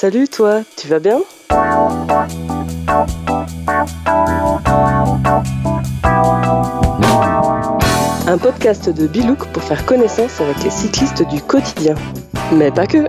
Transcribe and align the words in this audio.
Salut 0.00 0.28
toi, 0.28 0.62
tu 0.78 0.88
vas 0.88 0.98
bien? 0.98 1.20
Un 8.26 8.38
podcast 8.38 8.88
de 8.88 9.06
Bilouk 9.06 9.44
pour 9.48 9.62
faire 9.62 9.84
connaissance 9.84 10.40
avec 10.40 10.64
les 10.64 10.70
cyclistes 10.70 11.28
du 11.28 11.42
quotidien. 11.42 11.96
Mais 12.50 12.70
pas 12.70 12.86
que. 12.86 13.04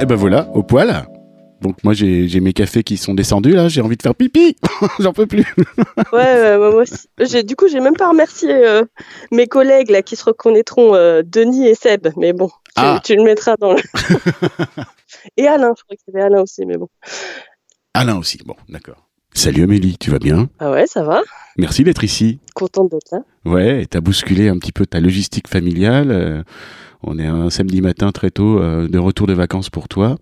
Et 0.00 0.06
ben 0.06 0.16
voilà, 0.16 0.48
au 0.54 0.62
poil. 0.62 1.04
Donc 1.64 1.82
moi 1.82 1.94
j'ai 1.94 2.40
mes 2.40 2.52
cafés 2.52 2.82
qui 2.82 2.98
sont 2.98 3.14
descendus 3.14 3.52
là, 3.52 3.68
j'ai 3.68 3.80
envie 3.80 3.96
de 3.96 4.02
faire 4.02 4.14
pipi, 4.14 4.54
j'en 4.98 5.14
peux 5.14 5.24
plus. 5.24 5.46
ouais, 6.12 6.58
moi 6.58 6.82
aussi. 6.82 7.42
Du 7.42 7.56
coup 7.56 7.68
j'ai 7.68 7.80
même 7.80 7.96
pas 7.96 8.10
remercié 8.10 8.52
euh, 8.52 8.84
mes 9.32 9.46
collègues 9.46 9.88
là 9.88 10.02
qui 10.02 10.14
se 10.14 10.24
reconnaîtront, 10.26 10.94
euh, 10.94 11.22
Denis 11.24 11.66
et 11.66 11.74
Seb, 11.74 12.08
mais 12.18 12.34
bon, 12.34 12.48
tu, 12.48 12.52
ah. 12.76 13.00
tu 13.02 13.16
le 13.16 13.22
mettras 13.22 13.56
dans 13.56 13.72
le. 13.72 13.80
et 15.38 15.48
Alain, 15.48 15.72
je 15.74 15.82
crois 15.84 15.96
qu'il 15.96 16.12
y 16.12 16.16
avait 16.18 16.26
Alain 16.26 16.42
aussi, 16.42 16.66
mais 16.66 16.76
bon. 16.76 16.90
Alain 17.94 18.18
aussi, 18.18 18.36
bon, 18.44 18.56
d'accord. 18.68 19.08
Salut 19.32 19.62
Amélie, 19.62 19.96
tu 19.98 20.10
vas 20.10 20.18
bien? 20.18 20.50
Ah 20.58 20.70
ouais, 20.70 20.86
ça 20.86 21.02
va. 21.02 21.22
Merci 21.56 21.82
d'être 21.82 22.04
ici. 22.04 22.40
Contente 22.54 22.90
d'être 22.90 23.10
là. 23.10 23.20
Ouais, 23.46 23.86
t'as 23.88 24.02
bousculé 24.02 24.50
un 24.50 24.58
petit 24.58 24.70
peu 24.72 24.84
ta 24.84 25.00
logistique 25.00 25.48
familiale. 25.48 26.44
Euh, 27.04 27.10
on 27.10 27.18
est 27.18 27.26
un 27.26 27.50
samedi 27.50 27.80
matin 27.80 28.12
très 28.12 28.30
tôt 28.30 28.58
euh, 28.58 28.88
de 28.88 28.98
retour 28.98 29.26
de 29.26 29.32
vacances 29.32 29.70
pour 29.70 29.88
toi. 29.88 30.16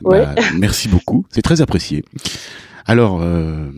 Bah, 0.00 0.34
merci 0.58 0.88
beaucoup, 0.88 1.26
c'est 1.30 1.42
très 1.42 1.60
apprécié. 1.60 2.04
Alors, 2.86 3.20
euh, 3.22 3.70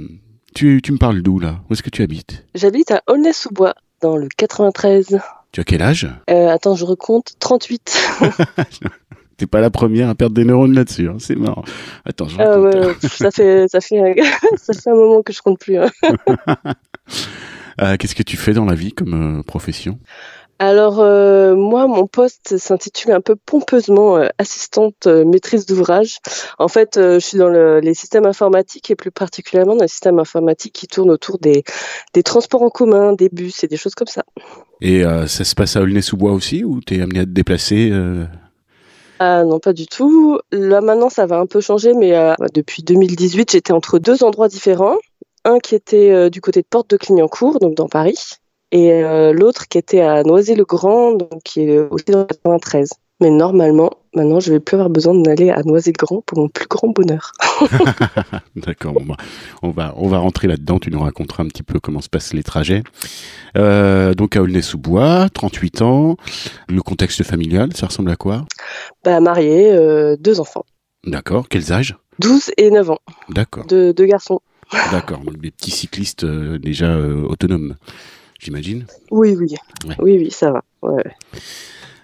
tu, 0.55 0.81
tu 0.83 0.93
me 0.93 0.99
parles 0.99 1.23
d'où 1.23 1.39
là? 1.39 1.61
Où 1.69 1.75
est-ce 1.75 1.83
que 1.83 1.91
tu 1.91 2.03
habites? 2.03 2.45
J'habite 2.55 2.91
à 2.91 3.03
Aulnay-sous-Bois, 3.07 3.75
dans 4.01 4.17
le 4.17 4.29
93. 4.37 5.21
Tu 5.53 5.61
as 5.61 5.65
quel 5.65 5.83
âge? 5.83 6.09
Attends, 6.27 6.75
je 6.75 6.85
recompte, 6.85 7.35
38. 7.39 8.19
T'es 9.37 9.47
pas 9.47 9.61
la 9.61 9.71
première 9.71 10.09
à 10.09 10.15
perdre 10.15 10.35
des 10.37 10.45
neurones 10.45 10.75
là-dessus, 10.75 11.09
hein. 11.09 11.17
c'est 11.19 11.35
marrant. 11.35 11.65
Attends, 12.05 12.29
je 12.29 12.37
ouais, 12.37 12.95
ça 13.01 13.33
fait 13.33 13.67
ça 13.67 13.81
fait 13.81 14.15
ça 14.57 14.73
fait 14.73 14.91
un 14.91 14.95
moment 14.95 15.23
que 15.23 15.33
je 15.33 15.43
compte 15.43 15.59
plus. 15.59 15.77
Hein. 15.77 15.89
Euh, 17.81 17.97
qu'est-ce 17.97 18.15
que 18.15 18.23
tu 18.23 18.37
fais 18.37 18.53
dans 18.53 18.65
la 18.65 18.75
vie 18.75 18.93
comme 18.93 19.39
euh, 19.39 19.43
profession? 19.43 19.99
Alors 20.59 21.01
euh, 21.01 21.55
moi, 21.55 21.87
mon 21.87 22.07
poste 22.07 22.57
s'intitule 22.59 23.13
un 23.13 23.21
peu 23.21 23.37
pompeusement 23.37 24.21
assistante 24.39 25.07
maîtrise 25.07 25.67
d'ouvrage. 25.67 26.19
En 26.59 26.69
fait, 26.69 26.93
je 26.97 27.19
suis 27.19 27.39
dans 27.39 27.49
les 27.49 27.95
systèmes 27.95 28.27
informatiques 28.27 28.91
et 28.91 28.97
plus 28.97 29.11
particulièrement 29.11 29.77
dans 29.77 29.83
les 29.83 29.89
systèmes 29.89 30.19
informatiques 30.19 30.75
qui 30.75 30.87
tournent 30.87 31.11
autour 31.11 31.39
des, 31.39 31.65
des 32.13 32.23
transports 32.23 32.63
en 32.63 32.71
commun, 32.71 33.13
des 33.13 33.29
bus 33.29 33.65
et 33.65 33.69
des 33.69 33.77
choses 33.77 33.95
comme 33.95 34.09
ça. 34.09 34.25
Et 34.81 35.03
ça 35.27 35.45
se 35.45 35.55
passe 35.55 35.77
à 35.77 35.83
Aulnay-sous-Bois 35.83 36.33
aussi 36.33 36.65
ou 36.65 36.81
tu 36.81 36.97
es 36.97 37.03
amené 37.03 37.21
à 37.21 37.25
te 37.25 37.31
déplacer 37.31 37.91
ah 39.21 39.45
non, 39.45 39.61
pas 39.61 39.73
du 39.73 39.87
tout. 39.87 40.39
Là 40.51 40.81
maintenant, 40.81 41.09
ça 41.09 41.27
va 41.27 41.39
un 41.39 41.47
peu 41.47 41.61
changer, 41.61 41.95
mais 41.95 42.17
euh, 42.17 42.35
depuis 42.53 42.83
2018, 42.83 43.53
j'étais 43.53 43.73
entre 43.73 43.99
deux 43.99 44.25
endroits 44.25 44.49
différents. 44.49 44.99
Un 45.45 45.59
qui 45.59 45.75
était 45.75 46.11
euh, 46.11 46.31
du 46.31 46.41
côté 46.41 46.63
de 46.63 46.67
Porte 46.69 46.91
de 46.91 46.97
Clignancourt, 46.97 47.59
donc 47.61 47.75
dans 47.75 47.89
Paris, 47.89 48.19
et 48.75 48.93
euh, 48.93 49.33
l'autre 49.33 49.69
qui 49.69 49.79
était 49.79 50.01
à 50.01 50.25
Noisy-le-Grand, 50.25 51.13
donc 51.13 51.43
qui 51.45 51.61
est 51.61 51.79
aussi 51.79 52.07
dans 52.07 52.19
le 52.19 52.25
93. 52.25 52.91
Mais 53.21 53.31
normalement, 53.31 53.91
maintenant, 54.17 54.41
je 54.41 54.53
vais 54.53 54.59
plus 54.59 54.75
avoir 54.75 54.91
besoin 54.91 55.15
d'aller 55.15 55.51
à 55.51 55.63
Noisy-le-Grand 55.63 56.23
pour 56.27 56.39
mon 56.39 56.49
plus 56.49 56.67
grand 56.67 56.89
bonheur. 56.89 57.31
D'accord, 58.57 58.95
bah, 58.95 59.17
on, 59.63 59.71
va, 59.71 59.95
on 59.97 60.09
va 60.09 60.19
rentrer 60.19 60.49
là-dedans. 60.49 60.81
Tu 60.81 60.91
nous 60.91 60.99
raconteras 60.99 61.45
un 61.45 61.47
petit 61.47 61.63
peu 61.63 61.79
comment 61.79 62.01
se 62.01 62.09
passent 62.09 62.35
les 62.35 62.43
trajets. 62.43 62.83
Euh, 63.57 64.13
donc 64.15 64.35
à 64.35 64.43
Aulnay-sous-Bois, 64.43 65.29
38 65.33 65.83
ans. 65.83 66.17
Le 66.69 66.83
contexte 66.83 67.23
familial, 67.23 67.71
ça 67.77 67.87
ressemble 67.87 68.11
à 68.11 68.17
quoi? 68.17 68.45
Bah, 69.05 69.21
Marié, 69.21 69.71
euh, 69.71 70.17
deux 70.19 70.41
enfants. 70.41 70.65
D'accord, 71.07 71.49
quels 71.49 71.73
âges? 71.73 71.97
12 72.19 72.51
et 72.57 72.73
9 72.73 72.91
ans. 72.91 72.99
D'accord. 73.29 73.67
Deux, 73.67 73.93
garçons. 73.93 74.41
D'accord, 74.91 75.21
des 75.41 75.53
petits 75.53 75.71
cyclistes 75.71 76.25
euh, 76.25 76.59
déjà 76.59 76.99
autonomes, 76.99 77.77
j'imagine 78.45 78.87
Oui, 79.11 79.35
oui. 79.39 79.55
Oui, 79.99 80.19
oui, 80.19 80.31
ça 80.31 80.53
va. 80.53 80.63
Ouais. 80.83 81.05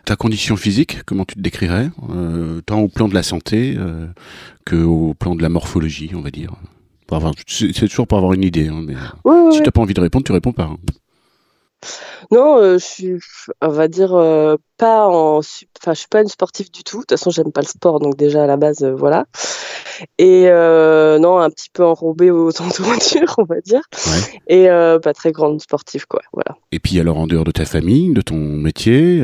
Ta 0.04 0.16
condition 0.16 0.56
physique, 0.56 1.02
comment 1.04 1.24
tu 1.24 1.36
te 1.36 1.40
décrirais 1.40 1.90
euh, 2.10 2.60
Tant 2.62 2.80
au 2.80 2.88
plan 2.88 3.08
de 3.08 3.14
la 3.14 3.22
santé 3.22 3.76
euh, 3.78 4.06
que 4.64 4.76
au 4.76 5.14
plan 5.14 5.34
de 5.34 5.42
la 5.42 5.48
morphologie, 5.48 6.10
on 6.14 6.20
va 6.20 6.30
dire? 6.30 6.52
C'est 7.46 7.88
toujours 7.88 8.06
pour 8.06 8.18
avoir 8.18 8.32
une 8.32 8.44
idée. 8.44 8.68
Hein, 8.68 8.82
mais 8.86 8.94
si 9.52 9.58
tu 9.58 9.64
n'as 9.64 9.70
pas 9.70 9.80
envie 9.80 9.94
de 9.94 10.00
répondre, 10.00 10.24
tu 10.24 10.32
réponds 10.32 10.52
pas. 10.52 10.64
Hein. 10.64 10.76
Non, 12.30 12.58
euh, 12.58 12.78
je 12.78 12.84
suis, 12.84 13.14
on 13.60 13.68
va 13.68 13.88
dire, 13.88 14.14
euh, 14.14 14.56
pas 14.76 15.06
en, 15.06 15.38
enfin, 15.38 15.94
je 15.94 15.98
suis 15.98 16.08
pas 16.08 16.22
une 16.22 16.28
sportive 16.28 16.70
du 16.70 16.84
tout. 16.84 16.98
De 16.98 17.02
toute 17.02 17.10
façon, 17.10 17.30
j'aime 17.30 17.52
pas 17.52 17.62
le 17.62 17.66
sport, 17.66 17.98
donc 17.98 18.16
déjà 18.16 18.44
à 18.44 18.46
la 18.46 18.56
base, 18.56 18.82
euh, 18.82 18.94
voilà. 18.94 19.26
Et 20.18 20.44
non, 20.44 21.38
un 21.38 21.50
petit 21.50 21.68
peu 21.72 21.84
enrobée 21.84 22.30
aux 22.30 22.48
entournures, 22.60 23.34
on 23.38 23.44
va 23.44 23.60
dire. 23.60 23.82
Et 24.48 24.66
pas 24.66 25.12
très 25.12 25.32
grande 25.32 25.60
sportive, 25.60 26.06
quoi. 26.06 26.20
Voilà. 26.32 26.56
Et 26.72 26.78
puis 26.78 26.98
alors, 27.00 27.18
en 27.18 27.26
dehors 27.26 27.44
de 27.44 27.50
ta 27.50 27.64
famille, 27.64 28.12
de 28.12 28.22
ton 28.22 28.36
métier, 28.36 29.22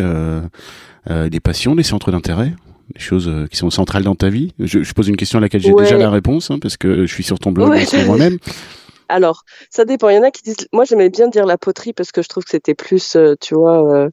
des 1.08 1.40
passions, 1.40 1.74
des 1.74 1.82
centres 1.82 2.10
d'intérêt 2.10 2.52
des 2.94 3.00
choses 3.00 3.28
qui 3.50 3.56
sont 3.56 3.68
centrales 3.68 4.04
dans 4.04 4.14
ta 4.14 4.28
vie? 4.28 4.52
Je, 4.60 4.92
pose 4.92 5.08
une 5.08 5.16
question 5.16 5.38
à 5.38 5.42
laquelle 5.42 5.60
j'ai 5.60 5.74
déjà 5.74 5.96
la 5.96 6.10
réponse, 6.10 6.52
hein, 6.52 6.58
parce 6.60 6.76
que 6.76 7.04
je 7.04 7.12
suis 7.12 7.24
sur 7.24 7.38
ton 7.38 7.50
blog 7.50 7.74
moi-même. 8.06 8.38
Alors, 9.08 9.44
ça 9.70 9.84
dépend. 9.84 10.08
Il 10.08 10.16
y 10.16 10.18
en 10.18 10.22
a 10.22 10.30
qui 10.30 10.42
disent. 10.42 10.68
Moi, 10.72 10.84
j'aimais 10.84 11.10
bien 11.10 11.28
dire 11.28 11.46
la 11.46 11.58
poterie 11.58 11.92
parce 11.92 12.12
que 12.12 12.22
je 12.22 12.28
trouve 12.28 12.44
que 12.44 12.50
c'était 12.50 12.74
plus, 12.74 13.16
euh, 13.16 13.34
tu 13.40 13.54
vois. 13.54 13.82
Euh, 13.88 14.08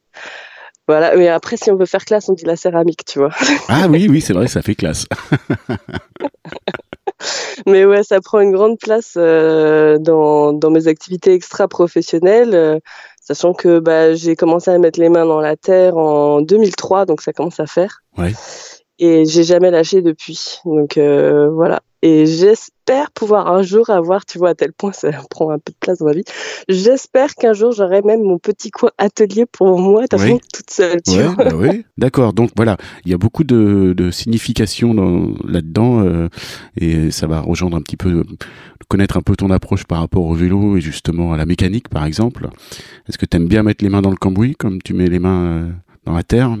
voilà. 0.88 1.16
Mais 1.16 1.28
après, 1.28 1.56
si 1.56 1.70
on 1.70 1.76
veut 1.76 1.86
faire 1.86 2.04
classe, 2.04 2.28
on 2.28 2.34
dit 2.34 2.44
la 2.44 2.56
céramique, 2.56 3.04
tu 3.04 3.18
vois. 3.18 3.30
Ah 3.68 3.86
oui, 3.88 4.06
oui, 4.08 4.20
c'est 4.20 4.32
vrai, 4.32 4.48
ça 4.48 4.62
fait 4.62 4.74
classe. 4.74 5.06
Mais 7.66 7.86
ouais, 7.86 8.02
ça 8.02 8.20
prend 8.20 8.40
une 8.40 8.52
grande 8.52 8.78
place 8.78 9.14
euh, 9.16 9.96
dans, 9.98 10.52
dans, 10.52 10.70
mes 10.70 10.88
activités 10.88 11.32
extra-professionnelles, 11.32 12.80
sachant 13.20 13.54
que 13.54 13.78
bah, 13.78 14.14
j'ai 14.14 14.36
commencé 14.36 14.70
à 14.70 14.78
mettre 14.78 15.00
les 15.00 15.08
mains 15.08 15.24
dans 15.24 15.40
la 15.40 15.56
terre 15.56 15.96
en 15.96 16.42
2003, 16.42 17.06
donc 17.06 17.22
ça 17.22 17.32
commence 17.32 17.60
à 17.60 17.66
faire. 17.66 18.02
Ouais. 18.18 18.34
Et 18.98 19.24
j'ai 19.24 19.44
jamais 19.44 19.70
lâché 19.70 20.02
depuis. 20.02 20.60
Donc 20.66 20.98
voilà. 20.98 21.80
Et 22.06 22.26
j'espère 22.26 23.10
pouvoir 23.12 23.50
un 23.50 23.62
jour 23.62 23.88
avoir, 23.88 24.26
tu 24.26 24.36
vois, 24.36 24.50
à 24.50 24.54
tel 24.54 24.74
point 24.74 24.92
ça 24.92 25.10
prend 25.30 25.48
un 25.48 25.58
peu 25.58 25.72
de 25.72 25.76
place 25.80 26.00
dans 26.00 26.04
ma 26.04 26.12
vie, 26.12 26.24
j'espère 26.68 27.34
qu'un 27.34 27.54
jour 27.54 27.72
j'aurai 27.72 28.02
même 28.02 28.22
mon 28.22 28.38
petit 28.38 28.70
coin 28.70 28.90
atelier 28.98 29.46
pour 29.46 29.78
moi, 29.78 30.04
oui. 30.12 30.38
toute 30.52 30.68
seule. 30.68 31.00
Tu 31.00 31.18
vois 31.18 31.34
bah 31.34 31.54
oui, 31.54 31.86
d'accord. 31.96 32.34
Donc 32.34 32.50
voilà, 32.56 32.76
il 33.06 33.10
y 33.10 33.14
a 33.14 33.16
beaucoup 33.16 33.42
de, 33.42 33.94
de 33.96 34.10
signification 34.10 34.92
là-dedans 35.48 36.04
euh, 36.04 36.28
et 36.78 37.10
ça 37.10 37.26
va 37.26 37.40
rejoindre 37.40 37.78
un 37.78 37.80
petit 37.80 37.96
peu, 37.96 38.22
connaître 38.88 39.16
un 39.16 39.22
peu 39.22 39.34
ton 39.34 39.48
approche 39.48 39.84
par 39.84 40.00
rapport 40.00 40.26
au 40.26 40.34
vélo 40.34 40.76
et 40.76 40.82
justement 40.82 41.32
à 41.32 41.38
la 41.38 41.46
mécanique 41.46 41.88
par 41.88 42.04
exemple. 42.04 42.50
Est-ce 43.08 43.16
que 43.16 43.24
tu 43.24 43.38
aimes 43.38 43.48
bien 43.48 43.62
mettre 43.62 43.82
les 43.82 43.88
mains 43.88 44.02
dans 44.02 44.10
le 44.10 44.16
cambouis 44.16 44.56
comme 44.56 44.82
tu 44.82 44.92
mets 44.92 45.08
les 45.08 45.20
mains 45.20 45.46
euh, 45.46 45.70
dans 46.04 46.12
la 46.12 46.22
terre? 46.22 46.54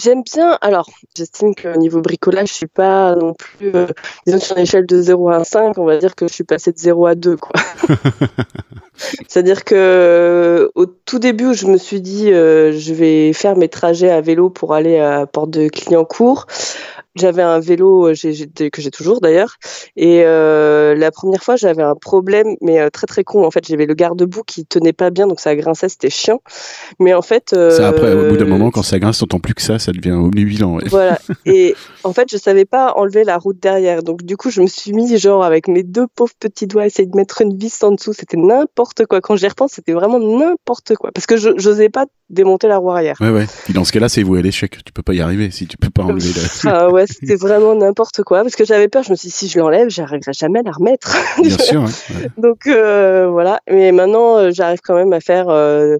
J'aime 0.00 0.22
bien. 0.22 0.58
Alors, 0.60 0.88
j'estime 1.16 1.54
qu'au 1.54 1.76
niveau 1.76 2.00
bricolage, 2.00 2.48
je 2.48 2.54
suis 2.54 2.66
pas 2.66 3.14
non 3.14 3.34
plus. 3.34 3.72
Euh, 3.74 3.86
disons 4.26 4.38
sur 4.38 4.56
une 4.56 4.62
échelle 4.62 4.86
de 4.86 5.00
0 5.00 5.28
à 5.30 5.44
5, 5.44 5.78
on 5.78 5.84
va 5.84 5.98
dire 5.98 6.14
que 6.14 6.28
je 6.28 6.32
suis 6.32 6.44
passée 6.44 6.72
de 6.72 6.78
0 6.78 7.06
à 7.06 7.14
2, 7.14 7.36
quoi. 7.36 7.52
C'est-à-dire 9.28 9.64
que 9.64 10.70
au 10.74 10.86
tout 10.86 11.18
début, 11.18 11.46
où 11.46 11.54
je 11.54 11.66
me 11.66 11.78
suis 11.78 12.00
dit, 12.00 12.32
euh, 12.32 12.72
je 12.72 12.94
vais 12.94 13.32
faire 13.32 13.56
mes 13.56 13.68
trajets 13.68 14.10
à 14.10 14.20
vélo 14.20 14.50
pour 14.50 14.74
aller 14.74 14.98
à 14.98 15.26
Porte 15.26 15.50
de 15.50 15.68
Clignancourt. 15.68 16.46
J'avais 17.18 17.42
un 17.42 17.60
vélo 17.60 18.08
euh, 18.08 18.14
que 18.14 18.82
j'ai 18.82 18.90
toujours 18.90 19.20
d'ailleurs. 19.20 19.56
Et 19.96 20.22
euh, 20.24 20.94
la 20.94 21.10
première 21.10 21.42
fois, 21.42 21.56
j'avais 21.56 21.82
un 21.82 21.94
problème, 21.94 22.56
mais 22.60 22.80
euh, 22.80 22.90
très 22.90 23.06
très 23.06 23.24
con. 23.24 23.44
En 23.44 23.50
fait, 23.50 23.66
j'avais 23.66 23.86
le 23.86 23.94
garde-boue 23.94 24.42
qui 24.44 24.64
tenait 24.64 24.92
pas 24.92 25.10
bien, 25.10 25.26
donc 25.26 25.40
ça 25.40 25.54
grinçait, 25.56 25.88
c'était 25.88 26.10
chiant. 26.10 26.40
Mais 26.98 27.14
en 27.14 27.22
fait. 27.22 27.50
ça 27.50 27.88
après, 27.88 28.12
au 28.12 28.30
bout 28.30 28.36
d'un 28.36 28.44
moment, 28.44 28.70
quand 28.70 28.82
ça 28.82 28.98
grince, 28.98 29.18
t'entends 29.18 29.40
plus 29.40 29.54
que 29.54 29.62
ça, 29.62 29.78
ça 29.78 29.92
devient 29.92 30.12
omnibilant. 30.12 30.76
Ouais. 30.76 30.84
Voilà. 30.88 31.18
Et 31.46 31.74
en 32.04 32.12
fait, 32.12 32.30
je 32.30 32.36
savais 32.36 32.64
pas 32.64 32.94
enlever 32.96 33.24
la 33.24 33.38
route 33.38 33.58
derrière. 33.60 34.02
Donc 34.02 34.22
du 34.22 34.36
coup, 34.36 34.50
je 34.50 34.60
me 34.60 34.66
suis 34.66 34.92
mis 34.92 35.16
genre 35.18 35.44
avec 35.44 35.68
mes 35.68 35.82
deux 35.82 36.06
pauvres 36.14 36.34
petits 36.38 36.66
doigts, 36.66 36.86
essayer 36.86 37.06
de 37.06 37.16
mettre 37.16 37.42
une 37.42 37.56
vis 37.56 37.82
en 37.82 37.92
dessous. 37.92 38.12
C'était 38.12 38.36
n'importe 38.36 39.06
quoi. 39.06 39.20
Quand 39.20 39.36
j'y 39.36 39.48
repense, 39.48 39.72
c'était 39.72 39.92
vraiment 39.92 40.18
n'importe 40.18 40.94
quoi. 40.96 41.10
Parce 41.12 41.26
que 41.26 41.36
je 41.36 41.50
n'osais 41.50 41.88
pas 41.88 42.06
démonter 42.30 42.68
la 42.68 42.76
roue 42.76 42.90
arrière. 42.90 43.16
Ouais, 43.20 43.30
ouais. 43.30 43.46
Puis 43.64 43.72
dans 43.72 43.84
ce 43.84 43.92
cas-là, 43.92 44.08
c'est 44.08 44.22
voué 44.22 44.40
à 44.40 44.42
l'échec. 44.42 44.78
Tu 44.84 44.92
peux 44.92 45.02
pas 45.02 45.14
y 45.14 45.20
arriver 45.20 45.50
si 45.50 45.66
tu 45.66 45.76
peux 45.76 45.90
pas 45.90 46.02
enlever. 46.02 46.30
La... 46.64 46.70
ah 46.86 46.90
ouais, 46.90 47.06
c'était 47.08 47.36
vraiment 47.36 47.74
n'importe 47.74 48.22
quoi. 48.22 48.42
Parce 48.42 48.56
que 48.56 48.64
j'avais 48.64 48.88
peur. 48.88 49.02
Je 49.02 49.10
me 49.10 49.16
suis 49.16 49.28
dit, 49.28 49.34
si 49.34 49.48
je 49.48 49.58
l'enlève, 49.58 49.88
j'arriverai 49.88 50.32
jamais 50.32 50.60
à 50.60 50.62
la 50.62 50.72
remettre. 50.72 51.16
Bien 51.42 51.58
sûr. 51.58 51.84
Donc 52.38 52.66
euh, 52.66 53.28
voilà. 53.28 53.60
Mais 53.70 53.92
maintenant, 53.92 54.36
euh, 54.36 54.50
j'arrive 54.52 54.80
quand 54.82 54.94
même 54.94 55.12
à 55.12 55.20
faire 55.20 55.48
euh, 55.48 55.96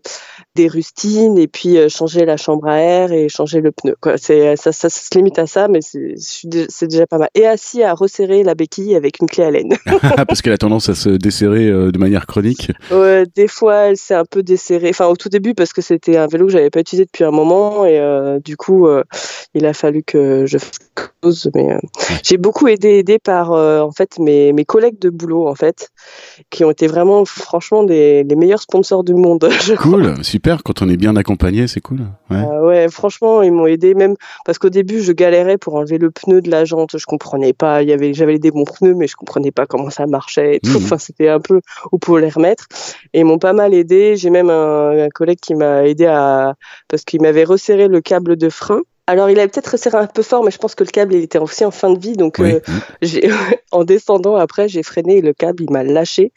des 0.55 0.69
rustines 0.69 1.39
et 1.39 1.49
puis 1.49 1.77
changer 1.89 2.25
la 2.25 2.37
chambre 2.37 2.69
à 2.69 2.79
air 2.79 3.13
et 3.13 3.29
changer 3.29 3.61
le 3.61 3.73
pneu. 3.73 3.95
Quoi. 4.01 4.17
C'est 4.19 4.57
ça, 4.57 4.73
ça, 4.73 4.89
se 4.89 5.09
limite 5.15 5.39
à 5.39 5.47
ça, 5.47 5.69
mais 5.69 5.81
c'est 5.81 6.87
déjà 6.87 7.07
pas 7.07 7.19
mal. 7.19 7.29
Et 7.35 7.47
assis 7.47 7.83
à 7.83 7.95
resserrer 7.95 8.43
la 8.43 8.55
béquille 8.55 8.95
avec 8.97 9.21
une 9.21 9.29
clé 9.29 9.45
à 9.45 9.51
laine. 9.51 9.77
parce 10.29 10.43
qu'elle 10.43 10.53
a 10.53 10.59
tendance 10.59 10.89
à 10.89 10.95
se 10.95 11.11
desserrer 11.11 11.71
de 11.71 11.99
manière 11.99 12.27
chronique. 12.27 12.73
Ouais, 12.91 13.25
des 13.35 13.49
fois, 13.49 13.89
elle 13.89 13.97
s'est 13.97 14.15
un 14.15 14.25
peu 14.25 14.43
desserrée. 14.43 14.91
Enfin, 14.91 15.07
au 15.07 15.17
tout 15.17 15.29
début, 15.29 15.55
parce 15.55 15.73
que 15.73 15.81
c'était 15.81 16.17
un 16.17 16.27
vélo 16.27 16.47
que 16.47 16.53
j'avais 16.53 16.71
pas 16.71 16.81
utilisé 16.81 17.05
depuis 17.05 17.25
un 17.25 17.31
moment 17.31 17.87
et 17.87 18.01
du 18.45 18.57
coup, 18.57 18.89
il 19.55 19.67
a 19.67 19.73
fallu 19.73 20.03
que 20.03 20.45
je 20.47 20.59
fasse 20.59 20.79
chose. 21.23 21.51
Mais 21.55 21.73
euh, 21.73 21.79
j'ai 22.23 22.37
beaucoup 22.37 22.69
été 22.69 22.99
aidé 22.99 23.19
par 23.19 23.51
en 23.51 23.93
fait 23.93 24.19
mes, 24.19 24.53
mes 24.53 24.65
collègues 24.65 24.99
de 24.99 25.11
boulot 25.11 25.49
en 25.49 25.55
fait, 25.55 25.91
qui 26.51 26.65
ont 26.65 26.71
été 26.71 26.87
vraiment 26.87 27.25
franchement 27.25 27.83
des 27.83 28.25
les 28.25 28.37
meilleurs 28.37 28.63
sponsors 28.63 29.05
du 29.05 29.15
monde. 29.15 29.49
cool, 29.79 30.25
super. 30.25 30.63
Quand 30.63 30.83
on 30.83 30.89
est 30.89 30.97
bien 30.97 31.17
accompagné, 31.17 31.67
c'est 31.67 31.81
cool. 31.81 32.07
Ouais. 32.31 32.45
ouais, 32.45 32.89
franchement, 32.89 33.43
ils 33.43 33.53
m'ont 33.53 33.67
aidé 33.67 33.95
même 33.95 34.15
parce 34.45 34.59
qu'au 34.59 34.71
début, 34.71 35.01
je 35.01 35.13
galérais 35.13 35.59
pour 35.59 35.75
enlever 35.75 35.99
le 35.99 36.11
pneu 36.11 36.41
de 36.41 36.51
la 36.51 36.65
jante. 36.65 36.97
Je 36.97 37.07
comprenais 37.07 37.53
pas. 37.53 37.83
Il 37.83 37.89
y 37.89 37.93
avait, 37.93 38.15
j'avais 38.15 38.39
des 38.39 38.51
bons 38.51 38.65
pneus, 38.65 38.95
mais 38.95 39.07
je 39.07 39.17
comprenais 39.17 39.51
pas 39.51 39.67
comment 39.67 39.91
ça 39.91 40.07
marchait. 40.07 40.57
Et 40.57 40.61
tout. 40.61 40.79
Mmh. 40.79 40.85
Enfin, 40.85 40.99
c'était 40.99 41.29
un 41.29 41.41
peu 41.41 41.61
où 41.93 41.99
pour 41.99 42.19
les 42.19 42.29
remettre. 42.29 42.67
Et 43.13 43.21
ils 43.21 43.25
m'ont 43.25 43.39
pas 43.39 43.53
mal 43.53 43.75
aidé. 43.75 44.17
J'ai 44.17 44.31
même 44.31 44.51
un, 44.51 45.09
collègue 45.15 45.39
qui 45.41 45.55
m'a 45.55 45.87
aidé 45.87 46.07
à 46.07 46.55
parce 46.89 47.05
qu'il 47.05 47.23
m'avait 47.23 47.45
resserré 47.45 47.89
le 47.89 48.01
câble 48.01 48.37
de 48.37 48.49
frein 48.49 48.83
alors, 49.09 49.31
il 49.31 49.39
avait 49.39 49.49
peut-être 49.49 49.69
resserré 49.69 49.97
un 49.97 50.07
peu 50.07 50.23
fort, 50.23 50.45
mais 50.45 50.51
je 50.51 50.59
pense 50.59 50.75
que 50.75 50.85
le 50.85 50.91
câble, 50.91 51.15
il 51.15 51.23
était 51.23 51.39
aussi 51.39 51.65
en 51.65 51.71
fin 51.71 51.91
de 51.91 51.99
vie. 51.99 52.13
Donc, 52.13 52.41
euh, 52.41 52.61
en 53.73 53.85
descendant 53.85 54.37
après, 54.37 54.69
j'ai 54.69 54.83
freiné 54.83 55.17
et 55.17 55.21
le 55.23 55.33
câble, 55.33 55.63
il 55.63 55.73
m'a 55.73 55.83
lâché. 55.83 56.31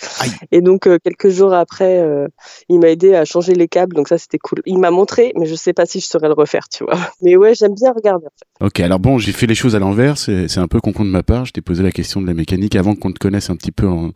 Et 0.54 0.62
donc, 0.62 0.88
euh, 0.88 0.98
quelques 1.04 1.28
jours 1.28 1.54
après, 1.54 2.00
euh, 2.00 2.30
il 2.70 2.80
m'a 2.80 2.88
aidé 2.88 3.14
à 3.14 3.26
changer 3.26 3.56
les 3.56 3.68
câbles. 3.68 3.94
Donc, 3.94 4.08
ça, 4.08 4.18
c'était 4.18 4.38
cool. 4.38 4.62
Il 4.66 4.80
m'a 4.80 4.90
montré, 4.90 5.34
mais 5.36 5.48
je 5.48 5.56
sais 5.56 5.74
pas 5.74 5.86
si 5.86 6.00
je 6.00 6.06
saurais 6.06 6.30
le 6.30 6.34
refaire, 6.34 6.70
tu 6.70 6.86
vois. 6.86 6.94
Mais 7.22 7.36
ouais, 7.36 7.56
j'aime 7.56 7.76
bien 7.76 7.92
regarder. 7.92 8.28
Ok, 8.62 8.80
alors 8.80 9.00
bon, 9.00 9.18
j'ai 9.18 9.34
fait 9.34 9.48
les 9.48 9.56
choses 9.56 9.76
à 9.76 9.80
l'envers. 9.80 10.18
C'est 10.18 10.58
un 10.58 10.68
peu 10.70 10.80
con 10.80 10.92
de 10.92 11.10
ma 11.10 11.24
part. 11.24 11.44
Je 11.44 11.52
t'ai 11.52 11.62
posé 11.62 11.84
la 11.84 11.92
question 11.92 12.22
de 12.22 12.28
la 12.28 12.34
mécanique 12.34 12.78
avant 12.78 12.96
qu'on 12.96 13.12
te 13.12 13.20
connaisse 13.20 13.50
un 13.50 13.58
petit 13.58 13.74
peu 13.74 13.88
en, 13.88 14.12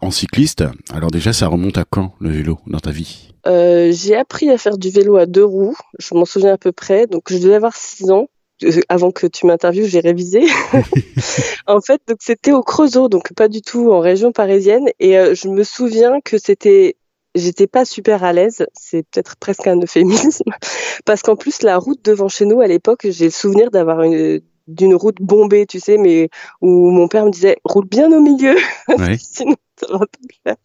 en 0.00 0.10
cycliste. 0.10 0.64
Alors, 0.94 1.10
déjà, 1.10 1.34
ça 1.34 1.46
remonte 1.46 1.76
à 1.76 1.84
quand, 1.84 2.14
le 2.20 2.30
vélo, 2.30 2.58
dans 2.66 2.80
ta 2.80 2.90
vie? 2.90 3.34
Euh, 3.46 3.92
j'ai 3.92 4.16
appris 4.16 4.50
à 4.50 4.58
faire 4.58 4.78
du 4.78 4.90
vélo 4.90 5.16
à 5.16 5.26
deux 5.26 5.44
roues, 5.44 5.76
je 5.98 6.14
m'en 6.14 6.24
souviens 6.24 6.54
à 6.54 6.58
peu 6.58 6.72
près, 6.72 7.06
donc 7.06 7.24
je 7.30 7.38
devais 7.38 7.54
avoir 7.54 7.76
six 7.76 8.10
ans. 8.10 8.28
Euh, 8.64 8.80
avant 8.88 9.12
que 9.12 9.26
tu 9.26 9.46
m'interviewes, 9.46 9.86
j'ai 9.86 10.00
révisé. 10.00 10.42
en 11.66 11.80
fait, 11.80 12.00
donc 12.08 12.18
c'était 12.20 12.52
au 12.52 12.62
Creusot, 12.62 13.08
donc 13.08 13.32
pas 13.34 13.48
du 13.48 13.62
tout 13.62 13.92
en 13.92 14.00
région 14.00 14.32
parisienne. 14.32 14.88
Et 14.98 15.16
euh, 15.16 15.34
je 15.34 15.48
me 15.48 15.62
souviens 15.62 16.20
que 16.20 16.38
c'était, 16.38 16.96
j'étais 17.34 17.68
pas 17.68 17.84
super 17.84 18.24
à 18.24 18.32
l'aise. 18.32 18.66
C'est 18.72 19.04
peut-être 19.04 19.36
presque 19.36 19.66
un 19.66 19.80
euphémisme, 19.80 20.50
parce 21.04 21.22
qu'en 21.22 21.36
plus 21.36 21.62
la 21.62 21.78
route 21.78 22.04
devant 22.04 22.28
chez 22.28 22.46
nous 22.46 22.60
à 22.60 22.66
l'époque, 22.66 23.06
j'ai 23.08 23.26
le 23.26 23.30
souvenir 23.30 23.70
d'avoir 23.70 24.02
une 24.02 24.40
d'une 24.68 24.94
route 24.94 25.20
bombée, 25.20 25.66
tu 25.66 25.80
sais, 25.80 25.96
mais 25.96 26.28
où 26.60 26.90
mon 26.90 27.08
père 27.08 27.24
me 27.24 27.30
disait 27.30 27.56
roule 27.64 27.86
bien 27.86 28.12
au 28.12 28.20
milieu, 28.20 28.56
sinon 29.18 29.56
ça 29.78 29.86
va 29.92 29.98
pas 29.98 30.06
le 30.22 30.34
faire. 30.44 30.56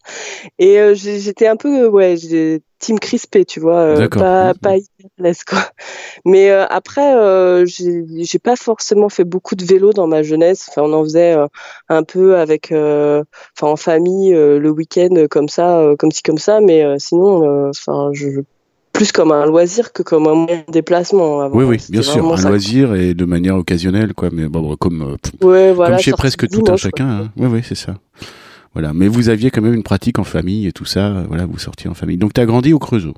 Et 0.58 0.78
euh, 0.78 0.94
j'étais 0.94 1.46
un 1.46 1.56
peu, 1.56 1.86
ouais, 1.86 2.16
team 2.78 2.98
crispé, 2.98 3.44
tu 3.44 3.60
vois, 3.60 3.80
euh, 3.80 4.08
pas 4.08 4.52
pas 4.54 4.76
hyper 4.76 5.32
quoi. 5.46 5.58
Mais 6.24 6.50
euh, 6.50 6.66
après, 6.66 7.64
j'ai 7.66 8.38
pas 8.38 8.56
forcément 8.56 9.08
fait 9.08 9.24
beaucoup 9.24 9.54
de 9.54 9.64
vélo 9.64 9.92
dans 9.92 10.06
ma 10.06 10.22
jeunesse. 10.22 10.66
Enfin, 10.68 10.82
on 10.82 10.92
en 10.92 11.02
faisait 11.04 11.36
un 11.88 12.02
peu 12.02 12.36
avec, 12.36 12.72
enfin 12.72 13.22
en 13.62 13.76
famille 13.76 14.32
le 14.32 14.70
week-end 14.70 15.26
comme 15.30 15.48
ça, 15.48 15.94
comme 15.98 16.12
ci 16.12 16.22
comme 16.22 16.38
ça. 16.38 16.60
Mais 16.60 16.98
sinon, 16.98 17.68
enfin, 17.70 18.10
je 18.12 18.42
plus 18.94 19.12
comme 19.12 19.32
un 19.32 19.44
loisir 19.44 19.92
que 19.92 20.02
comme 20.02 20.26
un 20.26 20.34
moyen 20.34 20.64
de 20.66 20.72
déplacement. 20.72 21.48
oui, 21.48 21.64
oui, 21.64 21.76
bien 21.90 22.00
sûr, 22.00 22.32
un 22.32 22.48
loisir 22.48 22.94
et 22.94 23.12
de 23.12 23.24
manière 23.26 23.56
occasionnelle, 23.56 24.14
quoi. 24.14 24.30
Mais 24.32 24.48
bon, 24.48 24.74
comme, 24.76 25.16
euh, 25.42 25.74
comme 25.74 25.98
chez 25.98 26.12
presque 26.12 26.48
tout 26.48 26.64
un 26.68 26.76
chacun. 26.76 27.08
Hein. 27.08 27.32
Oui, 27.36 27.48
oui, 27.50 27.60
c'est 27.62 27.74
ça. 27.74 27.96
Voilà. 28.72 28.92
Mais 28.94 29.08
vous 29.08 29.28
aviez 29.28 29.50
quand 29.50 29.60
même 29.60 29.74
une 29.74 29.82
pratique 29.82 30.18
en 30.18 30.24
famille 30.24 30.66
et 30.66 30.72
tout 30.72 30.86
ça. 30.86 31.24
Voilà, 31.28 31.44
vous 31.44 31.58
sortiez 31.58 31.90
en 31.90 31.94
famille. 31.94 32.16
Donc, 32.16 32.32
tu 32.32 32.40
as 32.40 32.46
grandi 32.46 32.72
au 32.72 32.78
Creusot? 32.78 33.14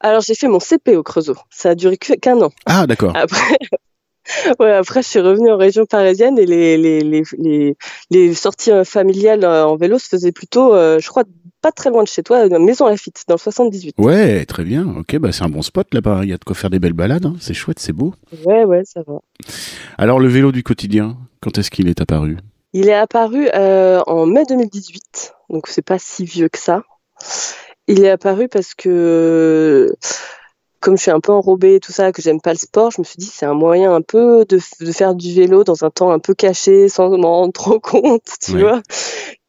Alors, 0.00 0.22
j'ai 0.22 0.34
fait 0.34 0.48
mon 0.48 0.60
CP 0.60 0.96
au 0.96 1.02
Creusot. 1.02 1.36
Ça 1.50 1.70
a 1.70 1.74
duré 1.74 1.98
qu'un 1.98 2.40
an. 2.40 2.50
Ah, 2.64 2.86
d'accord. 2.86 3.12
Après, 3.14 3.58
ouais, 4.60 4.72
après, 4.72 5.02
je 5.02 5.08
suis 5.08 5.20
revenue 5.20 5.50
en 5.50 5.56
région 5.56 5.86
parisienne 5.86 6.38
et 6.38 6.46
les, 6.46 6.76
les, 6.76 7.00
les, 7.00 7.22
les, 7.38 7.76
les 8.10 8.34
sorties 8.34 8.72
euh, 8.72 8.84
familiales 8.84 9.44
euh, 9.44 9.66
en 9.66 9.76
vélo 9.76 9.98
se 9.98 10.08
faisaient 10.08 10.32
plutôt, 10.32 10.74
je 10.74 11.06
crois, 11.08 11.24
pas 11.60 11.72
très 11.72 11.90
loin 11.90 12.02
de 12.02 12.08
chez 12.08 12.22
toi, 12.22 12.48
Maison 12.58 12.86
Lafitte, 12.86 13.24
dans 13.28 13.34
le 13.34 13.40
78. 13.40 13.94
Ouais, 13.98 14.44
très 14.46 14.64
bien. 14.64 14.86
Ok, 14.98 15.16
bah 15.18 15.30
c'est 15.32 15.42
un 15.42 15.48
bon 15.48 15.62
spot 15.62 15.92
là-bas. 15.92 16.20
Il 16.22 16.30
y 16.30 16.32
a 16.32 16.38
de 16.38 16.44
quoi 16.44 16.54
faire 16.54 16.70
des 16.70 16.78
belles 16.78 16.94
balades. 16.94 17.26
Hein. 17.26 17.34
C'est 17.40 17.54
chouette, 17.54 17.78
c'est 17.78 17.92
beau. 17.92 18.14
Ouais, 18.46 18.64
ouais, 18.64 18.82
ça 18.84 19.02
va. 19.06 19.20
Alors, 19.98 20.18
le 20.18 20.28
vélo 20.28 20.52
du 20.52 20.62
quotidien, 20.62 21.16
quand 21.42 21.58
est-ce 21.58 21.70
qu'il 21.70 21.88
est 21.88 22.00
apparu? 22.00 22.38
Il 22.72 22.88
est 22.88 22.94
apparu 22.94 23.48
euh, 23.54 24.00
en 24.06 24.26
mai 24.26 24.44
2018, 24.48 25.34
donc 25.50 25.66
c'est 25.66 25.84
pas 25.84 25.98
si 25.98 26.24
vieux 26.24 26.48
que 26.48 26.58
ça. 26.58 26.84
Il 27.88 28.04
est 28.04 28.10
apparu 28.10 28.48
parce 28.48 28.74
que 28.74 29.92
comme 30.80 30.96
je 30.96 31.02
suis 31.02 31.10
un 31.10 31.20
peu 31.20 31.32
enrobée 31.32 31.76
et 31.76 31.80
tout 31.80 31.92
ça, 31.92 32.12
que 32.12 32.22
j'aime 32.22 32.40
pas 32.40 32.52
le 32.52 32.58
sport, 32.58 32.90
je 32.90 33.00
me 33.00 33.04
suis 33.04 33.16
dit 33.18 33.30
c'est 33.32 33.46
un 33.46 33.54
moyen 33.54 33.94
un 33.94 34.02
peu 34.02 34.44
de, 34.48 34.58
faire 34.92 35.14
du 35.14 35.34
vélo 35.34 35.62
dans 35.62 35.84
un 35.84 35.90
temps 35.90 36.10
un 36.10 36.18
peu 36.18 36.34
caché, 36.34 36.88
sans 36.88 37.10
m'en 37.18 37.36
rendre 37.36 37.52
trop 37.52 37.80
compte, 37.80 38.26
tu 38.42 38.58
vois. 38.58 38.82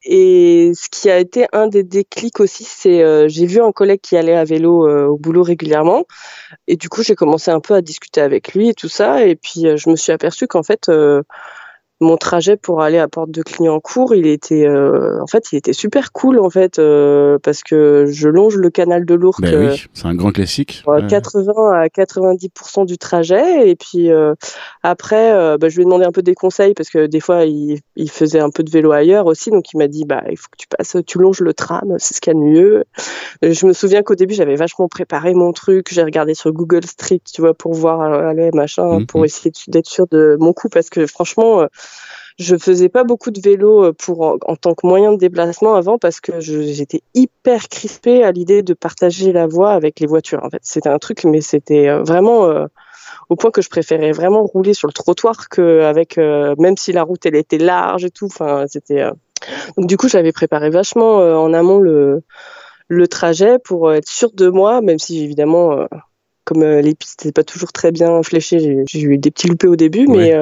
Et 0.04 0.72
ce 0.74 0.89
qui 0.89 1.10
a 1.10 1.19
été 1.19 1.45
un 1.54 1.68
des 1.68 1.83
déclics 1.83 2.39
aussi, 2.39 2.63
c'est 2.63 3.04
euh, 3.04 3.28
j'ai 3.28 3.45
vu 3.45 3.62
un 3.62 3.72
collègue 3.72 4.01
qui 4.01 4.18
allait 4.18 4.36
à 4.36 4.44
vélo 4.44 4.88
euh, 4.88 5.06
au 5.06 5.18
boulot 5.18 5.44
régulièrement, 5.44 6.06
et 6.68 6.75
du 6.75 6.89
coup 6.89 7.04
j'ai 7.04 7.16
commencé 7.16 7.51
un 7.51 7.60
peu 7.60 7.75
à 7.75 7.81
discuter 7.81 8.19
avec 8.22 8.54
lui 8.54 8.69
et 8.69 8.74
tout 8.74 8.89
ça, 8.89 9.25
et 9.25 9.36
puis 9.36 9.68
euh, 9.68 9.77
je 9.77 9.89
me 9.89 9.95
suis 9.95 10.12
aperçue 10.12 10.48
qu'en 10.48 10.63
fait 10.63 10.89
mon 12.01 12.18
trajet 12.18 12.57
pour 12.57 12.81
aller 12.81 12.98
à 12.98 13.07
Porte 13.07 13.30
de 13.30 13.44
Clignancourt, 13.44 14.15
il 14.15 14.25
était, 14.25 14.68
euh, 14.68 15.21
en 15.21 15.27
fait, 15.27 15.51
il 15.51 15.57
était 15.57 15.71
super 15.71 16.12
cool 16.12 16.39
en 16.39 16.50
fait, 16.50 16.80
euh, 16.80 17.38
parce 17.44 17.62
que 17.62 18.07
je 18.09 18.27
longe 18.27 18.57
le 18.57 18.71
canal 18.71 19.06
de 19.06 19.13
l'Ourcq. 19.13 19.42
Ben 19.42 19.69
oui, 19.69 19.86
c'est 19.94 20.07
un 20.07 20.15
grand 20.15 20.31
classique. 20.31 20.83
80 21.07 21.71
à 21.71 21.88
90% 21.88 22.86
du 22.86 22.98
trajet, 22.98 23.69
et 23.69 23.75
puis 23.75 24.09
après, 24.81 25.57
bah, 25.59 25.69
je 25.69 25.75
lui 25.75 25.83
ai 25.83 25.86
demandé 25.86 26.06
un 26.06 26.12
peu 26.12 26.24
des 26.24 26.33
conseils 26.33 26.74
parce 26.74 26.89
que 26.89 27.06
des 27.06 27.19
fois, 27.19 27.45
il, 27.45 27.80
il 27.95 28.09
faisait 28.09 28.39
un 28.39 28.50
peu 28.50 28.63
de 28.63 28.71
vélo 28.71 28.92
ailleurs 28.92 29.27
aussi, 29.27 29.51
donc 29.51 29.71
il 29.71 29.77
m'a 29.77 29.88
dit, 29.88 30.06
bah, 30.06 30.24
il 30.30 30.38
faut 30.38 30.48
que 30.51 30.57
tu 30.57 30.68
passes, 30.68 30.98
tu 31.06 31.19
longes 31.19 31.42
le 31.42 31.53
tram, 31.53 31.95
c'est 32.00 32.15
ce 32.15 32.21
qu'il 32.21 32.33
y 32.33 32.36
a 32.36 32.39
de 32.39 32.44
mieux. 32.44 32.83
Je 33.44 33.65
me 33.68 33.74
souviens 33.74 34.01
qu'au 34.01 34.15
début, 34.15 34.33
j'avais 34.33 34.56
vachement 34.56 34.88
préparé 34.88 35.36
mon 35.36 35.53
truc, 35.53 35.89
j'ai 35.92 36.03
regardé 36.03 36.33
sur 36.33 36.51
Google 36.51 36.86
Street, 36.86 37.21
tu 37.31 37.42
vois, 37.42 37.53
pour 37.53 37.74
voir, 37.74 38.01
aller 38.01 38.50
machin, 38.53 39.00
mmh, 39.00 39.06
pour 39.06 39.21
mmh. 39.21 39.25
essayer 39.25 39.51
d'être 39.68 39.88
sûr 39.88 40.07
de 40.09 40.36
mon 40.39 40.53
coup, 40.53 40.69
parce 40.69 40.89
que 40.89 41.06
franchement 41.06 41.68
je 42.41 42.55
faisais 42.57 42.89
pas 42.89 43.03
beaucoup 43.03 43.31
de 43.31 43.39
vélo 43.39 43.85
euh, 43.85 43.93
pour 43.93 44.21
en, 44.21 44.55
tant 44.55 44.73
que 44.73 44.85
moyen 44.85 45.11
de 45.13 45.17
déplacement 45.17 45.75
avant 45.75 45.97
parce 45.97 46.19
que 46.19 46.39
j'étais 46.39 47.01
hyper 47.13 47.69
crispée 47.69 48.23
à 48.23 48.31
l'idée 48.31 48.63
de 48.63 48.73
partager 48.73 49.31
la 49.31 49.47
voie 49.47 49.71
avec 49.71 49.99
les 49.99 50.07
voitures. 50.07 50.43
En 50.43 50.49
fait, 50.49 50.61
c'était 50.63 50.89
un 50.89 50.97
truc, 50.97 51.23
mais 51.23 51.41
c'était 51.41 51.88
euh, 51.88 52.03
vraiment 52.03 52.45
euh, 52.45 52.65
au 53.29 53.35
point 53.35 53.51
que 53.51 53.61
je 53.61 53.69
préférais 53.69 54.12
vraiment 54.12 54.43
rouler 54.43 54.74
sur 54.74 54.88
le 54.88 54.93
trottoir 54.93 55.50
qu'avec, 55.50 56.17
même 56.17 56.75
si 56.77 56.91
la 56.91 57.03
route 57.03 57.25
elle 57.25 57.36
était 57.36 57.57
large 57.57 58.03
et 58.03 58.10
tout. 58.10 58.25
Enfin, 58.25 58.65
c'était 58.67 59.05
donc 59.77 59.88
du 59.88 59.95
coup 59.95 60.10
j'avais 60.10 60.33
préparé 60.33 60.69
vachement 60.69 61.17
en 61.17 61.53
amont 61.53 61.79
le 61.79 62.24
le 62.89 63.07
trajet 63.07 63.57
pour 63.57 63.93
être 63.93 64.10
sûre 64.10 64.31
de 64.33 64.50
moi, 64.50 64.81
même 64.81 65.00
si 65.00 65.24
évidemment 65.24 65.88
comme 66.43 66.63
les 66.63 66.93
pistes 66.93 67.24
n'étaient 67.24 67.33
pas 67.33 67.45
toujours 67.45 67.71
très 67.71 67.91
bien 67.91 68.21
fléchées, 68.21 68.83
j'ai 68.86 69.01
eu 69.01 69.17
des 69.17 69.31
petits 69.31 69.48
loupés 69.48 69.67
au 69.67 69.77
début, 69.77 70.07
mais 70.07 70.33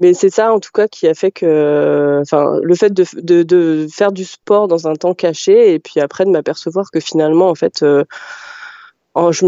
mais 0.00 0.14
c'est 0.14 0.30
ça 0.30 0.52
en 0.52 0.60
tout 0.60 0.70
cas 0.72 0.88
qui 0.88 1.06
a 1.06 1.14
fait 1.14 1.30
que, 1.30 2.18
enfin, 2.20 2.58
le 2.62 2.74
fait 2.74 2.92
de, 2.92 3.04
de, 3.14 3.42
de, 3.42 3.86
faire 3.92 4.12
du 4.12 4.24
sport 4.24 4.66
dans 4.68 4.88
un 4.88 4.94
temps 4.94 5.14
caché 5.14 5.72
et 5.72 5.78
puis 5.78 6.00
après 6.00 6.24
de 6.24 6.30
m'apercevoir 6.30 6.90
que 6.90 7.00
finalement, 7.00 7.48
en 7.48 7.54
fait, 7.54 7.82
euh, 7.82 8.04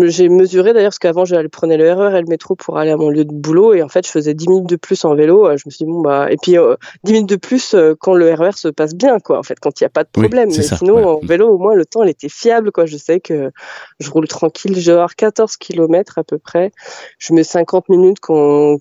j'ai 0.04 0.28
mesuré 0.28 0.72
d'ailleurs 0.72 0.90
parce 0.90 1.00
qu'avant 1.00 1.24
je 1.24 1.34
prenais 1.48 1.76
le 1.76 1.92
RER 1.92 2.16
et 2.16 2.20
le 2.20 2.28
métro 2.28 2.54
pour 2.54 2.78
aller 2.78 2.92
à 2.92 2.96
mon 2.96 3.10
lieu 3.10 3.24
de 3.24 3.32
boulot 3.32 3.74
et 3.74 3.82
en 3.82 3.88
fait 3.88 4.06
je 4.06 4.10
faisais 4.12 4.32
10 4.32 4.48
minutes 4.48 4.68
de 4.68 4.76
plus 4.76 5.04
en 5.04 5.16
vélo. 5.16 5.46
Euh, 5.46 5.56
je 5.56 5.64
me 5.66 5.70
suis 5.70 5.84
dit 5.84 5.90
bon 5.90 6.02
bah 6.02 6.30
et 6.30 6.36
puis 6.36 6.52
10 6.52 6.58
euh, 6.58 6.76
minutes 7.04 7.28
de 7.28 7.36
plus 7.36 7.74
euh, 7.74 7.94
quand 7.98 8.14
le 8.14 8.32
RER 8.32 8.52
se 8.52 8.68
passe 8.68 8.94
bien 8.94 9.18
quoi 9.18 9.38
en 9.38 9.42
fait 9.42 9.58
quand 9.58 9.80
il 9.80 9.84
n'y 9.84 9.86
a 9.86 9.90
pas 9.90 10.04
de 10.04 10.08
problème. 10.08 10.50
Mais 10.56 10.62
sinon 10.62 11.04
en 11.04 11.20
vélo 11.20 11.48
au 11.48 11.58
moins 11.58 11.74
le 11.74 11.84
temps 11.84 12.04
il 12.04 12.10
était 12.10 12.28
fiable 12.28 12.70
quoi. 12.70 12.86
Je 12.86 12.96
sais 12.96 13.18
que 13.18 13.50
je 13.98 14.10
roule 14.10 14.28
tranquille, 14.28 14.76
j'ai 14.76 15.04
14 15.16 15.56
km 15.56 16.18
à 16.18 16.24
peu 16.24 16.38
près. 16.38 16.70
Je 17.18 17.34
mets 17.34 17.44
50 17.44 17.88
minutes 17.88 18.20
quand, 18.20 18.78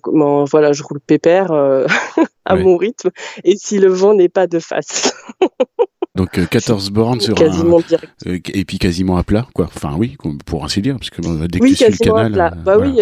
voilà 0.48 0.72
je 0.72 0.84
roule 0.84 1.00
pépère 1.00 1.50
à 2.44 2.54
mon 2.54 2.76
rythme 2.76 3.10
et 3.42 3.56
si 3.56 3.80
le 3.80 3.88
vent 3.88 4.14
n'est 4.14 4.28
pas 4.28 4.46
de 4.46 4.60
face. 4.60 5.12
Donc 6.16 6.48
14 6.48 6.88
euh, 6.88 6.92
bornes 6.92 7.20
sur 7.20 7.34
quasiment 7.34 7.78
un, 7.78 8.30
euh, 8.30 8.38
et 8.54 8.64
puis 8.64 8.78
quasiment 8.78 9.18
à 9.18 9.22
plat, 9.22 9.46
quoi. 9.54 9.66
Enfin 9.66 9.94
oui, 9.98 10.16
pour 10.46 10.64
ainsi 10.64 10.80
dire, 10.80 10.96
parce 10.96 11.10
que 11.10 11.20
dès 11.46 11.58
que 11.58 11.64
oui, 11.64 11.74
tu 11.74 11.84
suis 11.84 11.92
le 11.92 11.98
canal, 11.98 12.26
à 12.26 12.30
plat. 12.30 12.52
Euh, 12.56 12.62
bah 12.62 12.78
oui, 12.78 12.98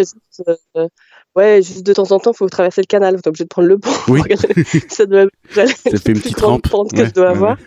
euh, 0.76 0.88
ouais, 1.36 1.62
juste 1.62 1.86
de 1.86 1.92
temps 1.92 2.10
en 2.10 2.18
temps, 2.18 2.32
il 2.32 2.36
faut 2.36 2.48
traverser 2.48 2.80
le 2.80 2.86
canal. 2.86 3.22
T'es 3.22 3.28
obligé 3.28 3.44
de 3.44 3.48
prendre 3.48 3.68
le 3.68 3.78
pont. 3.78 3.90
Oui. 4.08 4.20
ça 4.88 5.06
doit. 5.06 5.26
ça 5.50 5.64
fait 5.66 6.12
une 6.12 6.20
petite 6.20 6.40
rampe 6.40 6.92
que 6.92 7.06
je 7.06 7.12
dois 7.12 7.30
avoir. 7.30 7.56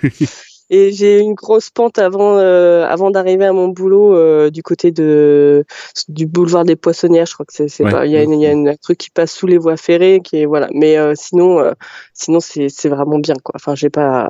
Et 0.70 0.92
j'ai 0.92 1.20
une 1.20 1.34
grosse 1.34 1.70
pente 1.70 1.98
avant, 1.98 2.40
euh, 2.40 2.86
avant 2.86 3.10
d'arriver 3.10 3.46
à 3.46 3.54
mon 3.54 3.70
boulot 3.70 4.14
euh, 4.14 4.50
du 4.50 4.64
côté 4.64 4.92
de, 4.92 5.64
du 6.10 6.26
boulevard 6.26 6.66
des 6.66 6.76
Poissonnières. 6.76 7.26
Je 7.26 7.36
crois 7.36 7.46
que 7.46 7.54
c'est, 7.54 7.68
il 7.80 7.90
y 7.90 8.18
a, 8.18 8.24
il 8.24 8.42
y 8.42 8.46
a 8.46 8.52
un 8.52 8.76
truc 8.76 8.98
qui 8.98 9.10
passe 9.10 9.32
sous 9.32 9.48
les 9.48 9.58
voies 9.58 9.78
ferrées, 9.78 10.20
qui 10.22 10.42
est, 10.42 10.46
voilà. 10.46 10.68
Mais 10.74 10.98
euh, 10.98 11.14
sinon, 11.16 11.72
sinon 12.14 12.42
c'est, 12.42 12.68
c'est 12.68 12.90
vraiment 12.90 13.20
bien, 13.20 13.36
quoi. 13.42 13.54
Enfin, 13.56 13.76
j'ai 13.76 13.90
pas, 13.90 14.30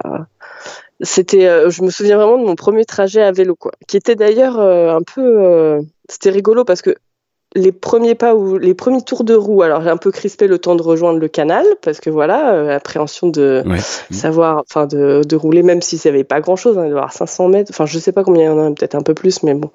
c'était, 1.01 1.69
je 1.69 1.83
me 1.83 1.89
souviens 1.89 2.17
vraiment 2.17 2.37
de 2.37 2.45
mon 2.45 2.55
premier 2.55 2.85
trajet 2.85 3.21
à 3.21 3.31
vélo, 3.31 3.55
quoi. 3.55 3.71
Qui 3.87 3.97
était 3.97 4.15
d'ailleurs 4.15 4.59
un 4.59 5.01
peu, 5.01 5.79
c'était 6.09 6.29
rigolo 6.31 6.63
parce 6.65 6.81
que 6.81 6.95
les 7.55 7.71
premiers 7.71 8.15
pas 8.15 8.35
ou 8.35 8.57
les 8.57 8.73
premiers 8.73 9.01
tours 9.01 9.23
de 9.23 9.33
roue, 9.33 9.61
alors 9.61 9.81
j'ai 9.81 9.89
un 9.89 9.97
peu 9.97 10.11
crispé 10.11 10.47
le 10.47 10.59
temps 10.59 10.75
de 10.75 10.81
rejoindre 10.81 11.19
le 11.19 11.27
canal 11.27 11.65
parce 11.81 11.99
que 11.99 12.09
voilà, 12.09 12.53
euh, 12.53 12.75
appréhension 12.75 13.29
de 13.29 13.63
savoir, 14.11 14.63
enfin 14.69 14.85
de, 14.85 15.21
de, 15.27 15.35
rouler 15.35 15.63
même 15.63 15.81
si 15.81 15.97
ça 15.97 16.09
avait 16.09 16.25
pas 16.25 16.41
grand 16.41 16.57
chose, 16.57 16.77
hein, 16.77 16.83
avoir 16.83 17.13
500 17.13 17.47
mètres, 17.47 17.71
enfin 17.73 17.85
je 17.85 17.99
sais 17.99 18.11
pas 18.11 18.23
combien 18.23 18.43
il 18.43 18.45
y 18.45 18.49
en 18.49 18.59
a, 18.59 18.71
peut-être 18.71 18.95
un 18.95 19.01
peu 19.01 19.13
plus, 19.13 19.43
mais 19.43 19.53
bon. 19.53 19.71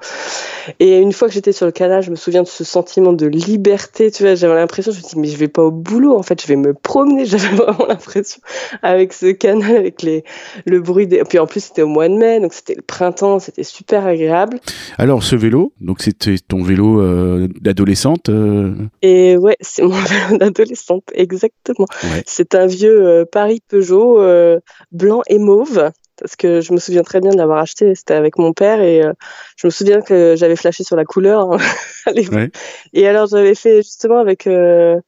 Et 0.81 0.99
une 0.99 1.12
fois 1.12 1.29
que 1.29 1.35
j'étais 1.35 1.52
sur 1.52 1.67
le 1.67 1.73
canal, 1.73 2.02
je 2.02 2.11
me 2.11 2.17
souviens 2.17 2.43
de 2.43 2.49
ce 2.49 2.62
sentiment 2.62 3.14
de 3.14 3.26
liberté, 3.26 4.11
tu 4.11 4.23
vois, 4.23 4.35
j'avais 4.35 4.55
l'impression, 4.55 4.93
je 4.93 4.99
me 4.99 5.02
dis 5.02 5.19
mais 5.19 5.29
je 5.29 5.37
vais 5.37 5.49
pas 5.49 5.62
au 5.62 5.71
boulot, 5.71 6.17
en 6.17 6.23
fait, 6.23 6.43
je 6.43 6.47
vais 6.47 6.57
me 6.57 6.75
promener, 6.75 7.25
j'avais 7.26 7.57
vraiment 7.57 7.87
l'impression 7.87 8.43
avec 8.83 9.14
ce 9.14 9.33
canal, 9.33 9.76
avec 9.76 10.02
les 10.02 10.25
le 10.67 10.81
bruit 10.81 11.07
des, 11.07 11.17
et 11.17 11.25
puis 11.25 11.38
en 11.38 11.47
plus 11.47 11.61
c'était 11.64 11.83
au 11.83 11.88
mois 11.88 12.09
de 12.09 12.14
mai, 12.14 12.38
donc 12.38 12.52
c'était 12.52 12.75
le 12.75 12.83
printemps, 12.83 13.38
c'était 13.38 13.64
super 13.64 14.07
agréable. 14.07 14.61
Alors 14.99 15.23
ce 15.23 15.37
vélo, 15.37 15.73
donc 15.81 16.02
c'était 16.02 16.37
ton 16.47 16.62
vélo 16.62 17.00
euh, 17.00 17.49
d'adolescente 17.62 18.28
euh. 18.28 18.75
Et 19.00 19.37
ouais, 19.37 19.57
c'est 19.61 19.83
mon 19.83 19.90
vélo 20.28 20.38
d'adolescente, 20.38 21.04
exactement. 21.14 21.87
C'est 22.26 22.54
un 22.54 22.66
vieux 22.66 23.07
euh, 23.07 23.25
Paris 23.25 23.62
Peugeot 23.66 24.21
euh, 24.21 24.59
blanc 24.90 25.23
et 25.28 25.38
mauve 25.38 25.90
parce 26.23 26.37
que 26.37 26.61
je 26.61 26.73
me 26.73 26.79
souviens 26.79 27.02
très 27.02 27.21
bien 27.21 27.31
de 27.31 27.37
l'avoir 27.37 27.59
acheté. 27.59 27.95
C'était 27.95 28.14
avec 28.14 28.38
mon 28.38 28.52
père 28.52 28.81
et 28.81 29.02
euh, 29.02 29.12
je 29.57 29.67
me 29.67 29.71
souviens 29.71 30.00
que 30.00 30.35
j'avais 30.37 30.57
flashé 30.57 30.85
sur 30.85 30.95
la 30.95 31.05
couleur. 31.05 31.52
Hein, 31.52 31.59
et 32.93 33.09
alors 33.09 33.26
j'avais 33.26 33.55
fait 33.55 33.79
justement 33.79 34.19
avec 34.19 34.47
euh, 34.47 35.00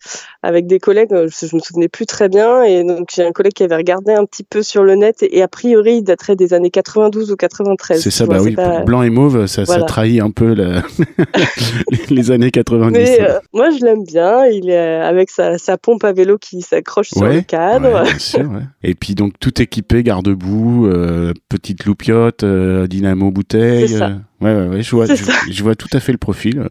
avec 0.42 0.66
des 0.66 0.80
collègues, 0.80 1.12
euh, 1.12 1.28
je, 1.28 1.54
me 1.54 1.61
souvenais 1.61 1.88
plus 1.88 2.06
très 2.06 2.28
bien 2.28 2.64
et 2.64 2.83
donc 2.83 3.09
j'ai 3.14 3.25
un 3.25 3.33
collègue 3.33 3.52
qui 3.52 3.62
avait 3.62 3.76
regardé 3.76 4.12
un 4.12 4.25
petit 4.25 4.42
peu 4.42 4.62
sur 4.62 4.83
le 4.83 4.97
net 4.97 5.23
et, 5.23 5.42
a 5.42 5.49
priori 5.49 5.97
il 5.99 6.02
daterait 6.02 6.37
des 6.37 6.52
années 6.52 6.71
92 6.71 7.30
ou 7.30 7.37
93. 7.37 8.02
C'est 8.02 8.11
ça, 8.11 8.26
bah 8.26 8.38
oui, 8.40 8.56
blanc 8.85 9.02
et 9.02 9.11
mauve, 9.11 9.47
ça, 9.47 9.64
ça 9.64 9.83
trahit 9.83 10.21
un 10.21 10.30
peu 10.30 10.54
les 12.11 12.30
années 12.33 12.50
90. 12.50 12.92
Mais 12.92 13.18
moi 13.52 13.71
je 13.71 13.85
l'aime 13.85 14.04
bien. 14.04 14.47
Il 14.47 14.68
est 14.68 14.97
avec 15.00 15.30
sa, 15.30 15.59
sa 15.59 15.78
pompe 15.78 16.04
à 16.04 16.12
vélo 16.12 16.38
qui 16.38 16.61
s'accroche 16.61 17.11
sur 17.11 17.25
le 17.25 17.42
cadre. 17.42 18.02
bien 18.02 18.18
sûr, 18.18 18.50
et 18.83 18.94
puis 18.94 19.14
donc 19.14 19.35
tout 19.38 19.62
équipé, 19.62 20.02
garde-boue. 20.02 20.88
Euh, 21.04 21.32
petite 21.49 21.84
loupiote, 21.84 22.44
euh, 22.44 22.87
dynamo 22.87 23.30
bouteille. 23.30 23.94
Euh, 23.94 24.16
ouais, 24.40 24.54
ouais, 24.54 24.68
ouais, 24.68 24.82
je 24.82 24.90
vois, 24.96 25.06
je, 25.06 25.62
vois 25.62 25.75
tout 25.75 25.88
à 25.92 26.00
fait 26.00 26.12
le 26.12 26.18
profil. 26.18 26.66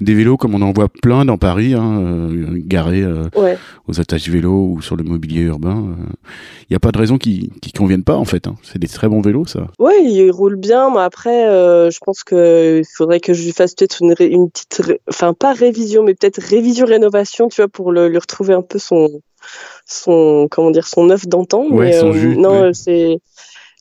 Des 0.00 0.14
vélos 0.14 0.36
comme 0.36 0.54
on 0.54 0.62
en 0.62 0.72
voit 0.72 0.88
plein 0.88 1.24
dans 1.24 1.38
Paris, 1.38 1.74
hein, 1.74 2.28
garés 2.56 3.04
aux 3.86 4.00
attaches 4.00 4.28
vélo 4.28 4.72
ou 4.72 4.82
sur 4.82 4.96
le 4.96 5.04
mobilier 5.04 5.42
urbain. 5.42 5.94
Il 6.62 6.72
n'y 6.72 6.76
a 6.76 6.80
pas 6.80 6.90
de 6.90 6.98
raison 6.98 7.18
qu'ils 7.18 7.50
ne 7.50 7.78
conviennent 7.78 8.02
pas 8.02 8.16
en 8.16 8.24
fait. 8.24 8.48
Hein. 8.48 8.56
C'est 8.64 8.80
des 8.80 8.88
très 8.88 9.08
bons 9.08 9.20
vélos 9.20 9.46
ça. 9.46 9.68
Ouais, 9.78 10.02
ils 10.02 10.30
roulent 10.30 10.56
bien, 10.56 10.90
mais 10.90 11.02
après, 11.02 11.44
je 11.44 11.98
pense 12.04 12.24
qu'il 12.24 12.82
faudrait 12.96 13.20
que 13.20 13.32
je 13.32 13.44
lui 13.44 13.52
fasse 13.52 13.74
peut-être 13.74 14.02
une, 14.02 14.14
une 14.18 14.50
petite, 14.50 14.82
enfin 15.08 15.34
pas 15.34 15.52
révision, 15.52 16.02
mais 16.02 16.14
peut-être 16.14 16.42
révision 16.42 16.84
rénovation, 16.84 17.48
tu 17.48 17.60
vois, 17.60 17.68
pour 17.68 17.92
le, 17.92 18.08
lui 18.08 18.18
retrouver 18.18 18.54
un 18.54 18.62
peu 18.62 18.80
son, 18.80 19.20
son 19.86 20.48
comment 20.50 20.72
dire 20.72 20.88
son 20.88 21.10
œuf 21.10 21.28
d'antan. 21.28 21.66
Ouais, 21.70 21.92
son 21.92 22.12
jus, 22.12 22.36
non, 22.36 22.72
c'est 22.72 23.20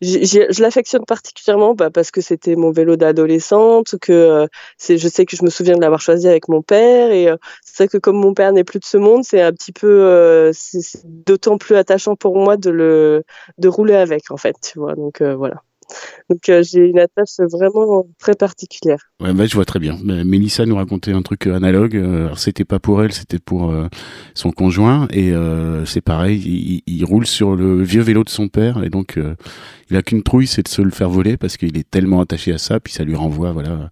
je 0.02 0.62
l'affectionne 0.62 1.06
particulièrement 1.06 1.76
bah, 1.76 1.90
parce 1.92 2.12
que 2.12 2.22
c'était 2.22 2.56
mon 2.56 2.72
vélo 2.72 2.96
d'adolescente, 2.96 3.96
que 4.02 4.12
euh, 4.12 4.48
je 4.80 5.08
sais 5.08 5.26
que 5.26 5.38
je 5.38 5.44
me 5.44 5.50
souviens 5.50 5.76
de 5.76 5.82
l'avoir 5.82 6.02
choisi 6.02 6.28
avec 6.28 6.48
mon 6.48 6.62
père 6.62 7.12
et 7.12 7.30
euh, 7.30 7.38
c'est 7.64 7.84
vrai 7.84 7.88
que 7.88 7.98
comme 7.98 8.18
mon 8.18 8.34
père 8.34 8.52
n'est 8.52 8.64
plus 8.64 8.80
de 8.80 8.86
ce 8.86 8.98
monde, 8.98 9.24
c'est 9.24 9.42
un 9.42 9.52
petit 9.52 9.72
peu, 9.72 9.88
euh, 9.88 10.52
c'est, 10.54 11.02
d'autant 11.06 11.58
plus 11.58 11.76
attachant 11.76 12.16
pour 12.16 12.36
moi 12.36 12.58
de 12.58 12.72
le, 12.72 13.24
de 13.58 13.68
rouler 13.68 13.96
avec 13.96 14.32
en 14.32 14.38
fait, 14.38 14.56
tu 14.62 14.80
vois. 14.80 14.96
Donc 14.96 15.22
voilà. 15.22 15.62
Donc 16.30 16.40
j'ai 16.46 16.88
une 16.88 17.00
attache 17.00 17.42
vraiment 17.52 18.08
très 18.18 18.34
particulière. 18.34 19.12
Ouais, 19.20 19.34
bah, 19.34 19.46
je 19.46 19.54
vois 19.56 19.66
très 19.66 19.80
bien. 19.80 19.98
Mélissa 20.02 20.66
nous 20.66 20.78
racontait 20.78 21.12
un 21.12 21.22
truc 21.22 21.48
analogue. 21.48 21.98
Alors 21.98 22.40
c'était 22.40 22.64
pas 22.64 22.80
pour 22.80 23.04
elle, 23.04 23.12
c'était 23.12 23.40
pour 23.40 23.74
son 24.34 24.52
conjoint 24.52 25.10
et 25.12 25.34
c'est 25.86 26.00
pareil. 26.00 26.82
Il, 26.88 27.04
roule 27.04 27.28
sur 27.28 27.58
le 27.58 27.84
vieux 27.84 28.02
vélo 28.02 28.24
de 28.24 28.30
son 28.30 28.48
père 28.48 28.82
et 28.84 28.90
donc 28.90 29.20
il 29.92 29.98
a 29.98 30.02
qu'une 30.02 30.24
trouille, 30.24 30.48
c'est 30.48 30.64
de 30.64 30.68
se 30.68 30.82
le 30.82 30.92
faire 30.92 31.10
voler 31.10 31.38
parce 31.38 31.58
qu'il 31.58 31.78
est 31.78 31.90
tellement 31.90 32.22
attaché 32.22 32.54
à 32.54 32.58
ça, 32.58 32.80
puis 32.80 32.94
ça 32.94 33.04
lui 33.04 33.16
renvoie 33.16 33.52
voilà 33.52 33.90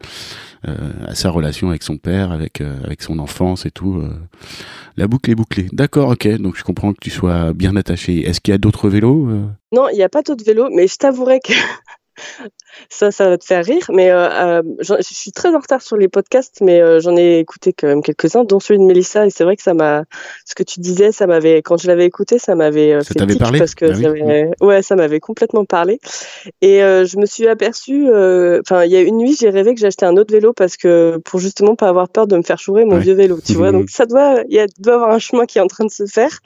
à 0.63 1.15
sa 1.15 1.29
relation 1.29 1.69
avec 1.69 1.83
son 1.83 1.97
père, 1.97 2.31
avec 2.31 2.61
avec 2.61 3.01
son 3.01 3.19
enfance 3.19 3.65
et 3.65 3.71
tout. 3.71 4.03
La 4.97 5.07
boucle 5.07 5.31
est 5.31 5.35
bouclée. 5.35 5.67
D'accord, 5.71 6.09
ok. 6.09 6.27
Donc 6.37 6.57
je 6.57 6.63
comprends 6.63 6.91
que 6.91 6.99
tu 7.01 7.09
sois 7.09 7.53
bien 7.53 7.75
attaché. 7.77 8.27
Est-ce 8.27 8.41
qu'il 8.41 8.51
y 8.51 8.55
a 8.55 8.57
d'autres 8.57 8.89
vélos 8.89 9.29
Non, 9.71 9.87
il 9.89 9.95
n'y 9.95 10.03
a 10.03 10.09
pas 10.09 10.21
d'autres 10.21 10.43
vélos, 10.43 10.69
mais 10.73 10.87
je 10.87 10.97
t'avouerai 10.97 11.39
que 11.39 11.53
ça, 12.89 13.11
ça 13.11 13.29
va 13.29 13.37
te 13.37 13.45
faire 13.45 13.63
rire. 13.63 13.85
Mais 13.89 14.09
euh, 14.09 14.29
euh, 14.29 14.61
je 14.79 14.95
suis 15.01 15.31
très 15.31 15.49
en 15.49 15.59
retard 15.59 15.81
sur 15.81 15.97
les 15.97 16.07
podcasts, 16.07 16.59
mais 16.61 16.81
euh, 16.81 16.99
j'en 16.99 17.15
ai 17.17 17.39
écouté 17.39 17.73
quand 17.73 17.87
même 17.87 18.01
quelques-uns, 18.01 18.43
dont 18.43 18.59
celui 18.59 18.79
de 18.79 18.85
Mélissa. 18.85 19.25
Et 19.25 19.29
c'est 19.29 19.43
vrai 19.43 19.55
que 19.55 19.63
ça 19.63 19.73
m'a, 19.73 20.03
ce 20.45 20.55
que 20.55 20.63
tu 20.63 20.79
disais, 20.79 21.11
ça 21.11 21.27
m'avait, 21.27 21.61
quand 21.61 21.77
je 21.77 21.87
l'avais 21.87 22.05
écouté, 22.05 22.39
ça 22.39 22.55
m'avait 22.55 23.01
fait 23.03 23.25
tic 23.25 23.39
parce 23.39 23.75
que 23.75 23.85
ah 24.61 24.65
ouais, 24.65 24.81
ça 24.81 24.95
m'avait 24.95 25.19
complètement 25.19 25.65
parlé. 25.65 25.99
Et 26.61 26.79
je 26.79 27.17
me 27.17 27.25
suis 27.25 27.47
aperçue, 27.47 28.07
enfin, 28.07 28.83
il 28.85 28.91
y 28.91 28.95
a 28.95 29.01
une 29.01 29.17
nuit, 29.17 29.35
j'ai 29.39 29.49
rêvé 29.49 29.73
que 29.73 29.79
j'achetais 29.79 30.05
un 30.05 30.17
autre 30.17 30.33
vélo 30.33 30.53
parce 30.53 30.77
que 30.77 31.17
pour 31.25 31.39
justement 31.39 31.75
pas 31.75 31.87
avoir 31.87 32.09
peur 32.09 32.27
de 32.27 32.37
me 32.37 32.43
faire 32.43 32.59
chourer 32.59 32.85
mon 32.85 32.97
vieux 32.97 33.15
vélo, 33.15 33.39
tu 33.45 33.53
vois. 33.53 33.71
Donc 33.79 33.89
ça 33.89 34.05
doit, 34.05 34.43
il 34.49 34.65
doit 34.79 34.93
y 34.93 34.95
avoir 34.95 35.11
un 35.11 35.19
chemin 35.19 35.45
qui 35.45 35.57
est 35.57 35.61
en 35.61 35.67
train 35.67 35.85
de 35.85 35.91
se 35.91 36.05
faire. 36.05 36.39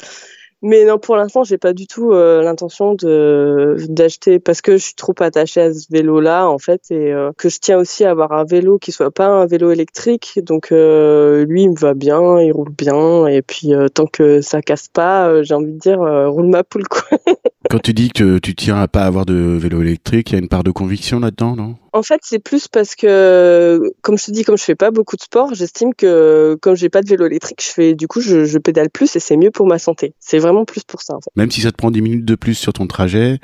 Mais 0.65 0.85
non, 0.85 0.97
pour 0.97 1.17
l'instant, 1.17 1.43
j'ai 1.43 1.57
pas 1.57 1.73
du 1.73 1.87
tout 1.87 2.13
euh, 2.13 2.41
l'intention 2.41 2.95
de 2.95 3.75
d'acheter 3.89 4.39
parce 4.39 4.61
que 4.61 4.77
je 4.77 4.83
suis 4.85 4.95
trop 4.95 5.13
attachée 5.19 5.59
à 5.59 5.73
ce 5.73 5.87
vélo-là 5.91 6.47
en 6.47 6.57
fait 6.57 6.89
et 6.89 7.11
euh, 7.11 7.31
que 7.37 7.49
je 7.49 7.59
tiens 7.59 7.77
aussi 7.77 8.05
à 8.05 8.11
avoir 8.11 8.31
un 8.31 8.45
vélo 8.45 8.79
qui 8.79 8.93
soit 8.93 9.11
pas 9.11 9.27
un 9.27 9.45
vélo 9.45 9.71
électrique. 9.71 10.39
Donc 10.41 10.71
euh, 10.71 11.43
lui, 11.45 11.63
il 11.63 11.71
me 11.71 11.77
va 11.77 11.93
bien, 11.93 12.39
il 12.39 12.53
roule 12.53 12.71
bien 12.71 13.27
et 13.27 13.41
puis 13.41 13.73
tant 13.93 14.05
que 14.05 14.39
ça 14.39 14.61
casse 14.61 14.87
pas, 14.87 15.43
j'ai 15.43 15.53
envie 15.53 15.73
de 15.73 15.79
dire 15.79 15.99
roule 15.99 16.47
ma 16.47 16.63
poule 16.63 16.87
quoi. 16.87 17.03
Quand 17.73 17.79
tu 17.79 17.95
dis 17.95 18.09
que 18.09 18.37
tu 18.37 18.53
tiens 18.53 18.79
à 18.79 18.87
pas 18.87 19.01
avoir 19.01 19.25
de 19.25 19.33
vélo 19.33 19.81
électrique, 19.81 20.29
il 20.29 20.33
y 20.33 20.35
a 20.35 20.39
une 20.39 20.47
part 20.47 20.63
de 20.63 20.69
conviction 20.69 21.19
là-dedans, 21.19 21.55
non? 21.55 21.75
En 21.91 22.03
fait, 22.03 22.19
c'est 22.21 22.37
plus 22.37 22.67
parce 22.67 22.93
que, 22.93 23.81
comme 24.03 24.15
je 24.15 24.25
te 24.25 24.31
dis, 24.31 24.43
comme 24.43 24.59
je 24.59 24.63
fais 24.63 24.75
pas 24.75 24.91
beaucoup 24.91 25.15
de 25.15 25.23
sport, 25.23 25.55
j'estime 25.55 25.95
que 25.95 26.55
comme 26.61 26.75
j'ai 26.75 26.89
pas 26.89 27.01
de 27.01 27.09
vélo 27.09 27.25
électrique, 27.25 27.63
je 27.65 27.71
fais 27.71 27.95
du 27.95 28.07
coup 28.07 28.21
je, 28.21 28.45
je 28.45 28.59
pédale 28.59 28.91
plus 28.91 29.15
et 29.15 29.19
c'est 29.19 29.37
mieux 29.37 29.49
pour 29.49 29.65
ma 29.65 29.79
santé. 29.79 30.13
C'est 30.19 30.37
vraiment 30.37 30.65
plus 30.65 30.83
pour 30.83 31.01
ça. 31.01 31.15
En 31.15 31.19
fait. 31.21 31.31
Même 31.35 31.49
si 31.49 31.61
ça 31.61 31.71
te 31.71 31.77
prend 31.77 31.89
10 31.89 32.03
minutes 32.03 32.25
de 32.25 32.35
plus 32.35 32.53
sur 32.53 32.73
ton 32.73 32.85
trajet, 32.85 33.39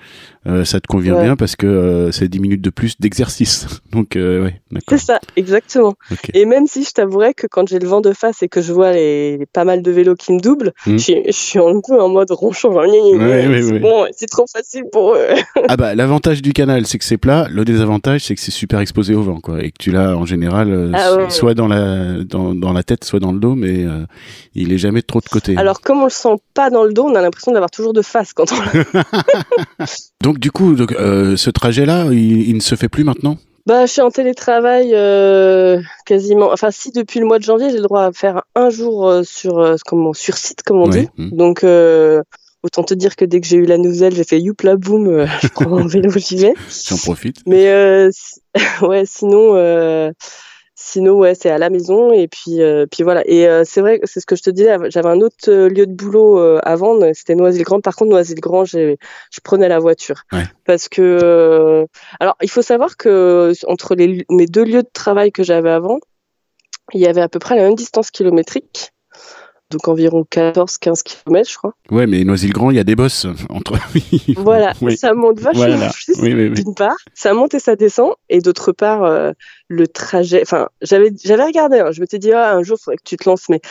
euh, 0.50 0.66
ça 0.66 0.80
te 0.80 0.88
convient 0.88 1.22
bien 1.22 1.36
parce 1.36 1.56
que 1.56 1.68
euh, 1.68 2.12
c'est 2.12 2.28
10 2.28 2.40
minutes 2.40 2.62
de 2.62 2.70
plus 2.70 3.00
d'exercice. 3.00 3.68
Donc 3.92 4.16
euh, 4.16 4.46
ouais, 4.46 4.62
C'est 4.90 4.98
ça, 4.98 5.20
exactement. 5.36 5.94
Et 6.34 6.46
même 6.46 6.66
si 6.68 6.84
je 6.84 6.92
t'avouerais 6.92 7.34
que 7.34 7.48
quand 7.48 7.68
j'ai 7.68 7.80
le 7.80 7.88
vent 7.88 8.02
de 8.02 8.14
face 8.14 8.42
et 8.42 8.50
que 8.50 8.62
je 8.62 8.74
vois 8.74 8.92
les, 8.94 9.46
pas 9.54 9.64
mal 9.64 9.82
de 9.82 9.92
vélos 9.92 10.16
qui 10.16 10.34
me 10.34 10.40
doublent, 10.40 10.74
hmm. 10.86 10.98
je, 10.98 11.32
suis 11.32 11.60
un 11.60 11.80
peu 11.86 12.02
en 12.02 12.10
mode 12.10 12.32
ronchon. 12.32 12.72
c'est 12.74 13.80
bon, 13.80 14.08
c'est 14.16 14.30
trop 14.30 14.46
facile 14.52 14.84
pour 14.92 15.14
eux. 15.14 15.28
ah 15.68 15.78
bah 15.78 15.94
l'avantage 15.96 16.42
du 16.42 16.54
canal, 16.54 16.86
c'est 16.88 16.98
que 16.98 17.06
c'est 17.06 17.18
plat. 17.18 17.48
Le 17.50 17.64
désavantage, 17.66 18.26
c'est 18.26 18.38
c'est 18.38 18.52
super 18.52 18.80
exposé 18.80 19.14
au 19.14 19.22
vent, 19.22 19.40
quoi, 19.40 19.62
et 19.62 19.72
que 19.72 19.78
tu 19.78 19.92
l'as 19.92 20.16
en 20.16 20.26
général 20.26 20.72
euh, 20.72 20.92
ah 20.94 21.30
soit 21.30 21.54
dans 21.54 21.68
la 21.68 22.24
dans, 22.24 22.56
dans, 22.56 22.74
la 22.74 22.84
tête, 22.84 23.04
soit 23.04 23.20
dans 23.20 23.32
le 23.32 23.40
dos, 23.40 23.56
mais 23.56 23.86
il 24.56 24.74
est 24.74 24.78
jamais 24.78 25.02
trop 25.02 25.20
de 25.20 25.30
côté. 25.30 25.58
Alors 25.58 25.82
comme 25.82 26.00
on 26.00 26.06
le 26.06 26.10
sent 26.10 26.36
pas 26.54 26.70
dans 26.70 26.84
le 26.84 26.94
dos, 26.94 27.04
on 27.04 27.16
a 27.16 27.22
l'impression 27.22 27.52
d'avoir 27.52 27.70
toujours 27.70 27.94
de 27.94 28.02
face 28.02 28.34
quand 28.34 28.52
on. 28.52 29.84
donc 30.24 30.39
du 30.40 30.52
coup, 30.52 30.74
donc, 30.74 30.94
euh, 30.94 31.36
ce 31.38 31.50
trajet-là, 31.50 32.08
il, 32.12 32.56
ne 32.56 32.62
se 32.62 32.76
fait 32.76 32.90
plus 32.90 33.04
maintenant? 33.04 33.38
Bah, 33.66 33.86
je 33.86 33.92
suis 33.92 34.02
en 34.02 34.10
télétravail 34.10 34.90
quasiment. 36.06 36.52
Enfin, 36.52 36.72
si 36.72 36.92
depuis 36.92 37.20
le 37.20 37.26
mois 37.26 37.38
de 37.38 37.44
janvier, 37.44 37.70
j'ai 37.70 37.78
le 37.78 37.84
droit 37.84 38.06
à 38.06 38.12
faire 38.12 38.42
un 38.56 38.70
jour 38.70 39.22
sur 39.24 39.76
comment 39.86 40.14
sur 40.14 40.38
site, 40.38 40.64
comme 40.64 40.78
on 40.78 40.88
dit. 40.88 41.08
Mmh. 41.18 41.36
Donc 41.36 41.64
Autant 42.62 42.84
te 42.84 42.94
dire 42.94 43.16
que 43.16 43.24
dès 43.24 43.40
que 43.40 43.48
j'ai 43.48 43.56
eu 43.56 43.66
la 43.66 43.78
nouvelle, 43.78 44.14
j'ai 44.14 44.26
fait 44.26 44.42
youpla 44.42 44.76
boum, 44.76 45.08
euh, 45.08 45.26
je 45.42 45.48
prends 45.48 45.70
mon 45.70 45.86
vélo, 45.86 46.12
j'y 46.18 46.36
vais. 46.36 46.54
J'en 46.90 46.98
profite. 46.98 47.38
Mais 47.48 47.70
euh, 47.70 48.10
ouais, 48.82 49.04
sinon, 49.06 49.56
euh, 49.56 50.12
sinon 50.92 51.14
ouais, 51.14 51.36
c'est 51.36 51.50
à 51.50 51.58
la 51.58 51.70
maison 51.70 52.12
et 52.12 52.28
puis 52.28 52.60
puis 52.92 53.04
voilà. 53.04 53.24
Et 53.26 53.48
c'est 53.66 53.82
vrai, 53.82 54.00
c'est 54.04 54.20
ce 54.20 54.26
que 54.26 54.36
je 54.36 54.44
te 54.44 54.50
disais. 54.50 54.76
J'avais 54.90 55.10
un 55.10 55.22
autre 55.22 55.52
lieu 55.52 55.86
de 55.86 55.94
boulot 55.94 56.40
avant, 56.64 57.00
c'était 57.14 57.36
Noisy-le-Grand. 57.36 57.82
Par 57.82 57.96
contre, 57.96 58.12
Noisy-le-Grand, 58.12 58.66
je 58.66 58.96
prenais 59.44 59.68
la 59.68 59.80
voiture 59.80 60.24
parce 60.66 60.90
que 60.90 61.86
alors 62.20 62.36
il 62.42 62.50
faut 62.50 62.62
savoir 62.62 62.98
que 62.98 63.54
entre 63.68 63.96
les, 63.96 64.26
mes 64.30 64.46
deux 64.46 64.64
lieux 64.64 64.84
de 64.84 64.90
travail 64.92 65.32
que 65.32 65.44
j'avais 65.44 65.72
avant, 65.72 66.00
il 66.94 67.02
y 67.02 67.08
avait 67.08 67.22
à 67.22 67.30
peu 67.30 67.40
près 67.40 67.56
la 67.56 67.64
même 67.64 67.76
distance 67.76 68.12
kilométrique. 68.12 68.92
donc 69.72 69.88
environ 69.88 70.26
14-15 70.32 71.04
km, 71.04 71.50
je 71.50 71.58
crois. 71.58 71.74
Ouais, 71.92 72.08
mais 72.08 72.24
Noisy-le-Grand, 72.24 72.72
il 72.72 72.78
y 72.78 72.80
a 72.80 72.84
des 72.84 72.96
bosses 72.96 73.28
entre. 73.50 73.78
voilà, 74.38 74.74
ça 74.96 75.14
monte 75.14 75.40
vachement 75.40 75.90
plus, 75.92 76.54
d'une 76.54 76.76
part. 76.76 76.98
Ça 77.14 77.34
monte 77.34 77.54
et 77.54 77.60
ça 77.60 77.76
descend, 77.76 78.14
et 78.30 78.42
d'autre 78.42 78.72
part, 78.72 79.04
euh, 79.04 79.32
le 79.70 79.88
trajet. 79.88 80.42
Enfin, 80.42 80.68
j'avais 80.82 81.12
j'avais 81.24 81.44
regardé, 81.44 81.80
hein, 81.80 81.92
je 81.92 82.02
m'étais 82.02 82.18
dit, 82.18 82.34
ah, 82.34 82.54
un 82.56 82.64
jour, 82.64 82.78
il 82.80 82.84
faudrait 82.84 82.98
que 82.98 83.04
tu 83.06 83.18
te 83.18 83.30
lances, 83.30 83.48
mais 83.50 83.62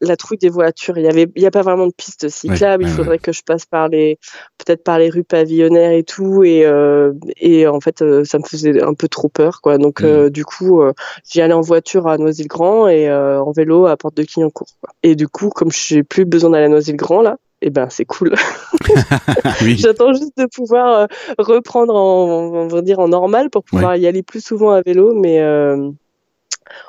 la 0.00 0.16
trouille 0.16 0.38
des 0.38 0.48
voitures, 0.48 0.96
il 0.96 1.04
y 1.04 1.08
avait, 1.08 1.26
il 1.34 1.42
y 1.42 1.46
a 1.46 1.50
pas 1.50 1.62
vraiment 1.62 1.86
de 1.86 1.92
piste 1.92 2.28
cyclable, 2.28 2.84
il 2.84 2.90
faudrait 2.90 3.18
que 3.18 3.32
je 3.32 3.42
passe 3.42 3.66
par 3.66 3.88
les, 3.88 4.18
peut-être 4.56 4.84
par 4.84 4.98
les 4.98 5.10
rues 5.10 5.24
pavillonnaires 5.24 5.90
et 5.90 6.04
tout, 6.04 6.44
et, 6.44 6.64
euh, 6.64 7.12
et 7.36 7.66
en 7.66 7.80
fait, 7.80 8.02
euh, 8.02 8.24
ça 8.24 8.38
me 8.38 8.44
faisait 8.44 8.80
un 8.82 8.94
peu 8.94 9.08
trop 9.08 9.28
peur, 9.28 9.60
quoi. 9.60 9.78
Donc, 9.78 10.00
mmh. 10.02 10.30
du 10.30 10.44
coup, 10.44 10.80
j'y 11.28 11.40
allais 11.40 11.54
en 11.54 11.60
voiture 11.60 12.06
à 12.06 12.16
Noisy-le-Grand 12.18 12.88
et 12.88 13.12
en 13.12 13.50
vélo 13.50 13.86
à 13.86 13.96
Porte 13.96 14.16
de 14.16 14.22
Clignancourt, 14.22 14.68
quoi. 14.80 14.90
Et 15.02 15.16
du 15.16 15.26
coup, 15.26 15.50
comme 15.50 15.72
j'ai 15.72 16.04
plus 16.04 16.24
besoin 16.24 16.50
d'aller 16.50 16.66
à 16.66 16.68
Noisy-le-Grand 16.68 17.22
là, 17.22 17.36
eh 17.62 17.70
ben 17.70 17.88
c'est 17.90 18.04
cool. 18.04 18.34
J'attends 19.62 20.12
juste 20.12 20.36
de 20.36 20.46
pouvoir 20.46 21.00
euh, 21.00 21.06
reprendre 21.38 21.94
en, 21.94 22.52
on 22.52 22.68
va 22.68 22.82
dire 22.82 22.98
en 22.98 23.08
normal 23.08 23.50
pour 23.50 23.64
pouvoir 23.64 23.96
y 23.96 24.06
aller 24.06 24.22
plus 24.22 24.44
souvent 24.44 24.72
à 24.72 24.82
vélo, 24.82 25.14
mais 25.14 25.40
euh, 25.40 25.90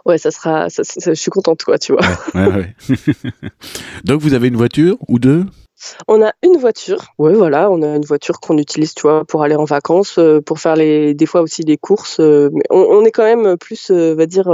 ouais, 0.05 0.17
ça 0.17 0.31
sera, 0.31 0.67
je 0.69 1.13
suis 1.13 1.31
contente 1.31 1.63
quoi, 1.63 1.77
tu 1.77 1.93
vois. 1.93 2.01
Donc 4.03 4.21
vous 4.21 4.33
avez 4.33 4.47
une 4.47 4.57
voiture 4.57 4.97
ou 5.07 5.19
deux? 5.19 5.45
On 6.09 6.21
a 6.21 6.33
une 6.43 6.57
voiture, 6.57 7.13
ouais 7.19 7.33
voilà, 7.33 7.71
on 7.71 7.81
a 7.81 7.95
une 7.95 8.05
voiture 8.05 8.41
qu'on 8.41 8.57
utilise, 8.57 8.93
tu 8.93 9.03
vois, 9.03 9.23
pour 9.23 9.43
aller 9.43 9.55
en 9.55 9.63
vacances, 9.63 10.17
euh, 10.19 10.41
pour 10.41 10.59
faire 10.59 10.75
les, 10.75 11.13
des 11.13 11.25
fois 11.25 11.41
aussi 11.41 11.63
des 11.63 11.77
courses. 11.77 12.19
mais 12.19 12.63
on, 12.69 12.79
on, 12.79 13.05
est 13.05 13.11
quand 13.11 13.23
même 13.23 13.57
plus, 13.57 13.89
va 13.89 14.25
dire, 14.25 14.51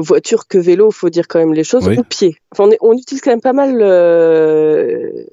voiture 0.00 0.46
que 0.48 0.58
vélo, 0.58 0.90
faut 0.90 1.10
dire 1.10 1.28
quand 1.28 1.38
même 1.38 1.54
les 1.54 1.64
choses, 1.64 1.88
ou 1.88 2.02
pied. 2.02 2.36
Enfin, 2.52 2.68
on, 2.80 2.92
utilise 2.92 3.20
quand 3.20 3.30
même 3.30 3.40
pas 3.40 3.52
mal. 3.52 3.78
Euh, 3.80 5.24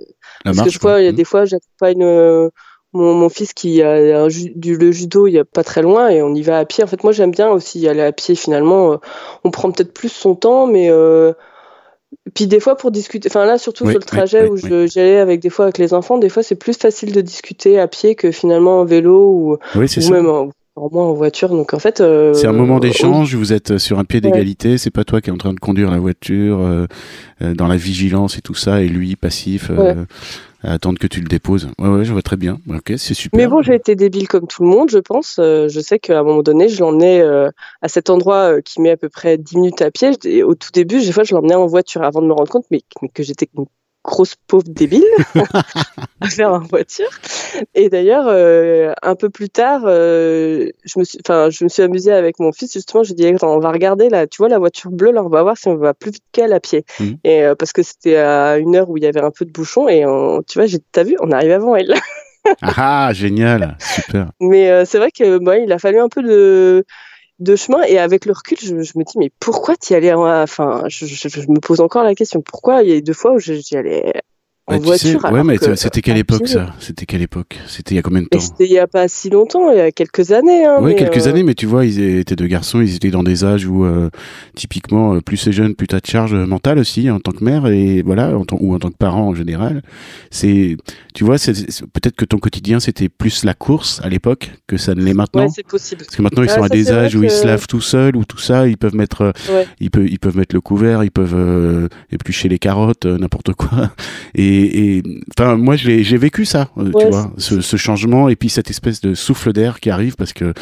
parce 0.43 0.61
que 0.61 0.69
je 0.69 0.79
vois, 0.79 1.01
il 1.01 1.05
y 1.05 1.07
a 1.07 1.11
mmh. 1.11 1.15
des 1.15 1.23
fois, 1.23 1.45
j'accompagne 1.45 2.03
euh, 2.03 2.49
mon, 2.93 3.13
mon, 3.13 3.29
fils 3.29 3.53
qui 3.53 3.81
a 3.81 4.27
du, 4.27 4.77
le 4.77 4.91
judo, 4.91 5.27
il 5.27 5.33
y 5.33 5.39
a 5.39 5.45
pas 5.45 5.63
très 5.63 5.81
loin, 5.81 6.09
et 6.09 6.21
on 6.21 6.33
y 6.33 6.41
va 6.41 6.59
à 6.59 6.65
pied. 6.65 6.83
En 6.83 6.87
fait, 6.87 7.03
moi, 7.03 7.11
j'aime 7.11 7.31
bien 7.31 7.49
aussi 7.49 7.87
aller 7.87 8.01
à 8.01 8.11
pied. 8.11 8.35
Finalement, 8.35 8.93
euh, 8.93 8.97
on 9.43 9.51
prend 9.51 9.71
peut-être 9.71 9.93
plus 9.93 10.09
son 10.09 10.35
temps, 10.35 10.67
mais 10.67 10.89
puis 12.33 12.47
des 12.47 12.59
fois 12.59 12.77
pour 12.77 12.91
discuter, 12.91 13.27
enfin 13.29 13.45
là 13.45 13.57
surtout 13.57 13.85
sur 13.85 13.99
le 13.99 14.05
trajet 14.05 14.47
où 14.47 14.55
j'allais 14.55 15.17
avec 15.17 15.41
des 15.41 15.49
fois 15.49 15.65
avec 15.65 15.77
les 15.77 15.93
enfants, 15.93 16.17
des 16.17 16.29
fois 16.29 16.41
c'est 16.41 16.55
plus 16.55 16.77
facile 16.77 17.11
de 17.11 17.19
discuter 17.19 17.79
à 17.79 17.87
pied 17.87 18.15
que 18.15 18.31
finalement 18.31 18.79
en 18.79 18.85
vélo 18.85 19.27
ou, 19.29 19.57
ou 19.75 20.11
même 20.11 20.29
en, 20.29 20.49
moins 20.91 21.05
en 21.05 21.13
voiture. 21.13 21.49
Donc 21.49 21.73
en 21.73 21.79
fait, 21.79 22.01
euh, 22.01 22.33
c'est 22.33 22.47
un 22.47 22.53
moment 22.53 22.79
d'échange. 22.79 23.35
Vous 23.35 23.53
êtes 23.53 23.77
sur 23.77 23.99
un 23.99 24.05
pied 24.05 24.21
d'égalité. 24.21 24.77
C'est 24.77 24.91
pas 24.91 25.03
toi 25.03 25.21
qui 25.21 25.29
est 25.29 25.33
en 25.33 25.37
train 25.37 25.53
de 25.53 25.59
conduire 25.59 25.91
la 25.91 25.99
voiture 25.99 26.59
euh, 26.59 26.85
euh, 27.41 27.53
dans 27.53 27.67
la 27.67 27.77
vigilance 27.77 28.37
et 28.37 28.41
tout 28.41 28.53
ça, 28.53 28.81
et 28.81 28.87
lui 28.87 29.15
passif. 29.15 29.71
À 30.63 30.73
attendre 30.73 30.97
que 30.97 31.05
tu 31.05 31.21
le 31.21 31.27
déposes. 31.27 31.69
Ouais, 31.77 31.87
ouais, 31.87 32.03
je 32.03 32.11
vois 32.11 32.23
très 32.23 32.35
bien. 32.35 32.57
Ok, 32.67 32.93
c'est 32.97 33.13
super. 33.13 33.37
Mais 33.37 33.47
bon, 33.47 33.61
j'ai 33.61 33.75
été 33.75 33.95
débile 33.95 34.27
comme 34.27 34.47
tout 34.47 34.63
le 34.63 34.69
monde, 34.69 34.89
je 34.89 34.97
pense. 34.97 35.35
je 35.37 35.79
sais 35.79 35.99
qu'à 35.99 36.19
un 36.19 36.23
moment 36.23 36.41
donné, 36.41 36.67
je 36.67 36.79
l'emmenais 36.79 37.21
à 37.21 37.87
cet 37.87 38.09
endroit 38.09 38.59
qui 38.63 38.81
met 38.81 38.89
à 38.89 38.97
peu 38.97 39.07
près 39.07 39.37
10 39.37 39.55
minutes 39.57 39.81
à 39.83 39.91
pied. 39.91 40.09
Et 40.25 40.41
au 40.41 40.55
tout 40.55 40.69
début, 40.73 40.99
des 40.99 41.11
fois, 41.11 41.23
je 41.23 41.35
l'emmenais 41.35 41.55
en 41.55 41.67
voiture 41.67 42.01
avant 42.01 42.23
de 42.23 42.27
me 42.27 42.33
rendre 42.33 42.49
compte 42.49 42.65
mais, 42.71 42.81
mais 43.03 43.09
que 43.09 43.21
j'étais 43.21 43.47
grosse 44.07 44.35
pauvre 44.47 44.63
débile 44.67 45.03
à 46.21 46.29
faire 46.29 46.53
en 46.53 46.59
voiture. 46.59 47.09
Et 47.75 47.89
d'ailleurs, 47.89 48.25
euh, 48.27 48.93
un 49.03 49.15
peu 49.15 49.29
plus 49.29 49.49
tard, 49.49 49.81
euh, 49.85 50.69
je 50.85 50.99
me 50.99 51.03
suis, 51.03 51.19
je 51.27 51.63
me 51.63 51.69
suis 51.69 51.83
amusée 51.83 52.13
avec 52.13 52.39
mon 52.39 52.51
fils 52.51 52.73
justement. 52.73 53.03
Je 53.03 53.13
dit, 53.13 53.31
on 53.43 53.59
va 53.59 53.71
regarder 53.71 54.09
là, 54.09 54.25
tu 54.25 54.37
vois 54.37 54.49
la 54.49 54.57
voiture 54.57 54.89
bleue, 54.89 55.11
là, 55.11 55.23
on 55.23 55.29
va 55.29 55.43
voir 55.43 55.57
si 55.57 55.67
on 55.67 55.75
va 55.75 55.93
plus 55.93 56.11
vite 56.11 56.23
qu'elle 56.31 56.53
à 56.53 56.59
pied. 56.59 56.85
Mmh. 56.99 57.05
Et 57.25 57.43
euh, 57.43 57.53
parce 57.53 57.73
que 57.73 57.83
c'était 57.83 58.15
à 58.15 58.57
une 58.57 58.75
heure 58.75 58.89
où 58.89 58.97
il 58.97 59.03
y 59.03 59.07
avait 59.07 59.21
un 59.21 59.31
peu 59.31 59.45
de 59.45 59.51
bouchon 59.51 59.87
et 59.87 60.03
tu 60.47 60.59
vois, 60.59 60.67
t'as 60.91 61.03
vu, 61.03 61.15
on 61.19 61.31
arrive 61.31 61.51
avant 61.51 61.75
elle. 61.75 61.93
ah 62.61 63.11
génial, 63.13 63.77
super. 63.79 64.31
Mais 64.39 64.85
c'est 64.85 64.99
vrai 64.99 65.11
que 65.11 65.37
moi, 65.39 65.57
il 65.57 65.71
a 65.73 65.79
fallu 65.79 65.99
un 65.99 66.07
peu 66.07 66.23
de 66.23 66.85
de 67.39 67.55
chemin 67.55 67.83
et 67.83 67.99
avec 67.99 68.25
le 68.25 68.33
recul 68.33 68.57
je, 68.59 68.73
me 68.73 69.03
dis 69.03 69.17
mais 69.17 69.31
pourquoi 69.39 69.75
t'y 69.75 69.93
allais 69.93 70.13
enfin 70.13 70.83
je, 70.87 71.05
je, 71.05 71.39
me 71.49 71.59
pose 71.59 71.81
encore 71.81 72.03
la 72.03 72.15
question 72.15 72.41
pourquoi 72.41 72.83
il 72.83 72.89
y 72.89 72.97
a 72.97 73.01
deux 73.01 73.13
fois 73.13 73.33
où 73.33 73.39
j'y 73.39 73.77
allais 73.77 74.13
en 74.67 74.79
voiture. 74.79 75.23
ouais, 75.31 75.43
mais 75.43 75.57
c'était 75.75 76.01
quelle 76.01 76.17
époque 76.17 76.47
ça? 76.47 76.73
C'était 76.79 77.05
quelle 77.05 77.21
époque? 77.21 77.57
C'était 77.67 77.95
il 77.95 77.97
y 77.97 77.99
a 77.99 78.01
combien 78.01 78.21
de 78.21 78.27
temps? 78.27 78.39
C'était 78.39 78.65
il 78.65 78.71
y 78.71 78.79
a 78.79 78.87
pas 78.87 79.07
si 79.07 79.29
longtemps, 79.29 79.71
il 79.71 79.77
y 79.77 79.81
a 79.81 79.93
quelques 79.93 80.31
années. 80.33 80.65
Hein, 80.65 80.79
oui, 80.81 80.95
quelques 80.95 81.25
euh, 81.25 81.29
années, 81.29 81.43
mais 81.43 81.53
tu 81.53 81.65
vois, 81.65 81.85
ils 81.85 82.19
étaient 82.19 82.35
deux 82.35 82.47
garçons, 82.47 82.81
ils 82.81 82.95
étaient 82.95 83.09
dans 83.09 83.23
des 83.23 83.45
âges 83.45 83.65
où 83.65 83.85
euh, 83.85 84.09
typiquement, 84.55 85.15
euh, 85.15 85.21
plus 85.21 85.37
c'est 85.37 85.53
jeune, 85.53 85.73
plus 85.73 85.87
t'as 85.87 86.01
de 86.01 86.05
charge 86.05 86.33
mentale 86.33 86.79
aussi 86.79 87.09
en 87.09 87.21
tant 87.21 87.31
que 87.31 87.43
mère 87.45 87.67
et 87.67 88.01
voilà, 88.01 88.37
en 88.37 88.43
ou 88.59 88.75
en 88.75 88.79
tant 88.79 88.89
que 88.89 88.97
parent 88.97 89.29
en 89.29 89.35
général. 89.35 89.83
C'est, 90.31 90.75
tu 91.17 91.23
vois, 91.23 91.39
c'est, 91.39 91.53
peut-être 91.93 92.15
que 92.15 92.25
ton 92.25 92.37
quotidien 92.37 92.79
c'était 92.79 93.09
plus 93.09 93.43
la 93.43 93.55
course 93.55 93.99
à 94.03 94.07
l'époque 94.07 94.51
que 94.67 94.77
ça 94.77 94.93
ne 94.93 95.01
l'est 95.01 95.15
maintenant. 95.15 95.45
Ouais, 95.45 95.51
c'est 95.51 95.65
possible. 95.65 96.03
Parce 96.05 96.15
que 96.15 96.21
maintenant 96.21 96.43
ils 96.43 96.49
sont 96.51 96.61
à 96.61 96.69
des 96.69 96.91
âges 96.91 97.15
où 97.15 97.23
ils 97.23 97.31
se 97.31 97.43
lavent 97.43 97.65
tout 97.65 97.81
seuls 97.81 98.15
ou 98.15 98.23
tout 98.23 98.37
ça, 98.37 98.67
ils 98.67 98.77
peuvent 98.77 98.93
mettre, 98.93 99.33
ils 99.79 99.89
peuvent, 99.89 100.07
ils 100.07 100.19
peuvent 100.19 100.37
mettre 100.37 100.53
le 100.53 100.61
couvert, 100.61 101.03
ils 101.03 101.09
peuvent 101.09 101.89
éplucher 102.11 102.49
les 102.49 102.59
carottes, 102.59 103.07
n'importe 103.07 103.53
quoi. 103.53 103.89
Et, 104.35 105.01
enfin, 105.35 105.57
moi, 105.57 105.75
j'ai 105.75 106.17
vécu 106.17 106.45
ça, 106.45 106.69
euh, 106.77 106.91
tu 106.97 107.07
vois, 107.07 107.31
ce, 107.37 107.77
changement 107.77 108.29
et 108.29 108.35
puis 108.35 108.49
cette 108.49 108.69
espèce 108.69 109.01
de 109.01 109.13
souffle 109.13 109.53
d'air 109.53 109.79
qui 109.79 109.89
arrive 109.89 110.15
parce 110.15 110.33
que 110.33 110.53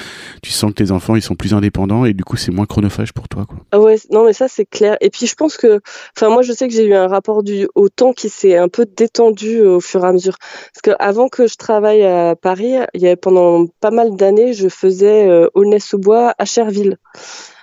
tu 0.41 0.51
sens 0.51 0.71
que 0.71 0.75
tes 0.75 0.91
enfants, 0.91 1.15
ils 1.15 1.21
sont 1.21 1.35
plus 1.35 1.53
indépendants 1.53 2.05
et 2.05 2.13
du 2.13 2.23
coup, 2.23 2.37
c'est 2.37 2.51
moins 2.51 2.65
chronophage 2.65 3.11
pour 3.11 3.27
toi, 3.27 3.45
quoi. 3.45 3.57
Ah 3.71 3.79
ouais, 3.79 3.95
non, 4.11 4.25
mais 4.25 4.33
ça, 4.33 4.47
c'est 4.47 4.65
clair. 4.65 4.95
Et 5.01 5.09
puis, 5.09 5.27
je 5.27 5.35
pense 5.35 5.57
que, 5.57 5.81
enfin, 6.15 6.29
moi, 6.29 6.41
je 6.43 6.53
sais 6.53 6.67
que 6.67 6.73
j'ai 6.73 6.85
eu 6.85 6.93
un 6.93 7.07
rapport 7.07 7.43
du, 7.43 7.67
au 7.75 7.89
temps 7.89 8.13
qui 8.13 8.29
s'est 8.29 8.57
un 8.57 8.69
peu 8.69 8.85
détendu 8.85 9.57
euh, 9.57 9.75
au 9.75 9.79
fur 9.79 10.03
et 10.05 10.07
à 10.07 10.13
mesure. 10.13 10.37
Parce 10.73 10.81
que 10.83 10.91
avant 10.99 11.29
que 11.29 11.47
je 11.47 11.55
travaille 11.55 12.03
à 12.03 12.35
Paris, 12.35 12.75
il 12.93 13.01
y 13.01 13.07
avait 13.07 13.15
pendant 13.15 13.67
pas 13.79 13.91
mal 13.91 14.15
d'années, 14.15 14.53
je 14.53 14.69
faisais 14.69 15.27
euh, 15.27 15.49
Aulnay-sous-Bois 15.53 16.33
à 16.37 16.45
Cherville 16.45 16.97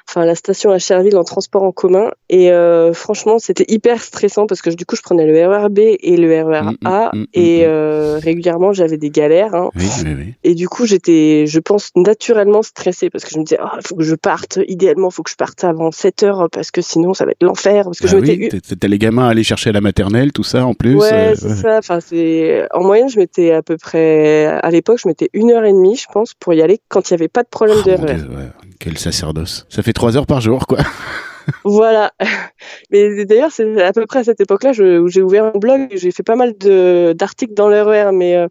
enfin 0.08 0.24
la 0.24 0.34
station 0.34 0.70
à 0.70 0.78
Cherville 0.78 1.16
en 1.16 1.24
transport 1.24 1.62
en 1.62 1.72
commun. 1.72 2.10
Et 2.28 2.50
euh, 2.50 2.92
franchement, 2.92 3.38
c'était 3.38 3.64
hyper 3.68 4.00
stressant 4.00 4.46
parce 4.46 4.62
que 4.62 4.70
du 4.70 4.86
coup, 4.86 4.96
je 4.96 5.02
prenais 5.02 5.26
le 5.26 5.46
RERB 5.46 5.78
et 5.78 6.16
le 6.16 6.42
RER 6.42 6.62
mm, 6.62 6.86
A 6.86 7.10
mm, 7.12 7.18
mm, 7.18 7.26
et 7.34 7.60
euh, 7.64 8.18
régulièrement, 8.22 8.72
j'avais 8.72 8.96
des 8.96 9.10
galères. 9.10 9.54
Hein. 9.54 9.70
Oui, 9.74 9.86
oui, 10.04 10.14
oui. 10.16 10.34
Et 10.44 10.54
du 10.54 10.68
coup, 10.68 10.86
j'étais, 10.86 11.46
je 11.46 11.60
pense, 11.60 11.90
naturellement 11.96 12.62
stressée 12.62 13.10
parce 13.10 13.24
que 13.24 13.30
je 13.30 13.38
me 13.38 13.44
disais, 13.44 13.58
il 13.60 13.64
oh, 13.64 13.78
faut 13.86 13.96
que 13.96 14.02
je 14.02 14.14
parte, 14.14 14.58
idéalement, 14.68 15.08
il 15.10 15.14
faut 15.14 15.22
que 15.22 15.30
je 15.30 15.36
parte 15.36 15.64
avant 15.64 15.90
7 15.90 16.22
heures 16.22 16.48
parce 16.50 16.70
que 16.70 16.80
sinon, 16.80 17.14
ça 17.14 17.24
va 17.24 17.32
être 17.32 17.42
l'enfer. 17.42 17.84
Parce 17.84 17.98
que 17.98 18.04
bah 18.04 18.12
je 18.12 18.16
oui, 18.16 18.48
T'as 18.78 18.88
les 18.88 18.98
gamins 18.98 19.26
à 19.26 19.30
aller 19.30 19.44
chercher 19.44 19.70
à 19.70 19.72
la 19.72 19.80
maternelle, 19.80 20.32
tout 20.32 20.44
ça 20.44 20.66
en 20.66 20.74
plus. 20.74 20.96
Ouais, 20.96 21.12
euh, 21.12 21.34
c'est 21.36 21.54
ça. 21.54 21.78
Enfin, 21.78 22.00
c'est 22.00 22.66
en 22.72 22.82
moyenne, 22.82 23.08
je 23.08 23.18
m'étais 23.18 23.52
à 23.52 23.62
peu 23.62 23.76
près, 23.76 24.46
à 24.46 24.70
l'époque, 24.70 24.98
je 25.02 25.08
mettais 25.08 25.30
une 25.32 25.50
heure 25.50 25.64
et 25.64 25.72
demie, 25.72 25.96
je 25.96 26.06
pense, 26.12 26.34
pour 26.34 26.54
y 26.54 26.62
aller 26.62 26.80
quand 26.88 27.10
il 27.10 27.14
n'y 27.14 27.20
avait 27.20 27.28
pas 27.28 27.42
de 27.42 27.48
problème 27.48 27.78
oh, 27.80 27.88
de 27.88 27.92
RER. 27.92 28.16
Quel 28.78 28.98
sacerdoce. 28.98 29.66
Ça 29.68 29.82
fait 29.82 29.91
trois 29.92 30.16
heures 30.16 30.26
par 30.26 30.40
jour, 30.40 30.66
quoi. 30.66 30.78
voilà. 31.64 32.12
Mais 32.90 33.24
d'ailleurs, 33.24 33.50
c'est 33.50 33.82
à 33.82 33.92
peu 33.92 34.06
près 34.06 34.20
à 34.20 34.24
cette 34.24 34.40
époque-là 34.40 34.70
où 35.00 35.08
j'ai 35.08 35.22
ouvert 35.22 35.44
un 35.44 35.58
blog. 35.58 35.88
J'ai 35.92 36.10
fait 36.10 36.22
pas 36.22 36.36
mal 36.36 36.54
d'articles 36.54 37.54
dans 37.54 37.68
l'RER. 37.68 38.10
Mais 38.12 38.36
euh, 38.36 38.48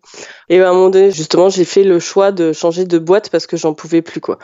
et 0.50 0.62
à 0.62 0.70
un 0.70 0.74
moment 0.74 0.90
donné, 0.90 1.12
justement, 1.12 1.50
j'ai 1.50 1.66
fait 1.66 1.84
le 1.84 2.00
choix 2.00 2.32
de 2.32 2.54
changer 2.54 2.86
de 2.86 2.98
boîte 2.98 3.30
parce 3.30 3.48
que 3.48 3.58
j'en 3.58 3.74
pouvais 3.74 4.02
plus, 4.02 4.22
quoi. 4.22 4.38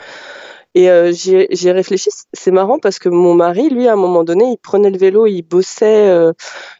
Et 0.74 0.90
euh, 0.90 1.12
j'ai 1.12 1.72
réfléchi, 1.72 2.10
c'est 2.32 2.50
marrant 2.50 2.78
parce 2.78 2.98
que 2.98 3.08
mon 3.08 3.34
mari, 3.34 3.70
lui, 3.70 3.88
à 3.88 3.94
un 3.94 3.96
moment 3.96 4.22
donné, 4.22 4.44
il 4.52 4.58
prenait 4.58 4.90
le 4.90 4.98
vélo, 4.98 5.26
il 5.26 5.42
bossait 5.42 6.08
euh, 6.08 6.32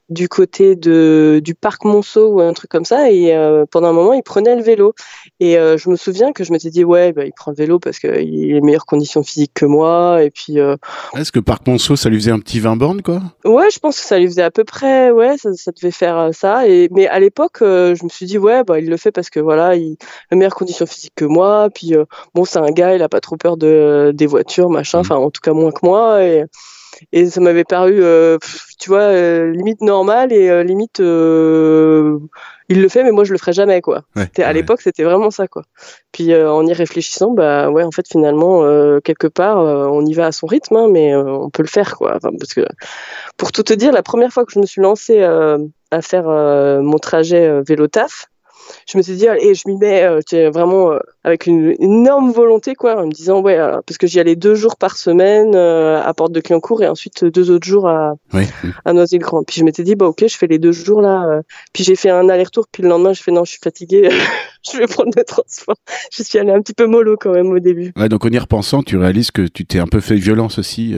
du 0.09 0.29
côté 0.29 0.75
de, 0.75 1.41
du 1.45 1.55
parc 1.55 1.85
Monceau 1.85 2.29
ou 2.29 2.41
un 2.41 2.53
truc 2.53 2.71
comme 2.71 2.85
ça. 2.85 3.11
Et 3.11 3.35
euh, 3.35 3.67
pendant 3.71 3.89
un 3.89 3.93
moment, 3.93 4.13
il 4.13 4.23
prenait 4.23 4.57
le 4.57 4.63
vélo. 4.63 4.95
Et 5.41 5.59
euh, 5.59 5.77
je 5.77 5.91
me 5.91 5.97
souviens 5.97 6.33
que 6.33 6.45
je 6.45 6.53
m'étais 6.53 6.71
dit, 6.71 6.85
ouais, 6.85 7.13
bah, 7.13 7.25
il 7.25 7.33
prend 7.33 7.51
le 7.51 7.57
vélo 7.57 7.79
parce 7.79 7.99
qu'il 7.99 8.11
a 8.11 8.19
les 8.19 8.61
meilleures 8.61 8.87
conditions 8.87 9.23
physiques 9.23 9.53
que 9.55 9.67
moi. 9.67 10.23
Et 10.23 10.31
puis. 10.31 10.59
Euh, 10.61 10.77
Est-ce 11.17 11.33
que 11.33 11.41
parc 11.41 11.67
Monceau, 11.67 11.97
ça 11.97 12.09
lui 12.09 12.19
faisait 12.19 12.31
un 12.31 12.41
petit 12.41 12.61
20 12.61 12.77
bornes, 12.77 13.03
quoi? 13.03 13.21
Ouais, 13.45 13.71
je 13.71 13.79
pense 13.79 14.01
que 14.01 14.07
ça 14.07 14.19
lui 14.19 14.27
faisait 14.27 14.43
à 14.43 14.51
peu 14.51 14.65
près, 14.65 15.11
ouais, 15.11 15.37
ça, 15.37 15.53
ça 15.55 15.73
devait 15.73 15.91
faire 15.91 16.31
ça. 16.33 16.67
Et, 16.67 16.89
mais 16.93 17.07
à 17.07 17.19
l'époque, 17.19 17.59
je 17.61 18.05
me 18.05 18.09
suis 18.09 18.27
dit, 18.27 18.39
ouais, 18.39 18.65
bah, 18.65 18.79
il 18.79 18.89
le 18.89 18.97
fait 18.97 19.13
parce 19.13 19.31
que 19.31 19.41
voilà, 19.41 19.77
il 19.77 19.93
a 19.93 20.33
les 20.33 20.39
meilleures 20.39 20.55
conditions 20.55 20.87
physiques 20.87 21.15
que 21.17 21.25
moi. 21.25 21.69
Puis 21.75 21.95
bon, 22.35 22.45
c'est 22.45 22.59
un 22.59 22.71
gars, 22.71 22.95
il 22.95 23.03
a 23.03 23.09
pas 23.09 23.21
trop 23.21 23.37
peur 23.37 23.57
de, 23.57 24.13
des 24.15 24.27
voitures, 24.27 24.71
machin. 24.71 24.99
Mmh. 24.99 25.01
Enfin, 25.01 25.17
en 25.17 25.31
tout 25.31 25.41
cas, 25.43 25.53
moins 25.53 25.71
que 25.71 25.85
moi. 25.85 26.25
Et 26.25 26.45
et 27.13 27.27
ça 27.27 27.41
m'avait 27.41 27.65
paru, 27.65 27.99
euh, 28.03 28.39
tu 28.79 28.91
vois, 28.91 29.01
euh, 29.01 29.51
limite 29.53 29.81
normal 29.81 30.33
et 30.33 30.49
euh, 30.49 30.63
limite 30.63 30.99
il 32.71 32.83
le 32.83 32.89
fait, 32.89 33.03
mais 33.03 33.13
moi 33.13 33.25
je 33.25 33.33
le 33.33 33.39
ferai 33.39 33.53
jamais 33.53 33.81
quoi. 33.81 34.03
à 34.37 34.53
l'époque, 34.53 34.83
c'était 34.83 35.05
vraiment 35.05 35.31
ça 35.31 35.49
quoi. 35.49 35.63
Puis 36.13 36.35
en 36.35 36.67
y 36.67 36.73
réfléchissant, 36.73 37.31
bah 37.31 37.71
ouais, 37.71 37.83
en 37.83 37.91
fait 37.91 38.07
finalement 38.07 38.63
quelque 39.01 39.27
part, 39.27 39.59
on 39.59 40.05
y 40.05 40.13
va 40.15 40.27
à 40.27 40.33
son 40.33 40.47
rythme, 40.47 40.77
hein, 40.77 40.89
mais 40.91 41.17
on 41.17 41.51
peut 41.51 41.63
le 41.63 41.69
faire 41.69 41.97
quoi. 41.97 42.19
parce 42.21 42.55
que 42.55 42.67
pour 43.37 43.53
tout 43.53 43.63
te 43.63 43.73
dire, 43.73 43.93
la 43.93 44.03
première 44.03 44.33
fois 44.33 44.45
que 44.45 44.53
je 44.53 44.59
me 44.59 44.67
suis 44.67 44.83
lancée 44.83 45.23
à 45.23 46.03
faire 46.03 46.25
mon 46.27 46.99
trajet 46.99 47.63
vélo 47.63 47.87
taf, 47.87 48.27
je 48.87 48.99
me 48.99 49.03
suis 49.03 49.15
dit, 49.15 49.29
allez, 49.29 49.55
je 49.55 49.63
m'y 49.67 49.77
mets 49.77 50.07
vraiment 50.51 50.93
avec 51.25 51.47
une, 51.47 51.75
énorme 51.79 52.33
volonté, 52.33 52.75
quoi, 52.75 53.01
en 53.01 53.07
me 53.07 53.13
disant, 53.13 53.41
ouais, 53.41 53.57
parce 53.87 53.99
que 53.99 54.07
j'y 54.07 54.21
allais 54.21 54.37
deux 54.37 54.55
jours 54.55 54.77
par 54.77 54.97
semaine 54.97 55.55
à 55.55 56.13
Porte 56.15 56.33
de 56.33 56.41
Clignancourt 56.41 56.83
et 56.83 56.89
ensuite 56.89 57.25
deux 57.25 57.51
autres 57.51 57.67
jours 57.67 57.89
à, 57.89 58.15
à 58.85 58.93
Noisy-le-Grand. 58.93 59.45
Puis 59.45 59.61
je 59.61 59.65
m'étais 59.65 59.83
dit, 59.83 59.95
bah 59.95 60.07
ok, 60.07 60.25
je 60.27 60.37
fais 60.37 60.47
les 60.47 60.59
deux 60.59 60.73
jours 60.73 61.01
là. 61.01 61.43
puis 61.73 61.85
j'ai 61.85 61.97
fait 61.97 62.11
un 62.11 62.29
aller-retour, 62.29 62.67
puis 62.71 62.83
le 62.83 62.89
lendemain, 62.89 63.13
je 63.13 63.23
fais, 63.23 63.33
non, 63.33 63.45
je 63.45 63.53
suis 63.53 63.61
fatiguée, 63.63 64.09
je 64.71 64.79
vais 64.79 64.87
prendre 64.87 65.13
le 65.17 65.25
transport. 65.25 65.77
Je 66.13 66.23
suis 66.23 66.39
allée 66.39 66.53
un 66.53 66.61
petit 66.61 66.75
peu 66.75 66.87
mollo 66.87 67.17
quand 67.19 67.33
même 67.33 67.51
au 67.51 67.59
début. 67.59 67.93
Ouais, 67.97 68.09
donc 68.09 68.25
en 68.25 68.31
y 68.31 68.39
repensant, 68.39 68.83
tu 68.83 68.97
réalises 68.97 69.31
que 69.31 69.43
tu 69.43 69.67
t'es 69.67 69.79
un 69.79 69.87
peu 69.87 70.01
fait 70.01 70.17
violence 70.17 70.59
aussi 70.59 70.95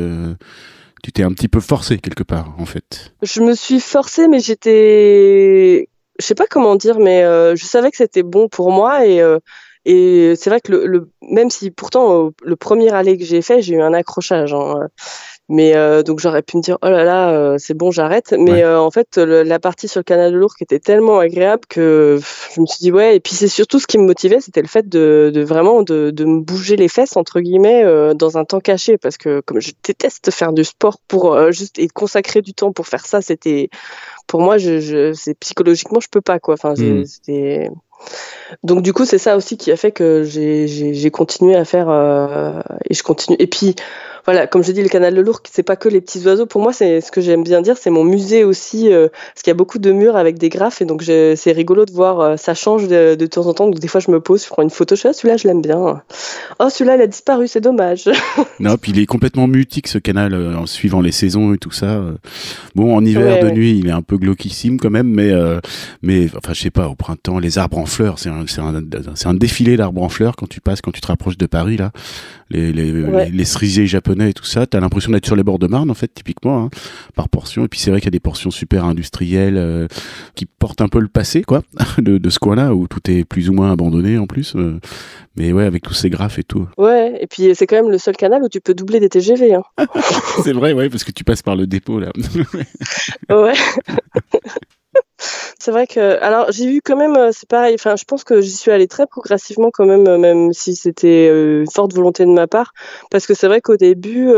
tu 1.02 1.12
t'es 1.12 1.22
un 1.22 1.32
petit 1.32 1.48
peu 1.48 1.60
forcé 1.60 1.98
quelque 1.98 2.22
part, 2.22 2.54
en 2.58 2.66
fait. 2.66 3.12
Je 3.22 3.40
me 3.40 3.54
suis 3.54 3.80
forcée, 3.80 4.28
mais 4.28 4.40
j'étais, 4.40 5.88
je 6.20 6.26
sais 6.26 6.34
pas 6.34 6.46
comment 6.46 6.76
dire, 6.76 6.98
mais 6.98 7.22
euh, 7.22 7.56
je 7.56 7.64
savais 7.64 7.90
que 7.90 7.96
c'était 7.96 8.22
bon 8.22 8.48
pour 8.48 8.70
moi 8.70 9.06
et 9.06 9.20
euh, 9.20 9.38
c'est 9.84 10.50
vrai 10.50 10.60
que 10.60 10.72
le, 10.72 11.10
même 11.22 11.50
si 11.50 11.70
pourtant 11.70 12.30
le 12.42 12.56
premier 12.56 12.92
aller 12.92 13.16
que 13.16 13.24
j'ai 13.24 13.42
fait, 13.42 13.62
j'ai 13.62 13.74
eu 13.74 13.82
un 13.82 13.94
accrochage. 13.94 14.52
Hein, 14.52 14.88
mais 15.50 15.74
euh, 15.74 16.04
donc 16.04 16.20
j'aurais 16.20 16.42
pu 16.42 16.56
me 16.56 16.62
dire 16.62 16.78
oh 16.80 16.88
là 16.88 17.02
là 17.02 17.30
euh, 17.30 17.56
c'est 17.58 17.74
bon 17.74 17.90
j'arrête. 17.90 18.32
Mais 18.38 18.62
euh, 18.62 18.80
en 18.80 18.92
fait 18.92 19.16
la 19.16 19.58
partie 19.58 19.88
sur 19.88 19.98
le 19.98 20.04
canal 20.04 20.32
de 20.32 20.38
Lourdes 20.38 20.54
était 20.60 20.78
tellement 20.78 21.18
agréable 21.18 21.62
que 21.68 22.20
je 22.54 22.60
me 22.60 22.66
suis 22.66 22.78
dit 22.78 22.92
ouais. 22.92 23.16
Et 23.16 23.20
puis 23.20 23.34
c'est 23.34 23.48
surtout 23.48 23.80
ce 23.80 23.88
qui 23.88 23.98
me 23.98 24.04
motivait, 24.04 24.40
c'était 24.40 24.62
le 24.62 24.68
fait 24.68 24.88
de, 24.88 25.32
de 25.34 25.42
vraiment 25.42 25.82
de, 25.82 26.10
de, 26.10 26.24
me 26.24 26.40
bouger 26.40 26.76
les 26.76 26.86
fesses 26.88 27.16
entre 27.16 27.40
guillemets 27.40 27.84
dans 28.14 28.38
un 28.38 28.44
temps 28.44 28.60
caché 28.60 28.96
parce 28.96 29.16
que 29.16 29.40
comme 29.40 29.60
je 29.60 29.72
déteste 29.82 30.30
faire 30.30 30.52
du 30.52 30.62
sport 30.62 30.98
pour 31.08 31.50
juste 31.50 31.80
et 31.80 31.88
consacrer 31.88 32.42
du 32.42 32.54
temps 32.54 32.70
pour 32.70 32.86
faire 32.86 33.04
ça, 33.04 33.20
c'était 33.20 33.70
pour 34.28 34.42
moi 34.42 34.56
je, 34.56 34.78
je 34.78 35.12
c'est 35.14 35.34
psychologiquement 35.34 35.98
je 35.98 36.08
peux 36.08 36.20
pas 36.20 36.38
quoi. 36.38 36.54
Enfin 36.54 36.74
hmm. 36.74 37.04
c'était 37.06 37.70
donc 38.62 38.82
du 38.82 38.92
coup, 38.92 39.04
c'est 39.04 39.18
ça 39.18 39.36
aussi 39.36 39.56
qui 39.56 39.70
a 39.72 39.76
fait 39.76 39.92
que 39.92 40.22
j'ai 40.22 41.10
continué 41.10 41.56
à 41.56 41.64
faire 41.64 41.90
et 42.88 42.94
je 42.94 43.02
continue. 43.02 43.36
Et 43.40 43.46
puis 43.46 43.74
voilà, 44.24 44.46
comme 44.46 44.62
je 44.62 44.72
dis, 44.72 44.82
le 44.82 44.88
canal 44.88 45.14
de 45.14 45.20
Lourdes, 45.20 45.46
c'est 45.50 45.62
pas 45.62 45.76
que 45.76 45.88
les 45.88 46.00
petits 46.00 46.24
oiseaux. 46.26 46.46
Pour 46.46 46.62
moi, 46.62 46.72
c'est 46.72 47.00
ce 47.00 47.10
que 47.10 47.20
j'aime 47.20 47.42
bien 47.42 47.62
dire, 47.62 47.76
c'est 47.76 47.90
mon 47.90 48.04
musée 48.04 48.44
aussi, 48.44 48.92
euh, 48.92 49.08
parce 49.08 49.42
qu'il 49.42 49.50
y 49.50 49.52
a 49.52 49.54
beaucoup 49.54 49.78
de 49.78 49.92
murs 49.92 50.16
avec 50.16 50.38
des 50.38 50.48
graphes, 50.48 50.82
et 50.82 50.84
donc 50.84 51.02
c'est 51.02 51.52
rigolo 51.52 51.84
de 51.84 51.92
voir, 51.92 52.20
euh, 52.20 52.36
ça 52.36 52.54
change 52.54 52.88
de, 52.88 53.14
de, 53.14 53.26
temps 53.26 53.46
en 53.46 53.54
temps. 53.54 53.66
Donc 53.66 53.78
des 53.78 53.88
fois, 53.88 54.00
je 54.00 54.10
me 54.10 54.20
pose, 54.20 54.44
je 54.44 54.48
prends 54.48 54.62
une 54.62 54.70
photo, 54.70 54.96
je 54.96 55.08
ah, 55.08 55.12
celui-là, 55.12 55.36
je 55.36 55.48
l'aime 55.48 55.62
bien. 55.62 56.02
Oh, 56.58 56.68
celui-là, 56.68 56.96
il 56.96 57.02
a 57.02 57.06
disparu, 57.06 57.48
c'est 57.48 57.60
dommage. 57.60 58.04
non, 58.60 58.76
puis 58.76 58.92
il 58.92 58.98
est 58.98 59.06
complètement 59.06 59.46
mutique 59.46 59.88
ce 59.88 59.98
canal, 59.98 60.34
euh, 60.34 60.56
en 60.56 60.66
suivant 60.66 61.00
les 61.00 61.12
saisons 61.12 61.54
et 61.54 61.58
tout 61.58 61.72
ça. 61.72 62.02
Bon, 62.74 62.96
en 62.96 63.04
hiver 63.04 63.44
de 63.44 63.50
nuit, 63.50 63.78
il 63.78 63.88
est 63.88 63.92
un 63.92 64.02
peu 64.02 64.16
glauquissime 64.16 64.78
quand 64.78 64.90
même, 64.90 65.08
mais 65.08 65.32
mais 66.02 66.26
enfin, 66.36 66.52
je 66.52 66.60
sais 66.60 66.70
pas, 66.70 66.88
au 66.88 66.94
printemps, 66.94 67.38
les 67.38 67.58
arbres 67.58 67.78
en 67.78 67.86
fleurs, 67.86 68.18
c'est 68.18 68.28
un, 68.28 68.44
un, 68.58 69.28
un 69.30 69.34
défilé 69.34 69.76
d'arbres 69.76 70.02
en 70.02 70.08
fleurs 70.08 70.36
quand 70.36 70.48
tu 70.48 70.60
passes, 70.60 70.80
quand 70.80 70.92
tu 70.92 71.00
te 71.00 71.06
rapproches 71.06 71.38
de 71.38 71.46
Paris 71.46 71.76
là, 71.76 71.92
les 72.50 72.72
les, 72.72 73.30
les 73.30 73.44
cerisiers 73.44 73.86
japonais 73.86 74.30
et 74.30 74.32
tout 74.32 74.44
ça, 74.44 74.66
t'as 74.66 74.80
l'impression 74.80 75.12
d'être 75.12 75.26
sur 75.26 75.36
les 75.36 75.42
bords 75.42 75.58
de 75.58 75.66
Marne 75.66 75.90
en 75.90 75.94
fait, 75.94 76.12
typiquement, 76.12 76.64
hein, 76.64 76.70
par 77.14 77.28
portion. 77.28 77.64
Et 77.64 77.68
puis 77.68 77.78
c'est 77.78 77.90
vrai 77.90 78.00
qu'il 78.00 78.06
y 78.06 78.08
a 78.08 78.10
des 78.12 78.20
portions 78.20 78.50
super 78.50 78.84
industrielles 78.84 79.56
euh, 79.56 79.86
qui 80.34 80.46
portent 80.46 80.80
un 80.80 80.88
peu 80.88 81.00
le 81.00 81.08
passé, 81.08 81.42
quoi, 81.42 81.62
de, 81.98 82.18
de 82.18 82.30
ce 82.30 82.38
coin-là 82.38 82.74
où 82.74 82.88
tout 82.88 83.10
est 83.10 83.24
plus 83.24 83.48
ou 83.48 83.52
moins 83.52 83.70
abandonné 83.72 84.18
en 84.18 84.26
plus. 84.26 84.54
Euh. 84.56 84.78
mais 85.36 85.52
ouais, 85.52 85.64
avec 85.64 85.82
tous 85.82 85.94
ces 85.94 86.10
graphes 86.10 86.38
et 86.38 86.44
tout. 86.44 86.68
Ouais, 86.76 87.16
et 87.20 87.26
puis 87.26 87.54
c'est 87.54 87.66
quand 87.66 87.76
même 87.76 87.90
le 87.90 87.98
seul 87.98 88.16
canal 88.16 88.42
où 88.42 88.48
tu 88.48 88.60
peux 88.60 88.74
doubler 88.74 89.00
des 89.00 89.08
TGV. 89.08 89.54
Hein. 89.54 89.62
c'est 90.42 90.52
vrai, 90.52 90.72
ouais, 90.72 90.88
parce 90.88 91.04
que 91.04 91.12
tu 91.12 91.24
passes 91.24 91.42
par 91.42 91.56
le 91.56 91.66
dépôt 91.66 92.00
là. 92.00 92.10
ouais. 93.30 93.54
C'est 95.58 95.72
vrai 95.72 95.86
que, 95.86 96.18
alors 96.22 96.50
j'ai 96.50 96.66
vu 96.66 96.80
quand 96.82 96.96
même, 96.96 97.16
euh, 97.16 97.30
c'est 97.32 97.48
pareil. 97.48 97.74
Enfin, 97.74 97.94
je 97.96 98.04
pense 98.04 98.24
que 98.24 98.40
j'y 98.40 98.56
suis 98.56 98.70
allée 98.70 98.88
très 98.88 99.06
progressivement 99.06 99.70
quand 99.70 99.84
même, 99.84 100.06
euh, 100.08 100.16
même 100.16 100.52
si 100.54 100.74
c'était 100.74 101.28
euh, 101.30 101.60
une 101.60 101.70
forte 101.70 101.92
volonté 101.92 102.24
de 102.24 102.30
ma 102.30 102.46
part, 102.46 102.72
parce 103.10 103.26
que 103.26 103.34
c'est 103.34 103.46
vrai 103.46 103.60
qu'au 103.60 103.76
début, 103.76 104.32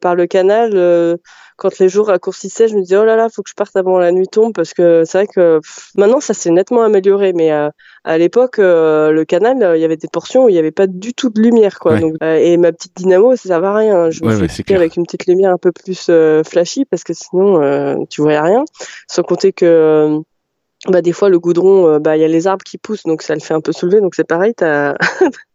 par 0.00 0.14
le 0.16 0.26
canal, 0.26 1.18
quand 1.56 1.78
les 1.78 1.88
jours 1.88 2.08
raccourcissaient, 2.08 2.68
je 2.68 2.74
me 2.74 2.82
disais 2.82 2.96
oh 2.96 3.04
là 3.04 3.16
là, 3.16 3.28
faut 3.28 3.42
que 3.42 3.50
je 3.50 3.54
parte 3.54 3.76
avant 3.76 3.98
la 3.98 4.12
nuit 4.12 4.28
tombe, 4.28 4.52
parce 4.52 4.74
que 4.74 5.04
c'est 5.04 5.18
vrai 5.18 5.26
que 5.26 5.60
maintenant 5.96 6.20
ça 6.20 6.34
s'est 6.34 6.50
nettement 6.50 6.82
amélioré, 6.82 7.32
mais 7.32 7.50
à 7.50 8.18
l'époque, 8.18 8.58
le 8.58 9.24
canal, 9.24 9.76
il 9.76 9.80
y 9.80 9.84
avait 9.84 9.96
des 9.96 10.08
portions 10.08 10.44
où 10.44 10.48
il 10.48 10.52
n'y 10.52 10.58
avait 10.58 10.72
pas 10.72 10.86
du 10.86 11.14
tout 11.14 11.30
de 11.30 11.40
lumière, 11.40 11.78
quoi. 11.78 11.98
Donc, 11.98 12.16
et 12.22 12.56
ma 12.56 12.72
petite 12.72 12.96
dynamo, 12.96 13.36
ça 13.36 13.48
servait 13.48 13.66
à 13.66 13.74
rien. 13.74 14.10
Je 14.10 14.24
me 14.24 14.48
suis 14.48 14.74
avec 14.74 14.96
une 14.96 15.04
petite 15.04 15.26
lumière 15.26 15.52
un 15.52 15.58
peu 15.58 15.72
plus 15.72 16.10
flashy, 16.44 16.84
parce 16.84 17.04
que 17.04 17.12
sinon, 17.14 18.04
tu 18.06 18.22
voyais 18.22 18.40
rien. 18.40 18.64
Sans 19.08 19.22
compter 19.22 19.52
que 19.52 20.22
bah 20.88 21.02
des 21.02 21.12
fois 21.12 21.28
le 21.28 21.38
goudron 21.38 21.88
euh, 21.88 21.98
bah 21.98 22.16
il 22.16 22.20
y 22.20 22.24
a 22.24 22.28
les 22.28 22.46
arbres 22.46 22.64
qui 22.64 22.78
poussent 22.78 23.04
donc 23.04 23.22
ça 23.22 23.34
le 23.34 23.40
fait 23.40 23.54
un 23.54 23.60
peu 23.60 23.72
soulever 23.72 24.00
donc 24.00 24.14
c'est 24.14 24.24
pareil 24.24 24.54
t'as 24.54 24.94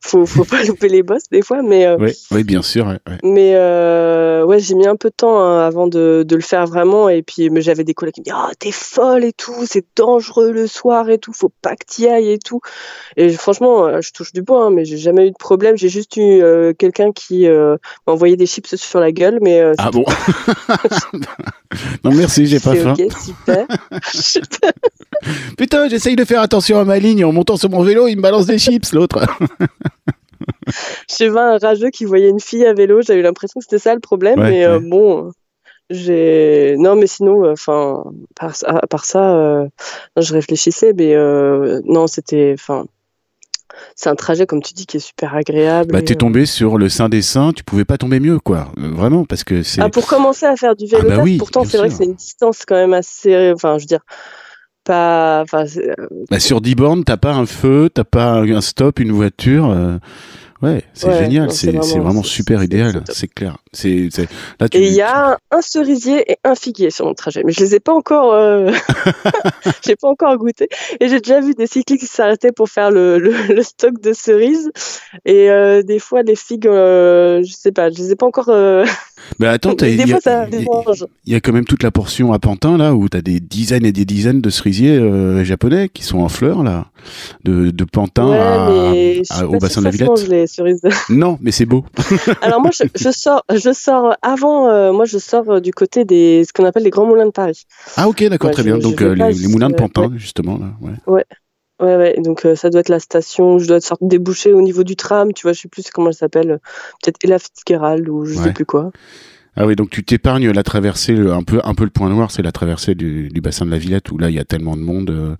faut 0.00 0.26
faut 0.26 0.44
pas 0.44 0.62
louper 0.64 0.88
les 0.88 1.02
bosses 1.02 1.28
des 1.30 1.42
fois 1.42 1.62
mais 1.62 1.86
euh, 1.86 1.96
oui, 1.98 2.12
oui 2.30 2.44
bien 2.44 2.62
sûr 2.62 2.86
ouais, 2.86 2.98
mais 3.22 3.52
euh, 3.54 4.44
ouais 4.44 4.58
j'ai 4.58 4.74
mis 4.74 4.86
un 4.86 4.96
peu 4.96 5.10
de 5.10 5.14
temps 5.14 5.40
hein, 5.40 5.66
avant 5.66 5.86
de, 5.86 6.24
de, 6.26 6.36
le 6.36 6.42
faire 6.42 6.66
vraiment. 6.66 7.08
Et 7.08 7.22
puis 7.22 7.50
j'avais 7.56 7.84
des 7.84 7.94
collègues 7.94 8.14
qui 8.14 8.20
me 8.20 8.24
disaient 8.24 8.36
oh 8.36 8.52
t'es 8.58 8.72
folle 8.72 9.24
et 9.24 9.32
tout 9.32 9.66
c'est 9.66 9.84
dangereux 9.96 10.52
le 10.52 10.66
soir 10.66 11.08
et 11.10 11.18
tout 11.18 11.32
faut 11.32 11.52
pas 11.62 11.76
que 11.76 11.86
t'y 11.86 12.06
ailles 12.06 12.32
et 12.32 12.38
tout. 12.38 12.60
Et 13.16 13.30
franchement 13.32 13.86
euh, 13.86 14.00
je 14.00 14.12
touche 14.12 14.32
du 14.32 14.42
bois 14.42 14.66
hein, 14.66 14.70
mais 14.70 14.84
j'ai 14.84 14.98
jamais 14.98 15.26
eu 15.26 15.30
de 15.30 15.38
problème. 15.38 15.76
J'ai 15.76 15.88
juste 15.88 16.16
eu 16.16 16.42
quelqu'un 16.78 17.12
qui 17.12 17.48
m'a 17.48 17.76
envoyé 18.06 18.36
des 18.36 18.46
chips 18.46 18.76
sur 18.76 19.00
la 19.00 19.12
gueule 19.12 19.38
mais 19.42 19.72
ah 19.78 19.90
bon? 19.90 20.04
non 22.04 22.12
merci 22.12 22.46
j'ai 22.46 22.60
pas 22.60 22.74
faim. 22.74 22.94
ok 22.98 23.12
super. 23.12 23.66
Putain 25.56 25.88
j'essaye 25.88 26.16
de 26.16 26.24
faire 26.24 26.40
attention 26.40 26.78
à 26.78 26.84
ma 26.84 26.98
ligne. 26.98 27.24
En 27.24 27.32
montant 27.32 27.56
sur 27.56 27.70
mon 27.70 27.82
vélo 27.82 28.08
il 28.08 28.16
me 28.16 28.22
balance 28.22 28.46
des 28.46 28.58
chips 28.58 28.92
l'autre 28.92 29.20
J'ai 31.18 31.28
vu 31.28 31.38
un 31.38 31.58
rageux 31.58 31.90
qui 31.90 32.04
voyait 32.04 32.28
une 32.28 32.40
fille 32.40 32.66
à 32.66 32.74
vélo. 32.74 33.00
J'ai 33.02 33.14
eu 33.14 33.22
l'impression 33.22 33.60
que 33.60 33.64
c'était 33.64 33.78
ça 33.78 33.94
le 33.94 34.00
problème. 34.00 34.40
mais 34.40 34.64
euh, 34.64 34.80
bon, 34.80 35.32
j'ai. 35.90 36.76
Non, 36.78 36.96
mais 36.96 37.06
sinon, 37.06 37.44
euh, 37.44 37.52
enfin, 37.52 38.04
à 38.40 38.86
part 38.86 39.04
ça, 39.04 39.34
euh, 39.36 39.68
je 40.16 40.32
réfléchissais, 40.32 40.92
mais 40.96 41.14
non, 41.84 42.06
c'était. 42.06 42.54
Enfin, 42.54 42.86
c'est 43.94 44.08
un 44.08 44.16
trajet, 44.16 44.46
comme 44.46 44.62
tu 44.62 44.74
dis, 44.74 44.86
qui 44.86 44.96
est 44.96 45.00
super 45.00 45.34
agréable. 45.34 45.92
Bah, 45.92 46.02
t'es 46.02 46.16
tombé 46.16 46.46
sur 46.46 46.78
le 46.78 46.88
Saint 46.88 47.08
des 47.08 47.22
Saints, 47.22 47.52
tu 47.54 47.62
pouvais 47.62 47.84
pas 47.84 47.96
tomber 47.96 48.18
mieux, 48.18 48.40
quoi. 48.40 48.68
vraiment, 48.76 49.24
parce 49.24 49.44
que 49.44 49.62
c'est. 49.62 49.80
Ah, 49.80 49.88
pour 49.88 50.06
commencer 50.06 50.46
à 50.46 50.56
faire 50.56 50.74
du 50.74 50.86
vélo, 50.86 51.08
ah 51.12 51.16
bah 51.16 51.22
oui, 51.22 51.38
pourtant, 51.38 51.64
c'est 51.64 51.78
vrai 51.78 51.88
que 51.88 51.94
c'est 51.94 52.04
une 52.04 52.14
distance 52.14 52.64
quand 52.66 52.76
même 52.76 52.94
assez. 52.94 53.52
Enfin, 53.52 53.78
je 53.78 53.84
veux 53.84 53.88
dire, 53.88 54.04
pas. 54.88 55.44
Euh, 55.52 55.94
bah, 56.30 56.40
sur 56.40 56.60
10 56.60 56.74
bornes, 56.74 57.04
t'as 57.04 57.18
pas 57.18 57.32
un 57.32 57.46
feu, 57.46 57.90
t'as 57.92 58.04
pas 58.04 58.40
un 58.40 58.60
stop, 58.62 58.98
une 58.98 59.12
voiture. 59.12 59.70
Euh, 59.70 59.98
ouais, 60.62 60.82
c'est 60.94 61.16
génial, 61.18 61.52
c'est 61.52 61.70
vraiment, 61.72 62.22
super 62.22 62.62
idéal, 62.64 63.04
c'est 63.10 63.28
clair. 63.28 63.58
C'est 63.72 64.08
là 64.58 64.68
tu, 64.68 64.78
Et 64.78 64.88
il 64.88 64.94
y 64.94 65.02
a 65.02 65.38
un 65.50 65.60
cerisier 65.60 66.32
et 66.32 66.38
un 66.42 66.54
figuier 66.54 66.90
sur 66.90 67.04
mon 67.04 67.12
trajet, 67.12 67.42
mais 67.44 67.52
je 67.52 67.60
les 67.60 67.74
ai 67.74 67.80
pas 67.80 67.92
encore, 67.92 68.32
euh... 68.32 68.72
j'ai 69.84 69.94
pas 69.94 70.08
encore 70.08 70.36
goûté. 70.38 70.68
Et 71.00 71.08
j'ai 71.08 71.20
déjà 71.20 71.40
vu 71.40 71.52
des 71.54 71.66
cyclistes 71.66 72.00
qui 72.00 72.06
s'arrêtaient 72.06 72.52
pour 72.52 72.70
faire 72.70 72.90
le, 72.90 73.18
le, 73.18 73.62
stock 73.62 74.00
de 74.00 74.14
cerises. 74.14 74.70
Et 75.26 75.50
euh, 75.50 75.82
des 75.82 75.98
fois 75.98 76.22
les 76.22 76.36
figues, 76.36 76.64
je 76.66 77.54
sais 77.54 77.72
pas, 77.72 77.90
je 77.90 77.98
les 77.98 78.12
ai 78.12 78.16
pas 78.16 78.26
encore. 78.26 78.50
Mais 79.38 79.46
attends, 79.46 79.74
il 79.82 80.06
y, 80.06 81.30
y, 81.30 81.34
a 81.34 81.40
quand 81.40 81.52
même 81.52 81.64
toute 81.64 81.82
la 81.82 81.90
portion 81.90 82.32
à 82.32 82.38
Pantin 82.38 82.76
là 82.76 82.94
où 82.94 83.08
t'as 83.08 83.20
des 83.20 83.40
dizaines 83.40 83.84
et 83.84 83.92
des 83.92 84.04
dizaines 84.04 84.40
de 84.40 84.50
cerisiers 84.50 84.96
euh, 84.96 85.44
japonais 85.44 85.88
qui 85.88 86.02
sont 86.02 86.18
en 86.18 86.28
fleurs 86.28 86.62
là, 86.62 86.86
de, 87.44 87.70
de 87.70 87.84
Pantin 87.84 88.32
à, 88.32 89.46
au 89.46 89.58
bassin 89.58 89.80
de 89.80 89.86
la 89.86 89.90
Villette. 89.90 90.28
Les 90.28 90.46
cerises. 90.46 90.82
Non, 91.10 91.38
mais 91.40 91.52
c'est 91.52 91.66
beau. 91.66 91.84
Alors 92.42 92.60
moi, 92.60 92.70
je, 92.72 92.84
je, 92.94 93.10
sors, 93.10 93.44
je 93.52 93.72
sors 93.72 94.14
avant. 94.22 94.68
Euh, 94.68 94.92
moi, 94.92 95.04
je 95.04 95.18
sors 95.18 95.48
euh, 95.50 95.60
du 95.60 95.72
côté 95.72 96.04
des 96.04 96.44
ce 96.46 96.52
qu'on 96.52 96.64
appelle 96.64 96.82
les 96.82 96.90
grands 96.90 97.06
moulins 97.06 97.26
de 97.26 97.30
Paris. 97.30 97.64
Ah 97.96 98.08
ok, 98.08 98.24
d'accord, 98.28 98.50
très 98.50 98.62
bien. 98.62 98.78
Donc 98.78 99.00
les, 99.00 99.48
moulins 99.48 99.70
de 99.70 99.74
Pantin 99.74 100.12
justement 100.16 100.58
là. 100.58 100.92
Ouais. 101.06 101.24
Ouais. 101.80 101.96
Ouais, 101.96 102.20
donc 102.20 102.46
ça 102.54 102.70
doit 102.70 102.80
être 102.80 102.88
la 102.88 103.00
station, 103.00 103.58
je 103.58 103.66
dois 103.66 103.78
être 103.78 103.96
déboucher 104.00 104.52
au 104.52 104.62
niveau 104.62 104.84
du 104.84 104.96
tram, 104.96 105.32
tu 105.32 105.42
vois, 105.42 105.52
je 105.52 105.60
sais 105.60 105.68
plus 105.68 105.90
comment 105.90 106.08
elle 106.08 106.14
s'appelle, 106.14 106.58
peut-être 107.02 107.18
Ella 107.22 107.38
Fitzgerald 107.38 108.08
ou 108.08 108.24
je 108.24 108.34
sais 108.34 108.52
plus 108.52 108.66
quoi. 108.66 108.90
Ah 109.56 109.66
oui, 109.66 109.74
donc 109.74 109.90
tu 109.90 110.04
t'épargnes 110.04 110.50
la 110.50 110.62
traversée, 110.62 111.18
un 111.18 111.42
peu, 111.42 111.60
un 111.64 111.74
peu 111.74 111.84
le 111.84 111.90
point 111.90 112.08
noir, 112.08 112.30
c'est 112.30 112.42
la 112.42 112.52
traversée 112.52 112.94
du, 112.94 113.28
du, 113.28 113.40
bassin 113.40 113.66
de 113.66 113.70
la 113.72 113.78
Villette 113.78 114.10
où 114.12 114.18
là 114.18 114.30
il 114.30 114.36
y 114.36 114.38
a 114.38 114.44
tellement 114.44 114.76
de 114.76 114.82
monde 114.82 115.36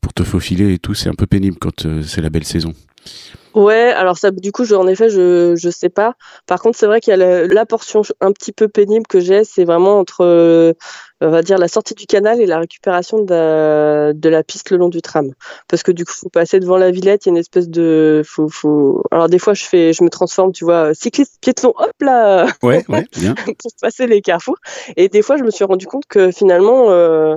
pour 0.00 0.12
te 0.12 0.22
faufiler 0.22 0.74
et 0.74 0.78
tout, 0.78 0.94
c'est 0.94 1.08
un 1.08 1.14
peu 1.14 1.26
pénible 1.26 1.56
quand 1.60 1.86
c'est 2.02 2.20
la 2.20 2.30
belle 2.30 2.44
saison. 2.44 2.72
Ouais, 3.54 3.92
alors 3.92 4.16
ça, 4.16 4.30
du 4.30 4.50
coup, 4.50 4.64
je, 4.64 4.74
en 4.74 4.86
effet, 4.86 5.10
je 5.10 5.54
je 5.56 5.70
sais 5.70 5.90
pas. 5.90 6.14
Par 6.46 6.60
contre, 6.60 6.78
c'est 6.78 6.86
vrai 6.86 7.00
qu'il 7.00 7.10
y 7.10 7.22
a 7.22 7.46
la, 7.46 7.66
portion 7.66 8.02
un 8.20 8.32
petit 8.32 8.52
peu 8.52 8.68
pénible 8.68 9.06
que 9.06 9.20
j'ai, 9.20 9.44
c'est 9.44 9.64
vraiment 9.64 9.98
entre, 9.98 10.24
euh, 10.24 10.72
on 11.20 11.28
va 11.28 11.42
dire, 11.42 11.58
la 11.58 11.68
sortie 11.68 11.94
du 11.94 12.06
canal 12.06 12.40
et 12.40 12.46
la 12.46 12.58
récupération 12.58 13.22
de, 13.22 14.12
de 14.12 14.28
la 14.28 14.42
piste 14.42 14.70
le 14.70 14.78
long 14.78 14.88
du 14.88 15.02
tram. 15.02 15.32
Parce 15.68 15.82
que 15.82 15.92
du 15.92 16.04
coup, 16.04 16.12
faut 16.12 16.30
passer 16.30 16.60
devant 16.60 16.78
la 16.78 16.90
Villette, 16.90 17.26
il 17.26 17.28
y 17.28 17.30
a 17.30 17.32
une 17.32 17.38
espèce 17.38 17.68
de, 17.68 18.22
faut, 18.24 18.48
faut. 18.48 19.02
Alors 19.10 19.28
des 19.28 19.38
fois, 19.38 19.52
je 19.54 19.64
fais, 19.64 19.92
je 19.92 20.02
me 20.02 20.08
transforme, 20.08 20.52
tu 20.52 20.64
vois, 20.64 20.94
cycliste 20.94 21.38
piéton, 21.40 21.74
hop 21.76 21.92
là. 22.00 22.46
Ouais, 22.62 22.84
ouais, 22.88 23.06
bien. 23.18 23.34
pour 23.34 23.72
passer 23.80 24.06
les 24.06 24.22
carrefours. 24.22 24.58
Et 24.96 25.08
des 25.08 25.20
fois, 25.20 25.36
je 25.36 25.44
me 25.44 25.50
suis 25.50 25.64
rendu 25.64 25.86
compte 25.86 26.04
que 26.08 26.30
finalement. 26.30 26.90
Euh, 26.90 27.36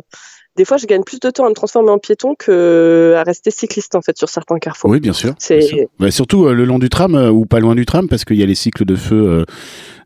des 0.56 0.66
fois, 0.66 0.78
je 0.78 0.86
gagne 0.86 1.04
plus 1.04 1.20
de 1.20 1.30
temps 1.30 1.46
à 1.46 1.50
me 1.50 1.54
transformer 1.54 1.90
en 1.90 2.00
piéton 2.00 2.36
que 2.36 3.14
à 3.18 3.24
rester 3.24 3.52
cycliste 3.52 3.96
en 3.96 4.02
fait 4.02 4.18
sur 4.18 4.30
certains 4.30 4.60
carrefours. 4.60 4.90
Oui, 4.90 5.00
bien 5.00 5.14
sûr. 5.14 5.34
C'est 5.38 5.90
bah, 6.00 6.12
surtout 6.12 6.48
le 6.50 6.66
long 6.66 6.80
du 6.80 6.90
tram 6.90 7.16
ou 7.16 7.46
pas 7.46 7.60
loin 7.60 7.76
du 7.76 7.86
tram 7.86 8.08
parce 8.08 8.26
qu'il 8.26 8.38
y 8.38 8.44
a 8.44 8.46
les 8.46 8.56
cycles 8.56 8.86
de 8.86 8.96
feu 8.96 9.46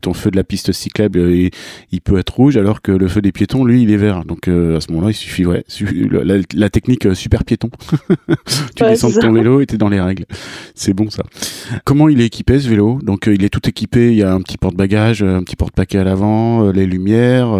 ton 0.00 0.14
feu 0.14 0.30
de 0.30 0.36
la 0.36 0.44
piste 0.44 0.72
cyclable, 0.72 1.20
il, 1.30 1.50
il, 1.92 2.00
peut 2.00 2.18
être 2.18 2.34
rouge, 2.34 2.56
alors 2.56 2.82
que 2.82 2.92
le 2.92 3.08
feu 3.08 3.20
des 3.20 3.32
piétons, 3.32 3.64
lui, 3.64 3.82
il 3.82 3.92
est 3.92 3.96
vert. 3.96 4.24
Donc 4.24 4.48
à 4.48 4.80
ce 4.80 4.90
moment-là, 4.92 5.10
il 5.10 5.14
suffit, 5.14 5.46
ouais, 5.46 5.64
la, 6.54 6.70
technique 6.70 7.14
super 7.14 7.44
piéton. 7.44 7.70
tu 8.76 8.84
descends 8.84 9.10
de 9.10 9.20
ton 9.20 9.32
vélo 9.32 9.60
et 9.60 9.66
t'es 9.66 9.76
dans 9.76 9.88
les 9.88 10.00
règles. 10.00 10.24
C'est 10.74 10.92
bon 10.92 11.10
ça. 11.10 11.22
Comment 11.84 12.08
il 12.08 12.20
est 12.20 12.26
équipé 12.26 12.58
ce 12.58 12.68
vélo? 12.68 12.98
Donc 13.02 13.26
il 13.26 13.44
est 13.44 13.48
tout 13.48 13.68
équipé. 13.68 14.08
Il 14.08 14.16
y 14.16 14.22
a 14.22 14.32
un 14.32 14.40
petit 14.40 14.58
porte-bagages, 14.58 15.22
un 15.22 15.42
petit 15.42 15.56
porte-paquet 15.56 15.98
à 15.98 16.04
l'avant, 16.04 16.70
les 16.70 16.86
lumières. 16.86 17.52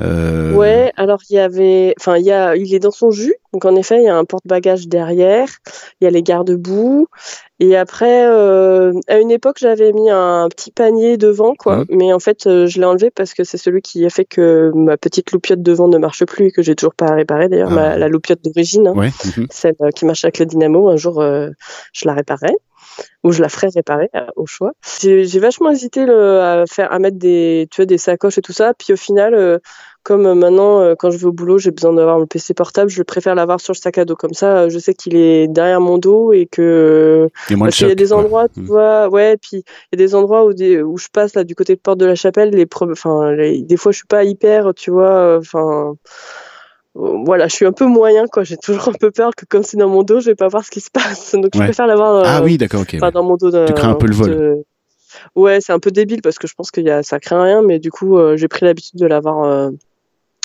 Euh... 0.00 0.54
Ouais, 0.54 0.92
alors 0.96 1.20
il 1.30 1.34
y 1.34 1.38
avait, 1.38 1.94
enfin 2.00 2.16
il 2.16 2.24
y 2.24 2.32
a, 2.32 2.56
il 2.56 2.74
est 2.74 2.80
dans 2.80 2.90
son 2.90 3.10
jus. 3.10 3.34
Donc 3.52 3.64
en 3.64 3.76
effet, 3.76 3.98
il 3.98 4.04
y 4.04 4.08
a 4.08 4.16
un 4.16 4.24
porte-bagages 4.24 4.88
derrière, 4.88 5.48
il 6.00 6.04
y 6.04 6.06
a 6.06 6.10
les 6.10 6.22
garde-boue, 6.22 7.08
et 7.62 7.76
après, 7.76 8.26
euh, 8.26 8.92
à 9.06 9.18
une 9.20 9.30
époque, 9.30 9.58
j'avais 9.60 9.92
mis 9.92 10.10
un 10.10 10.48
petit 10.48 10.72
panier 10.72 11.16
devant, 11.16 11.54
quoi. 11.54 11.84
Mais 11.90 12.12
en 12.12 12.18
fait, 12.18 12.48
euh, 12.48 12.66
je 12.66 12.80
l'ai 12.80 12.86
enlevé 12.86 13.12
parce 13.12 13.34
que 13.34 13.44
c'est 13.44 13.56
celui 13.56 13.82
qui 13.82 14.04
a 14.04 14.10
fait 14.10 14.24
que 14.24 14.72
ma 14.74 14.96
petite 14.96 15.30
loupiote 15.30 15.62
devant 15.62 15.86
ne 15.86 15.96
marche 15.96 16.24
plus 16.24 16.46
et 16.46 16.50
que 16.50 16.60
j'ai 16.60 16.74
toujours 16.74 16.96
pas 16.96 17.14
réparé. 17.14 17.48
D'ailleurs, 17.48 17.72
ah. 17.78 17.96
la 17.96 18.08
loupiote 18.08 18.42
d'origine, 18.42 18.88
hein, 18.88 18.94
mhm. 18.96 19.46
celle 19.48 19.76
euh, 19.80 19.90
qui 19.90 20.06
marche 20.06 20.24
avec 20.24 20.40
le 20.40 20.46
dynamo, 20.46 20.88
un 20.88 20.96
jour, 20.96 21.22
je 21.22 22.04
la 22.04 22.14
réparerai 22.14 22.56
ou 23.22 23.30
je 23.30 23.40
la 23.40 23.48
ferai 23.48 23.68
réparer 23.68 24.10
au 24.34 24.44
choix. 24.44 24.72
J'ai 25.00 25.38
vachement 25.38 25.70
hésité 25.70 26.04
le, 26.04 26.40
à 26.40 26.64
faire 26.66 26.92
à 26.92 26.98
mettre 26.98 27.16
des 27.16 27.68
tu 27.70 27.76
vois 27.76 27.86
des 27.86 27.96
sacoches 27.96 28.38
et 28.38 28.42
tout 28.42 28.52
ça, 28.52 28.74
puis 28.74 28.92
au 28.92 28.96
final 28.96 29.60
comme 30.02 30.26
euh, 30.26 30.34
maintenant, 30.34 30.80
euh, 30.80 30.94
quand 30.98 31.10
je 31.10 31.18
vais 31.18 31.26
au 31.26 31.32
boulot, 31.32 31.58
j'ai 31.58 31.70
besoin 31.70 31.92
d'avoir 31.92 32.18
mon 32.18 32.26
PC 32.26 32.54
portable, 32.54 32.90
je 32.90 33.02
préfère 33.02 33.34
l'avoir 33.34 33.60
sur 33.60 33.72
le 33.72 33.78
sac 33.78 33.98
à 33.98 34.04
dos. 34.04 34.16
Comme 34.16 34.34
ça, 34.34 34.68
je 34.68 34.78
sais 34.78 34.94
qu'il 34.94 35.14
est 35.14 35.46
derrière 35.46 35.80
mon 35.80 35.98
dos 35.98 36.32
et 36.32 36.46
que. 36.46 37.28
Parce 37.58 37.76
qu'il 37.76 37.88
y 37.88 37.92
a 37.92 37.94
des 37.94 38.12
endroits, 38.12 38.48
tu 38.48 38.60
mm. 38.60 38.66
vois, 38.66 39.08
ouais, 39.08 39.36
puis 39.36 39.58
il 39.58 39.92
y 39.92 39.94
a 39.94 39.96
des 39.96 40.14
endroits 40.14 40.44
où, 40.44 40.52
des, 40.52 40.82
où 40.82 40.98
je 40.98 41.06
passe 41.12 41.34
là 41.34 41.44
du 41.44 41.54
côté 41.54 41.74
de 41.76 41.80
Porte 41.80 41.98
de 41.98 42.06
la 42.06 42.16
Chapelle, 42.16 42.50
les, 42.50 42.66
enfin, 42.72 43.36
des 43.36 43.76
fois, 43.76 43.92
je 43.92 43.98
suis 43.98 44.06
pas 44.06 44.24
hyper, 44.24 44.74
tu 44.74 44.90
vois, 44.90 45.38
enfin 45.38 45.94
voilà, 46.94 47.48
je 47.48 47.54
suis 47.54 47.64
un 47.64 47.72
peu 47.72 47.86
moyen, 47.86 48.26
quoi. 48.26 48.42
J'ai 48.42 48.56
toujours 48.56 48.88
un 48.88 48.92
peu 48.92 49.10
peur 49.10 49.30
que 49.36 49.46
comme 49.46 49.62
c'est 49.62 49.78
dans 49.78 49.88
mon 49.88 50.02
dos, 50.02 50.20
je 50.20 50.26
vais 50.26 50.34
pas 50.34 50.48
voir 50.48 50.64
ce 50.64 50.70
qui 50.70 50.80
se 50.80 50.90
passe. 50.90 51.32
Donc 51.34 51.50
je 51.54 51.58
préfère 51.60 51.86
l'avoir. 51.86 52.24
ah 52.26 52.42
oui, 52.42 52.58
d'accord, 52.58 52.82
ok. 52.82 52.96
dans 53.12 53.22
mon 53.22 53.36
dos. 53.36 53.50
Tu 53.66 53.72
crains 53.72 53.90
un 53.90 53.94
peu 53.94 54.08
le 54.08 54.14
vol. 54.14 54.64
Ouais, 55.36 55.60
c'est 55.60 55.74
un 55.74 55.78
peu 55.78 55.90
débile 55.90 56.22
parce 56.22 56.38
que 56.38 56.46
je 56.46 56.54
pense 56.54 56.70
qu'il 56.70 56.84
y 56.84 56.90
a, 56.90 57.02
ça 57.02 57.20
craint 57.20 57.42
rien, 57.42 57.62
mais 57.62 57.78
du 57.78 57.92
coup, 57.92 58.18
j'ai 58.34 58.48
pris 58.48 58.64
l'habitude 58.66 58.98
de 58.98 59.06
l'avoir 59.06 59.70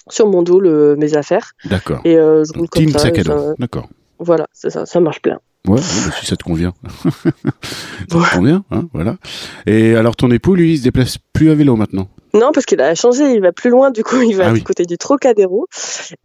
sur 0.09 0.27
mon 0.27 0.41
dos 0.41 0.59
le, 0.59 0.95
mes 0.97 1.15
affaires. 1.15 1.53
D'accord. 1.65 2.01
Et 2.03 2.17
euh, 2.17 2.43
je 2.43 2.57
roule 2.57 2.69
comme 2.69 2.89
ça. 2.89 3.09
D'accord. 3.57 3.87
Voilà, 4.19 4.47
c'est 4.51 4.69
ça, 4.69 4.85
ça 4.85 4.99
marche 4.99 5.21
bien. 5.21 5.39
Ouais, 5.67 5.75
bah, 5.75 6.11
si 6.19 6.25
ça 6.25 6.35
te 6.35 6.43
convient. 6.43 6.73
ça 7.03 7.31
te 8.07 8.35
convient, 8.35 8.63
hein, 8.71 8.87
voilà. 8.93 9.17
Et 9.65 9.95
alors 9.95 10.15
ton 10.15 10.31
époux, 10.31 10.55
lui, 10.55 10.73
il 10.73 10.77
se 10.77 10.83
déplace 10.83 11.17
plus 11.33 11.51
à 11.51 11.55
vélo 11.55 11.75
maintenant? 11.75 12.07
Non, 12.33 12.51
parce 12.51 12.65
qu'il 12.65 12.81
a 12.81 12.93
changé, 12.95 13.33
il 13.33 13.41
va 13.41 13.51
plus 13.51 13.69
loin, 13.69 13.91
du 13.91 14.03
coup, 14.03 14.21
il 14.21 14.35
va 14.35 14.49
ah 14.49 14.53
du 14.53 14.63
côté 14.63 14.85
du 14.85 14.97
Trocadéro. 14.97 15.67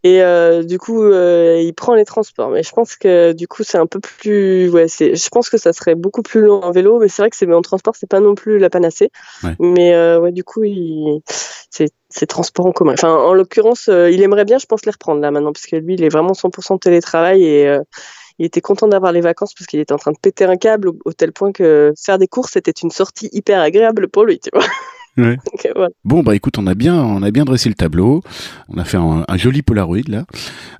Et 0.03 0.21
euh, 0.21 0.63
du 0.63 0.77
coup, 0.77 1.03
euh, 1.03 1.59
il 1.61 1.73
prend 1.73 1.95
les 1.95 2.05
transports. 2.05 2.49
Mais 2.49 2.63
je 2.63 2.71
pense 2.71 2.95
que 2.95 3.31
du 3.33 3.47
coup, 3.47 3.63
c'est 3.63 3.77
un 3.77 3.87
peu 3.87 3.99
plus. 3.99 4.69
Ouais, 4.69 4.87
c'est. 4.87 5.15
Je 5.15 5.29
pense 5.29 5.49
que 5.49 5.57
ça 5.57 5.73
serait 5.73 5.95
beaucoup 5.95 6.21
plus 6.21 6.41
long 6.41 6.61
en 6.61 6.71
vélo, 6.71 6.99
mais 6.99 7.07
c'est 7.07 7.21
vrai 7.21 7.29
que 7.29 7.35
c'est 7.35 7.51
en 7.51 7.61
transport, 7.61 7.95
c'est 7.95 8.09
pas 8.09 8.19
non 8.19 8.35
plus 8.35 8.59
la 8.59 8.69
panacée. 8.69 9.11
Mais 9.59 9.93
euh, 9.93 10.19
ouais, 10.19 10.31
du 10.31 10.43
coup, 10.43 10.63
il... 10.63 11.21
c'est 11.69 11.89
c'est 12.13 12.27
transport 12.27 12.67
en 12.67 12.71
commun. 12.71 12.93
Enfin, 12.93 13.11
en 13.11 13.33
l'occurrence, 13.33 13.89
euh, 13.89 14.11
il 14.11 14.21
aimerait 14.21 14.45
bien, 14.45 14.59
je 14.59 14.67
pense, 14.67 14.85
les 14.85 14.91
reprendre 14.91 15.19
là 15.19 15.31
maintenant, 15.31 15.51
parce 15.51 15.65
que 15.65 15.75
lui, 15.77 15.95
il 15.95 16.03
est 16.03 16.09
vraiment 16.09 16.33
100% 16.33 16.79
télétravail 16.79 17.43
et 17.43 17.67
euh, 17.67 17.79
il 18.37 18.45
était 18.45 18.61
content 18.61 18.87
d'avoir 18.87 19.11
les 19.11 19.21
vacances 19.21 19.53
parce 19.53 19.65
qu'il 19.65 19.79
était 19.79 19.93
en 19.93 19.97
train 19.97 20.11
de 20.11 20.19
péter 20.21 20.45
un 20.45 20.57
câble 20.57 20.89
au, 21.05 21.13
tel 21.13 21.31
point 21.31 21.51
que 21.51 21.91
faire 21.99 22.19
des 22.19 22.27
courses, 22.27 22.51
c'était 22.53 22.71
une 22.71 22.91
sortie 22.91 23.29
hyper 23.31 23.59
agréable 23.59 24.07
pour 24.09 24.25
lui, 24.25 24.39
tu 24.39 24.49
vois. 24.53 24.63
Ouais. 25.17 25.37
Bon 26.05 26.23
bah 26.23 26.35
écoute, 26.35 26.57
on 26.57 26.67
a 26.67 26.75
bien, 26.75 26.95
on 26.95 27.23
a 27.23 27.31
bien 27.31 27.45
dressé 27.45 27.69
le 27.69 27.75
tableau. 27.75 28.21
On 28.69 28.77
a 28.77 28.83
fait 28.83 28.97
un, 28.97 29.25
joli 29.37 29.61
Polaroid 29.61 30.07
là. 30.07 30.25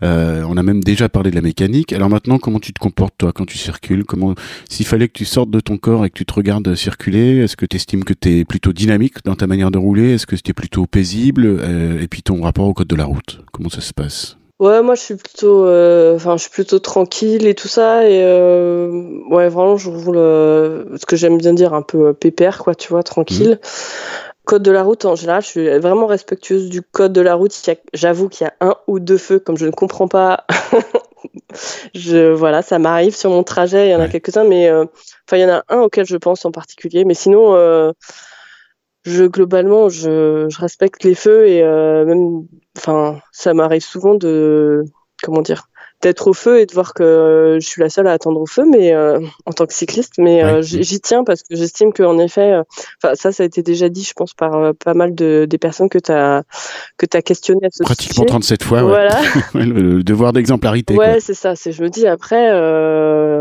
Euh, 0.03 0.43
on 0.47 0.57
a 0.57 0.63
même 0.63 0.83
déjà 0.83 1.09
parlé 1.09 1.29
de 1.31 1.35
la 1.35 1.41
mécanique. 1.41 1.93
Alors 1.93 2.09
maintenant, 2.09 2.37
comment 2.37 2.59
tu 2.59 2.73
te 2.73 2.79
comportes 2.79 3.15
toi 3.17 3.31
quand 3.33 3.45
tu 3.45 3.57
circules? 3.57 4.03
Comment, 4.03 4.35
s'il 4.69 4.85
fallait 4.85 5.07
que 5.07 5.13
tu 5.13 5.25
sortes 5.25 5.49
de 5.49 5.59
ton 5.59 5.77
corps 5.77 6.05
et 6.05 6.09
que 6.09 6.15
tu 6.15 6.25
te 6.25 6.33
regardes 6.33 6.75
circuler, 6.75 7.37
est-ce 7.37 7.55
que 7.57 7.65
tu 7.65 7.77
estimes 7.77 8.03
que 8.03 8.13
tu 8.13 8.39
es 8.39 8.45
plutôt 8.45 8.73
dynamique 8.73 9.23
dans 9.23 9.35
ta 9.35 9.47
manière 9.47 9.71
de 9.71 9.77
rouler? 9.77 10.13
Est-ce 10.13 10.27
que 10.27 10.35
tu 10.35 10.51
es 10.51 10.53
plutôt 10.53 10.85
paisible? 10.85 11.45
Euh, 11.45 12.01
Et 12.01 12.07
puis 12.07 12.21
ton 12.21 12.41
rapport 12.41 12.67
au 12.67 12.73
code 12.73 12.87
de 12.87 12.95
la 12.95 13.05
route, 13.05 13.41
comment 13.51 13.69
ça 13.69 13.81
se 13.81 13.93
passe? 13.93 14.37
Ouais, 14.63 14.81
moi 14.81 14.95
je 14.95 15.01
suis 15.01 15.15
plutôt, 15.17 15.65
euh, 15.65 16.15
enfin 16.15 16.37
je 16.37 16.43
suis 16.43 16.49
plutôt 16.49 16.79
tranquille 16.79 17.47
et 17.47 17.53
tout 17.53 17.67
ça 17.67 18.07
et 18.07 18.23
euh, 18.23 19.19
ouais 19.29 19.49
vraiment 19.49 19.75
je 19.75 19.89
roule 19.89 20.15
euh, 20.15 20.85
ce 20.97 21.05
que 21.05 21.17
j'aime 21.17 21.37
bien 21.37 21.53
dire 21.53 21.73
un 21.73 21.81
peu 21.81 22.13
pépère 22.13 22.59
quoi, 22.59 22.73
tu 22.73 22.87
vois, 22.87 23.03
tranquille. 23.03 23.59
Mmh. 23.61 23.67
Code 24.45 24.63
de 24.63 24.71
la 24.71 24.83
route 24.83 25.03
en 25.03 25.15
général, 25.17 25.41
je 25.41 25.47
suis 25.47 25.79
vraiment 25.79 26.07
respectueuse 26.07 26.69
du 26.69 26.81
code 26.81 27.11
de 27.11 27.19
la 27.19 27.35
route. 27.35 27.53
J'avoue 27.93 28.29
qu'il 28.29 28.47
y 28.47 28.47
a 28.47 28.53
un 28.61 28.75
ou 28.87 29.01
deux 29.01 29.17
feux 29.17 29.39
comme 29.39 29.57
je 29.57 29.65
ne 29.65 29.71
comprends 29.71 30.07
pas. 30.07 30.45
je 31.93 32.31
voilà, 32.31 32.61
ça 32.61 32.79
m'arrive 32.79 33.17
sur 33.17 33.31
mon 33.31 33.43
trajet. 33.43 33.89
Il 33.89 33.91
y 33.91 33.95
en 33.95 33.99
a 33.99 34.07
quelques-uns, 34.07 34.45
mais 34.45 34.71
enfin 34.71 35.33
il 35.33 35.39
y 35.39 35.45
en 35.45 35.55
a 35.55 35.63
un 35.67 35.79
auquel 35.79 36.05
je 36.05 36.15
pense 36.15 36.45
en 36.45 36.51
particulier. 36.51 37.03
Mais 37.03 37.15
sinon 37.15 37.93
je 39.05 39.25
globalement 39.25 39.89
je, 39.89 40.47
respecte 40.59 41.03
les 41.03 41.15
feux 41.15 41.47
et 41.47 41.63
euh, 41.63 42.05
même 42.05 42.47
enfin 42.77 43.19
ça 43.31 43.53
m'arrive 43.53 43.83
souvent 43.83 44.15
de 44.15 44.83
comment 45.21 45.41
dire 45.41 45.69
d'être 46.03 46.27
au 46.27 46.33
feu 46.33 46.59
et 46.59 46.65
de 46.65 46.73
voir 46.73 46.93
que 46.93 47.57
je 47.59 47.65
suis 47.65 47.81
la 47.81 47.89
seule 47.89 48.07
à 48.07 48.11
attendre 48.11 48.39
au 48.39 48.45
feu, 48.45 48.65
mais 48.69 48.93
euh, 48.93 49.19
en 49.45 49.53
tant 49.53 49.65
que 49.65 49.73
cycliste, 49.73 50.15
mais 50.17 50.43
euh, 50.43 50.61
j'y 50.61 50.99
tiens 50.99 51.23
parce 51.23 51.41
que 51.41 51.55
j'estime 51.55 51.93
qu'en 51.93 52.19
effet, 52.19 52.51
euh, 52.51 52.63
enfin 53.01 53.15
ça, 53.15 53.31
ça 53.31 53.43
a 53.43 53.45
été 53.45 53.63
déjà 53.63 53.87
dit, 53.87 54.03
je 54.03 54.13
pense, 54.13 54.33
par 54.33 54.75
pas 54.75 54.93
mal 54.93 55.15
de 55.15 55.47
des 55.49 55.57
personnes 55.57 55.89
que 55.89 55.97
tu 55.97 56.11
as 56.11 56.43
que 56.97 57.05
as 57.13 57.21
questionné 57.21 57.65
à 57.65 57.69
ce 57.71 57.83
Pratiquement 57.83 58.25
37 58.25 58.63
fois, 58.63 58.83
voilà. 58.83 59.17
le 59.55 60.03
devoir 60.03 60.33
d'exemplarité. 60.33 60.95
Ouais, 60.95 61.21
c'est 61.21 61.33
ça. 61.33 61.55
C'est, 61.55 61.71
je 61.71 61.81
me 61.81 61.89
dis 61.89 62.05
après, 62.05 62.51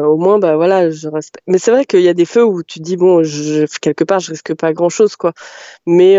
au 0.07 0.16
moins, 0.16 0.38
bah 0.38 0.55
voilà, 0.55 0.88
je 0.90 1.09
respecte. 1.09 1.44
Mais 1.48 1.59
c'est 1.59 1.72
vrai 1.72 1.85
qu'il 1.85 2.03
y 2.03 2.09
a 2.09 2.14
des 2.14 2.27
feux 2.27 2.44
où 2.44 2.62
tu 2.62 2.79
dis 2.79 2.96
bon, 2.96 3.25
je, 3.25 3.66
quelque 3.81 4.05
part, 4.05 4.20
je 4.20 4.31
risque 4.31 4.55
pas 4.55 4.72
grand 4.72 4.88
chose, 4.88 5.16
quoi. 5.16 5.33
Mais 5.85 6.16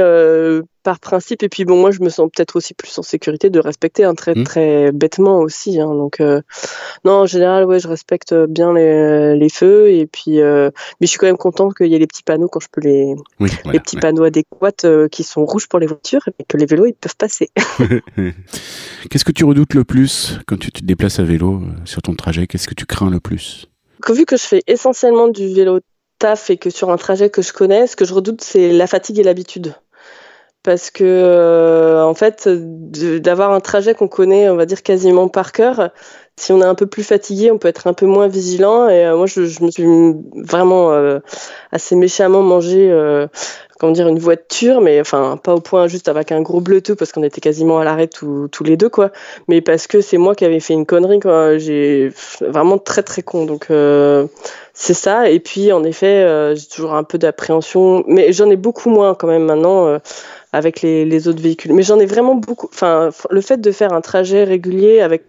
par 0.83 0.99
principe. 0.99 1.43
Et 1.43 1.49
puis 1.49 1.65
bon, 1.65 1.79
moi, 1.79 1.91
je 1.91 2.01
me 2.01 2.09
sens 2.09 2.29
peut-être 2.35 2.55
aussi 2.55 2.73
plus 2.73 2.97
en 2.99 3.01
sécurité 3.01 3.49
de 3.49 3.59
respecter 3.59 4.03
un 4.03 4.13
très 4.13 4.35
mmh. 4.35 4.43
très 4.43 4.91
bêtement 4.91 5.39
aussi. 5.39 5.79
Hein, 5.79 5.87
donc 5.87 6.19
euh, 6.19 6.41
non, 7.05 7.13
en 7.13 7.25
général, 7.25 7.65
ouais, 7.65 7.79
je 7.79 7.87
respecte 7.87 8.33
bien 8.33 8.73
les, 8.73 9.35
les 9.35 9.49
feux. 9.49 9.89
Et 9.91 10.05
puis, 10.05 10.41
euh, 10.41 10.69
mais 10.99 11.07
je 11.07 11.11
suis 11.11 11.19
quand 11.19 11.27
même 11.27 11.37
contente 11.37 11.75
qu'il 11.75 11.87
y 11.87 11.95
ait 11.95 11.99
les 11.99 12.07
petits 12.07 12.23
panneaux 12.23 12.47
quand 12.47 12.59
je 12.59 12.67
peux 12.71 12.81
les 12.81 13.15
les 13.39 13.79
petits 13.79 13.97
panneaux 13.97 14.23
adéquats 14.23 14.71
euh, 14.83 15.07
qui 15.07 15.23
sont 15.23 15.45
rouges 15.45 15.67
pour 15.67 15.79
les 15.79 15.87
voitures 15.87 16.27
et 16.39 16.43
que 16.43 16.57
les 16.57 16.65
vélos 16.65 16.85
ils 16.85 16.93
peuvent 16.93 17.15
passer. 17.15 17.49
Qu'est-ce 19.09 19.25
que 19.25 19.31
tu 19.31 19.45
redoutes 19.45 19.73
le 19.73 19.83
plus 19.83 20.39
quand 20.47 20.57
tu 20.57 20.71
te 20.71 20.83
déplaces 20.83 21.19
à 21.19 21.23
vélo 21.23 21.61
sur 21.85 22.01
ton 22.01 22.13
trajet? 22.15 22.47
Qu'est-ce 22.47 22.67
que 22.67 22.73
tu 22.73 22.85
crains 22.85 23.09
le 23.09 23.19
plus? 23.19 23.67
Vu 24.09 24.25
que 24.25 24.35
je 24.35 24.43
fais 24.43 24.61
essentiellement 24.67 25.29
du 25.29 25.53
vélo 25.53 25.79
taf 26.19 26.49
et 26.49 26.57
que 26.57 26.69
sur 26.69 26.91
un 26.91 26.97
trajet 26.97 27.29
que 27.29 27.41
je 27.41 27.53
connais, 27.53 27.87
ce 27.87 27.95
que 27.95 28.05
je 28.05 28.13
redoute, 28.13 28.41
c'est 28.41 28.71
la 28.71 28.87
fatigue 28.87 29.19
et 29.19 29.23
l'habitude 29.23 29.75
parce 30.63 30.91
que 30.91 31.03
euh, 31.03 32.03
en 32.03 32.13
fait 32.13 32.47
d'avoir 32.47 33.51
un 33.51 33.59
trajet 33.59 33.93
qu'on 33.93 34.07
connaît 34.07 34.49
on 34.49 34.55
va 34.55 34.65
dire 34.65 34.81
quasiment 34.81 35.27
par 35.27 35.51
cœur 35.51 35.91
si 36.37 36.51
on 36.51 36.61
est 36.61 36.65
un 36.65 36.75
peu 36.75 36.87
plus 36.87 37.03
fatigué 37.03 37.51
on 37.51 37.57
peut 37.57 37.67
être 37.67 37.87
un 37.87 37.93
peu 37.93 38.05
moins 38.05 38.27
vigilant. 38.27 38.87
Et 38.89 39.05
euh, 39.05 39.17
moi 39.17 39.27
je, 39.27 39.41
me 39.63 39.69
suis 39.71 39.85
vraiment 40.35 40.91
euh, 40.91 41.19
assez 41.71 41.95
méchamment 41.95 42.41
mangé 42.41 42.89
comment 43.79 43.91
dire 43.91 44.07
une 44.07 44.19
voiture 44.19 44.81
mais 44.81 44.99
enfin 44.99 45.37
pas 45.41 45.55
au 45.55 45.59
point 45.59 45.87
juste 45.87 46.07
avec 46.07 46.31
un 46.31 46.41
gros 46.41 46.61
bleu 46.61 46.81
parce 46.97 47.11
qu'on 47.11 47.23
était 47.23 47.41
quasiment 47.41 47.79
à 47.79 47.83
l'arrêt 47.83 48.07
tous 48.07 48.63
les 48.63 48.77
deux 48.77 48.89
quoi 48.89 49.11
mais 49.47 49.61
parce 49.61 49.87
que 49.87 50.01
c'est 50.01 50.17
moi 50.17 50.35
qui 50.35 50.45
avais 50.45 50.59
fait 50.59 50.73
une 50.73 50.85
connerie 50.85 51.19
quoi 51.19 51.57
j'ai 51.57 52.11
vraiment 52.41 52.77
très 52.77 53.03
très 53.03 53.21
con 53.21 53.45
donc 53.45 53.67
c'est 54.73 54.93
ça 54.93 55.29
et 55.29 55.39
puis 55.39 55.71
en 55.71 55.83
effet 55.83 56.55
j'ai 56.55 56.67
toujours 56.67 56.95
un 56.95 57.03
peu 57.03 57.17
d'appréhension 57.17 58.03
mais 58.07 58.33
j'en 58.33 58.49
ai 58.49 58.55
beaucoup 58.55 58.89
moins 58.89 59.15
quand 59.15 59.27
même 59.27 59.45
maintenant 59.45 59.99
avec 60.53 60.83
les, 60.83 61.27
autres 61.27 61.41
véhicules. 61.41 61.73
Mais 61.73 61.81
j'en 61.81 61.99
ai 61.99 62.05
vraiment 62.05 62.35
beaucoup. 62.35 62.69
Enfin, 62.71 63.09
le 63.31 63.41
fait 63.41 63.57
de 63.57 63.71
faire 63.71 63.91
un 63.91 64.01
trajet 64.01 64.43
régulier 64.43 65.01
avec 65.01 65.23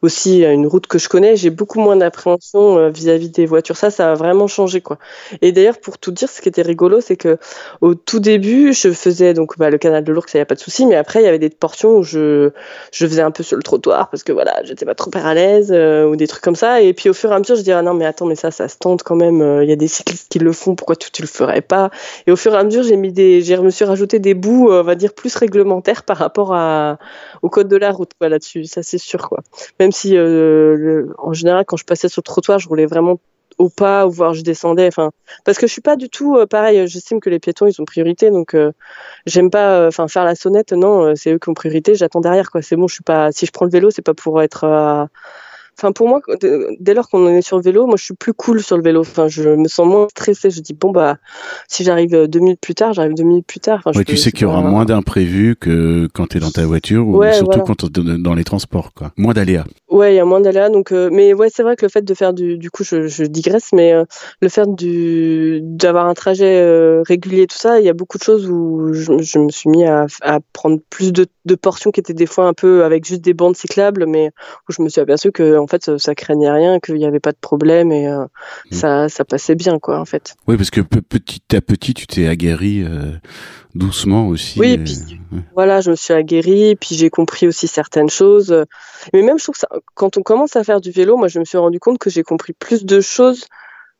aussi 0.00 0.44
une 0.44 0.66
route 0.66 0.86
que 0.86 0.98
je 0.98 1.10
connais, 1.10 1.36
j'ai 1.36 1.50
beaucoup 1.50 1.78
moins 1.78 1.96
d'appréhension 1.96 2.78
euh, 2.78 2.88
vis-à-vis 2.88 3.28
des 3.28 3.44
voitures. 3.44 3.76
Ça, 3.76 3.90
ça 3.90 4.12
a 4.12 4.14
vraiment 4.14 4.46
changé, 4.46 4.80
quoi. 4.80 4.96
Et 5.42 5.52
d'ailleurs, 5.52 5.78
pour 5.78 5.98
tout 5.98 6.10
dire, 6.10 6.30
ce 6.30 6.40
qui 6.40 6.48
était 6.48 6.62
rigolo, 6.62 6.85
c'est 7.00 7.16
que 7.16 7.38
au 7.80 7.94
tout 7.94 8.20
début, 8.20 8.72
je 8.72 8.92
faisais 8.92 9.34
donc 9.34 9.58
bah, 9.58 9.70
le 9.70 9.78
canal 9.78 10.04
de 10.04 10.12
l'Ourcq, 10.12 10.30
ça 10.30 10.38
y 10.38 10.40
a 10.40 10.46
pas 10.46 10.54
de 10.54 10.60
souci, 10.60 10.86
mais 10.86 10.96
après, 10.96 11.20
il 11.20 11.24
y 11.24 11.28
avait 11.28 11.38
des 11.38 11.50
portions 11.50 11.96
où 11.96 12.02
je, 12.02 12.50
faisais 12.92 13.22
un 13.22 13.30
peu 13.30 13.42
sur 13.42 13.56
le 13.56 13.62
trottoir 13.62 14.10
parce 14.10 14.22
que 14.22 14.32
voilà, 14.32 14.62
j'étais 14.64 14.84
pas 14.84 14.94
trop 14.94 15.10
à 15.14 15.34
l'aise 15.34 15.70
euh, 15.72 16.06
ou 16.06 16.16
des 16.16 16.26
trucs 16.26 16.42
comme 16.42 16.56
ça. 16.56 16.80
Et 16.82 16.92
puis 16.92 17.08
au 17.08 17.14
fur 17.14 17.30
et 17.32 17.34
à 17.34 17.38
mesure, 17.38 17.56
je 17.56 17.62
dis 17.62 17.72
ah 17.72 17.82
non, 17.82 17.94
mais 17.94 18.06
attends, 18.06 18.26
mais 18.26 18.36
ça, 18.36 18.50
ça 18.50 18.68
se 18.68 18.78
tente 18.78 19.02
quand 19.02 19.16
même. 19.16 19.60
Il 19.62 19.68
y 19.68 19.72
a 19.72 19.76
des 19.76 19.88
cyclistes 19.88 20.28
qui 20.30 20.38
le 20.38 20.52
font, 20.52 20.74
pourquoi 20.74 20.96
tu, 20.96 21.10
tu 21.10 21.22
le 21.22 21.28
ferais 21.28 21.62
pas? 21.62 21.90
Et 22.26 22.32
au 22.32 22.36
fur 22.36 22.54
et 22.54 22.56
à 22.56 22.64
mesure, 22.64 22.82
j'ai 22.82 22.96
mis 22.96 23.12
des, 23.12 23.42
j'ai, 23.42 23.56
me 23.58 23.70
suis 23.70 23.84
rajouté 23.84 24.18
des 24.18 24.34
bouts, 24.34 24.70
on 24.70 24.82
va 24.82 24.94
dire 24.94 25.12
plus 25.14 25.34
réglementaires 25.36 26.04
par 26.04 26.16
rapport 26.16 26.54
à, 26.54 26.98
au 27.42 27.50
code 27.50 27.68
de 27.68 27.76
la 27.76 27.90
route, 27.90 28.12
quoi, 28.18 28.28
là-dessus. 28.28 28.64
Ça, 28.64 28.82
c'est 28.82 28.98
sûr, 28.98 29.28
quoi. 29.28 29.40
Même 29.80 29.92
si, 29.92 30.16
euh, 30.16 31.06
en 31.18 31.32
général, 31.32 31.64
quand 31.66 31.76
je 31.76 31.84
passais 31.84 32.08
sur 32.08 32.20
le 32.20 32.24
trottoir, 32.24 32.58
je 32.58 32.68
roulais 32.68 32.86
vraiment 32.86 33.18
au 33.58 33.68
pas 33.68 34.06
ou 34.06 34.10
voir 34.10 34.34
je 34.34 34.42
descendais 34.42 34.86
enfin 34.86 35.10
parce 35.44 35.58
que 35.58 35.66
je 35.66 35.72
suis 35.72 35.82
pas 35.82 35.96
du 35.96 36.08
tout 36.08 36.36
euh, 36.36 36.46
pareil 36.46 36.86
j'estime 36.86 37.20
que 37.20 37.30
les 37.30 37.38
piétons 37.38 37.66
ils 37.66 37.80
ont 37.80 37.84
priorité 37.84 38.30
donc 38.30 38.54
euh, 38.54 38.72
j'aime 39.26 39.50
pas 39.50 39.86
enfin 39.86 40.08
faire 40.08 40.24
la 40.24 40.34
sonnette 40.34 40.72
non 40.72 41.14
c'est 41.16 41.32
eux 41.32 41.38
qui 41.38 41.48
ont 41.48 41.54
priorité 41.54 41.94
j'attends 41.94 42.20
derrière 42.20 42.50
quoi 42.50 42.62
c'est 42.62 42.76
bon 42.76 42.88
je 42.88 42.94
suis 42.94 43.04
pas 43.04 43.32
si 43.32 43.46
je 43.46 43.52
prends 43.52 43.64
le 43.64 43.70
vélo 43.70 43.90
c'est 43.90 44.02
pas 44.02 44.14
pour 44.14 44.42
être 44.42 45.08
Enfin, 45.78 45.92
pour 45.92 46.08
moi, 46.08 46.20
dès 46.80 46.94
lors 46.94 47.08
qu'on 47.08 47.28
est 47.28 47.42
sur 47.42 47.56
le 47.56 47.62
vélo, 47.62 47.86
moi, 47.86 47.96
je 47.96 48.04
suis 48.04 48.14
plus 48.14 48.32
cool 48.32 48.62
sur 48.62 48.76
le 48.76 48.82
vélo. 48.82 49.00
Enfin, 49.00 49.28
je 49.28 49.50
me 49.50 49.68
sens 49.68 49.86
moins 49.86 50.08
stressée. 50.08 50.50
Je 50.50 50.60
dis, 50.60 50.74
bon, 50.74 50.90
bah, 50.90 51.18
si 51.68 51.84
j'arrive 51.84 52.26
deux 52.26 52.38
minutes 52.38 52.60
plus 52.60 52.74
tard, 52.74 52.92
j'arrive 52.92 53.14
deux 53.14 53.24
minutes 53.24 53.46
plus 53.46 53.60
tard. 53.60 53.82
Enfin, 53.84 54.02
tu 54.02 54.16
sais 54.16 54.32
qu'il 54.32 54.42
y 54.42 54.44
aura 54.46 54.62
moins 54.62 54.84
d'imprévus 54.84 55.56
que 55.56 56.08
quand 56.14 56.28
tu 56.28 56.38
es 56.38 56.40
dans 56.40 56.50
ta 56.50 56.64
voiture 56.64 57.06
ou 57.06 57.22
surtout 57.32 57.60
quand 57.60 57.74
tu 57.74 57.86
es 57.86 58.18
dans 58.18 58.34
les 58.34 58.44
transports, 58.44 58.92
quoi. 58.94 59.12
Moins 59.16 59.34
d'aléas. 59.34 59.64
Ouais, 59.88 60.14
il 60.14 60.16
y 60.16 60.20
a 60.20 60.24
moins 60.24 60.40
d'aléas. 60.40 60.70
Donc, 60.70 60.92
euh, 60.92 61.10
mais 61.12 61.32
ouais, 61.32 61.48
c'est 61.52 61.62
vrai 61.62 61.76
que 61.76 61.84
le 61.84 61.90
fait 61.90 62.02
de 62.02 62.14
faire 62.14 62.32
du, 62.32 62.58
du 62.58 62.70
coup, 62.70 62.84
je, 62.84 63.06
je 63.06 63.24
digresse, 63.24 63.70
mais 63.72 63.92
euh, 63.92 64.04
le 64.40 64.48
fait 64.48 64.74
du, 64.74 65.60
d'avoir 65.62 66.06
un 66.06 66.14
trajet 66.14 66.60
euh, 66.60 67.02
régulier, 67.06 67.46
tout 67.46 67.56
ça, 67.56 67.80
il 67.80 67.86
y 67.86 67.88
a 67.88 67.92
beaucoup 67.92 68.18
de 68.18 68.22
choses 68.22 68.48
où 68.48 68.92
je, 68.92 69.18
je 69.20 69.38
me 69.38 69.50
suis 69.50 69.70
mis 69.70 69.84
à, 69.84 70.06
à 70.22 70.40
prendre 70.52 70.78
plus 70.90 71.12
de, 71.12 71.26
de, 71.44 71.54
portions 71.54 71.90
qui 71.90 72.00
étaient 72.00 72.14
des 72.14 72.26
fois 72.26 72.46
un 72.46 72.52
peu 72.52 72.84
avec 72.84 73.04
juste 73.04 73.22
des 73.22 73.34
bandes 73.34 73.56
cyclables, 73.56 74.06
mais 74.06 74.30
où 74.68 74.72
je 74.72 74.82
me 74.82 74.88
suis 74.88 75.00
aperçu 75.00 75.32
que 75.32 75.56
en 75.66 75.68
fait, 75.68 75.98
ça 75.98 76.14
craignait 76.14 76.50
rien, 76.50 76.78
qu'il 76.78 76.94
n'y 76.94 77.04
avait 77.04 77.20
pas 77.20 77.32
de 77.32 77.38
problème 77.40 77.90
et 77.90 78.08
mmh. 78.08 78.28
ça, 78.70 79.08
ça 79.08 79.24
passait 79.24 79.56
bien, 79.56 79.78
quoi, 79.80 79.98
en 79.98 80.04
fait. 80.04 80.36
Oui, 80.46 80.56
parce 80.56 80.70
que 80.70 80.80
petit 80.80 81.42
à 81.56 81.60
petit, 81.60 81.92
tu 81.92 82.06
t'es 82.06 82.28
aguerri 82.28 82.84
doucement 83.74 84.28
aussi. 84.28 84.60
Oui, 84.60 84.78
puis 84.78 85.20
voilà, 85.54 85.80
je 85.80 85.90
me 85.90 85.96
suis 85.96 86.14
aguerrie, 86.14 86.76
puis 86.76 86.94
j'ai 86.94 87.10
compris 87.10 87.46
aussi 87.48 87.66
certaines 87.66 88.10
choses. 88.10 88.64
Mais 89.12 89.22
même, 89.22 89.38
je 89.38 89.44
trouve 89.44 89.56
que 89.56 89.66
quand 89.94 90.16
on 90.16 90.22
commence 90.22 90.56
à 90.56 90.64
faire 90.64 90.80
du 90.80 90.90
vélo, 90.90 91.16
moi, 91.16 91.28
je 91.28 91.38
me 91.38 91.44
suis 91.44 91.58
rendu 91.58 91.80
compte 91.80 91.98
que 91.98 92.10
j'ai 92.10 92.22
compris 92.22 92.52
plus 92.52 92.84
de 92.84 93.00
choses 93.00 93.46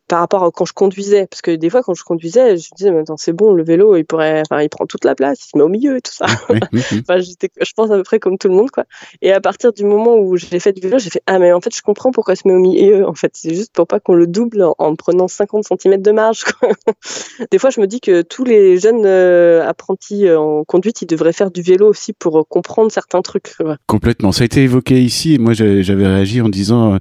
par 0.09 0.21
rapport 0.21 0.45
à 0.45 0.51
quand 0.51 0.65
je 0.65 0.73
conduisais. 0.73 1.27
Parce 1.27 1.43
que 1.43 1.51
des 1.51 1.71
fois, 1.71 1.83
quand 1.83 1.95
je 1.95 2.05
conduisais, 2.05 2.57
je 2.57 2.69
me 2.73 2.77
disais, 2.77 2.91
mais 2.91 3.01
attends, 3.01 3.17
c'est 3.17 3.33
bon, 3.33 3.53
le 3.53 3.65
vélo, 3.65 3.97
il 3.97 4.05
pourrait, 4.05 4.43
enfin, 4.43 4.63
il 4.63 4.69
prend 4.69 4.87
toute 4.87 5.05
la 5.05 5.15
place, 5.15 5.45
il 5.45 5.51
se 5.51 5.59
met 5.59 5.65
au 5.65 5.69
milieu 5.69 5.97
et 5.97 6.01
tout 6.01 6.13
ça. 6.13 6.27
enfin, 6.51 7.19
je 7.21 7.73
pense 7.75 7.91
à 7.91 7.97
peu 7.97 8.03
près 8.03 8.19
comme 8.19 8.39
tout 8.39 8.49
le 8.49 8.55
monde, 8.55 8.71
quoi. 8.71 8.85
Et 9.23 9.33
à 9.33 9.41
partir 9.41 9.73
du 9.73 9.85
moment 9.85 10.17
où 10.17 10.37
j'ai 10.37 10.61
fait 10.61 10.73
du 10.73 10.81
vélo, 10.81 10.99
j'ai 10.99 11.11
fait, 11.11 11.23
ah, 11.27 11.39
mais 11.39 11.53
en 11.53 11.61
fait, 11.61 11.75
je 11.75 11.83
comprends 11.83 12.11
pourquoi 12.11 12.35
il 12.35 12.37
se 12.37 12.49
met 12.49 12.55
au 12.55 12.59
milieu. 12.59 13.07
En 13.07 13.15
fait, 13.15 13.33
c'est 13.35 13.55
juste 13.55 13.73
pour 13.73 13.87
pas 13.87 14.01
qu'on 14.01 14.15
le 14.15 14.27
double 14.27 14.67
en, 14.79 14.97
prenant 14.97 15.29
50 15.29 15.65
cm 15.65 16.01
de 16.01 16.11
marge, 16.13 16.45
quoi. 16.45 16.71
des 17.51 17.59
fois, 17.59 17.71
je 17.71 17.81
me 17.81 17.87
dis 17.87 18.01
que 18.01 18.23
tous 18.23 18.45
les 18.45 18.79
jeunes 18.79 19.05
euh, 19.05 19.67
apprentis 19.67 20.27
euh, 20.27 20.39
en 20.39 20.65
conduite, 20.65 21.03
ils 21.03 21.07
devraient 21.07 21.33
faire 21.33 21.51
du 21.51 21.63
vélo 21.63 21.89
aussi 21.89 22.13
pour 22.13 22.39
euh, 22.39 22.43
comprendre 22.49 22.91
certains 22.91 23.23
trucs. 23.23 23.55
Complètement. 23.87 24.33
Ça 24.33 24.43
a 24.43 24.47
été 24.47 24.63
évoqué 24.63 25.01
ici 25.01 25.35
et 25.35 25.39
moi, 25.39 25.53
j'avais 25.53 26.07
réagi 26.07 26.41
en 26.41 26.49
disant, 26.49 26.99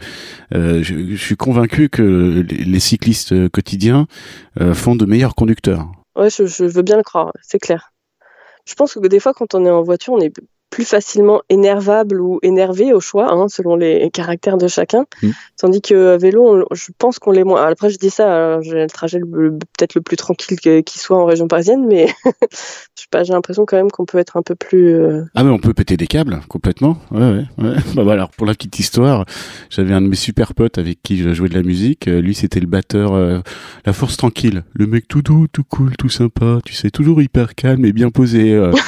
je, 0.51 0.81
je, 0.81 1.15
suis 1.15 1.35
convaincu 1.35 1.89
que 1.89 2.45
les, 2.47 2.65
les 2.65 2.79
cyclistes 2.95 3.33
euh, 3.33 3.49
quotidiens 3.49 4.07
euh, 4.61 4.73
font 4.73 4.95
de 4.95 5.05
meilleurs 5.05 5.35
conducteurs. 5.35 5.91
Ouais, 6.15 6.29
je, 6.29 6.63
veux 6.63 6.81
bien 6.81 6.95
le 6.95 7.03
croire, 7.03 7.33
c'est 7.41 7.59
clair. 7.59 7.91
Je 8.65 8.73
pense 8.73 8.93
que 8.93 9.07
des 9.07 9.19
fois, 9.19 9.33
quand 9.33 9.53
on 9.53 9.65
est 9.65 9.69
en 9.69 9.83
voiture, 9.83 10.13
on 10.13 10.21
est 10.21 10.33
plus 10.69 10.85
facilement 10.85 11.41
énervable 11.49 12.19
ou 12.19 12.39
énervé 12.43 12.93
au 12.93 12.99
choix, 12.99 13.31
hein, 13.31 13.47
selon 13.47 13.75
les 13.75 14.09
caractères 14.11 14.57
de 14.57 14.67
chacun. 14.67 15.05
Mm. 15.21 15.29
Tandis 15.57 15.81
que 15.81 16.13
à 16.13 16.17
vélo, 16.17 16.65
je 16.71 16.91
pense 16.97 17.19
qu'on 17.19 17.31
l'est 17.31 17.43
moins. 17.43 17.65
Après, 17.65 17.89
je 17.89 17.97
dis 17.97 18.09
ça, 18.09 18.59
j'ai 18.61 18.81
le 18.81 18.87
trajet 18.87 19.19
peut-être 19.19 19.95
le 19.95 20.01
plus 20.01 20.17
tranquille 20.17 20.59
qui 20.83 20.99
soit 20.99 21.17
en 21.17 21.25
région 21.25 21.47
parisienne, 21.47 21.85
mais 21.87 22.07
je 22.25 23.01
sais 23.01 23.07
pas, 23.09 23.23
j'ai 23.23 23.33
l'impression 23.33 23.65
quand 23.65 23.77
même 23.77 23.91
qu'on 23.91 24.05
peut 24.05 24.17
être 24.17 24.37
un 24.37 24.41
peu 24.41 24.55
plus. 24.55 24.95
Euh, 24.95 25.23
ah 25.35 25.43
mais 25.43 25.49
on 25.49 25.59
peut 25.59 25.73
péter 25.73 25.97
des 25.97 26.07
câbles 26.07 26.41
complètement. 26.49 26.97
Ouais, 27.11 27.19
ouais, 27.19 27.45
ouais. 27.57 27.75
bah 27.95 28.03
voilà, 28.03 28.13
alors 28.13 28.29
pour 28.31 28.45
la 28.45 28.53
petite 28.53 28.79
histoire, 28.79 29.25
j'avais 29.69 29.93
un 29.93 30.01
de 30.01 30.07
mes 30.07 30.15
super 30.15 30.53
potes 30.53 30.77
avec 30.77 30.99
qui 31.03 31.17
je 31.17 31.33
jouais 31.33 31.49
de 31.49 31.55
la 31.55 31.63
musique. 31.63 32.07
Euh, 32.07 32.21
lui, 32.21 32.35
c'était 32.35 32.59
le 32.59 32.67
batteur, 32.67 33.13
euh, 33.13 33.39
la 33.85 33.93
force 33.93 34.17
tranquille, 34.17 34.63
le 34.73 34.87
mec 34.87 35.07
tout 35.07 35.21
doux, 35.21 35.47
tout 35.47 35.63
cool, 35.63 35.95
tout 35.97 36.09
sympa. 36.09 36.59
Tu 36.65 36.73
sais, 36.73 36.89
toujours 36.89 37.21
hyper 37.21 37.55
calme 37.55 37.85
et 37.85 37.93
bien 37.93 38.09
posé. 38.09 38.35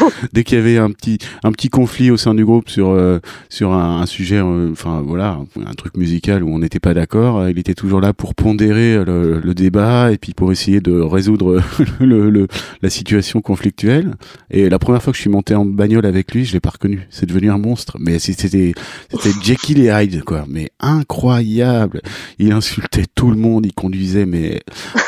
dès 0.34 0.44
qu'il 0.44 0.58
y 0.58 0.62
avait 0.62 0.78
un 0.78 0.92
petit, 0.92 1.18
un 1.44 1.52
petit 1.52 1.67
conflit 1.70 2.12
au 2.12 2.18
sein 2.18 2.34
du 2.34 2.46
groupe 2.46 2.70
sur 2.70 2.90
euh, 2.90 3.20
sur 3.50 3.74
un, 3.74 4.06
sujet, 4.06 4.38
euh, 4.38 4.72
enfin 4.72 5.02
voilà, 5.06 5.40
un, 5.66 5.74
truc 5.74 5.98
musical 5.98 6.44
où 6.44 6.54
on 6.54 6.60
n'était 6.60 6.80
pas 6.80 6.94
d'accord. 6.94 7.40
Euh, 7.40 7.52
il 7.52 7.60
était 7.60 7.74
toujours 7.74 8.02
là 8.02 8.14
pour 8.14 8.36
pondérer 8.36 9.04
le, 9.04 9.54
débat 9.54 10.12
et 10.12 10.18
puis 10.18 10.34
pour 10.34 10.52
essayer 10.52 10.82
de 10.82 11.00
résoudre 11.00 11.62
le, 12.00 12.48
la 12.82 12.90
situation 12.90 13.42
conflictuelle. 13.42 14.14
Et 14.52 14.70
la 14.70 14.78
première 14.78 15.02
fois 15.02 15.12
que 15.12 15.18
je 15.18 15.22
suis 15.22 15.30
monté 15.30 15.56
en 15.56 15.66
bagnole 15.66 16.06
avec 16.06 16.34
lui, 16.34 16.46
je 16.46 16.54
l'ai 16.54 16.60
pas 16.60 16.70
reconnu. 16.70 17.08
C'est 17.10 17.26
devenu 17.26 17.50
un 17.50 17.58
monstre. 17.58 17.98
Mais 18.00 18.20
c'était 18.20 18.74
c'était 19.10 19.40
Jekyll 19.42 19.80
et 19.80 19.88
Hyde 19.88 20.24
quoi. 20.24 20.46
Mais 20.48 20.70
incroyable. 20.80 22.02
Il 22.40 22.52
insultait 22.52 23.06
tout 23.16 23.32
le 23.32 23.38
monde. 23.38 23.66
Il 23.66 23.74
conduisait 23.74 24.26
mais 24.26 24.62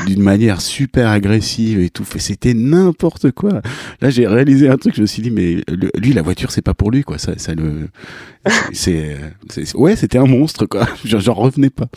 d'une 0.08 0.24
manière 0.24 0.62
super 0.62 1.10
agressive 1.10 1.80
et 1.80 1.90
tout. 1.90 2.06
C'était 2.18 2.54
n'importe 2.54 3.32
quoi. 3.32 3.62
Là 4.02 4.10
j'ai 4.10 4.28
réalisé 4.28 4.70
un 4.70 4.78
truc. 4.78 4.96
Je 4.96 5.02
me 5.02 5.08
suis 5.08 5.22
dit 5.22 5.32
mais 5.32 5.64
lui 5.96 6.14
la 6.14 6.22
voiture 6.22 6.49
c'est 6.52 6.62
pas 6.62 6.74
pour 6.74 6.92
lui 6.92 7.04
quoi 7.04 7.18
ça 7.18 7.38
ça 7.38 7.54
le 7.54 7.90
c'est 8.74 9.18
ouais 9.76 9.96
c'était 9.96 10.18
un 10.18 10.26
monstre 10.26 10.66
quoi 10.66 10.88
j'en 11.06 11.34
revenais 11.34 11.70
pas 11.70 11.88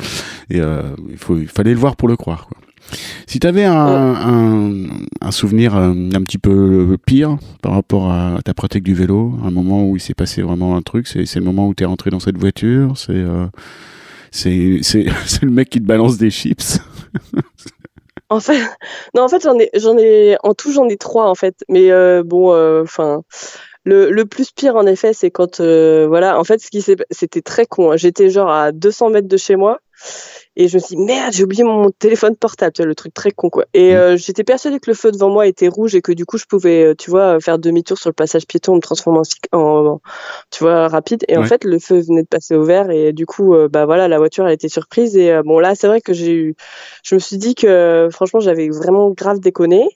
et 0.50 0.60
euh, 0.60 0.82
il 1.10 1.18
faut 1.18 1.36
fallait 1.46 1.74
le 1.74 1.78
voir 1.78 1.96
pour 1.96 2.08
le 2.08 2.16
croire 2.16 2.48
quoi 2.48 2.58
si 3.26 3.40
tu 3.40 3.46
avais 3.46 3.64
un, 3.64 4.86
souvenir 5.30 5.76
euh, 5.76 5.92
un, 6.14 6.22
petit 6.22 6.38
peu 6.38 6.96
pire 7.06 7.38
par 7.62 7.72
rapport 7.72 8.10
à 8.10 8.38
ta 8.44 8.54
pratique 8.54 8.82
du 8.82 8.94
vélo, 8.94 9.32
un 9.44 9.50
moment 9.50 9.84
où 9.88 9.96
il 9.96 10.00
s'est 10.00 10.14
passé 10.14 10.42
vraiment 10.42 10.76
un 10.76 10.82
truc, 10.82 11.06
c'est 11.06 11.34
le 11.36 11.44
moment 11.44 11.68
où 11.68 11.74
tu 11.74 11.84
es 11.84 11.86
rentré 11.86 12.10
dans 12.10 12.20
cette 12.20 12.38
voiture, 12.38 12.96
c'est 12.96 13.12
euh, 13.12 13.46
le 15.42 15.50
mec 15.50 15.70
qui 15.70 15.80
te 15.80 15.86
balance 15.86 16.18
des 16.18 16.30
chips. 16.30 16.80
en 18.28 18.40
fait, 18.40 18.60
non, 19.14 19.22
en 19.22 19.28
fait, 19.28 19.42
j'en 19.42 19.58
ai, 19.58 19.70
j'en 19.74 19.96
ai, 19.96 20.36
en 20.42 20.54
tout, 20.54 20.72
j'en 20.72 20.88
ai 20.88 20.96
trois, 20.96 21.28
en 21.28 21.34
fait. 21.34 21.56
Mais 21.68 21.90
euh, 21.90 22.22
bon, 22.24 22.52
enfin, 22.82 23.22
le, 23.84 24.10
le, 24.10 24.24
plus 24.26 24.52
pire, 24.52 24.76
en 24.76 24.86
effet, 24.86 25.12
c'est 25.12 25.30
quand, 25.30 25.60
euh, 25.60 26.06
voilà, 26.06 26.38
en 26.38 26.44
fait, 26.44 26.60
ce 26.60 26.70
qui 26.70 26.82
c'était 27.10 27.42
très 27.42 27.66
con. 27.66 27.90
Hein. 27.90 27.96
J'étais 27.96 28.30
genre 28.30 28.50
à 28.50 28.70
200 28.70 29.10
mètres 29.10 29.28
de 29.28 29.36
chez 29.36 29.56
moi 29.56 29.80
et 30.54 30.68
je 30.68 30.76
me 30.76 30.80
suis 30.82 30.94
dit, 30.96 31.02
merde, 31.02 31.32
j'ai 31.32 31.42
oublié 31.42 31.64
mon 31.64 31.90
téléphone 31.90 32.36
portable, 32.36 32.72
tu 32.72 32.82
vois, 32.82 32.86
le 32.86 32.94
truc 32.94 33.12
très 33.12 33.32
con, 33.32 33.50
quoi. 33.50 33.64
Et 33.74 33.92
mmh. 33.92 33.96
euh, 33.96 34.16
j'étais 34.16 34.44
persuadée 34.44 34.78
que 34.78 34.88
le 34.88 34.94
feu 34.94 35.10
devant 35.10 35.30
moi 35.30 35.46
était 35.48 35.66
rouge 35.66 35.96
et 35.96 36.02
que 36.02 36.12
du 36.12 36.26
coup, 36.26 36.38
je 36.38 36.44
pouvais, 36.44 36.84
euh, 36.84 36.94
tu 36.94 37.10
vois, 37.10 37.40
faire 37.40 37.58
demi-tour 37.58 37.98
sur 37.98 38.10
le 38.10 38.14
passage 38.14 38.46
piéton, 38.46 38.76
me 38.76 38.80
transformer 38.80 39.20
en, 39.52 39.58
en 39.58 40.00
tu 40.50 40.62
vois, 40.62 40.86
rapide. 40.86 41.24
Et 41.26 41.36
en 41.36 41.44
fait, 41.44 41.64
le 41.64 41.78
feu 41.80 42.00
venait 42.00 42.22
de 42.22 42.28
passer 42.28 42.54
au 42.54 42.64
vert 42.64 42.90
et 42.90 43.12
du 43.12 43.26
coup, 43.26 43.56
bah 43.70 43.86
voilà, 43.86 44.06
la 44.06 44.18
voiture, 44.18 44.46
elle 44.46 44.52
était 44.52 44.68
surprise. 44.68 45.16
Et 45.16 45.40
bon, 45.44 45.58
là, 45.58 45.74
c'est 45.74 45.86
vrai 45.86 46.00
que 46.00 46.12
j'ai 46.12 46.32
eu, 46.32 46.54
je 47.02 47.14
me 47.14 47.20
suis 47.20 47.38
dit 47.38 47.54
que 47.54 48.08
franchement, 48.12 48.40
j'avais 48.40 48.68
vraiment 48.68 49.10
grave 49.10 49.40
déconné. 49.40 49.88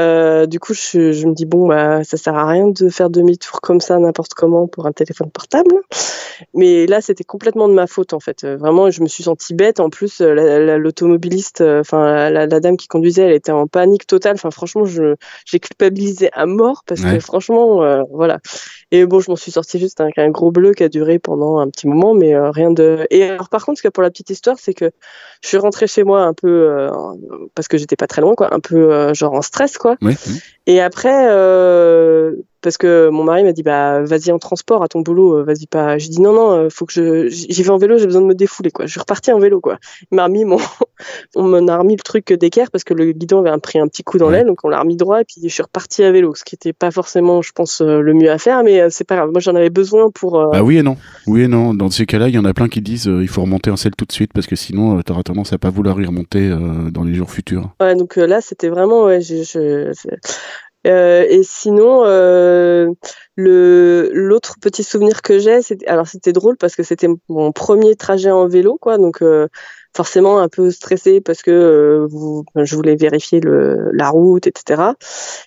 Euh, 0.00 0.46
du 0.46 0.58
coup, 0.58 0.74
je, 0.74 1.12
je, 1.12 1.26
me 1.26 1.34
dis 1.34 1.44
bon, 1.44 1.68
bah, 1.68 2.02
ça 2.04 2.16
sert 2.16 2.34
à 2.34 2.46
rien 2.46 2.68
de 2.68 2.88
faire 2.88 3.10
demi-tour 3.10 3.60
comme 3.60 3.80
ça 3.80 3.98
n'importe 3.98 4.34
comment 4.34 4.66
pour 4.66 4.86
un 4.86 4.92
téléphone 4.92 5.30
portable. 5.30 5.74
Mais 6.54 6.86
là, 6.86 7.00
c'était 7.00 7.24
complètement 7.24 7.68
de 7.68 7.74
ma 7.74 7.86
faute 7.86 8.12
en 8.12 8.20
fait. 8.20 8.44
Euh, 8.44 8.56
vraiment, 8.56 8.90
je 8.90 9.02
me 9.02 9.08
suis 9.08 9.24
sentie 9.24 9.54
bête. 9.54 9.80
En 9.80 9.90
plus, 9.90 10.20
euh, 10.20 10.76
l'automobiliste, 10.78 11.60
euh, 11.60 11.80
enfin 11.80 12.30
la, 12.30 12.46
la, 12.46 12.60
dame 12.60 12.76
qui 12.76 12.88
conduisait, 12.88 13.22
elle 13.22 13.32
était 13.32 13.52
en 13.52 13.66
panique 13.66 14.06
totale. 14.06 14.34
Enfin, 14.34 14.50
franchement, 14.50 14.84
je 14.84 15.16
j'ai 15.44 15.60
culpabilisé 15.60 16.30
à 16.32 16.46
mort 16.46 16.82
parce 16.86 17.02
que 17.02 17.20
franchement, 17.20 17.82
euh, 17.82 18.02
voilà. 18.10 18.40
Et 18.90 19.06
bon, 19.06 19.20
je 19.20 19.30
m'en 19.30 19.36
suis 19.36 19.52
sortie 19.52 19.78
juste 19.78 20.00
avec 20.00 20.18
un 20.18 20.30
gros 20.30 20.50
bleu 20.50 20.72
qui 20.74 20.82
a 20.82 20.88
duré 20.88 21.18
pendant 21.18 21.58
un 21.58 21.68
petit 21.68 21.86
moment, 21.86 22.14
mais 22.14 22.38
rien 22.38 22.70
de. 22.70 23.06
Et 23.10 23.24
alors, 23.24 23.48
par 23.48 23.64
contre, 23.64 23.78
ce 23.78 23.82
que 23.82 23.88
pour 23.88 24.02
la 24.02 24.10
petite 24.10 24.30
histoire, 24.30 24.58
c'est 24.58 24.74
que 24.74 24.90
je 25.42 25.48
suis 25.48 25.56
rentrée 25.56 25.86
chez 25.86 26.04
moi 26.04 26.22
un 26.22 26.34
peu 26.34 26.88
parce 27.54 27.68
que 27.68 27.78
j'étais 27.78 27.96
pas 27.96 28.06
très 28.06 28.20
loin, 28.20 28.34
quoi, 28.34 28.54
un 28.54 28.60
peu 28.60 29.12
genre 29.14 29.32
en 29.32 29.42
stress, 29.42 29.78
quoi. 29.78 29.81
Oui. 30.00 30.16
Et 30.66 30.80
après, 30.80 31.26
parce 32.62 32.78
que 32.78 33.08
mon 33.10 33.24
mari 33.24 33.42
m'a 33.42 33.52
dit 33.52 33.62
bah 33.62 34.02
vas-y 34.02 34.30
en 34.30 34.38
transport 34.38 34.82
à 34.82 34.88
ton 34.88 35.00
boulot, 35.00 35.44
vas-y 35.44 35.66
pas. 35.66 35.98
J'ai 35.98 36.08
dit 36.08 36.20
non 36.20 36.32
non, 36.32 36.68
faut 36.70 36.86
que 36.86 36.92
je 36.92 37.28
j'y 37.28 37.62
vais 37.62 37.70
en 37.70 37.76
vélo, 37.76 37.98
j'ai 37.98 38.06
besoin 38.06 38.22
de 38.22 38.26
me 38.26 38.34
défouler 38.34 38.70
quoi. 38.70 38.86
Je 38.86 38.92
suis 38.92 39.00
reparti 39.00 39.32
en 39.32 39.40
vélo 39.40 39.60
quoi. 39.60 39.78
Il 40.10 40.14
m'a 40.14 40.24
remis 40.24 40.44
mon 40.44 40.58
on 41.34 41.42
m'a 41.42 41.76
remis 41.76 41.96
le 41.96 42.02
truc 42.02 42.32
d'équerre 42.32 42.70
parce 42.70 42.84
que 42.84 42.94
le 42.94 43.12
guidon 43.12 43.44
avait 43.44 43.58
pris 43.58 43.78
un 43.80 43.88
petit 43.88 44.04
coup 44.04 44.16
dans 44.16 44.30
l'aile, 44.30 44.46
donc 44.46 44.64
on 44.64 44.68
l'a 44.68 44.80
remis 44.80 44.96
droit 44.96 45.20
et 45.20 45.24
puis 45.24 45.40
je 45.42 45.48
suis 45.48 45.62
reparti 45.62 46.04
à 46.04 46.12
vélo, 46.12 46.34
ce 46.34 46.44
qui 46.44 46.54
était 46.54 46.72
pas 46.72 46.92
forcément, 46.92 47.42
je 47.42 47.52
pense, 47.52 47.80
le 47.80 48.14
mieux 48.14 48.30
à 48.30 48.38
faire, 48.38 48.62
mais 48.62 48.88
c'est 48.90 49.04
pas 49.04 49.16
grave. 49.16 49.30
Moi 49.32 49.40
j'en 49.40 49.56
avais 49.56 49.70
besoin 49.70 50.10
pour. 50.10 50.50
Bah 50.52 50.62
oui 50.62 50.78
et 50.78 50.82
non, 50.82 50.96
oui 51.26 51.42
et 51.42 51.48
non. 51.48 51.74
Dans 51.74 51.90
ces 51.90 52.06
cas-là, 52.06 52.28
il 52.28 52.34
y 52.34 52.38
en 52.38 52.44
a 52.44 52.54
plein 52.54 52.68
qui 52.68 52.80
disent 52.80 53.06
il 53.06 53.28
faut 53.28 53.42
remonter 53.42 53.70
en 53.70 53.76
selle 53.76 53.96
tout 53.96 54.04
de 54.04 54.12
suite 54.12 54.32
parce 54.32 54.46
que 54.46 54.54
sinon 54.56 55.02
tu 55.02 55.10
auras 55.10 55.24
tendance 55.24 55.52
à 55.52 55.58
pas 55.58 55.70
vouloir 55.70 56.00
y 56.00 56.06
remonter 56.06 56.48
dans 56.92 57.02
les 57.02 57.14
jours 57.14 57.30
futurs. 57.30 57.70
Ouais, 57.80 57.96
donc 57.96 58.16
là 58.16 58.40
c'était 58.40 58.68
vraiment 58.68 59.04
ouais, 59.06 59.20
je, 59.20 59.42
je, 59.42 59.92
euh, 60.86 61.24
et 61.28 61.42
sinon, 61.42 62.02
euh, 62.04 62.92
l'autre 63.36 64.56
petit 64.60 64.82
souvenir 64.82 65.22
que 65.22 65.38
j'ai, 65.38 65.62
c'était 65.62 65.86
alors 65.86 66.06
c'était 66.06 66.32
drôle 66.32 66.56
parce 66.56 66.76
que 66.76 66.82
c'était 66.82 67.08
mon 67.28 67.52
premier 67.52 67.96
trajet 67.96 68.30
en 68.30 68.48
vélo, 68.48 68.78
quoi. 68.80 68.98
Donc 68.98 69.22
euh, 69.22 69.48
forcément 69.94 70.38
un 70.38 70.48
peu 70.48 70.70
stressé 70.70 71.20
parce 71.20 71.42
que 71.42 72.06
vous, 72.10 72.44
je 72.56 72.74
voulais 72.76 72.96
vérifier 72.96 73.40
le, 73.40 73.90
la 73.92 74.08
route, 74.10 74.46
etc. 74.46 74.82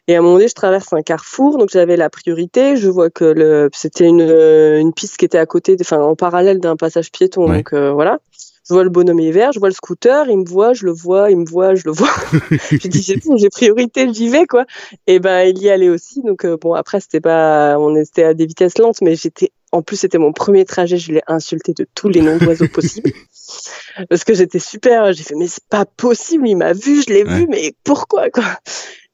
Et 0.07 0.15
à 0.15 0.19
un 0.19 0.21
moment 0.21 0.35
donné, 0.35 0.47
je 0.47 0.53
traverse 0.53 0.93
un 0.93 1.01
carrefour, 1.01 1.57
donc 1.57 1.69
j'avais 1.71 1.97
la 1.97 2.09
priorité. 2.09 2.77
Je 2.77 2.89
vois 2.89 3.09
que 3.09 3.69
c'était 3.73 4.05
une, 4.05 4.21
une 4.21 4.93
piste 4.93 5.17
qui 5.17 5.25
était 5.25 5.37
à 5.37 5.45
côté, 5.45 5.75
enfin 5.79 5.99
en 5.99 6.15
parallèle 6.15 6.59
d'un 6.59 6.75
passage 6.75 7.11
piéton. 7.11 7.47
Donc 7.47 7.73
voilà 7.73 8.19
je 8.67 8.73
vois 8.73 8.83
le 8.83 8.89
bonhomme 8.89 9.19
hiver, 9.19 9.51
je 9.51 9.59
vois 9.59 9.69
le 9.69 9.75
scooter, 9.75 10.27
il 10.27 10.39
me 10.39 10.45
voit, 10.45 10.73
je 10.73 10.85
le 10.85 10.91
vois, 10.91 11.29
il 11.29 11.37
me 11.37 11.45
voit, 11.45 11.75
je 11.75 11.83
le 11.85 11.91
vois. 11.91 12.09
je 12.71 12.87
dis 12.87 13.03
c'est 13.03 13.23
bon, 13.23 13.37
j'ai 13.37 13.49
priorité, 13.49 14.11
j'y 14.11 14.29
vais 14.29 14.45
quoi. 14.47 14.65
Et 15.05 15.19
ben 15.19 15.43
il 15.47 15.61
y 15.61 15.69
allait 15.69 15.89
aussi. 15.89 16.21
Donc 16.23 16.45
euh, 16.45 16.57
bon 16.59 16.73
après 16.73 16.99
c'était 16.99 17.21
pas, 17.21 17.77
on 17.79 17.95
était 17.95 18.23
à 18.23 18.33
des 18.33 18.45
vitesses 18.45 18.77
lentes, 18.79 19.01
mais 19.01 19.15
j'étais 19.15 19.51
en 19.75 19.81
plus 19.81 19.97
c'était 19.97 20.17
mon 20.17 20.31
premier 20.31 20.65
trajet, 20.65 20.97
je 20.97 21.11
l'ai 21.11 21.21
insulté 21.27 21.73
de 21.73 21.85
tous 21.95 22.09
les 22.09 22.21
noms 22.21 22.37
d'oiseaux 22.37 22.67
possibles 22.73 23.11
parce 24.09 24.23
que 24.23 24.33
j'étais 24.33 24.59
super. 24.59 25.13
J'ai 25.13 25.23
fait 25.23 25.35
mais 25.35 25.47
c'est 25.47 25.65
pas 25.69 25.85
possible, 25.85 26.47
il 26.47 26.55
m'a 26.55 26.73
vu, 26.73 27.01
je 27.01 27.13
l'ai 27.13 27.23
vu, 27.23 27.47
mais 27.47 27.73
pourquoi 27.83 28.29
quoi? 28.29 28.45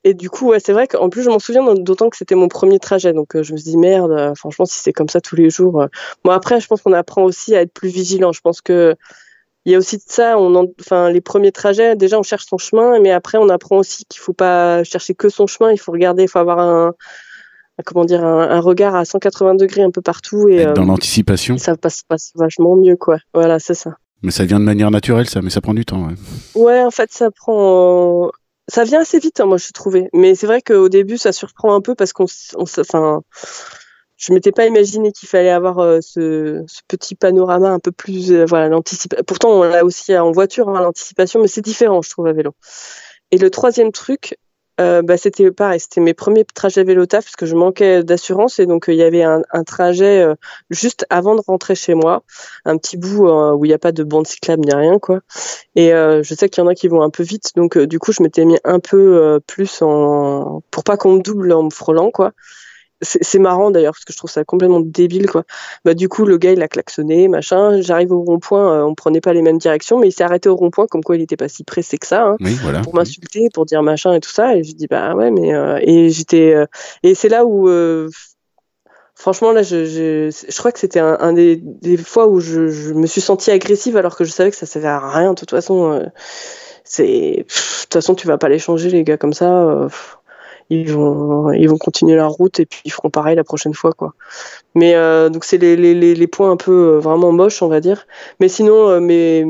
Et 0.04 0.16
du 0.16 0.30
coup, 0.32 0.50
ouais, 0.50 0.60
c'est 0.60 0.74
vrai 0.74 0.88
qu'en 0.88 1.10
plus, 1.10 1.22
je 1.22 1.30
m'en 1.30 1.38
souviens 1.38 1.76
d'autant 1.76 2.10
que 2.10 2.18
c'était 2.18 2.34
mon 2.34 2.48
premier 2.48 2.80
trajet. 2.80 3.14
Donc, 3.14 3.36
euh, 3.36 3.44
je 3.44 3.54
me 3.54 3.58
suis 3.58 3.70
dit, 3.70 3.78
merde, 3.78 4.12
euh, 4.12 4.34
franchement, 4.34 4.66
si 4.66 4.80
c'est 4.80 4.94
comme 4.94 5.10
ça 5.10 5.22
tous 5.22 5.36
les 5.36 5.52
jours. 5.52 5.86
Bon, 6.24 6.32
après, 6.32 6.60
je 6.60 6.66
pense 6.66 6.82
qu'on 6.82 6.94
apprend 6.94 7.22
aussi 7.22 7.56
à 7.56 7.62
être 7.62 7.72
plus 7.72 7.90
vigilant. 7.90 8.32
Je 8.32 8.42
pense 8.42 8.62
que 8.62 8.96
il 9.66 9.72
y 9.72 9.76
a 9.76 9.78
aussi 9.78 9.98
de 9.98 10.04
ça, 10.08 10.40
on 10.40 10.74
enfin 10.80 11.12
les 11.12 11.22
premiers 11.22 11.52
trajets, 11.52 11.96
déjà 11.96 12.18
on 12.18 12.24
cherche 12.24 12.46
son 12.48 12.58
chemin, 12.58 13.00
mais 13.00 13.12
après 13.12 13.38
on 13.38 13.48
apprend 13.50 13.78
aussi 13.78 14.06
qu'il 14.06 14.20
faut 14.20 14.34
pas 14.34 14.84
chercher 14.84 15.14
que 15.14 15.30
son 15.30 15.46
chemin, 15.46 15.72
il 15.72 15.78
faut 15.78 15.92
regarder, 15.92 16.24
il 16.24 16.28
faut 16.28 16.40
avoir 16.40 16.58
un, 16.58 16.96
comment 17.86 18.06
dire, 18.06 18.24
un, 18.24 18.60
regard 18.60 18.96
à 18.96 19.06
180 19.06 19.56
degrés 19.56 19.84
un 19.84 19.92
peu 19.92 20.02
partout 20.02 20.48
et 20.48 20.66
dans 20.66 20.84
euh, 20.84 20.86
l'anticipation. 20.86 21.58
Ça 21.58 21.76
passe, 21.76 22.04
passe 22.08 22.32
vachement 22.36 22.76
mieux, 22.76 22.96
quoi. 22.96 23.18
Voilà, 23.34 23.60
c'est 23.60 23.74
ça. 23.74 23.98
Mais 24.24 24.32
ça 24.32 24.46
vient 24.46 24.60
de 24.60 24.66
manière 24.66 24.92
naturelle, 24.92 25.28
ça, 25.30 25.42
mais 25.42 25.50
ça 25.50 25.62
prend 25.62 25.74
du 25.74 25.86
temps. 25.86 26.08
Ouais, 26.08 26.14
ouais 26.56 26.84
en 26.84 26.92
fait, 26.92 27.12
ça 27.12 27.32
prend, 27.32 28.32
ça 28.68 28.84
vient 28.84 29.02
assez 29.02 29.20
vite, 29.20 29.40
hein, 29.40 29.46
moi 29.46 29.58
je 29.58 29.72
trouvé. 29.72 30.10
Mais 30.14 30.36
c'est 30.36 30.48
vrai 30.48 30.62
qu'au 30.62 30.90
début, 30.90 31.18
ça 31.18 31.32
surprend 31.32 31.74
un 31.74 31.82
peu 31.82 31.96
parce 31.96 32.14
qu'on, 32.14 32.26
enfin 32.58 33.22
je 34.22 34.34
m'étais 34.34 34.52
pas 34.52 34.68
imaginé 34.68 35.12
qu'il 35.12 35.28
fallait 35.28 35.50
avoir 35.50 35.80
euh, 35.80 36.00
ce, 36.00 36.64
ce, 36.68 36.82
petit 36.88 37.16
panorama 37.16 37.70
un 37.70 37.80
peu 37.80 37.92
plus 37.92 38.32
euh, 38.32 38.46
voilà 38.46 38.70
l'anticipation. 38.70 39.24
Pourtant 39.26 39.50
on 39.50 39.64
l'a 39.64 39.84
aussi 39.84 40.16
en 40.16 40.32
voiture 40.32 40.70
hein, 40.70 40.80
l'anticipation, 40.80 41.42
mais 41.42 41.48
c'est 41.48 41.62
différent 41.62 42.02
je 42.04 42.12
trouve 42.12 42.28
à 42.28 42.34
vélo. 42.34 42.54
Et 43.32 43.38
le 43.38 43.50
troisième 43.50 43.92
truc, 43.92 44.38
euh, 44.80 45.02
bah, 45.02 45.18
c'était 45.18 45.52
pareil, 45.52 45.80
c'était 45.80 46.02
mes 46.02 46.14
premiers 46.14 46.46
trajets 46.46 46.84
vélo 46.84 47.06
taf 47.06 47.26
parce 47.26 47.36
que 47.36 47.46
je 47.46 47.56
manquais 47.56 48.04
d'assurance 48.04 48.60
et 48.60 48.66
donc 48.66 48.86
il 48.88 48.96
y 48.96 49.04
avait 49.04 49.24
un, 49.24 49.42
un 49.52 49.64
trajet 49.64 50.26
juste 50.70 51.06
avant 51.10 51.36
de 51.36 51.42
rentrer 51.46 51.76
chez 51.76 51.94
moi, 51.94 52.24
un 52.66 52.78
petit 52.78 52.98
bout 52.98 53.28
où 53.28 53.66
il 53.66 53.68
n'y 53.68 53.74
a 53.74 53.80
pas 53.80 53.92
de 53.92 54.04
bande 54.04 54.28
cyclable 54.28 54.64
ni 54.66 54.74
rien 54.74 54.98
quoi. 55.00 55.20
Et 55.76 55.90
je 55.90 56.36
sais 56.36 56.50
qu'il 56.50 56.64
y 56.64 56.66
en 56.66 56.70
a 56.70 56.76
qui 56.76 56.88
vont 56.88 57.02
un 57.02 57.10
peu 57.10 57.24
vite, 57.24 57.52
donc 57.56 57.78
du 57.78 58.00
coup 58.00 58.12
je 58.12 58.24
m'étais 58.24 58.46
mis 58.46 58.58
un 58.64 58.80
peu 58.80 59.40
plus 59.46 59.82
en 59.82 60.62
pour 60.72 60.84
pas 60.84 60.98
qu'on 60.98 61.14
me 61.14 61.22
double 61.22 61.52
en 61.52 61.64
me 61.64 61.70
frôlant 61.70 62.12
quoi 62.12 62.32
c'est 63.02 63.40
marrant 63.40 63.72
d'ailleurs 63.72 63.94
parce 63.94 64.06
que 64.06 64.14
je 64.14 64.18
trouve 64.18 64.30
ça 64.30 64.44
complètement 64.44 64.80
débile 64.80 65.28
quoi. 65.28 65.44
Bah 65.86 65.94
du 65.94 66.08
coup 66.08 66.26
le 66.26 66.38
gars 66.38 66.52
il 66.52 66.62
a 66.62 66.68
klaxonné 66.68 67.28
machin. 67.28 67.82
J'arrive 67.82 68.12
au 68.12 68.22
rond-point, 68.22 68.74
euh, 68.74 68.84
on 68.84 68.96
prenait 68.96 69.22
pas 69.22 69.34
les 69.34 69.42
mêmes 69.42 69.58
directions, 69.58 70.00
mais 70.00 70.10
il 70.10 70.12
s'est 70.12 70.24
arrêté 70.24 70.50
au 70.50 70.56
rond-point 70.56 70.86
comme 70.88 71.04
quoi 71.04 71.16
il 71.16 71.22
était 71.22 71.38
pas 71.38 71.48
si 71.48 71.64
pressé 71.64 71.98
que 71.98 72.06
ça, 72.06 72.24
hein, 72.24 72.38
pour 72.84 72.96
m'insulter, 72.96 73.50
pour 73.54 73.66
dire 73.66 73.82
machin 73.82 74.14
et 74.14 74.20
tout 74.20 74.30
ça. 74.30 74.56
Et 74.56 74.64
je 74.64 74.74
dis 74.74 74.88
bah 74.88 75.16
ouais 75.16 75.32
mais 75.32 75.54
euh, 75.54 75.80
et 75.82 76.10
j'étais 76.10 76.54
euh, 76.54 76.66
et 77.02 77.16
c'est 77.16 77.30
là 77.30 77.46
où 77.46 77.70
franchement 79.16 79.52
là 79.52 79.64
je, 79.64 79.86
je, 79.86 80.46
je 80.50 80.58
crois 80.58 80.72
que 80.72 80.80
c'était 80.80 81.00
un, 81.00 81.18
un 81.20 81.34
des, 81.34 81.58
des, 81.58 81.98
fois 81.98 82.28
où 82.28 82.40
je, 82.40 82.70
je, 82.70 82.94
me 82.94 83.08
suis 83.08 83.22
sentie 83.22 83.52
agressive 83.52 83.98
alors 83.98 84.16
que 84.16 84.24
je 84.24 84.32
savais 84.32 84.52
que 84.52 84.58
ça 84.58 84.66
servait 84.66 84.88
à 84.88 85.00
rien 85.00 85.32
de 85.32 85.36
toute 85.36 85.52
façon. 85.52 86.08
c'est 86.84 87.04
de 87.04 87.84
toute 87.84 87.94
façon 87.94 88.16
tu 88.16 88.28
vas 88.28 88.38
pas 88.38 88.50
les 88.50 88.60
changer 88.60 88.90
les 88.90 89.04
gars 89.04 89.18
comme 89.18 89.34
ça 89.34 89.88
ils 90.72 90.92
vont 90.92 91.52
ils 91.52 91.70
vont 91.70 91.78
continuer 91.78 92.16
leur 92.16 92.32
route 92.32 92.60
et 92.60 92.66
puis 92.66 92.82
ils 92.86 92.92
feront 92.92 93.10
pareil 93.10 93.36
la 93.36 93.44
prochaine 93.44 93.74
fois 93.74 93.92
quoi. 93.92 94.14
Mais 94.74 94.96
euh, 94.96 95.30
donc 95.30 95.44
c'est 95.44 95.58
les, 95.58 95.76
les, 95.76 96.16
les, 96.16 96.28
points 96.28 96.50
un 96.50 96.56
peu 96.58 96.72
euh, 96.72 97.00
vraiment 97.00 97.34
moches 97.34 97.62
on 97.62 97.68
va 97.68 97.82
dire. 97.82 98.08
Mais 98.40 98.48
sinon 98.48 98.88
euh, 98.90 99.00
mais 99.02 99.46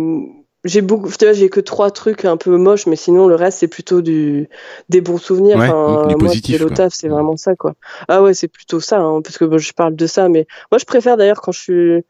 j'ai 0.64 0.82
beaucoup 0.82 1.10
j'ai 1.34 1.50
que 1.50 1.60
trois 1.60 1.92
trucs 1.92 2.26
un 2.26 2.38
peu 2.38 2.58
moches 2.58 2.88
mais 2.88 2.96
sinon 2.96 3.28
le 3.28 3.36
reste 3.36 3.60
c'est 3.60 3.68
plutôt 3.68 4.02
du 4.02 4.50
des 4.90 5.02
bons 5.02 5.20
souvenirs 5.20 5.58
ouais, 5.58 5.70
enfin, 5.70 6.08
les 6.10 6.16
positifs, 6.16 6.64
c'est 6.90 7.08
vraiment 7.08 7.38
ça 7.38 7.56
quoi. 7.56 7.76
Ah 8.08 8.24
ouais, 8.24 8.34
c'est 8.34 8.48
plutôt 8.48 8.80
ça 8.80 9.00
hein, 9.00 9.22
parce 9.22 9.38
que 9.38 9.58
je 9.60 9.74
parle 9.74 9.96
de 9.96 10.08
ça 10.08 10.28
mais 10.28 10.48
moi 10.72 10.80
je 10.80 10.86
préfère 10.86 11.18
d'ailleurs 11.18 11.42
quand 11.42 11.52
je 11.52 11.60
suis 11.60 12.06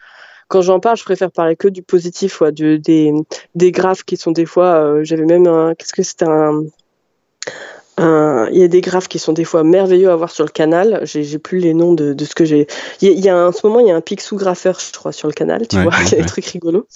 quand 0.47 0.61
j'en 0.61 0.81
parle, 0.81 0.97
je 0.97 1.05
préfère 1.05 1.31
parler 1.31 1.55
que 1.55 1.69
du 1.69 1.81
positif, 1.81 2.41
ouais, 2.41 2.51
de, 2.51 2.75
des, 2.75 3.13
des 3.55 3.71
graphes 3.71 4.03
qui 4.03 4.17
sont 4.17 4.31
des 4.31 4.45
fois. 4.45 5.01
j'avais 5.01 5.23
même 5.23 5.47
un. 5.47 5.73
Qu'est-ce 5.75 5.93
que 5.93 6.03
c'était 6.03 6.27
un, 6.27 6.63
il 8.01 8.57
y 8.57 8.63
a 8.63 8.67
des 8.67 8.81
graphes 8.81 9.07
qui 9.07 9.19
sont 9.19 9.33
des 9.33 9.43
fois 9.43 9.63
merveilleux 9.63 10.09
à 10.09 10.15
voir 10.15 10.31
sur 10.31 10.43
le 10.43 10.49
canal. 10.49 11.01
J'ai 11.03 11.39
plus 11.39 11.59
les 11.59 11.73
noms 11.73 11.93
de, 11.93 12.13
de 12.13 12.25
ce 12.25 12.35
que 12.35 12.45
j'ai. 12.45 12.67
Il 13.01 13.19
y, 13.19 13.29
a 13.29 13.47
en 13.47 13.51
ce 13.51 13.65
moment, 13.65 13.79
il 13.79 13.87
y 13.87 13.91
a 13.91 13.95
un 13.95 14.01
pixou 14.01 14.35
graffeur, 14.35 14.79
je 14.79 14.91
crois, 14.97 15.11
sur 15.11 15.27
le 15.27 15.33
canal. 15.33 15.67
Tu 15.67 15.77
vois, 15.81 15.93
il 16.05 16.11
y 16.11 16.15
a 16.15 16.21
des 16.21 16.25
trucs 16.25 16.45
rigolos. 16.45 16.87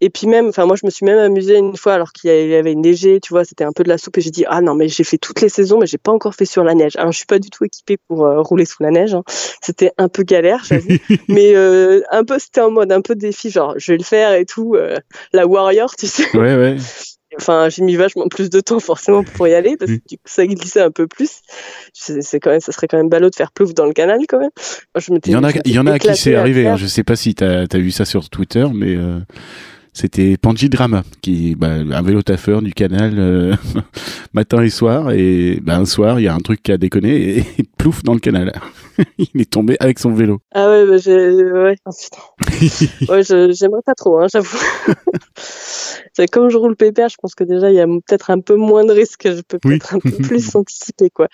Et 0.00 0.10
puis 0.10 0.26
même, 0.26 0.48
enfin 0.48 0.66
moi, 0.66 0.76
je 0.76 0.84
me 0.84 0.90
suis 0.90 1.06
même 1.06 1.18
amusée 1.18 1.56
une 1.56 1.76
fois 1.76 1.94
alors 1.94 2.12
qu'il 2.12 2.30
y 2.30 2.54
avait 2.54 2.72
une 2.72 2.82
neigée. 2.82 3.20
Tu 3.20 3.32
vois, 3.32 3.44
c'était 3.44 3.64
un 3.64 3.72
peu 3.72 3.84
de 3.84 3.88
la 3.88 3.98
soupe 3.98 4.18
et 4.18 4.20
j'ai 4.20 4.30
dit 4.30 4.44
ah 4.48 4.60
non 4.60 4.74
mais 4.74 4.88
j'ai 4.88 5.04
fait 5.04 5.18
toutes 5.18 5.40
les 5.40 5.48
saisons, 5.48 5.78
mais 5.78 5.86
j'ai 5.86 5.98
pas 5.98 6.12
encore 6.12 6.34
fait 6.34 6.44
sur 6.44 6.64
la 6.64 6.74
neige. 6.74 6.96
Alors 6.96 7.12
je 7.12 7.18
suis 7.18 7.26
pas 7.26 7.38
du 7.38 7.50
tout 7.50 7.64
équipée 7.64 7.98
pour 8.08 8.24
euh, 8.24 8.40
rouler 8.40 8.64
sous 8.64 8.82
la 8.82 8.90
neige. 8.90 9.14
Hein. 9.14 9.22
C'était 9.60 9.92
un 9.98 10.08
peu 10.08 10.22
galère, 10.22 10.62
j'avoue. 10.64 10.88
mais 11.28 11.54
euh, 11.54 12.02
un 12.10 12.24
peu, 12.24 12.38
c'était 12.38 12.60
en 12.60 12.70
mode 12.70 12.92
un 12.92 13.00
peu 13.00 13.14
défi, 13.14 13.50
genre 13.50 13.74
je 13.76 13.92
vais 13.92 13.98
le 13.98 14.04
faire 14.04 14.32
et 14.34 14.44
tout. 14.44 14.74
Euh, 14.74 14.96
la 15.32 15.46
warrior, 15.46 15.94
tu 15.96 16.06
sais. 16.06 16.36
Ouais 16.36 16.56
ouais. 16.56 16.76
Enfin, 17.36 17.68
j'ai 17.68 17.82
mis 17.82 17.96
vachement 17.96 18.28
plus 18.28 18.50
de 18.50 18.60
temps 18.60 18.80
forcément 18.80 19.24
pour 19.24 19.48
y 19.48 19.54
aller 19.54 19.76
parce 19.76 19.90
que 19.90 19.96
du 20.08 20.16
coup, 20.16 20.24
ça 20.24 20.46
glissait 20.46 20.80
un 20.80 20.90
peu 20.90 21.06
plus. 21.06 21.40
C'est 21.92 22.40
quand 22.40 22.50
même, 22.50 22.60
ça 22.60 22.72
serait 22.72 22.88
quand 22.88 22.96
même 22.96 23.08
ballot 23.08 23.30
de 23.30 23.34
faire 23.34 23.52
plouf 23.52 23.74
dans 23.74 23.86
le 23.86 23.92
canal 23.92 24.20
quand 24.28 24.38
même. 24.38 24.50
je 24.96 25.12
il 25.26 25.32
y 25.32 25.36
en 25.36 25.44
a, 25.44 25.50
il 25.64 25.72
y 25.72 25.78
en 25.78 25.86
a 25.86 25.98
qui 25.98 26.14
c'est 26.16 26.34
arrivé. 26.34 26.66
Hein. 26.66 26.76
Je 26.76 26.86
sais 26.86 27.04
pas 27.04 27.16
si 27.16 27.34
tu 27.34 27.44
as, 27.44 27.66
vu 27.74 27.90
ça 27.90 28.04
sur 28.04 28.28
Twitter, 28.28 28.66
mais 28.72 28.96
euh, 28.96 29.20
c'était 29.92 30.36
Panji 30.38 30.70
Drama, 30.70 31.02
qui 31.20 31.54
bah, 31.54 31.68
un 31.68 32.02
vélo 32.02 32.22
taffeur 32.22 32.62
du 32.62 32.72
canal 32.72 33.14
euh, 33.18 33.54
matin 34.32 34.62
et 34.62 34.70
soir. 34.70 35.12
Et 35.12 35.60
bah, 35.62 35.76
un 35.76 35.84
soir, 35.84 36.18
il 36.18 36.24
y 36.24 36.28
a 36.28 36.34
un 36.34 36.40
truc 36.40 36.62
qui 36.62 36.72
a 36.72 36.78
déconné 36.78 37.38
et, 37.38 37.44
plouf 37.78 38.02
dans 38.02 38.14
le 38.14 38.20
canal. 38.20 38.52
il 39.18 39.40
est 39.40 39.50
tombé 39.50 39.76
avec 39.80 39.98
son 39.98 40.12
vélo. 40.12 40.40
Ah 40.54 40.70
ouais, 40.70 40.86
bah, 40.86 40.96
ouais, 41.06 41.76
oh, 41.86 43.12
ouais 43.12 43.22
j'aimerais 43.22 43.82
pas 43.84 43.94
trop, 43.94 44.18
hein, 44.18 44.26
j'avoue. 44.32 44.58
c'est 46.12 46.28
comme 46.28 46.50
je 46.50 46.56
roule 46.56 46.76
pépère, 46.76 47.08
je 47.08 47.16
pense 47.20 47.34
que 47.34 47.44
déjà 47.44 47.70
il 47.70 47.76
y 47.76 47.80
a 47.80 47.86
peut-être 47.86 48.30
un 48.30 48.40
peu 48.40 48.54
moins 48.54 48.84
de 48.84 48.92
risques, 48.92 49.28
je 49.30 49.40
peux 49.42 49.58
peut-être 49.58 49.94
un 49.94 49.98
peu 49.98 50.10
plus 50.10 50.54
anticiper 50.54 51.10
quoi. 51.10 51.28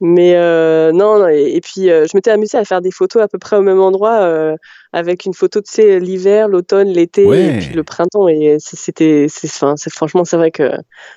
Mais 0.00 0.34
euh, 0.34 0.92
non, 0.92 1.18
non, 1.18 1.28
et, 1.28 1.60
puis 1.60 1.90
euh, 1.90 2.06
je 2.06 2.16
m'étais 2.16 2.30
amusée 2.30 2.58
à 2.58 2.64
faire 2.64 2.80
des 2.80 2.90
photos 2.90 3.22
à 3.22 3.28
peu 3.28 3.38
près 3.38 3.56
au 3.56 3.62
même 3.62 3.80
endroit 3.80 4.20
euh, 4.20 4.56
avec 4.96 5.26
une 5.26 5.34
photo 5.34 5.60
de 5.60 5.66
sais 5.66 6.00
l'hiver, 6.00 6.48
l'automne, 6.48 6.88
l'été 6.88 7.22
et 7.24 7.58
puis 7.58 7.74
le 7.74 7.84
printemps 7.84 8.28
et 8.28 8.56
c'était 8.58 9.26
c'est 9.28 9.46
c'est 9.46 9.92
franchement 9.92 10.24
c'est 10.24 10.38
vrai 10.38 10.50
que 10.50 10.72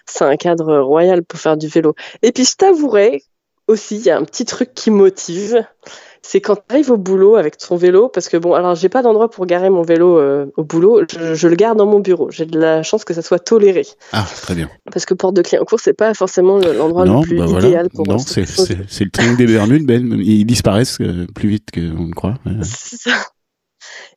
c'est 0.05 0.25
un 0.25 0.35
cadre 0.35 0.79
royal 0.79 1.23
pour 1.23 1.39
faire 1.39 1.55
du 1.55 1.69
vélo. 1.69 1.95
Et 2.21 2.33
puis 2.33 2.43
je 2.43 2.55
t'avouerai 2.55 3.23
aussi 3.67 3.95
il 3.95 4.05
y 4.05 4.09
a 4.09 4.17
un 4.17 4.25
petit 4.25 4.43
truc 4.43 4.73
qui 4.73 4.91
motive 4.91 5.63
c'est 6.21 6.41
quand 6.41 6.55
tu 6.55 6.61
arrives 6.69 6.91
au 6.91 6.97
boulot 6.97 7.37
avec 7.37 7.57
ton 7.57 7.77
vélo, 7.77 8.09
parce 8.09 8.27
que 8.27 8.35
bon, 8.35 8.53
alors 8.53 8.75
j'ai 8.75 8.89
pas 8.89 9.01
d'endroit 9.01 9.31
pour 9.31 9.45
garer 9.45 9.69
mon 9.69 9.83
vélo 9.83 10.19
euh, 10.19 10.47
au 10.57 10.65
boulot, 10.65 11.03
je, 11.09 11.47
le 11.47 11.55
garde 11.55 11.77
dans 11.77 11.85
mon 11.85 11.99
bureau. 11.99 12.29
J'ai 12.29 12.45
de 12.45 12.59
la 12.59 12.83
chance 12.83 13.05
que 13.05 13.13
ça 13.13 13.21
soit 13.21 13.39
toléré. 13.39 13.85
Ah, 14.11 14.27
très 14.41 14.53
bien. 14.53 14.69
Parce 14.91 15.05
que 15.05 15.13
porte 15.13 15.35
de 15.35 15.41
Clignancourt, 15.41 15.79
c'est 15.79 15.93
pas 15.93 16.13
forcément 16.13 16.57
l'endroit 16.57 17.05
le 17.05 17.21
plus 17.21 17.37
bah 17.37 17.45
idéal 17.59 17.89
pour 17.89 18.05
Non, 18.05 18.17
c'est 18.17 18.41
le 18.41 19.09
triangle 19.09 19.37
des 19.37 19.47
Bermudes, 19.47 19.85
ben, 19.85 20.19
ils 20.21 20.45
disparaissent 20.45 20.99
euh, 20.99 21.25
plus 21.33 21.47
vite 21.47 21.69
qu'on 21.73 22.07
ne 22.07 22.13
croit. 22.13 22.35
C'est 22.63 22.97
ça. 22.97 23.11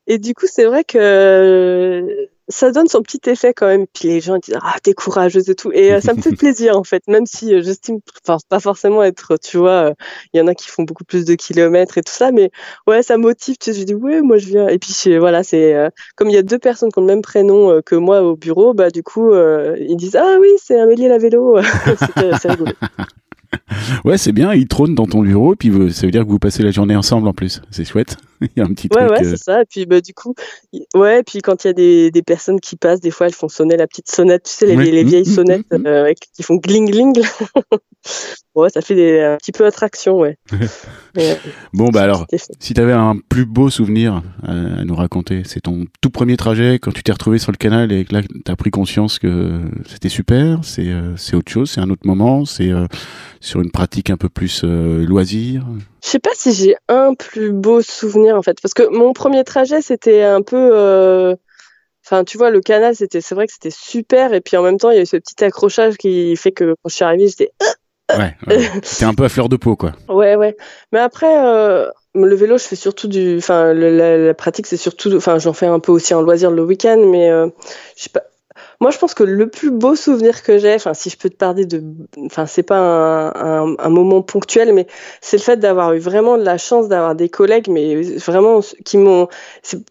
Et 0.07 0.19
du 0.19 0.35
coup, 0.35 0.47
c'est 0.49 0.65
vrai 0.65 0.85
que 0.85 2.29
ça 2.49 2.71
donne 2.71 2.89
son 2.89 3.03
petit 3.03 3.21
effet 3.27 3.55
quand 3.55 3.67
même. 3.67 3.87
Puis 3.93 4.09
les 4.09 4.21
gens 4.21 4.39
disent 4.39 4.59
ah 4.61 4.75
t'es 4.83 4.95
courageuse 4.95 5.49
et 5.49 5.55
tout. 5.55 5.73
Et 5.73 5.93
euh, 5.93 6.01
ça 6.01 6.15
me 6.15 6.21
fait 6.21 6.33
plaisir 6.37 6.77
en 6.77 6.85
fait, 6.85 7.03
même 7.09 7.27
si 7.27 7.55
euh, 7.55 7.63
j'estime, 7.63 7.99
enfin 8.25 8.39
pas 8.49 8.61
forcément 8.61 9.03
être, 9.03 9.37
tu 9.39 9.59
vois, 9.59 9.95
il 10.33 10.39
y 10.39 10.41
en 10.41 10.47
a 10.47 10.55
qui 10.55 10.69
font 10.69 10.83
beaucoup 10.83 11.05
plus 11.05 11.25
de 11.25 11.35
kilomètres 11.35 11.99
et 11.99 12.03
tout 12.03 12.13
ça, 12.13 12.33
mais 12.33 12.51
ouais 12.87 13.03
ça 13.03 13.17
motive. 13.17 13.57
Tu 13.59 13.73
sais, 13.73 13.79
je 13.79 13.85
dis 13.85 13.95
ouais 13.95 14.21
moi 14.23 14.39
je 14.39 14.47
viens. 14.47 14.69
Et 14.69 14.79
puis 14.79 14.95
voilà 15.19 15.43
c'est 15.43 15.75
comme 16.17 16.29
il 16.29 16.35
y 16.35 16.39
a 16.39 16.43
deux 16.43 16.59
personnes 16.59 16.93
qui 16.93 16.99
ont 16.99 17.03
le 17.03 17.09
même 17.09 17.23
prénom 17.23 17.81
que 17.83 17.95
moi 17.95 18.23
au 18.23 18.37
bureau, 18.37 18.75
bah 18.75 18.91
du 18.91 19.03
coup 19.03 19.33
ils 19.35 19.97
disent 19.97 20.17
ah 20.17 20.37
oui 20.41 20.51
c'est 20.63 20.79
Amélie 20.79 21.09
la 21.09 21.19
vélo. 21.19 21.59
c'est 22.41 22.51
rigolo. 22.51 22.73
ouais, 24.05 24.19
c'est 24.19 24.33
bien, 24.33 24.53
il 24.55 24.67
trône 24.67 24.95
dans 24.95 25.07
ton 25.07 25.23
bureau, 25.23 25.55
puis 25.55 25.71
ça 25.93 26.07
veut 26.07 26.13
dire 26.13 26.25
que 26.25 26.31
vous 26.31 26.39
passez 26.39 26.63
la 26.63 26.71
journée 26.71 26.97
ensemble 26.97 27.29
en 27.29 27.33
plus. 27.33 27.63
C'est 27.71 27.85
chouette. 27.85 28.17
il 28.57 28.59
y 28.59 28.61
a 28.61 28.65
un 28.65 28.75
petit 28.75 28.89
ouais, 28.95 29.07
truc. 29.07 29.19
Ouais, 29.19 29.25
c'est 29.25 29.43
ça. 29.43 29.63
Et 29.63 29.65
puis, 29.65 29.87
bah, 29.87 30.01
du 30.01 30.15
coup, 30.15 30.35
ouais, 30.95 31.23
puis 31.23 31.41
quand 31.41 31.65
il 31.65 31.69
y 31.69 31.71
a 31.71 31.73
des, 31.73 32.11
des, 32.11 32.23
personnes 32.23 32.61
qui 32.61 32.77
passent, 32.77 33.01
des 33.01 33.11
fois, 33.11 33.27
elles 33.27 33.35
font 33.35 33.49
sonner 33.49 33.77
la 33.77 33.87
petite 33.87 34.11
sonnette, 34.11 34.45
tu 34.45 34.53
sais, 34.53 34.67
les, 34.67 34.77
les 34.77 35.05
vieilles 35.05 35.23
mmh, 35.23 35.31
mmh, 35.31 35.35
sonnettes 35.35 35.73
mmh, 35.73 35.87
euh, 35.87 36.13
qui 36.35 36.43
font 36.43 36.57
gling 36.57 36.91
gling. 36.91 37.23
ouais, 38.55 38.71
ça 38.71 38.81
fait 38.81 38.95
des, 38.95 39.21
un 39.21 39.37
petit 39.37 39.53
peu 39.53 39.67
attraction, 39.67 40.19
ouais. 40.19 40.37
bon, 41.73 41.89
bah 41.91 42.03
alors, 42.03 42.27
si 42.59 42.75
tu 42.75 42.81
avais 42.81 42.93
un 42.93 43.17
plus 43.29 43.45
beau 43.45 43.71
souvenir 43.71 44.23
à, 44.43 44.85
nous 44.85 44.95
raconter, 44.95 45.43
c'est 45.45 45.61
ton 45.61 45.87
tout 46.01 46.11
premier 46.11 46.37
trajet 46.37 46.79
quand 46.79 46.93
tu 46.93 47.03
t'es 47.03 47.13
retrouvé 47.13 47.39
sur 47.39 47.53
le 47.53 47.57
canal 47.57 47.93
et 47.93 48.05
que 48.05 48.15
là, 48.15 48.23
tu 48.23 48.51
as 48.51 48.57
pris 48.57 48.71
conscience 48.71 49.19
que 49.19 49.61
c'était 49.87 50.09
super, 50.09 50.61
c'est 50.63 50.89
euh, 50.89 51.17
c'est 51.17 51.37
autre 51.37 51.51
chose, 51.51 51.71
c'est 51.71 51.81
un 51.81 51.91
autre 51.91 52.07
moment, 52.07 52.45
c'est 52.45 52.71
euh, 52.71 52.87
sur 53.41 53.61
une 53.61 53.71
pratique 53.71 54.11
un 54.11 54.17
peu 54.17 54.29
plus 54.29 54.65
loisir 54.65 55.65
je 56.03 56.09
sais 56.09 56.19
pas 56.19 56.31
si 56.35 56.53
j'ai 56.53 56.75
un 56.89 57.15
plus 57.15 57.53
beau 57.53 57.81
souvenir 57.81 58.37
en 58.37 58.43
fait, 58.43 58.61
parce 58.61 58.75
que 58.75 58.89
mon 58.89 59.13
premier 59.13 59.45
trajet 59.45 59.81
c'était 59.81 60.23
un 60.23 60.43
peu, 60.43 60.71
euh, 60.75 61.37
enfin 62.05 62.25
tu 62.25 62.39
vois 62.39 62.51
le 62.51 62.61
canal 62.61 62.97
c'était, 62.97 63.21
c'est 63.21 63.37
vrai 63.37 63.47
que 63.47 63.53
c'était 63.53 63.71
super 63.71 64.35
et 64.35 64.41
puis 64.41 64.57
en 64.57 64.63
même 64.63 64.79
temps 64.79 64.91
il 64.91 64.97
y 64.97 64.99
a 64.99 65.03
eu 65.03 65.07
ce 65.07 65.17
petit 65.17 65.45
accrochage 65.45 65.97
qui 65.97 66.35
fait 66.37 66.51
que 66.51 66.75
quand 66.83 66.89
je 66.89 66.95
suis 66.95 67.05
arrivée 67.05 67.29
j'étais 67.29 67.53
Ouais, 68.11 68.37
un 69.03 69.15
peu 69.15 69.25
à 69.25 69.29
fleur 69.29 69.49
de 69.49 69.57
peau, 69.57 69.77
quoi. 69.77 69.93
Ouais, 70.09 70.37
ouais. 70.37 70.57
Mais 70.93 70.99
après, 70.99 71.35
euh, 71.39 71.89
le 72.15 72.35
vélo, 72.35 72.59
je 72.59 72.65
fais 72.65 72.77
surtout 72.77 73.09
du. 73.09 73.39
Enfin, 73.39 73.73
la, 73.73 74.35
pratique, 74.35 74.67
c'est 74.67 74.77
surtout. 74.77 75.15
Enfin, 75.17 75.39
j'en 75.39 75.53
fais 75.53 75.67
un 75.67 75.81
peu 75.81 75.93
aussi 75.93 76.15
en 76.15 76.23
loisir 76.23 76.51
le 76.51 76.63
week-end, 76.65 77.03
mais 77.07 77.31
euh, 77.31 77.49
je 77.97 78.05
sais 78.05 78.11
pas. 78.11 78.23
Moi, 78.81 78.91
je 78.91 78.99
pense 78.99 79.15
que 79.15 79.23
le 79.23 79.49
plus 79.49 79.71
beau 79.71 79.95
souvenir 79.95 80.43
que 80.43 80.59
j'ai, 80.59 80.75
enfin, 80.75 80.93
si 80.93 81.09
je 81.09 81.17
peux 81.17 81.31
te 81.31 81.37
parler 81.37 81.65
de, 81.65 81.83
enfin, 82.27 82.47
c'est 82.47 82.65
pas 82.65 82.77
un, 82.77 83.77
un, 83.79 83.89
moment 83.89 84.23
ponctuel, 84.23 84.75
mais 84.75 84.87
c'est 85.21 85.37
le 85.37 85.43
fait 85.43 85.57
d'avoir 85.57 85.95
eu 85.95 86.01
vraiment 86.01 86.37
de 86.37 86.43
la 86.43 86.59
chance 86.59 86.89
d'avoir 86.89 87.15
des 87.15 87.29
collègues, 87.29 87.69
mais 87.69 88.03
vraiment 88.19 88.61
qui 88.85 88.99
m'ont, 88.99 89.29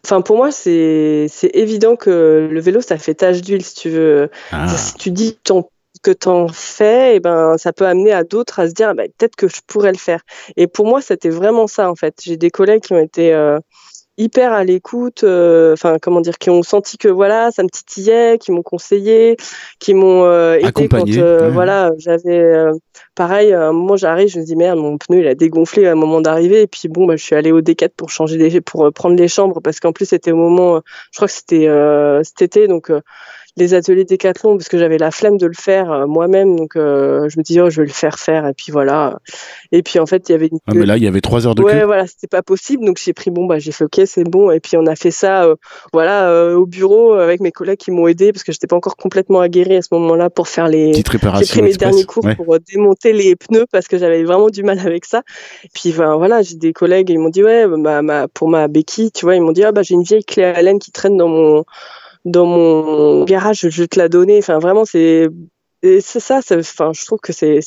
enfin, 0.06 0.22
pour 0.22 0.36
moi, 0.36 0.52
c'est, 0.52 1.28
c'est 1.30 1.52
évident 1.54 1.96
que 1.96 2.50
le 2.52 2.60
vélo, 2.60 2.82
ça 2.82 2.98
fait 2.98 3.16
tache 3.16 3.42
d'huile, 3.42 3.64
si 3.64 3.76
tu 3.76 3.90
veux. 3.90 4.30
Ah. 4.52 4.68
Si 4.68 4.96
tu 4.96 5.10
dis 5.10 5.38
ton 5.42 5.70
que 6.02 6.12
tu 6.12 6.28
en 6.28 6.48
fais, 6.48 7.14
et 7.14 7.16
eh 7.16 7.20
ben 7.20 7.58
ça 7.58 7.74
peut 7.74 7.86
amener 7.86 8.12
à 8.12 8.24
d'autres 8.24 8.60
à 8.60 8.68
se 8.68 8.74
dire 8.74 8.96
bah, 8.96 9.04
peut-être 9.18 9.36
que 9.36 9.48
je 9.48 9.62
pourrais 9.68 9.92
le 9.92 9.98
faire. 9.98 10.22
Et 10.58 10.68
pour 10.68 10.86
moi, 10.88 11.02
c'était 11.02 11.30
vraiment 11.30 11.68
ça 11.68 11.90
en 11.90 11.96
fait. 11.96 12.16
J'ai 12.24 12.38
des 12.38 12.50
collègues 12.50 12.82
qui 12.82 12.94
ont 12.94 13.00
été 13.00 13.34
euh, 13.34 13.60
hyper 14.18 14.54
à 14.54 14.64
l'écoute, 14.64 15.24
euh, 15.24 15.74
enfin 15.74 15.98
comment 16.02 16.22
dire, 16.22 16.38
qui 16.38 16.50
ont 16.50 16.64
senti 16.64 16.98
que 16.98 17.08
voilà, 17.08 17.52
ça 17.52 17.64
me 17.64 17.70
titillait, 17.70 18.38
qui 18.40 18.52
m'ont 18.52 18.62
conseillé, 18.62 19.38
qui 19.80 19.94
m'ont 19.94 20.26
euh, 20.26 20.56
aidé 20.56 20.88
quand 20.88 21.08
euh, 21.10 21.50
voilà, 21.50 21.92
j'avais 21.98 22.54
pareil, 23.16 23.54
à 23.54 23.68
un 23.70 23.74
moment 23.74 23.96
j'arrive, 23.96 24.30
je 24.30 24.40
me 24.40 24.46
dis 24.46 24.56
merde, 24.56 24.80
mon 24.80 24.98
pneu 24.98 25.20
il 25.20 25.28
a 25.28 25.36
dégonflé 25.36 25.88
à 25.88 25.94
un 25.94 25.96
moment 25.96 26.22
d'arrivée 26.22 26.62
et 26.62 26.68
puis 26.68 26.88
bon 26.88 27.06
bah 27.06 27.16
je 27.16 27.24
suis 27.24 27.36
allée 27.36 27.52
au 27.52 27.62
D4 27.62 27.90
pour 27.96 28.10
changer 28.10 28.38
les 28.38 28.62
pour 28.62 28.92
prendre 28.94 29.16
les 29.16 29.28
chambres 29.28 29.60
parce 29.62 29.80
qu'en 29.80 29.92
plus 29.92 30.06
c'était 30.06 30.32
au 30.32 30.38
moment 30.38 30.82
je 31.12 31.18
crois 31.18 31.28
que 31.28 31.34
c'était 31.34 31.68
cet 32.24 32.42
été 32.42 32.68
donc 32.68 32.92
les 33.58 33.74
ateliers 33.74 34.06
décathlon 34.06 34.58
parce 34.58 34.70
que 34.70 34.78
j'avais 34.78 34.98
la 34.98 35.12
flemme 35.12 35.38
de 35.38 35.46
le 35.46 35.54
faire 35.54 35.92
euh, 35.92 36.08
moi-même. 36.08 36.56
Donc, 36.56 36.76
euh, 36.76 37.28
je 37.30 37.38
me 37.38 37.44
disais, 37.44 37.62
oh, 37.62 37.70
je 37.70 37.82
vais 37.82 37.88
le 37.88 37.94
faire 37.94 38.18
faire. 38.20 38.48
Et 38.48 38.54
puis 38.54 38.72
voilà. 38.72 39.20
Et 39.72 39.84
puis 39.84 40.00
en 40.00 40.06
fait, 40.06 40.30
il 40.30 40.32
y 40.32 40.36
avait 40.36 40.48
une. 40.48 40.60
Ah, 40.68 40.74
mais 40.74 40.86
là, 40.86 40.98
il 40.98 41.04
y 41.04 41.08
avait 41.08 41.22
trois 41.22 41.46
heures 41.46 41.56
de 41.56 41.62
Ouais, 41.62 41.84
voilà, 41.86 42.08
c'était 42.08 42.28
pas 42.28 42.42
possible. 42.42 42.86
Donc, 42.86 43.00
j'ai 43.04 43.14
pris, 43.14 43.30
bon, 43.30 43.46
bah, 43.46 43.60
j'ai 43.60 43.72
fait, 43.72 43.84
ok, 43.84 44.02
c'est 44.06 44.24
bon. 44.24 44.52
Et 44.52 44.60
puis, 44.60 44.78
on 44.78 44.86
a 44.86 44.96
fait 44.96 45.12
ça, 45.12 45.44
euh, 45.44 45.56
voilà, 45.94 46.56
au 46.56 46.66
bureau 46.66 47.14
avec 47.14 47.42
mes 47.42 47.52
collègues 47.52 47.78
qui 47.78 47.92
m'ont 47.92 48.08
aidé 48.08 48.32
parce 48.32 48.44
que 48.44 48.52
j'étais 48.52 48.68
pas 48.68 48.76
encore 48.76 48.96
complètement 48.96 49.42
aguerri 49.42 49.76
à 49.76 49.82
ce 49.82 49.90
moment-là 49.92 50.30
pour 50.30 50.48
faire 50.48 50.68
les. 50.68 50.94
J'ai 50.94 51.04
pris 51.04 51.62
mes 51.62 51.74
derniers 51.74 52.06
cours 52.06 52.26
pour 52.36 52.58
démonter 52.60 53.14
les 53.14 53.36
pneus 53.36 53.66
parce 53.72 53.88
que 53.88 53.98
j'avais 53.98 54.24
vraiment 54.24 54.50
du 54.50 54.64
mal 54.64 54.80
avec 54.80 55.06
ça. 55.06 55.24
Et 55.64 55.70
puis, 55.74 55.92
ben, 55.92 56.16
voilà, 56.16 56.42
j'ai 56.42 56.56
des 56.56 56.74
collègues, 56.74 57.10
ils 57.10 57.20
m'ont 57.20 57.30
dit, 57.30 57.44
ouais, 57.44 57.66
bah, 57.68 58.02
ma, 58.02 58.28
pour 58.28 58.50
ma 58.50 58.68
béquille, 58.68 59.12
tu 59.12 59.26
vois, 59.26 59.36
ils 59.36 59.42
m'ont 59.42 59.52
dit, 59.52 59.64
ah, 59.64 59.72
bah, 59.72 59.84
j'ai 59.84 59.96
une 59.96 60.04
vieille 60.04 60.24
clé 60.24 60.44
à 60.44 60.62
laine 60.62 60.80
qui 60.80 60.92
traîne 60.92 61.18
dans 61.18 61.28
mon 61.28 61.66
dans 62.26 62.46
mon 62.46 63.24
garage, 63.26 63.68
je 63.70 63.82
vais 63.82 63.88
te 63.88 64.00
la 64.00 64.10
donner. 64.10 64.38
Enfin, 64.40 64.60
vraiment, 64.60 64.86
c'est 64.86 65.30
c'est 65.84 66.20
ça. 66.20 66.40
Enfin, 66.52 66.92
je 66.94 67.06
trouve 67.06 67.20
que 67.20 67.34
c'est 67.34 67.60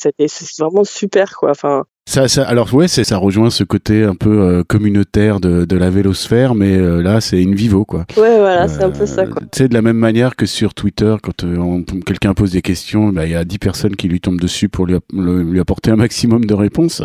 vraiment 0.59 0.83
super, 0.83 1.35
quoi. 1.37 1.51
Enfin, 1.51 1.85
ça, 2.07 2.27
ça, 2.27 2.43
alors 2.43 2.71
ouais, 2.73 2.87
c'est 2.87 3.03
ça 3.03 3.17
rejoint 3.17 3.49
ce 3.49 3.63
côté 3.63 4.03
un 4.03 4.13
peu 4.13 4.41
euh, 4.41 4.63
communautaire 4.63 5.39
de, 5.39 5.65
de 5.65 5.75
la 5.75 5.89
vélosphère, 5.89 6.53
mais 6.53 6.77
euh, 6.77 7.01
là 7.01 7.19
c'est 7.19 7.41
une 7.41 7.55
vivo 7.55 7.83
quoi. 7.83 8.05
Ouais, 8.15 8.37
voilà, 8.37 8.67
c'est 8.67 8.83
un 8.83 8.91
peu 8.91 9.07
ça 9.07 9.25
quoi. 9.25 9.41
Tu 9.51 9.57
sais 9.57 9.67
de 9.67 9.73
la 9.73 9.81
même 9.81 9.97
manière 9.97 10.35
que 10.35 10.45
sur 10.45 10.75
Twitter, 10.75 11.15
quand 11.23 11.43
euh, 11.43 11.81
quelqu'un 12.05 12.35
pose 12.35 12.51
des 12.51 12.61
questions, 12.61 13.09
bah, 13.09 13.25
il 13.25 13.31
y 13.31 13.35
a 13.35 13.43
10 13.43 13.57
personnes 13.57 13.95
qui 13.95 14.07
lui 14.07 14.21
tombent 14.21 14.39
dessus 14.39 14.69
pour 14.69 14.85
lui, 14.85 14.97
lui 15.13 15.59
apporter 15.59 15.89
un 15.89 15.95
maximum 15.95 16.45
de 16.45 16.53
réponses. 16.53 17.01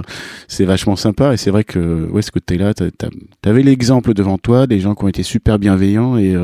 C'est 0.49 0.67
vachement 0.67 0.97
sympa 0.97 1.33
et 1.33 1.39
c'est 1.39 1.51
vrai 1.51 1.65
que 1.65 2.07
ouais, 2.11 2.21
ce 2.23 2.31
côté-là, 2.31 2.75
t'avais 3.41 3.63
l'exemple 3.63 4.13
devant 4.13 4.37
toi, 4.37 4.67
des 4.67 4.81
gens 4.81 4.95
qui 4.95 5.05
ont 5.05 5.09
été 5.09 5.23
super 5.23 5.59
bienveillants 5.59 6.19
et 6.19 6.37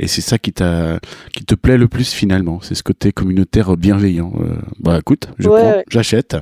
et 0.00 0.08
c'est 0.08 0.20
ça 0.20 0.36
qui 0.38 0.52
t'a 0.52 0.98
qui 1.32 1.44
te 1.44 1.54
plaît 1.54 1.78
le 1.78 1.86
plus 1.88 2.12
finalement, 2.12 2.58
c'est 2.60 2.74
ce 2.74 2.82
côté 2.82 3.12
communautaire 3.12 3.76
bienveillant. 3.76 4.32
bah 4.80 4.98
écoute, 4.98 5.28
je 5.38 5.48
prends, 5.48 5.82
j'achète, 5.90 6.36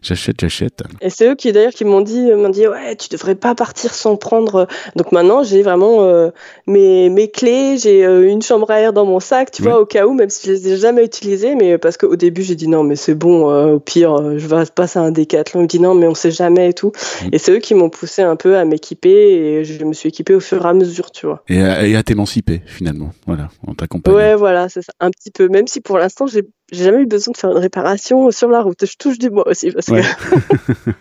j'achète, 0.00 0.40
j'achète. 0.40 0.84
Et 1.00 1.10
c'est 1.10 1.28
eux 1.28 1.34
qui 1.34 1.52
d'ailleurs 1.52 1.72
qui 1.72 1.84
m'ont 1.84 2.00
dit, 2.00 2.30
m'ont 2.32 2.48
dit 2.48 2.66
ouais, 2.66 2.96
tu 2.96 3.08
devrais 3.08 3.34
pas 3.34 3.54
partir 3.54 3.94
sans 3.94 4.16
prendre. 4.16 4.66
Donc 4.96 5.12
maintenant 5.12 5.42
j'ai 5.42 5.62
vraiment 5.62 6.02
euh, 6.04 6.30
mes, 6.66 7.08
mes 7.08 7.28
clés, 7.28 7.78
j'ai 7.78 8.04
euh, 8.04 8.28
une 8.28 8.42
chambre 8.42 8.70
à 8.70 8.80
air 8.80 8.92
dans 8.92 9.04
mon 9.04 9.20
sac, 9.20 9.50
tu 9.50 9.62
vois, 9.62 9.80
au 9.80 9.86
cas 9.86 10.06
où, 10.06 10.14
même 10.14 10.30
si 10.30 10.46
je 10.46 10.52
les 10.52 10.68
ai 10.68 10.76
jamais 10.76 11.04
utilisées, 11.04 11.54
mais 11.54 11.78
parce 11.78 11.96
qu'au 11.96 12.16
début 12.16 12.42
j'ai 12.42 12.54
dit 12.54 12.68
non 12.68 12.82
mais 12.84 12.96
c'est 12.96 13.14
bon, 13.14 13.50
euh, 13.50 13.74
au 13.74 13.80
pire 13.80 14.38
je 14.38 14.46
vais 14.46 14.64
passer 14.74 14.98
à 14.98 15.02
un 15.02 15.10
décathlon. 15.10 15.60
Ils 15.60 15.64
me 15.64 15.68
dit 15.68 15.80
non 15.80 15.94
mais 15.94 16.06
on 16.06 16.14
sait 16.14 16.30
jamais 16.30 16.70
et 16.70 16.74
tout. 16.74 16.92
Mm. 17.24 17.28
Et 17.32 17.38
c'est 17.38 17.52
eux 17.52 17.58
qui 17.58 17.74
m'ont 17.74 17.90
poussé 17.90 18.22
un 18.22 18.36
peu 18.36 18.56
à 18.56 18.64
m'équiper 18.64 19.10
et 19.10 19.64
je 19.64 19.84
me 19.84 19.92
suis 19.92 20.08
équipée 20.08 20.34
au 20.34 20.40
fur 20.40 20.64
et 20.64 20.68
à 20.68 20.72
mesure, 20.72 21.10
tu 21.10 21.26
vois. 21.26 21.42
Et 21.48 21.60
à, 21.60 21.98
à 21.98 22.02
t'émanciper 22.02 22.62
finalement, 22.66 23.10
voilà, 23.26 23.48
en 23.66 23.74
t'accompagnant. 23.74 24.16
Ouais 24.16 24.34
voilà, 24.34 24.68
c'est 24.68 24.82
ça, 24.82 24.92
un 25.00 25.10
petit 25.10 25.30
peu. 25.30 25.48
Même 25.48 25.66
si 25.66 25.80
pour 25.80 25.98
l'instant 25.98 26.26
j'ai 26.26 26.42
j'ai 26.72 26.84
jamais 26.84 27.02
eu 27.02 27.06
besoin 27.06 27.32
de 27.32 27.36
faire 27.36 27.50
une 27.50 27.58
réparation 27.58 28.30
sur 28.30 28.48
la 28.48 28.62
route. 28.62 28.84
Je 28.84 28.96
touche 28.96 29.18
du 29.18 29.30
bois 29.30 29.46
aussi 29.46 29.70
parce 29.70 29.86
que. 29.86 29.94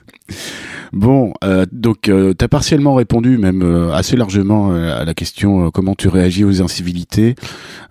Bon, 0.93 1.31
euh, 1.45 1.65
donc 1.71 2.09
euh, 2.09 2.33
tu 2.37 2.43
as 2.43 2.49
partiellement 2.49 2.95
répondu, 2.95 3.37
même 3.37 3.61
euh, 3.63 3.93
assez 3.93 4.17
largement, 4.17 4.73
à 4.73 5.05
la 5.05 5.13
question 5.13 5.71
comment 5.71 5.95
tu 5.95 6.09
réagis 6.09 6.43
aux 6.43 6.61
incivilités. 6.61 7.35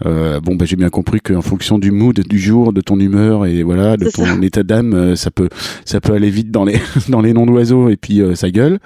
bon, 0.05 0.55
bah, 0.55 0.67
j'ai 0.67 0.77
bien 0.77 0.91
compris 0.91 1.21
qu'en 1.21 1.41
fonction 1.41 1.79
du 1.79 1.93
mood 1.93 2.21
du 2.21 2.39
jour, 2.39 2.73
de 2.73 2.81
ton 2.81 3.01
humeur 3.01 3.47
et 3.47 3.63
voilà, 3.63 3.97
de 3.97 4.11
ton 4.11 4.43
état 4.43 4.63
d'âme, 4.63 5.17
ça 5.17 5.31
peut 5.31 5.49
ça 5.85 6.01
peut 6.01 6.13
aller 6.13 6.31
vite 6.31 6.51
dans 6.51 6.65
les 6.65 6.79
dans 7.09 7.23
les 7.23 7.33
noms 7.33 7.47
d'oiseaux 7.47 7.89
et 7.89 7.97
puis 7.97 8.23
ça 8.35 8.51
gueule. 8.51 8.81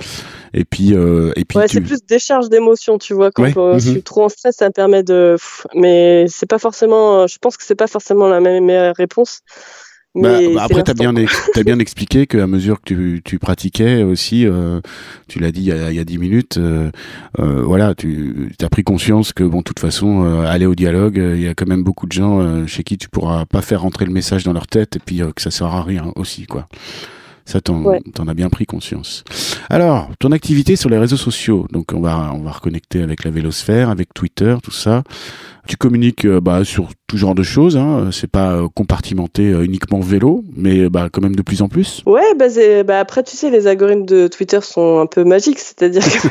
Et 0.54 0.64
puis 0.64 0.92
et 0.92 1.44
puis. 1.44 1.58
Ouais, 1.58 1.68
c'est 1.68 1.80
plus 1.80 2.04
décharge 2.06 2.48
d'émotions, 2.48 2.98
tu 2.98 3.12
vois. 3.12 3.30
Quand 3.30 3.46
je 3.74 3.78
suis 3.78 3.90
mhm. 3.96 4.02
trop 4.02 4.24
en 4.24 4.28
stress, 4.28 4.56
ça 4.56 4.68
me 4.68 4.72
permet 4.72 5.02
de. 5.02 5.36
Mais 5.74 6.26
c'est 6.28 6.48
pas 6.48 6.58
forcément. 6.58 7.26
Je 7.26 7.38
pense 7.38 7.56
que 7.56 7.64
c'est 7.64 7.74
pas 7.74 7.88
forcément 7.88 8.28
la 8.28 8.40
même 8.40 8.64
meilleure 8.64 8.96
réponse. 8.96 9.40
Bah, 10.14 10.38
bah, 10.54 10.62
après, 10.62 10.84
tu 10.84 10.90
as 10.92 10.94
bien, 10.94 11.12
as 11.12 11.62
bien 11.64 11.78
expliqué 11.80 12.28
qu'à 12.28 12.46
mesure 12.46 12.80
que 12.80 12.84
tu, 12.84 13.22
tu 13.24 13.40
pratiquais 13.40 14.04
aussi, 14.04 14.46
euh, 14.46 14.80
tu 15.26 15.40
l'as 15.40 15.50
dit 15.50 15.62
il 15.62 15.66
y 15.66 15.72
a, 15.72 15.90
il 15.90 15.96
y 15.96 15.98
a 15.98 16.04
10 16.04 16.18
minutes, 16.18 16.56
euh, 16.58 16.90
euh, 17.40 17.62
voilà, 17.62 17.96
tu 17.96 18.48
as 18.62 18.68
pris 18.68 18.84
conscience 18.84 19.32
que, 19.32 19.42
bon, 19.42 19.58
de 19.58 19.64
toute 19.64 19.80
façon, 19.80 20.24
euh, 20.24 20.46
aller 20.46 20.66
au 20.66 20.76
dialogue, 20.76 21.16
il 21.16 21.42
y 21.42 21.48
a 21.48 21.54
quand 21.54 21.66
même 21.66 21.82
beaucoup 21.82 22.06
de 22.06 22.12
gens 22.12 22.40
euh, 22.40 22.64
chez 22.66 22.84
qui 22.84 22.96
tu 22.96 23.08
pourras 23.08 23.44
pas 23.44 23.60
faire 23.60 23.82
rentrer 23.82 24.04
le 24.04 24.12
message 24.12 24.44
dans 24.44 24.52
leur 24.52 24.68
tête 24.68 24.94
et 24.96 25.00
puis 25.00 25.20
que 25.34 25.42
ça 25.42 25.50
sert 25.50 25.66
à 25.66 25.82
rien 25.82 26.12
aussi, 26.14 26.46
quoi. 26.46 26.68
Ça, 27.44 27.60
t'en 27.60 27.82
ouais. 27.82 28.00
as 28.26 28.34
bien 28.34 28.48
pris 28.48 28.64
conscience. 28.64 29.22
Alors, 29.68 30.10
ton 30.18 30.32
activité 30.32 30.76
sur 30.76 30.88
les 30.88 30.98
réseaux 30.98 31.16
sociaux. 31.16 31.66
Donc, 31.70 31.92
on 31.92 32.00
va, 32.00 32.32
on 32.34 32.42
va 32.42 32.52
reconnecter 32.52 33.02
avec 33.02 33.24
la 33.24 33.30
vélosphère, 33.30 33.90
avec 33.90 34.14
Twitter, 34.14 34.56
tout 34.62 34.70
ça. 34.70 35.02
Tu 35.66 35.78
communiques 35.78 36.26
euh, 36.26 36.40
bah, 36.40 36.62
sur 36.62 36.90
tout 37.06 37.16
genre 37.16 37.34
de 37.34 37.42
choses. 37.42 37.76
Hein. 37.78 38.10
C'est 38.12 38.30
pas 38.30 38.52
euh, 38.52 38.68
compartimenté 38.74 39.50
euh, 39.50 39.64
uniquement 39.64 40.00
vélo, 40.00 40.44
mais 40.54 40.90
bah, 40.90 41.08
quand 41.10 41.22
même 41.22 41.34
de 41.34 41.42
plus 41.42 41.62
en 41.62 41.68
plus. 41.68 42.02
Ouais, 42.04 42.34
bah, 42.36 42.46
bah, 42.84 42.98
après, 42.98 43.22
tu 43.22 43.34
sais, 43.34 43.50
les 43.50 43.66
algorithmes 43.66 44.04
de 44.04 44.28
Twitter 44.28 44.60
sont 44.60 44.98
un 44.98 45.06
peu 45.06 45.24
magiques. 45.24 45.58
C'est-à-dire 45.58 46.02
que 46.02 46.28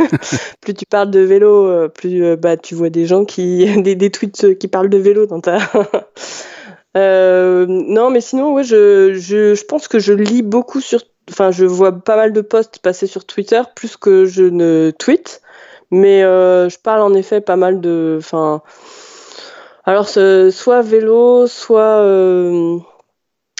plus 0.61 0.75
tu 0.75 0.85
parles 0.85 1.09
de 1.09 1.19
vélo, 1.21 1.89
plus 1.89 2.37
bah, 2.37 2.57
tu 2.57 2.75
vois 2.75 2.91
des 2.91 3.07
gens 3.07 3.25
qui. 3.25 3.65
des, 3.81 3.95
des 3.95 4.11
tweets 4.11 4.57
qui 4.59 4.67
parlent 4.67 4.89
de 4.89 4.99
vélo 4.99 5.25
dans 5.25 5.41
ta. 5.41 5.57
Non, 6.95 8.11
mais 8.11 8.21
sinon, 8.21 8.53
ouais, 8.53 8.63
je, 8.63 9.13
je, 9.15 9.55
je, 9.55 9.65
pense 9.65 9.87
que 9.87 9.97
je 9.97 10.13
lis 10.13 10.43
beaucoup 10.43 10.79
sur. 10.79 11.01
Enfin, 11.31 11.49
je 11.49 11.65
vois 11.65 11.91
pas 11.91 12.15
mal 12.15 12.33
de 12.33 12.41
posts 12.41 12.79
passer 12.79 13.07
sur 13.07 13.25
Twitter, 13.25 13.61
plus 13.75 13.97
que 13.97 14.25
je 14.25 14.43
ne 14.43 14.91
tweete. 14.91 15.41
Mais 15.89 16.21
je 16.21 16.77
parle 16.79 17.01
en 17.01 17.15
effet 17.15 17.41
pas 17.41 17.55
mal 17.55 17.81
de. 17.81 18.17
Enfin. 18.19 18.61
Alors, 19.85 20.07
soit 20.07 20.81
vélo, 20.81 21.47
soit 21.47 22.03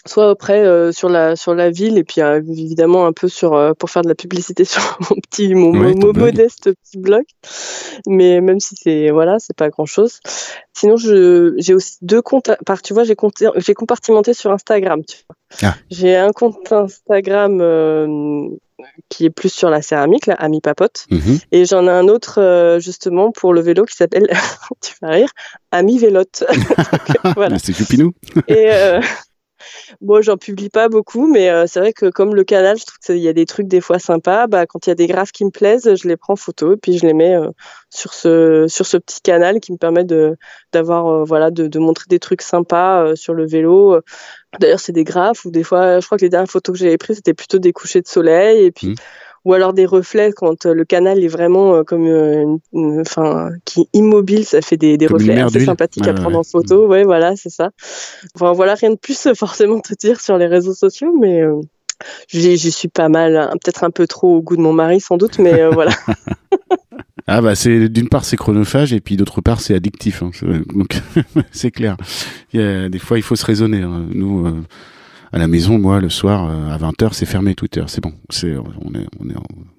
soit 0.05 0.29
après 0.29 0.65
euh, 0.65 0.91
sur 0.91 1.09
la 1.09 1.35
sur 1.35 1.55
la 1.55 1.69
ville 1.69 1.97
et 1.97 2.03
puis 2.03 2.21
euh, 2.21 2.41
évidemment 2.41 3.05
un 3.05 3.13
peu 3.13 3.29
sur 3.29 3.53
euh, 3.53 3.73
pour 3.73 3.89
faire 3.89 4.01
de 4.01 4.09
la 4.09 4.15
publicité 4.15 4.65
sur 4.65 4.81
mon 5.09 5.15
petit 5.15 5.55
mon, 5.55 5.71
modeste 6.13 6.73
petit 6.73 6.97
blog 6.97 7.23
mais 8.07 8.41
même 8.41 8.59
si 8.59 8.75
c'est 8.75 9.11
voilà 9.11 9.37
c'est 9.39 9.55
pas 9.55 9.69
grand 9.69 9.85
chose 9.85 10.19
sinon 10.73 10.97
je 10.97 11.53
j'ai 11.57 11.73
aussi 11.73 11.97
deux 12.01 12.21
comptes 12.21 12.51
par 12.65 12.81
tu 12.81 12.93
vois 12.93 13.03
j'ai 13.03 13.15
j'ai 13.57 13.73
compartimenté 13.73 14.33
sur 14.33 14.51
Instagram 14.51 15.03
tu 15.05 15.17
vois 15.27 15.69
ah. 15.69 15.75
j'ai 15.89 16.15
un 16.15 16.31
compte 16.31 16.71
Instagram 16.71 18.57
qui 19.07 19.25
est 19.25 19.29
plus 19.29 19.53
sur 19.53 19.69
la 19.69 19.81
céramique, 19.81 20.25
là, 20.25 20.33
Ami 20.33 20.59
Papote. 20.59 21.05
Mhm. 21.09 21.39
Et 21.53 21.63
j'en 21.63 21.85
ai 21.85 21.91
un 21.91 22.09
autre, 22.09 22.79
justement, 22.81 23.31
pour 23.31 23.53
le 23.53 23.61
vélo 23.61 23.85
qui 23.85 23.95
s'appelle, 23.95 24.27
tu 24.81 24.93
vas 25.01 25.09
rire, 25.09 25.29
Ami 25.71 25.99
Vélote. 25.99 26.43
voilà. 27.35 27.59
C'est 27.59 27.71
Cupinou. 27.71 28.11
et, 28.49 28.71
Moi, 30.01 30.21
j'en 30.21 30.37
publie 30.37 30.69
pas 30.69 30.89
beaucoup, 30.89 31.27
mais 31.27 31.49
euh, 31.49 31.65
c'est 31.67 31.79
vrai 31.79 31.93
que 31.93 32.09
comme 32.09 32.35
le 32.35 32.43
canal, 32.43 32.77
je 32.77 32.85
trouve 32.85 32.99
qu'il 32.99 33.17
y 33.17 33.27
a 33.27 33.33
des 33.33 33.45
trucs 33.45 33.67
des 33.67 33.81
fois 33.81 33.99
sympas. 33.99 34.47
Bah, 34.47 34.65
quand 34.65 34.85
il 34.87 34.89
y 34.89 34.91
a 34.91 34.95
des 34.95 35.07
graphes 35.07 35.31
qui 35.31 35.45
me 35.45 35.49
plaisent, 35.49 35.95
je 35.95 36.07
les 36.07 36.17
prends 36.17 36.33
en 36.33 36.37
photo 36.37 36.73
et 36.73 36.77
puis 36.77 36.97
je 36.97 37.05
les 37.05 37.13
mets 37.13 37.35
euh, 37.35 37.49
sur 37.89 38.13
ce 38.13 38.97
petit 38.97 39.21
canal 39.21 39.59
qui 39.59 39.71
me 39.71 39.77
permet 39.77 40.03
de 40.03 40.37
d'avoir 40.71 41.07
euh, 41.07 41.23
voilà 41.23 41.51
de, 41.51 41.67
de, 41.67 41.79
montrer 41.79 42.05
des 42.09 42.19
trucs 42.19 42.41
sympas 42.41 43.15
sur 43.15 43.33
le 43.33 43.45
vélo. 43.45 43.99
D'ailleurs, 44.59 44.79
c'est 44.79 44.91
des 44.91 45.03
graphes 45.03 45.45
ou 45.45 45.51
des 45.51 45.63
fois, 45.63 45.99
je 45.99 46.05
crois 46.05 46.17
que 46.17 46.25
les 46.25 46.29
dernières 46.29 46.49
photos 46.49 46.73
que 46.73 46.79
j'avais 46.79 46.97
prises 46.97 47.17
c'était 47.17 47.33
plutôt 47.33 47.59
des 47.59 47.73
couchers 47.73 48.01
de 48.01 48.07
soleil 48.07 48.65
et 48.65 48.71
puis. 48.71 48.89
Mmh 48.89 48.95
ou 49.45 49.53
alors 49.53 49.73
des 49.73 49.85
reflets 49.85 50.31
quand 50.31 50.65
euh, 50.65 50.73
le 50.73 50.85
canal 50.85 51.23
est 51.23 51.27
vraiment 51.27 51.75
euh, 51.75 51.83
comme 51.83 52.07
euh, 52.07 52.57
enfin 53.01 53.51
qui 53.65 53.81
est 53.81 53.89
immobile 53.93 54.45
ça 54.45 54.61
fait 54.61 54.77
des, 54.77 54.97
des 54.97 55.07
reflets 55.07 55.39
assez 55.41 55.65
sympathiques 55.65 56.07
à 56.07 56.13
prendre 56.13 56.37
en 56.37 56.43
photo 56.43 56.87
ouais 56.87 57.03
voilà 57.03 57.35
c'est 57.35 57.49
ça 57.49 57.71
enfin 58.35 58.53
voilà 58.53 58.75
rien 58.75 58.91
de 58.91 58.95
plus 58.97 59.27
forcément 59.35 59.79
te 59.79 59.93
dire 59.93 60.21
sur 60.21 60.37
les 60.37 60.47
réseaux 60.47 60.73
sociaux 60.73 61.15
mais 61.19 61.41
j'y 62.27 62.71
suis 62.71 62.87
pas 62.87 63.09
mal 63.09 63.35
hein. 63.35 63.51
peut-être 63.63 63.83
un 63.83 63.91
peu 63.91 64.07
trop 64.07 64.37
au 64.37 64.41
goût 64.41 64.55
de 64.55 64.61
mon 64.61 64.73
mari 64.73 64.99
sans 64.99 65.17
doute 65.17 65.39
mais 65.39 65.67
voilà 65.69 65.91
Ah 67.25 67.41
bah 67.41 67.55
c'est 67.55 67.87
d'une 67.87 68.09
part 68.09 68.25
c'est 68.25 68.35
chronophage 68.35 68.91
et 68.91 68.99
puis 68.99 69.15
d'autre 69.15 69.39
part 69.39 69.61
c'est 69.61 69.73
addictif 69.73 70.23
hein. 70.23 70.31
donc 70.75 71.01
c'est 71.51 71.71
clair. 71.71 71.95
Il 72.51 72.59
y 72.59 72.63
a, 72.63 72.89
des 72.89 72.99
fois 72.99 73.17
il 73.17 73.21
faut 73.21 73.37
se 73.37 73.45
raisonner. 73.45 73.81
Hein. 73.81 74.07
Nous 74.13 74.65
à 75.33 75.39
la 75.39 75.47
maison, 75.47 75.79
moi, 75.79 75.99
le 75.99 76.09
soir, 76.09 76.47
euh, 76.47 76.69
à 76.69 76.77
20h, 76.77 77.09
c'est 77.13 77.25
fermé 77.25 77.55
Twitter. 77.55 77.83
C'est 77.87 78.01
bon. 78.01 78.13
C'est, 78.29 78.55
on 78.55 78.93
est, 78.93 79.07
on 79.19 79.27
est, 79.29 79.33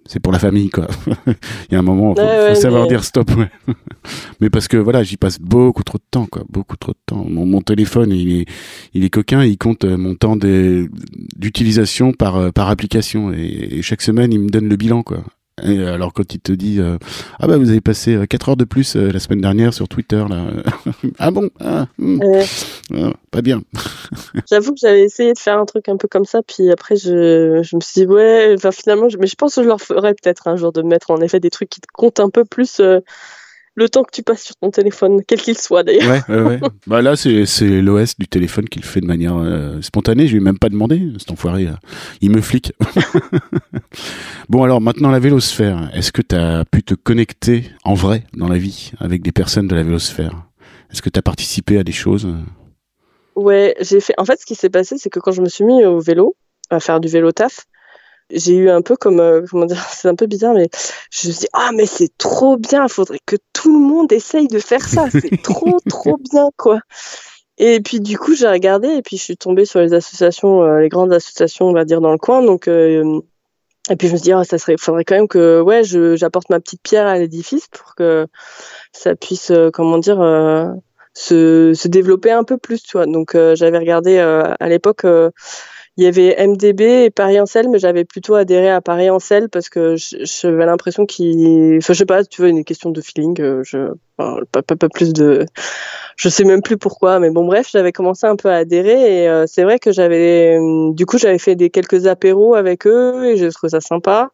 c'est 0.04 0.18
pour 0.18 0.32
la 0.32 0.40
famille, 0.40 0.68
quoi. 0.68 0.88
Il 1.28 1.72
y 1.72 1.76
a 1.76 1.78
un 1.78 1.82
moment, 1.82 2.12
faut, 2.16 2.22
faut 2.48 2.60
savoir 2.60 2.88
dire 2.88 3.04
stop, 3.04 3.30
ouais. 3.36 3.48
mais 4.40 4.50
parce 4.50 4.66
que 4.66 4.76
voilà, 4.76 5.04
j'y 5.04 5.16
passe 5.16 5.38
beaucoup 5.40 5.84
trop 5.84 5.98
de 5.98 6.04
temps, 6.10 6.26
quoi. 6.26 6.42
Beaucoup 6.50 6.76
trop 6.76 6.90
de 6.90 6.98
temps. 7.06 7.24
Mon, 7.28 7.46
mon 7.46 7.60
téléphone, 7.60 8.10
il 8.10 8.40
est, 8.40 8.46
il 8.94 9.04
est 9.04 9.10
coquin. 9.10 9.44
Il 9.44 9.56
compte 9.56 9.84
euh, 9.84 9.96
mon 9.96 10.16
temps 10.16 10.36
d'utilisation 10.36 12.12
par, 12.12 12.36
euh, 12.36 12.50
par 12.50 12.68
application. 12.68 13.32
Et, 13.32 13.76
et 13.78 13.82
chaque 13.82 14.02
semaine, 14.02 14.32
il 14.32 14.40
me 14.40 14.48
donne 14.48 14.68
le 14.68 14.76
bilan, 14.76 15.04
quoi. 15.04 15.22
Et 15.62 15.84
alors 15.84 16.12
quand 16.12 16.34
il 16.34 16.40
te 16.40 16.52
dit 16.52 16.80
ah 17.38 17.46
bah 17.46 17.56
vous 17.56 17.70
avez 17.70 17.80
passé 17.80 18.18
4 18.28 18.48
heures 18.48 18.56
de 18.56 18.64
plus 18.64 18.96
la 18.96 19.20
semaine 19.20 19.40
dernière 19.40 19.72
sur 19.72 19.88
Twitter 19.88 20.24
là 20.28 20.46
ah 21.18 21.30
bon? 21.30 21.48
Ah, 21.60 21.86
hmm. 21.98 22.20
ah, 22.94 23.12
pas 23.30 23.40
bien. 23.40 23.62
J'avoue 24.50 24.72
que 24.72 24.80
j'avais 24.80 25.02
essayé 25.02 25.32
de 25.32 25.38
faire 25.38 25.58
un 25.58 25.64
truc 25.64 25.88
un 25.88 25.96
peu 25.96 26.08
comme 26.08 26.24
ça 26.24 26.42
puis 26.42 26.72
après 26.72 26.96
je, 26.96 27.62
je 27.62 27.76
me 27.76 27.80
suis 27.80 28.00
dit 28.00 28.06
ouais 28.06 28.54
enfin 28.56 28.72
finalement 28.72 29.08
je, 29.08 29.16
mais 29.16 29.28
je 29.28 29.36
pense 29.36 29.54
que 29.54 29.62
je 29.62 29.68
leur 29.68 29.80
ferai 29.80 30.14
peut-être 30.14 30.48
un 30.48 30.56
jour 30.56 30.72
de 30.72 30.82
mettre 30.82 31.12
en 31.12 31.20
effet 31.20 31.38
des 31.38 31.50
trucs 31.50 31.70
qui 31.70 31.80
te 31.80 31.86
comptent 31.92 32.20
un 32.20 32.30
peu 32.30 32.44
plus 32.44 32.80
le 33.76 33.88
temps 33.88 34.04
que 34.04 34.10
tu 34.12 34.22
passes 34.22 34.42
sur 34.42 34.56
ton 34.56 34.70
téléphone, 34.70 35.20
quel 35.26 35.40
qu'il 35.40 35.58
soit 35.58 35.82
d'ailleurs. 35.82 36.22
Ouais, 36.28 36.34
ouais, 36.34 36.42
ouais. 36.42 36.60
bah 36.86 37.02
là, 37.02 37.16
c'est, 37.16 37.44
c'est 37.46 37.80
l'OS 37.80 38.16
du 38.18 38.28
téléphone 38.28 38.68
qui 38.68 38.78
le 38.78 38.84
fait 38.84 39.00
de 39.00 39.06
manière 39.06 39.36
euh, 39.36 39.80
spontanée. 39.82 40.26
Je 40.26 40.32
lui 40.32 40.38
ai 40.38 40.44
même 40.44 40.58
pas 40.58 40.68
demandé, 40.68 41.12
cet 41.18 41.30
enfoiré. 41.30 41.68
Il 42.20 42.30
me 42.30 42.40
flique. 42.40 42.72
bon, 44.48 44.62
alors 44.62 44.80
maintenant, 44.80 45.10
la 45.10 45.18
vélosphère. 45.18 45.90
Est-ce 45.94 46.12
que 46.12 46.22
tu 46.22 46.36
as 46.36 46.64
pu 46.64 46.82
te 46.82 46.94
connecter 46.94 47.70
en 47.84 47.94
vrai 47.94 48.24
dans 48.34 48.48
la 48.48 48.58
vie 48.58 48.92
avec 49.00 49.22
des 49.22 49.32
personnes 49.32 49.66
de 49.66 49.74
la 49.74 49.82
vélosphère? 49.82 50.46
Est-ce 50.92 51.02
que 51.02 51.10
tu 51.10 51.18
as 51.18 51.22
participé 51.22 51.78
à 51.78 51.84
des 51.84 51.92
choses? 51.92 52.28
Ouais, 53.34 53.74
j'ai 53.80 54.00
fait. 54.00 54.14
En 54.18 54.24
fait, 54.24 54.40
ce 54.40 54.46
qui 54.46 54.54
s'est 54.54 54.70
passé, 54.70 54.96
c'est 54.98 55.10
que 55.10 55.18
quand 55.18 55.32
je 55.32 55.42
me 55.42 55.48
suis 55.48 55.64
mis 55.64 55.84
au 55.84 55.98
vélo, 55.98 56.36
à 56.70 56.80
faire 56.80 57.00
du 57.00 57.08
vélo 57.08 57.32
taf, 57.32 57.66
j'ai 58.30 58.56
eu 58.56 58.70
un 58.70 58.82
peu 58.82 58.96
comme 58.96 59.20
euh, 59.20 59.44
comment 59.50 59.66
dire 59.66 59.84
c'est 59.90 60.08
un 60.08 60.14
peu 60.14 60.26
bizarre 60.26 60.54
mais 60.54 60.68
je 61.10 61.28
me 61.28 61.32
suis 61.32 61.40
dit 61.40 61.48
ah 61.52 61.70
mais 61.74 61.86
c'est 61.86 62.16
trop 62.18 62.56
bien 62.56 62.84
il 62.84 62.90
faudrait 62.90 63.20
que 63.26 63.36
tout 63.52 63.72
le 63.72 63.78
monde 63.78 64.12
essaye 64.12 64.48
de 64.48 64.58
faire 64.58 64.86
ça 64.86 65.08
c'est 65.10 65.30
trop 65.42 65.78
trop 65.88 66.16
bien 66.16 66.50
quoi. 66.56 66.80
Et 67.56 67.80
puis 67.80 68.00
du 68.00 68.18
coup 68.18 68.34
j'ai 68.34 68.48
regardé 68.48 68.88
et 68.88 69.02
puis 69.02 69.16
je 69.16 69.22
suis 69.22 69.36
tombée 69.36 69.64
sur 69.64 69.80
les 69.80 69.94
associations 69.94 70.62
euh, 70.62 70.80
les 70.80 70.88
grandes 70.88 71.12
associations 71.12 71.66
on 71.66 71.72
va 71.72 71.84
dire 71.84 72.00
dans 72.00 72.12
le 72.12 72.18
coin. 72.18 72.42
Donc 72.42 72.68
euh, 72.68 73.20
et 73.90 73.96
puis 73.96 74.08
je 74.08 74.14
me 74.14 74.18
suis 74.18 74.24
dit 74.24 74.32
ah, 74.32 74.44
ça 74.44 74.58
serait 74.58 74.76
faudrait 74.78 75.04
quand 75.04 75.14
même 75.14 75.28
que 75.28 75.60
ouais 75.60 75.82
j'apporte 76.16 76.50
ma 76.50 76.58
petite 76.58 76.82
pierre 76.82 77.06
à 77.06 77.18
l'édifice 77.18 77.68
pour 77.68 77.94
que 77.94 78.26
ça 78.92 79.14
puisse 79.14 79.52
comment 79.72 79.98
dire 79.98 80.18
se, 81.12 81.74
se 81.74 81.88
développer 81.88 82.32
un 82.32 82.44
peu 82.44 82.56
plus 82.56 82.82
tu 82.82 82.96
vois. 82.96 83.06
Donc 83.06 83.36
j'avais 83.54 83.78
regardé 83.78 84.18
à 84.18 84.68
l'époque 84.68 85.04
il 85.96 86.04
y 86.04 86.06
avait 86.08 86.34
MDB 86.44 87.04
et 87.04 87.10
Paris 87.10 87.40
Ancel, 87.40 87.68
mais 87.68 87.78
j'avais 87.78 88.04
plutôt 88.04 88.34
adhéré 88.34 88.68
à 88.68 88.80
Paris 88.80 89.10
Ancel 89.10 89.48
parce 89.48 89.68
que 89.68 89.94
j'avais 89.96 90.66
l'impression 90.66 91.06
qu'il, 91.06 91.78
enfin, 91.78 91.92
je 91.92 91.98
sais 91.98 92.06
pas, 92.06 92.24
tu 92.24 92.40
vois, 92.40 92.50
une 92.50 92.64
question 92.64 92.90
de 92.90 93.00
feeling, 93.00 93.40
euh, 93.40 93.62
je, 93.64 93.92
pas, 94.16 94.62
pas, 94.62 94.88
plus 94.88 95.12
de, 95.12 95.46
je 96.16 96.28
sais 96.28 96.42
même 96.42 96.62
plus 96.62 96.78
pourquoi, 96.78 97.20
mais 97.20 97.30
bon, 97.30 97.46
bref, 97.46 97.68
j'avais 97.70 97.92
commencé 97.92 98.26
un 98.26 98.34
peu 98.34 98.48
à 98.50 98.56
adhérer 98.56 99.22
et 99.22 99.28
euh, 99.28 99.44
c'est 99.46 99.62
vrai 99.62 99.78
que 99.78 99.92
j'avais, 99.92 100.58
du 100.92 101.06
coup, 101.06 101.16
j'avais 101.18 101.38
fait 101.38 101.54
des 101.54 101.70
quelques 101.70 102.08
apéros 102.08 102.56
avec 102.56 102.88
eux 102.88 103.26
et 103.26 103.36
j'ai 103.36 103.50
trouvé 103.50 103.70
ça 103.70 103.80
sympa. 103.80 104.30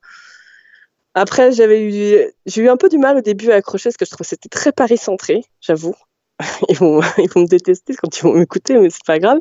Après, 1.14 1.52
j'avais 1.52 1.82
eu, 1.82 2.32
j'ai 2.46 2.62
eu 2.62 2.68
un 2.70 2.76
peu 2.76 2.88
du 2.88 2.96
mal 2.96 3.18
au 3.18 3.20
début 3.20 3.50
à 3.50 3.56
accrocher 3.56 3.90
parce 3.90 3.96
que 3.96 4.06
je 4.06 4.10
trouvais 4.10 4.24
que 4.24 4.28
c'était 4.30 4.48
très 4.48 4.72
Paris 4.72 4.96
centré, 4.96 5.42
j'avoue. 5.60 5.94
Ils 6.68 6.76
vont, 6.76 7.00
ils 7.18 7.28
vont 7.30 7.42
me 7.42 7.46
détester 7.46 7.94
quand 7.94 8.16
ils 8.18 8.22
vont 8.22 8.34
m'écouter, 8.34 8.78
mais 8.78 8.90
c'est 8.90 9.04
pas 9.04 9.18
grave. 9.18 9.38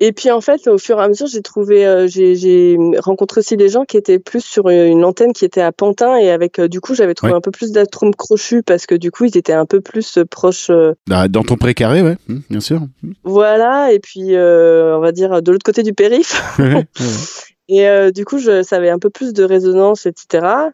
Et 0.00 0.12
puis 0.12 0.30
en 0.30 0.40
fait, 0.40 0.66
au 0.68 0.78
fur 0.78 0.98
et 0.98 1.02
à 1.02 1.08
mesure, 1.08 1.26
j'ai 1.26 1.42
trouvé, 1.42 1.86
euh, 1.86 2.06
j'ai 2.08 2.76
rencontré 2.98 3.40
aussi 3.40 3.56
des 3.56 3.68
gens 3.68 3.84
qui 3.84 3.96
étaient 3.96 4.18
plus 4.18 4.44
sur 4.44 4.68
une 4.68 5.04
antenne 5.04 5.32
qui 5.32 5.44
était 5.44 5.60
à 5.60 5.72
Pantin 5.72 6.16
et 6.16 6.30
avec, 6.30 6.58
euh, 6.58 6.68
du 6.68 6.80
coup, 6.80 6.94
j'avais 6.94 7.14
trouvé 7.14 7.32
un 7.32 7.40
peu 7.40 7.50
plus 7.50 7.72
d'atomes 7.72 8.14
crochus 8.14 8.62
parce 8.62 8.86
que 8.86 8.94
du 8.94 9.10
coup, 9.10 9.24
ils 9.24 9.36
étaient 9.36 9.52
un 9.52 9.66
peu 9.66 9.80
plus 9.80 10.18
euh, 10.18 10.24
proches. 10.24 10.70
Bah, 11.06 11.28
dans 11.28 11.42
ton 11.42 11.56
précaré, 11.56 12.02
ouais, 12.02 12.16
mmh, 12.28 12.38
bien 12.50 12.60
sûr. 12.60 12.80
Voilà, 13.24 13.92
et 13.92 13.98
puis 13.98 14.36
on 14.36 15.00
va 15.00 15.12
dire 15.12 15.42
de 15.42 15.52
l'autre 15.52 15.64
côté 15.64 15.82
du 15.82 15.92
périph. 15.92 16.42
et 17.68 18.12
du 18.12 18.24
coup, 18.24 18.38
je, 18.38 18.62
ça 18.62 18.76
avait 18.76 18.90
un 18.90 18.98
peu 18.98 19.10
plus 19.10 19.32
de 19.32 19.44
résonance, 19.44 20.06
etc. 20.06 20.70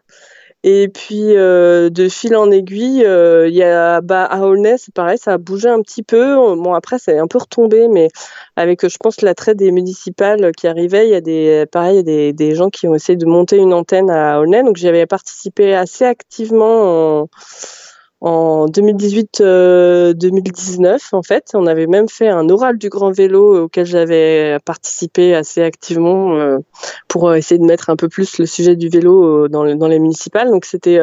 Et 0.67 0.87
puis 0.87 1.37
euh, 1.37 1.91
de 1.91 2.09
fil 2.09 2.35
en 2.35 2.49
aiguille, 2.49 3.05
euh, 3.05 3.47
il 3.47 3.53
y 3.53 3.61
a 3.61 4.01
bah, 4.01 4.25
à 4.25 4.41
Aulnay, 4.41 4.79
c'est 4.79 4.95
pareil, 4.95 5.19
ça 5.19 5.33
a 5.33 5.37
bougé 5.37 5.69
un 5.69 5.79
petit 5.83 6.01
peu. 6.01 6.35
Bon 6.55 6.73
après, 6.73 6.97
c'est 6.97 7.19
un 7.19 7.27
peu 7.27 7.37
retombé, 7.37 7.87
mais 7.87 8.07
avec, 8.55 8.87
je 8.87 8.97
pense, 8.97 9.21
l'attrait 9.21 9.53
des 9.53 9.71
municipales 9.71 10.51
qui 10.57 10.67
arrivaient, 10.67 11.07
il 11.07 11.11
y 11.11 11.15
a 11.15 11.21
des, 11.21 11.65
pareil, 11.71 11.93
il 11.93 11.97
y 11.97 11.99
a 11.99 12.03
des, 12.03 12.33
des 12.33 12.55
gens 12.55 12.71
qui 12.71 12.87
ont 12.87 12.95
essayé 12.95 13.15
de 13.15 13.27
monter 13.27 13.57
une 13.57 13.73
antenne 13.73 14.09
à 14.09 14.39
Aulnay. 14.39 14.63
Donc 14.63 14.77
j'avais 14.77 15.05
participé 15.05 15.75
assez 15.75 16.03
activement 16.03 17.21
en, 17.21 17.29
en 18.21 18.67
2018-2019 18.67 19.43
euh, 19.43 20.99
en 21.11 21.23
fait. 21.23 21.51
On 21.53 21.67
avait 21.67 21.87
même 21.87 22.07
fait 22.07 22.29
un 22.29 22.49
oral 22.49 22.77
du 22.77 22.89
grand 22.89 23.11
vélo 23.11 23.65
auquel 23.65 23.85
j'avais 23.85 24.57
participé 24.65 25.35
assez 25.35 25.61
activement 25.61 26.35
euh, 26.35 26.59
pour 27.07 27.27
euh, 27.27 27.35
essayer 27.35 27.59
de 27.59 27.65
mettre 27.65 27.89
un 27.89 27.95
peu 27.95 28.07
plus 28.09 28.39
le 28.39 28.45
sujet 28.45 28.75
du 28.75 28.89
vélo 28.89 29.47
dans, 29.47 29.63
les 29.63 29.99
municipales. 29.99 30.49
Donc 30.49 30.65
c'était, 30.65 30.99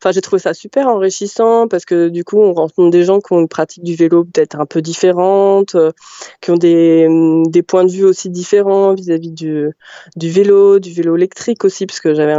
enfin 0.00 0.10
j'ai 0.12 0.20
trouvé 0.20 0.40
ça 0.40 0.54
super 0.54 0.88
enrichissant 0.88 1.68
parce 1.68 1.84
que 1.84 2.08
du 2.08 2.24
coup 2.24 2.38
on 2.40 2.54
rencontre 2.54 2.90
des 2.90 3.04
gens 3.04 3.20
qui 3.20 3.32
ont 3.32 3.40
une 3.40 3.48
pratique 3.48 3.84
du 3.84 3.94
vélo 3.94 4.24
peut-être 4.24 4.58
un 4.58 4.66
peu 4.66 4.82
différente, 4.82 5.76
qui 6.40 6.50
ont 6.50 6.56
des, 6.56 7.06
mm, 7.08 7.46
des 7.48 7.62
points 7.62 7.84
de 7.84 7.90
vue 7.90 8.04
aussi 8.04 8.30
différents 8.30 8.94
vis-à-vis 8.94 9.30
du, 9.30 9.70
vélo, 10.16 10.78
du 10.78 10.92
vélo 10.92 11.16
électrique 11.16 11.64
aussi 11.64 11.86
parce 11.86 12.00
que 12.00 12.14
j'avais 12.14 12.34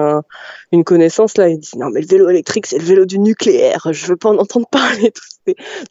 une 0.72 0.84
connaissance 0.84 1.38
là, 1.38 1.50
il 1.50 1.60
dit 1.60 1.78
non 1.78 1.90
mais 1.90 2.02
le 2.02 2.08
vélo 2.08 2.30
électrique 2.30 2.66
c'est 2.66 2.78
le 2.78 2.84
vélo 2.84 3.06
du 3.06 3.20
nucléaire, 3.20 3.88
en 4.24 4.38
entendre 4.38 4.68
parler. 4.72 5.12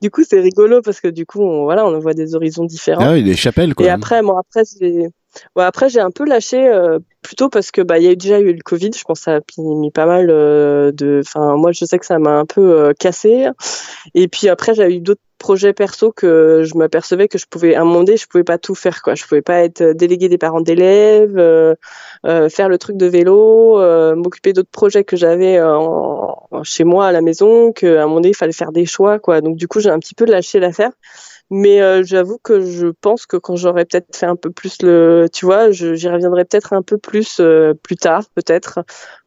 Du 0.01 0.11
coup, 0.11 0.22
c'est 0.29 0.41
rigolo 0.41 0.81
parce 0.83 1.01
que 1.01 1.09
du 1.09 1.27
coup, 1.27 1.41
on, 1.41 1.64
voilà, 1.64 1.87
on 1.87 1.99
voit 1.99 2.14
des 2.14 2.35
horizons 2.35 2.64
différents. 2.64 3.05
Ah 3.05 3.12
oui, 3.12 3.22
des 3.22 3.37
chapelles, 3.37 3.75
quoi. 3.75 3.87
Et 3.87 3.89
après, 3.89 4.22
moi, 4.22 4.41
après, 4.41 4.62
j'ai, 4.81 5.09
après, 5.57 5.89
j'ai 5.89 6.01
un 6.01 6.11
peu 6.11 6.25
lâché, 6.25 6.66
euh, 6.66 6.99
plutôt 7.22 7.49
parce 7.49 7.70
que 7.70 7.81
bah, 7.81 7.99
il 7.99 8.05
y 8.05 8.09
a 8.09 8.14
déjà 8.14 8.41
eu 8.41 8.53
le 8.53 8.62
Covid. 8.62 8.91
Je 8.97 9.05
pense 9.05 9.20
que 9.20 9.25
ça 9.25 9.37
a 9.37 9.41
mis 9.59 9.91
pas 9.91 10.07
mal 10.07 10.29
euh, 10.31 10.93
de. 10.93 11.22
Enfin, 11.25 11.57
moi, 11.57 11.72
je 11.72 11.85
sais 11.85 11.99
que 11.99 12.07
ça 12.07 12.18
m'a 12.18 12.39
un 12.39 12.47
peu 12.47 12.61
euh, 12.61 12.93
cassé. 12.99 13.49
Et 14.14 14.29
puis 14.29 14.49
après, 14.49 14.75
j'ai 14.75 14.97
eu 14.97 15.01
d'autres 15.01 15.20
projets 15.45 15.74
perso 15.74 16.11
que 16.11 16.62
je 16.64 16.74
m'apercevais 16.74 17.28
que 17.28 17.36
je 17.36 17.45
pouvais 17.45 17.74
à 17.74 17.82
un 17.82 17.84
moment 17.84 18.03
donné 18.03 18.16
je 18.16 18.26
pouvais 18.26 18.45
pas 18.45 18.57
tout 18.57 18.74
faire 18.74 19.03
quoi. 19.03 19.14
Je 19.14 19.26
pouvais 19.26 19.42
pas 19.42 19.62
être 19.62 19.82
euh, 19.82 19.92
délégué 19.92 20.30
des 20.30 20.38
parents 20.38 20.62
d'élèves 20.62 21.36
euh, 21.36 21.74
euh, 22.24 22.49
faire 22.49 22.70
le 22.70 22.78
truc 22.78 22.97
de 22.97 23.05
vélo 23.05 23.76
m'occuper 24.16 24.55
d'autres 24.55 24.70
projets 24.70 25.05
que 25.05 25.16
j'avais 25.16 25.61
chez 26.62 26.84
moi 26.84 27.09
à 27.09 27.12
la 27.12 27.20
maison 27.20 27.72
qu'à 27.72 28.05
un 28.05 28.07
moment 28.07 28.16
donné 28.16 28.30
il 28.30 28.36
fallait 28.36 28.53
faire 28.53 28.72
des 28.72 28.86
choix 28.86 29.18
quoi. 29.18 29.42
Donc 29.42 29.57
du 29.57 29.68
coup 29.68 29.80
j'ai 29.80 29.90
un 29.90 29.99
petit 29.99 30.14
peu 30.14 30.24
lâché 30.24 30.61
l'affaire. 30.61 30.92
Mais 31.51 32.03
j'avoue 32.05 32.38
que 32.42 32.62
je 32.62 32.86
pense 33.03 33.26
que 33.26 33.36
quand 33.36 33.55
j'aurais 33.55 33.84
peut-être 33.84 34.16
fait 34.16 34.24
un 34.24 34.34
peu 34.34 34.51
plus 34.51 34.80
le, 34.80 35.28
tu 35.30 35.45
vois, 35.45 35.70
j'y 35.70 36.09
reviendrai 36.09 36.47
peut-être 36.47 36.72
un 36.72 36.80
peu 36.80 36.97
plus 36.97 37.38
plus 37.82 37.97
tard, 37.97 38.24
peut-être, 38.34 38.80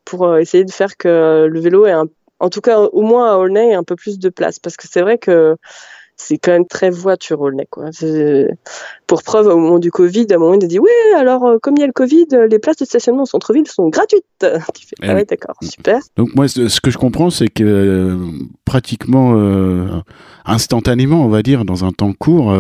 pour 0.04 0.36
essayer 0.38 0.66
de 0.66 0.72
faire 0.72 0.98
que 0.98 1.46
le 1.46 1.60
vélo 1.60 1.86
ait 1.86 1.94
en 2.40 2.50
tout 2.50 2.62
cas 2.62 2.80
au 2.80 3.02
moins 3.02 3.32
à 3.32 3.38
Aulnay, 3.38 3.74
un 3.74 3.84
peu 3.84 3.96
plus 3.96 4.20
de 4.20 4.30
place, 4.30 4.60
parce 4.60 4.78
que 4.78 4.88
c'est 4.88 5.02
vrai 5.02 5.18
que 5.18 5.56
c'est 6.18 6.40
quand 6.40 6.52
même 6.52 6.66
très 6.66 6.90
voiture 6.90 7.40
Aulnay, 7.42 7.68
quoi. 7.70 7.92
Pour 9.06 9.24
preuve, 9.24 9.48
au 9.48 9.58
moment 9.58 9.80
du 9.80 9.92
Covid, 9.92 10.26
à 10.32 10.36
un 10.36 10.38
moment, 10.40 10.56
il 10.56 10.64
a 10.64 10.68
dit 10.68 10.80
Ouais, 10.80 10.90
alors, 11.16 11.46
euh, 11.46 11.58
comme 11.62 11.76
il 11.78 11.82
y 11.82 11.84
a 11.84 11.88
le 11.88 11.94
Covid, 11.94 12.26
les 12.50 12.60
places 12.60 12.78
de 12.78 12.86
stationnement 12.86 13.24
au 13.24 13.28
centre-ville 13.28 13.68
sont 13.68 13.88
gratuites. 13.90 14.26
Tu 14.74 14.88
fais 14.88 14.96
eh 15.04 15.10
Ah 15.10 15.14
ouais, 15.14 15.26
d'accord, 15.26 15.56
super. 15.62 16.00
Donc, 16.18 16.36
moi, 16.36 16.48
ce 16.48 16.82
que 16.82 16.92
je 16.92 16.98
comprends, 16.98 17.30
c'est 17.30 17.48
que 17.48 17.64
euh, 17.64 18.18
pratiquement 18.66 19.36
euh, 19.38 19.88
instantanément, 20.46 21.24
on 21.24 21.30
va 21.30 21.44
dire, 21.44 21.66
dans 21.66 21.86
un 21.86 21.92
temps 21.92 22.14
court, 22.14 22.54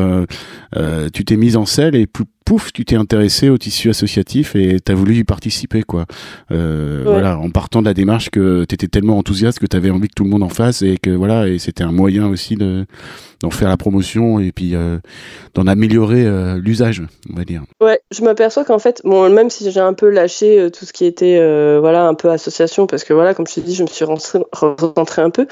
tu 1.14 1.26
t'es 1.26 1.36
mise 1.36 1.58
en 1.58 1.66
selle 1.66 1.96
et 1.96 2.08
pouf, 2.48 2.72
tu 2.72 2.86
t'es 2.86 2.96
intéressé 2.96 3.50
au 3.50 3.58
tissu 3.58 3.90
associatif 3.90 4.56
et 4.56 4.80
tu 4.80 4.92
as 4.92 4.96
voulu 4.96 5.16
y 5.16 5.24
participer, 5.26 5.84
quoi. 5.84 6.06
Voilà, 6.50 7.38
en 7.38 7.50
partant 7.50 7.82
de 7.82 7.88
la 7.88 7.94
démarche 7.94 8.30
que 8.30 8.66
tu 8.66 8.76
étais 8.76 8.88
tellement 8.88 9.18
enthousiaste 9.18 9.60
que 9.60 9.66
tu 9.66 9.76
avais 9.76 9.90
envie 9.90 10.08
que 10.08 10.14
tout 10.16 10.24
le 10.24 10.30
monde 10.30 10.44
en 10.44 10.50
fasse 10.50 10.82
et 10.82 10.98
que 10.98 11.10
voilà, 11.10 11.48
et 11.48 11.60
c'était 11.60 11.84
un 11.84 11.92
moyen 11.92 12.28
aussi 12.28 12.56
de 12.56 12.86
d'en 13.42 13.52
faire 13.52 13.70
la 13.70 13.78
promotion 13.78 14.40
et 14.40 14.52
puis 14.52 14.74
d'en 15.58 15.66
améliorer 15.66 16.24
euh, 16.26 16.60
l'usage, 16.64 17.02
on 17.34 17.36
va 17.36 17.44
dire. 17.44 17.64
Ouais, 17.82 18.00
je 18.12 18.24
m'aperçois 18.24 18.64
qu'en 18.64 18.78
fait, 18.78 19.02
bon, 19.04 19.28
même 19.30 19.50
si 19.50 19.70
j'ai 19.72 19.80
un 19.80 19.94
peu 19.94 20.10
lâché 20.10 20.60
euh, 20.60 20.70
tout 20.70 20.86
ce 20.86 20.94
qui 20.94 21.06
était 21.06 21.38
euh, 21.40 21.80
voilà 21.80 22.06
un 22.08 22.14
peu 22.14 22.30
association, 22.30 22.86
parce 22.86 23.04
que 23.04 23.14
voilà, 23.14 23.34
comme 23.34 23.48
je 23.48 23.56
te 23.56 23.60
dis, 23.62 23.74
je 23.74 23.82
me 23.82 23.88
suis 23.88 24.06
rentrée 24.06 25.22
un 25.22 25.32
peu, 25.32 25.48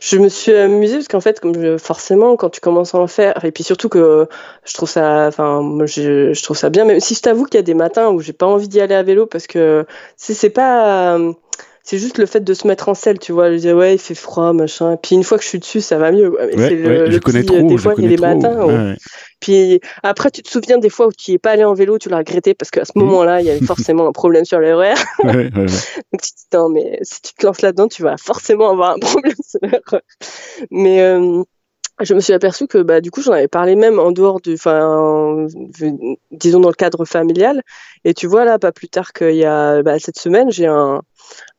je 0.00 0.18
me 0.18 0.28
suis 0.28 0.52
amusée 0.52 0.96
parce 0.96 1.08
qu'en 1.08 1.20
fait, 1.20 1.38
comme 1.38 1.78
forcément, 1.78 2.34
quand 2.36 2.50
tu 2.50 2.60
commences 2.60 2.96
à 2.96 2.98
en 2.98 3.06
faire, 3.06 3.44
et 3.44 3.52
puis 3.52 3.62
surtout 3.62 3.88
que 3.88 4.26
je 4.64 4.74
trouve 4.74 4.88
ça, 4.88 5.28
enfin, 5.28 5.62
je, 5.86 6.33
je, 6.34 6.42
trouve 6.42 6.56
ça 6.56 6.70
bien, 6.70 6.84
même 6.84 7.00
si 7.00 7.14
je 7.14 7.20
t'avoue 7.20 7.44
qu'il 7.44 7.56
y 7.56 7.58
a 7.58 7.62
des 7.62 7.74
matins 7.74 8.10
où 8.10 8.20
j'ai 8.20 8.32
pas 8.32 8.46
envie 8.46 8.68
d'y 8.68 8.80
aller 8.80 8.94
à 8.94 9.02
vélo 9.02 9.26
parce 9.26 9.46
que 9.46 9.86
c'est 10.16 10.50
pas 10.50 11.18
c'est 11.86 11.98
juste 11.98 12.16
le 12.16 12.24
fait 12.24 12.40
de 12.40 12.54
se 12.54 12.66
mettre 12.66 12.88
en 12.88 12.94
selle, 12.94 13.18
tu 13.18 13.32
vois. 13.32 13.52
Je 13.52 13.58
dis, 13.58 13.70
ouais, 13.70 13.96
il 13.96 13.98
fait 13.98 14.14
froid, 14.14 14.54
machin. 14.54 14.96
Puis 14.96 15.14
une 15.14 15.22
fois 15.22 15.36
que 15.36 15.44
je 15.44 15.50
suis 15.50 15.58
dessus, 15.58 15.82
ça 15.82 15.98
va 15.98 16.12
mieux. 16.12 16.34
c'est 16.56 16.76
le, 16.76 17.10
je 17.10 17.18
connais 17.18 17.42
trop, 17.42 17.60
des 17.60 17.76
fois, 17.76 17.92
il 17.98 18.04
y 18.04 18.06
a 18.06 18.10
les 18.10 18.16
matins. 18.16 18.96
Puis 19.38 19.80
après, 20.02 20.30
tu 20.30 20.42
te 20.42 20.48
souviens 20.48 20.78
des 20.78 20.88
fois 20.88 21.08
où 21.08 21.12
tu 21.12 21.32
n'y 21.32 21.34
es 21.34 21.38
pas 21.38 21.50
allé 21.50 21.62
en 21.62 21.74
vélo, 21.74 21.98
tu 21.98 22.08
l'as 22.08 22.16
regretté 22.16 22.54
parce 22.54 22.70
qu'à 22.70 22.86
ce 22.86 22.92
moment-là, 22.94 23.42
il 23.42 23.46
y 23.46 23.50
avait 23.50 23.60
forcément 23.66 24.08
un 24.08 24.12
problème 24.12 24.46
sur 24.46 24.58
l'horaire. 24.58 24.96
Ouais, 25.22 25.50
Donc 25.50 25.68
tu 25.68 26.30
te 26.30 26.36
dis, 26.38 26.46
non, 26.54 26.70
mais 26.70 26.98
si 27.02 27.20
tu 27.20 27.34
te 27.34 27.44
lances 27.44 27.60
là-dedans, 27.60 27.88
tu 27.88 28.02
vas 28.02 28.16
forcément 28.16 28.70
avoir 28.70 28.92
un 28.92 28.98
problème 29.00 29.36
sur 29.46 29.60
l'horaire. 29.62 30.00
Mais. 30.70 31.02
Euh, 31.02 31.42
je 32.00 32.14
me 32.14 32.20
suis 32.20 32.32
aperçue 32.32 32.66
que 32.66 32.78
bah, 32.78 33.00
du 33.00 33.10
coup 33.10 33.22
j'en 33.22 33.32
avais 33.32 33.48
parlé 33.48 33.76
même 33.76 33.98
en 33.98 34.10
dehors 34.12 34.40
du 34.40 34.54
enfin 34.54 35.46
disons 36.30 36.60
dans 36.60 36.68
le 36.68 36.74
cadre 36.74 37.04
familial 37.04 37.62
et 38.04 38.14
tu 38.14 38.26
vois 38.26 38.44
là 38.44 38.58
pas 38.58 38.72
plus 38.72 38.88
tard 38.88 39.12
qu'il 39.12 39.36
y 39.36 39.44
a 39.44 39.82
bah, 39.82 39.98
cette 39.98 40.18
semaine 40.18 40.50
j'ai 40.50 40.66
un 40.66 41.02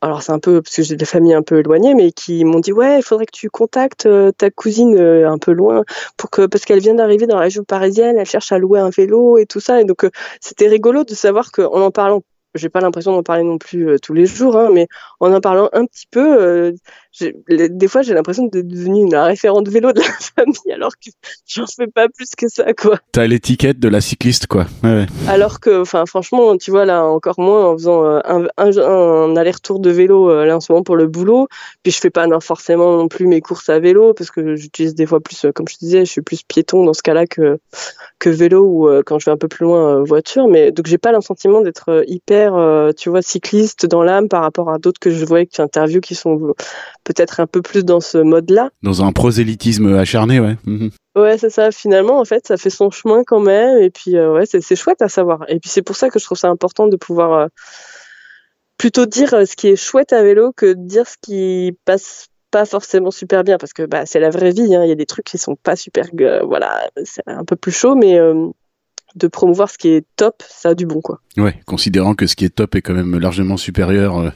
alors 0.01 0.21
c'est 0.21 0.31
un 0.31 0.39
peu 0.39 0.61
parce 0.61 0.75
que 0.75 0.83
j'ai 0.83 0.95
des 0.95 1.05
familles 1.05 1.33
un 1.33 1.41
peu 1.41 1.59
éloignées, 1.59 1.95
mais 1.95 2.11
qui 2.11 2.43
m'ont 2.45 2.59
dit 2.59 2.71
ouais, 2.73 2.99
il 2.99 3.03
faudrait 3.03 3.25
que 3.25 3.31
tu 3.31 3.49
contactes 3.49 4.05
euh, 4.05 4.31
ta 4.31 4.51
cousine 4.51 4.97
euh, 4.97 5.29
un 5.29 5.37
peu 5.37 5.51
loin 5.51 5.83
parce 6.17 6.65
qu'elle 6.65 6.79
vient 6.79 6.95
d'arriver 6.95 7.27
dans 7.27 7.35
la 7.35 7.41
région 7.41 7.63
parisienne, 7.63 8.17
elle 8.17 8.25
cherche 8.25 8.51
à 8.51 8.57
louer 8.57 8.79
un 8.79 8.89
vélo 8.89 9.37
et 9.37 9.45
tout 9.45 9.59
ça. 9.59 9.81
Et 9.81 9.85
donc 9.85 10.03
euh, 10.03 10.11
c'était 10.41 10.67
rigolo 10.67 11.03
de 11.03 11.13
savoir 11.13 11.51
qu'en 11.51 11.81
en 11.81 11.91
parlant 11.91 12.21
j'ai 12.55 12.69
pas 12.69 12.79
l'impression 12.79 13.11
d'en 13.11 13.23
parler 13.23 13.43
non 13.43 13.57
plus 13.57 13.99
tous 14.01 14.13
les 14.13 14.25
jours, 14.25 14.55
hein, 14.57 14.69
mais 14.71 14.87
en 15.19 15.33
en 15.33 15.41
parlant 15.41 15.69
un 15.73 15.85
petit 15.85 16.07
peu, 16.09 16.73
des 17.19 17.87
fois, 17.87 18.01
j'ai 18.01 18.13
l'impression 18.13 18.47
d'être 18.47 18.67
devenue 18.67 19.03
une 19.03 19.15
référente 19.15 19.69
vélo 19.69 19.91
de 19.93 19.99
la 19.99 20.05
famille, 20.35 20.73
alors 20.73 20.91
que 20.93 21.09
j'en 21.47 21.65
fais 21.65 21.87
pas 21.87 22.09
plus 22.09 22.29
que 22.37 22.47
ça, 22.49 22.73
quoi. 22.73 22.99
T'as 23.11 23.27
l'étiquette 23.27 23.79
de 23.79 23.87
la 23.87 24.01
cycliste, 24.01 24.47
quoi. 24.47 24.65
Ouais. 24.83 25.05
Alors 25.27 25.59
que, 25.59 25.81
enfin, 25.81 26.05
franchement, 26.05 26.57
tu 26.57 26.71
vois, 26.71 26.85
là, 26.85 27.05
encore 27.05 27.39
moins 27.39 27.65
en 27.65 27.73
faisant 27.73 28.05
euh, 28.05 28.19
un, 28.25 28.47
un, 28.57 29.35
aller-retour 29.35 29.79
de 29.79 29.89
vélo, 29.89 30.29
euh, 30.29 30.45
là, 30.45 30.57
en 30.57 30.59
ce 30.59 30.71
moment, 30.71 30.83
pour 30.83 30.95
le 30.95 31.07
boulot. 31.07 31.47
Puis 31.83 31.91
je 31.91 31.99
fais 31.99 32.09
pas 32.09 32.27
non, 32.27 32.39
forcément 32.39 32.97
non 32.97 33.07
plus 33.07 33.27
mes 33.27 33.41
courses 33.41 33.69
à 33.69 33.79
vélo, 33.79 34.13
parce 34.13 34.31
que 34.31 34.55
j'utilise 34.55 34.95
des 34.95 35.05
fois 35.05 35.21
plus, 35.21 35.45
euh, 35.45 35.51
comme 35.51 35.67
je 35.67 35.75
te 35.75 35.79
disais, 35.79 36.05
je 36.05 36.11
suis 36.11 36.21
plus 36.21 36.43
piéton 36.43 36.83
dans 36.83 36.93
ce 36.93 37.01
cas-là 37.01 37.27
que, 37.27 37.59
que 38.19 38.29
vélo 38.29 38.65
ou 38.65 38.89
quand 39.05 39.19
je 39.19 39.25
vais 39.25 39.31
un 39.31 39.37
peu 39.37 39.47
plus 39.47 39.63
loin, 39.63 40.03
voiture. 40.03 40.47
Mais 40.47 40.71
donc, 40.71 40.87
j'ai 40.87 40.97
pas 40.97 41.11
le 41.11 41.21
sentiment 41.21 41.61
d'être 41.61 42.03
hyper, 42.07 42.53
tu 42.95 43.09
vois, 43.09 43.21
cycliste 43.21 43.85
dans 43.85 44.03
l'âme 44.03 44.27
par 44.27 44.41
rapport 44.41 44.69
à 44.69 44.77
d'autres 44.77 44.99
que 44.99 45.11
je 45.11 45.25
voyais 45.25 45.45
que 45.45 45.51
tu 45.51 45.61
interviews 45.61 46.01
qui 46.01 46.15
sont 46.15 46.53
peut-être 47.05 47.39
un 47.39 47.47
peu 47.47 47.61
plus 47.61 47.85
dans 47.85 48.01
ce 48.01 48.17
mode-là. 48.17 48.71
Dans 48.83 49.03
un 49.03 49.13
prosélytisme 49.13 49.95
acharné, 49.95 50.41
ouais. 50.41 50.57
Mhm. 50.65 50.91
Ouais, 51.15 51.37
c'est 51.37 51.49
ça. 51.49 51.71
Finalement, 51.71 52.19
en 52.19 52.25
fait, 52.25 52.45
ça 52.45 52.57
fait 52.57 52.69
son 52.69 52.91
chemin 52.91 53.23
quand 53.23 53.39
même. 53.39 53.81
Et 53.81 53.89
puis, 53.89 54.17
euh, 54.17 54.33
ouais, 54.33 54.45
c'est 54.45 54.75
chouette 54.75 55.01
à 55.01 55.07
savoir. 55.07 55.45
Et 55.47 55.61
puis, 55.61 55.69
c'est 55.69 55.81
pour 55.81 55.95
ça 55.95 56.09
que 56.09 56.19
je 56.19 56.25
trouve 56.25 56.37
ça 56.37 56.49
important 56.49 56.87
de 56.87 56.97
pouvoir 56.97 57.33
euh, 57.33 57.47
plutôt 58.77 59.05
dire 59.05 59.33
euh, 59.33 59.45
ce 59.45 59.55
qui 59.55 59.69
est 59.69 59.77
chouette 59.77 60.11
à 60.11 60.21
vélo 60.23 60.51
que 60.51 60.73
de 60.73 60.85
dire 60.85 61.07
ce 61.07 61.15
qui 61.21 61.77
passe 61.85 62.27
pas 62.51 62.65
forcément 62.65 63.11
super 63.11 63.45
bien. 63.45 63.57
Parce 63.57 63.71
que 63.71 63.83
bah, 63.83 64.05
c'est 64.05 64.19
la 64.19 64.29
vraie 64.29 64.51
vie. 64.51 64.75
Hein. 64.75 64.83
Il 64.83 64.89
y 64.89 64.91
a 64.91 64.95
des 64.95 65.05
trucs 65.05 65.25
qui 65.25 65.37
sont 65.37 65.55
pas 65.55 65.77
super. 65.77 66.07
voilà, 66.43 66.89
c'est 67.05 67.23
un 67.27 67.45
peu 67.45 67.55
plus 67.55 67.71
chaud, 67.71 67.95
mais 67.95 68.19
de 69.15 69.27
promouvoir 69.27 69.69
ce 69.69 69.77
qui 69.77 69.89
est 69.89 70.05
top, 70.15 70.43
ça 70.47 70.69
a 70.69 70.73
du 70.75 70.85
bon 70.85 71.01
quoi. 71.01 71.21
Ouais, 71.37 71.61
considérant 71.65 72.15
que 72.15 72.27
ce 72.27 72.35
qui 72.35 72.45
est 72.45 72.49
top 72.49 72.75
est 72.75 72.81
quand 72.81 72.93
même 72.93 73.17
largement 73.17 73.57
supérieur 73.57 74.17
euh, 74.17 74.29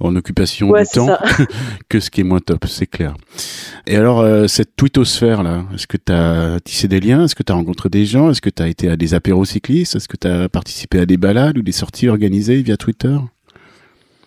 en 0.00 0.14
occupation 0.16 0.72
du 0.72 0.84
temps 0.92 1.16
que 1.88 2.00
ce 2.00 2.10
qui 2.10 2.20
est 2.20 2.24
moins 2.24 2.40
top, 2.40 2.66
c'est 2.66 2.86
clair. 2.86 3.14
Et 3.86 3.96
alors 3.96 4.20
euh, 4.20 4.46
cette 4.46 4.76
twittosphère 4.76 5.42
là, 5.42 5.64
est-ce 5.74 5.86
que 5.86 5.96
tu 5.96 6.12
as 6.12 6.58
tissé 6.64 6.88
des 6.88 7.00
liens, 7.00 7.24
est-ce 7.24 7.34
que 7.34 7.42
tu 7.42 7.52
as 7.52 7.56
rencontré 7.56 7.88
des 7.88 8.06
gens, 8.06 8.30
est-ce 8.30 8.40
que 8.40 8.50
tu 8.50 8.62
as 8.62 8.68
été 8.68 8.88
à 8.88 8.96
des 8.96 9.14
apéros 9.14 9.44
cyclistes, 9.44 9.96
est-ce 9.96 10.08
que 10.08 10.16
tu 10.16 10.28
as 10.28 10.48
participé 10.48 11.00
à 11.00 11.06
des 11.06 11.16
balades 11.16 11.58
ou 11.58 11.62
des 11.62 11.72
sorties 11.72 12.08
organisées 12.08 12.62
via 12.62 12.76
Twitter? 12.76 13.16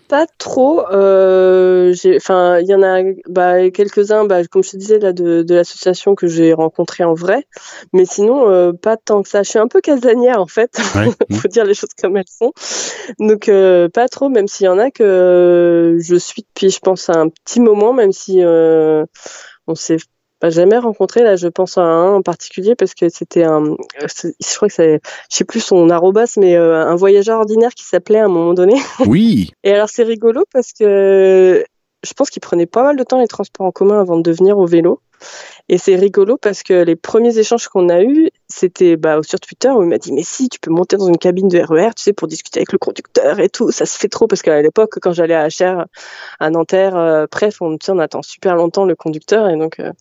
Pas 0.07 0.27
trop. 0.37 0.85
Euh, 0.91 1.93
enfin, 2.15 2.59
il 2.59 2.67
y 2.67 2.75
en 2.75 2.83
a 2.83 3.01
bah, 3.27 3.69
quelques-uns, 3.71 4.25
bah, 4.25 4.45
comme 4.45 4.63
je 4.63 4.71
te 4.71 4.77
disais, 4.77 4.99
là, 4.99 5.13
de, 5.13 5.43
de 5.43 5.55
l'association 5.55 6.15
que 6.15 6.27
j'ai 6.27 6.53
rencontré 6.53 7.03
en 7.03 7.13
vrai. 7.13 7.45
Mais 7.93 8.05
sinon, 8.05 8.49
euh, 8.49 8.73
pas 8.73 8.97
tant 8.97 9.23
que 9.23 9.29
ça. 9.29 9.43
Je 9.43 9.49
suis 9.49 9.59
un 9.59 9.67
peu 9.67 9.81
casanière, 9.81 10.39
en 10.39 10.47
fait. 10.47 10.79
Il 11.29 11.35
faut 11.39 11.47
dire 11.47 11.65
les 11.65 11.73
choses 11.73 11.93
comme 11.99 12.17
elles 12.17 12.23
sont. 12.27 12.53
Donc, 13.19 13.49
euh, 13.49 13.89
pas 13.89 14.07
trop, 14.07 14.29
même 14.29 14.47
s'il 14.47 14.65
y 14.65 14.69
en 14.69 14.79
a 14.79 14.91
que 14.91 15.97
je 15.99 16.15
suis 16.15 16.43
depuis, 16.43 16.69
je 16.69 16.79
pense, 16.79 17.09
à 17.09 17.19
un 17.19 17.29
petit 17.29 17.59
moment, 17.59 17.93
même 17.93 18.11
si 18.11 18.41
on 18.43 19.75
s'est 19.75 19.97
jamais 20.49 20.77
rencontré. 20.77 21.23
Là, 21.23 21.35
je 21.35 21.47
pense 21.47 21.77
à 21.77 21.81
un 21.81 22.13
en 22.15 22.21
particulier 22.21 22.75
parce 22.75 22.93
que 22.93 23.09
c'était 23.09 23.43
un, 23.43 23.75
je 23.99 24.55
crois 24.55 24.67
que 24.67 24.73
c'est, 24.73 25.01
je 25.29 25.35
sais 25.35 25.45
plus 25.45 25.59
son 25.59 25.89
arrobas, 25.89 26.35
mais 26.37 26.55
euh, 26.55 26.85
un 26.85 26.95
voyageur 26.95 27.39
ordinaire 27.39 27.73
qui 27.73 27.83
s'appelait 27.83 28.19
à 28.19 28.25
un 28.25 28.29
moment 28.29 28.53
donné. 28.53 28.75
Oui. 29.07 29.51
Et 29.63 29.71
alors 29.71 29.89
c'est 29.89 30.03
rigolo 30.03 30.45
parce 30.51 30.71
que 30.73 31.63
je 32.05 32.13
pense 32.13 32.29
qu'il 32.29 32.41
prenait 32.41 32.65
pas 32.65 32.83
mal 32.83 32.95
de 32.95 33.03
temps 33.03 33.19
les 33.19 33.27
transports 33.27 33.65
en 33.65 33.71
commun 33.71 33.99
avant 33.99 34.17
de 34.17 34.31
venir 34.31 34.57
au 34.57 34.65
vélo. 34.65 34.99
Et 35.69 35.77
c'est 35.77 35.95
rigolo 35.95 36.37
parce 36.37 36.63
que 36.63 36.73
les 36.73 36.95
premiers 36.95 37.37
échanges 37.37 37.67
qu'on 37.67 37.89
a 37.89 38.01
eus, 38.01 38.29
c'était 38.47 38.95
bah, 38.97 39.19
sur 39.23 39.39
Twitter 39.39 39.69
où 39.69 39.83
il 39.83 39.89
m'a 39.89 39.97
dit 39.97 40.11
mais 40.11 40.23
si 40.23 40.49
tu 40.49 40.59
peux 40.59 40.71
monter 40.71 40.97
dans 40.97 41.07
une 41.07 41.17
cabine 41.17 41.47
de 41.47 41.59
RER, 41.59 41.87
e 41.87 41.93
tu 41.95 42.03
sais, 42.03 42.13
pour 42.13 42.27
discuter 42.27 42.59
avec 42.59 42.71
le 42.71 42.77
conducteur 42.77 43.39
et 43.39 43.49
tout, 43.49 43.71
ça 43.71 43.85
se 43.85 43.97
fait 43.97 44.07
trop 44.07 44.27
parce 44.27 44.41
qu'à 44.41 44.61
l'époque 44.61 44.99
quand 45.01 45.13
j'allais 45.13 45.35
à 45.35 45.47
HR, 45.47 45.85
à 46.39 46.49
Nanterre, 46.49 46.95
euh, 46.95 47.25
bref, 47.31 47.61
on, 47.61 47.77
on 47.87 47.99
attend 47.99 48.21
super 48.21 48.55
longtemps 48.55 48.85
le 48.85 48.95
conducteur 48.95 49.49
et 49.49 49.57
donc 49.57 49.79
euh, 49.79 49.91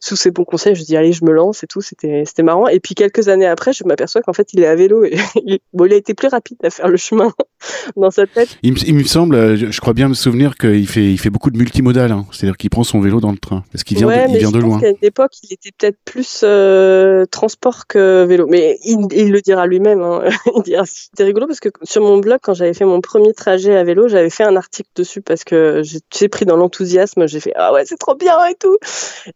sous 0.00 0.16
ses 0.16 0.30
bons 0.30 0.44
conseils, 0.44 0.74
je 0.74 0.84
dis 0.84 0.96
allez 0.96 1.12
je 1.12 1.24
me 1.24 1.32
lance 1.32 1.62
et 1.62 1.66
tout, 1.66 1.80
c'était 1.80 2.24
c'était 2.26 2.42
marrant. 2.42 2.68
Et 2.68 2.80
puis 2.80 2.94
quelques 2.94 3.28
années 3.28 3.46
après, 3.46 3.72
je 3.72 3.84
m'aperçois 3.84 4.22
qu'en 4.22 4.32
fait 4.32 4.52
il 4.52 4.60
est 4.60 4.66
à 4.66 4.74
vélo 4.74 5.04
et 5.04 5.16
il, 5.44 5.58
bon, 5.72 5.86
il 5.86 5.92
a 5.92 5.96
été 5.96 6.14
plus 6.14 6.28
rapide 6.28 6.58
à 6.62 6.70
faire 6.70 6.88
le 6.88 6.96
chemin 6.96 7.32
dans 7.96 8.10
sa 8.10 8.26
tête. 8.26 8.48
Il, 8.62 8.94
me 8.94 9.04
semble, 9.04 9.56
je, 9.56 9.80
crois 9.80 9.92
bien 9.92 10.08
me 10.08 10.14
souvenir 10.14 10.56
qu'il 10.56 10.88
fait 10.88 11.04
il 11.04 11.18
fait 11.18 11.30
beaucoup 11.30 11.50
de 11.50 11.58
multimodal, 11.58 12.12
hein. 12.12 12.26
c'est-à-dire 12.32 12.56
qu'il 12.56 12.70
prend 12.70 12.84
son 12.84 13.00
vélo 13.00 13.20
dans 13.20 13.32
le 13.32 13.38
train 13.38 13.64
parce 13.72 13.84
qu'il 13.84 13.96
vient 13.96 14.08
de, 14.08 14.30
il 14.30 14.38
vient 14.38 14.50
de 14.50 14.58
loin 14.58 14.80
l'époque, 15.02 15.32
il 15.42 15.52
était 15.52 15.70
peut-être 15.76 15.98
plus 16.04 16.40
euh, 16.42 17.24
transport 17.26 17.86
que 17.86 17.93
vélo. 17.98 18.46
Mais 18.48 18.78
il, 18.84 19.30
le 19.30 19.40
dira 19.40 19.66
lui-même. 19.66 20.02
Hein. 20.02 20.22
C'était 20.84 21.24
rigolo 21.24 21.46
parce 21.46 21.60
que 21.60 21.68
sur 21.82 22.02
mon 22.02 22.18
blog, 22.18 22.38
quand 22.42 22.54
j'avais 22.54 22.74
fait 22.74 22.84
mon 22.84 23.00
premier 23.00 23.32
trajet 23.32 23.76
à 23.76 23.84
vélo, 23.84 24.08
j'avais 24.08 24.30
fait 24.30 24.44
un 24.44 24.56
article 24.56 24.88
dessus 24.96 25.22
parce 25.22 25.44
que 25.44 25.82
j'ai 26.12 26.28
pris 26.28 26.44
dans 26.44 26.56
l'enthousiasme. 26.56 27.26
J'ai 27.26 27.40
fait 27.40 27.52
ah 27.56 27.72
ouais, 27.72 27.84
c'est 27.84 27.96
trop 27.96 28.14
bien 28.14 28.36
et 28.46 28.54
tout. 28.54 28.76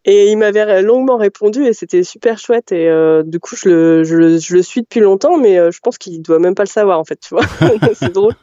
Et 0.04 0.30
il 0.30 0.38
m'avait 0.38 0.82
longuement 0.82 1.16
répondu 1.16 1.64
et 1.64 1.72
c'était 1.72 2.02
super 2.02 2.38
chouette. 2.38 2.72
Et 2.72 2.88
euh, 2.88 3.22
du 3.22 3.40
coup, 3.40 3.56
je 3.56 3.68
le, 3.68 4.04
je, 4.04 4.54
le, 4.54 4.62
suis 4.62 4.82
depuis 4.82 5.00
longtemps, 5.00 5.38
mais 5.38 5.58
euh, 5.58 5.70
je 5.70 5.80
pense 5.80 5.98
qu'il 5.98 6.20
doit 6.22 6.38
même 6.38 6.54
pas 6.54 6.64
le 6.64 6.68
savoir 6.68 6.98
en 6.98 7.04
fait. 7.04 7.20
Tu 7.20 7.34
vois, 7.34 7.44
c'est 7.94 8.12
drôle. 8.12 8.34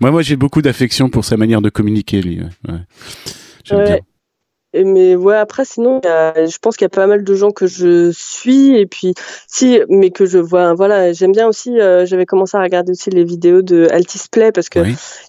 moi, 0.00 0.10
moi, 0.10 0.22
j'ai 0.22 0.36
beaucoup 0.36 0.62
d'affection 0.62 1.08
pour 1.08 1.24
sa 1.24 1.36
manière 1.36 1.60
de 1.60 1.70
communiquer, 1.70 2.20
lui. 2.20 2.40
Ouais. 2.68 2.74
Ouais. 3.70 4.02
Mais 4.74 5.16
ouais, 5.16 5.36
après, 5.36 5.64
sinon, 5.64 6.00
je 6.04 6.58
pense 6.58 6.76
qu'il 6.76 6.84
y 6.84 6.86
a 6.86 6.90
pas 6.90 7.06
mal 7.06 7.24
de 7.24 7.34
gens 7.34 7.50
que 7.50 7.66
je 7.66 8.10
suis 8.12 8.76
et 8.76 8.86
puis 8.86 9.14
si, 9.46 9.80
mais 9.88 10.10
que 10.10 10.26
je 10.26 10.38
vois. 10.38 10.74
Voilà, 10.74 11.12
j'aime 11.12 11.32
bien 11.32 11.48
aussi. 11.48 11.78
Euh, 11.80 12.04
j'avais 12.06 12.26
commencé 12.26 12.56
à 12.56 12.62
regarder 12.62 12.92
aussi 12.92 13.10
les 13.10 13.24
vidéos 13.24 13.62
de 13.62 13.88
Altisplay 13.90 14.52
parce 14.52 14.68
que 14.68 14.80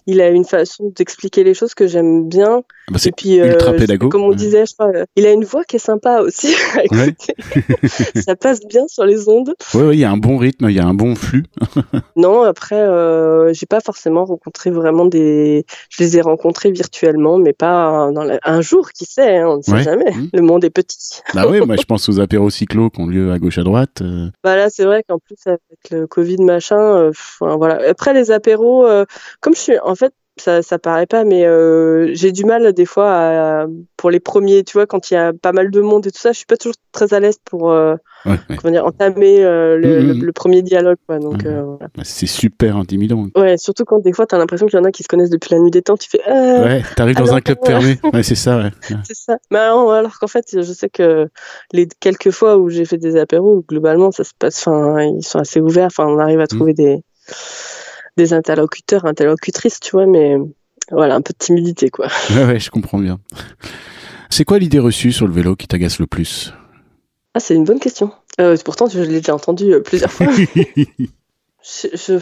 il 0.06 0.20
a 0.20 0.28
une 0.28 0.44
façon 0.44 0.92
d'expliquer 0.94 1.44
les 1.44 1.54
choses 1.54 1.74
que 1.74 1.86
j'aime 1.86 2.28
bien. 2.28 2.62
Ah 2.88 2.92
bah 2.92 2.98
et 3.04 3.12
puis, 3.12 3.36
ultra 3.36 3.72
pédago. 3.72 4.08
Comme 4.08 4.24
on 4.24 4.32
disait, 4.32 4.66
je 4.66 4.74
crois, 4.74 4.92
il 5.16 5.26
a 5.26 5.32
une 5.32 5.44
voix 5.44 5.64
qui 5.64 5.76
est 5.76 5.80
sympa 5.80 6.20
aussi. 6.20 6.54
Ça 8.24 8.36
passe 8.36 8.60
bien 8.66 8.86
sur 8.88 9.04
les 9.04 9.28
ondes. 9.28 9.54
Oui, 9.74 9.82
il 9.92 10.00
y 10.00 10.04
a 10.04 10.10
un 10.10 10.16
bon 10.16 10.36
rythme, 10.36 10.68
il 10.68 10.76
y 10.76 10.80
a 10.80 10.86
un 10.86 10.94
bon 10.94 11.14
flux. 11.14 11.44
non, 12.16 12.42
après, 12.42 12.80
euh, 12.80 13.52
j'ai 13.52 13.66
pas 13.66 13.80
forcément 13.80 14.24
rencontré 14.24 14.70
vraiment 14.70 15.06
des. 15.06 15.64
Je 15.88 16.02
les 16.02 16.18
ai 16.18 16.20
rencontrés 16.20 16.72
virtuellement, 16.72 17.38
mais 17.38 17.52
pas 17.52 18.10
dans 18.12 18.26
un 18.42 18.60
jour, 18.60 18.90
qui 18.92 19.04
sait. 19.04 19.29
Hein, 19.38 19.46
on 19.48 19.56
ne 19.58 19.62
sait 19.62 19.82
jamais. 19.82 20.10
Mmh. 20.10 20.28
Le 20.32 20.42
monde 20.42 20.64
est 20.64 20.70
petit. 20.70 21.20
Bah 21.34 21.44
oui, 21.48 21.60
moi 21.60 21.76
je 21.76 21.82
pense 21.88 22.08
aux 22.08 22.20
apéros 22.20 22.50
cyclo 22.50 22.90
qui 22.90 23.00
ont 23.00 23.06
lieu 23.06 23.32
à 23.32 23.38
gauche 23.38 23.58
à 23.58 23.62
droite. 23.62 24.02
Euh. 24.02 24.28
Bah 24.42 24.56
là, 24.56 24.70
c'est 24.70 24.84
vrai 24.84 25.02
qu'en 25.08 25.18
plus 25.18 25.36
avec 25.46 25.60
le 25.90 26.06
Covid 26.06 26.42
machin, 26.42 26.78
euh, 26.78 27.12
voilà. 27.40 27.88
Après 27.88 28.12
les 28.12 28.30
apéros, 28.30 28.86
euh, 28.86 29.04
comme 29.40 29.54
je 29.54 29.60
suis, 29.60 29.78
en 29.80 29.94
fait, 29.94 30.12
ça, 30.40 30.62
ça 30.62 30.78
paraît 30.78 31.06
pas, 31.06 31.24
mais 31.24 31.44
j'ai 32.14 32.32
du 32.32 32.44
mal 32.44 32.72
des 32.72 32.86
fois 32.86 33.66
pour 33.96 34.10
les 34.10 34.20
premiers, 34.20 34.64
tu 34.64 34.74
vois, 34.74 34.86
quand 34.86 35.10
il 35.10 35.14
y 35.14 35.16
a 35.16 35.32
pas 35.32 35.52
mal 35.52 35.70
de 35.70 35.80
monde 35.80 36.06
et 36.06 36.10
tout 36.10 36.18
ça, 36.18 36.32
je 36.32 36.38
suis 36.38 36.46
pas 36.46 36.56
toujours 36.56 36.76
très 36.92 37.14
à 37.14 37.20
l'aise 37.20 37.38
pour 37.44 37.72
comment 38.24 38.72
dire, 38.72 38.84
entamer 38.84 39.44
euh, 39.44 39.78
mmh, 39.78 40.18
mmh. 40.18 40.22
le, 40.22 40.32
premier 40.32 40.62
dialogue. 40.62 40.98
Quoi, 41.06 41.18
donc, 41.18 41.44
euh, 41.44 41.76
bah, 41.80 42.02
C'est 42.02 42.26
super 42.26 42.76
intimidant. 42.76 43.26
Ouais, 43.36 43.56
surtout 43.56 43.84
quand 43.84 44.00
des 44.00 44.12
fois, 44.12 44.26
tu 44.26 44.34
as 44.34 44.38
l'impression 44.38 44.66
qu'il 44.66 44.78
y 44.78 44.82
en 44.82 44.84
a 44.84 44.90
qui 44.90 45.02
se 45.02 45.08
connaissent 45.08 45.30
depuis 45.30 45.54
la 45.54 45.60
nuit 45.60 45.70
des 45.70 45.82
temps. 45.82 45.96
Tu 45.96 46.08
fais. 46.08 46.20
Euh, 46.28 46.64
ouais, 46.64 46.82
t'arrives 46.96 47.16
dans 47.16 47.32
un 47.32 47.40
club 47.40 47.58
fermé. 47.64 47.98
Ouais, 48.12 48.22
c'est 48.22 48.34
ça. 48.34 48.58
Ouais. 48.58 48.70
c'est 49.04 49.16
ça. 49.16 49.38
Mais 49.50 49.58
alors, 49.58 49.92
alors 49.92 50.18
qu'en 50.18 50.26
fait, 50.26 50.44
je 50.52 50.72
sais 50.72 50.88
que 50.88 51.28
les 51.72 51.88
quelques 52.00 52.30
fois 52.30 52.56
où 52.58 52.68
j'ai 52.68 52.84
fait 52.84 52.98
des 52.98 53.16
apéros, 53.16 53.64
globalement, 53.68 54.10
ça 54.10 54.24
se 54.24 54.32
passe. 54.38 54.66
Enfin, 54.66 55.02
ils 55.02 55.24
sont 55.24 55.38
assez 55.38 55.60
ouverts. 55.60 55.86
Enfin, 55.86 56.06
on 56.06 56.18
arrive 56.18 56.40
à 56.40 56.44
mmh. 56.44 56.48
trouver 56.48 56.74
des 56.74 57.02
des 58.20 58.32
interlocuteurs, 58.34 59.06
interlocutrices, 59.06 59.80
tu 59.80 59.92
vois, 59.92 60.06
mais 60.06 60.36
voilà, 60.90 61.14
un 61.14 61.22
peu 61.22 61.32
de 61.32 61.38
timidité, 61.38 61.90
quoi. 61.90 62.08
Ouais, 62.30 62.44
ouais, 62.44 62.60
je 62.60 62.70
comprends 62.70 62.98
bien. 62.98 63.18
C'est 64.28 64.44
quoi 64.44 64.58
l'idée 64.58 64.78
reçue 64.78 65.12
sur 65.12 65.26
le 65.26 65.32
vélo 65.32 65.56
qui 65.56 65.66
t'agace 65.66 65.98
le 65.98 66.06
plus? 66.06 66.52
Ah, 67.34 67.40
c'est 67.40 67.54
une 67.54 67.64
bonne 67.64 67.80
question. 67.80 68.12
Euh, 68.40 68.56
pourtant, 68.64 68.88
je 68.88 69.00
l'ai 69.00 69.20
déjà 69.20 69.34
entendu 69.34 69.72
euh, 69.72 69.80
plusieurs 69.80 70.12
fois. 70.12 70.26
je, 71.62 72.18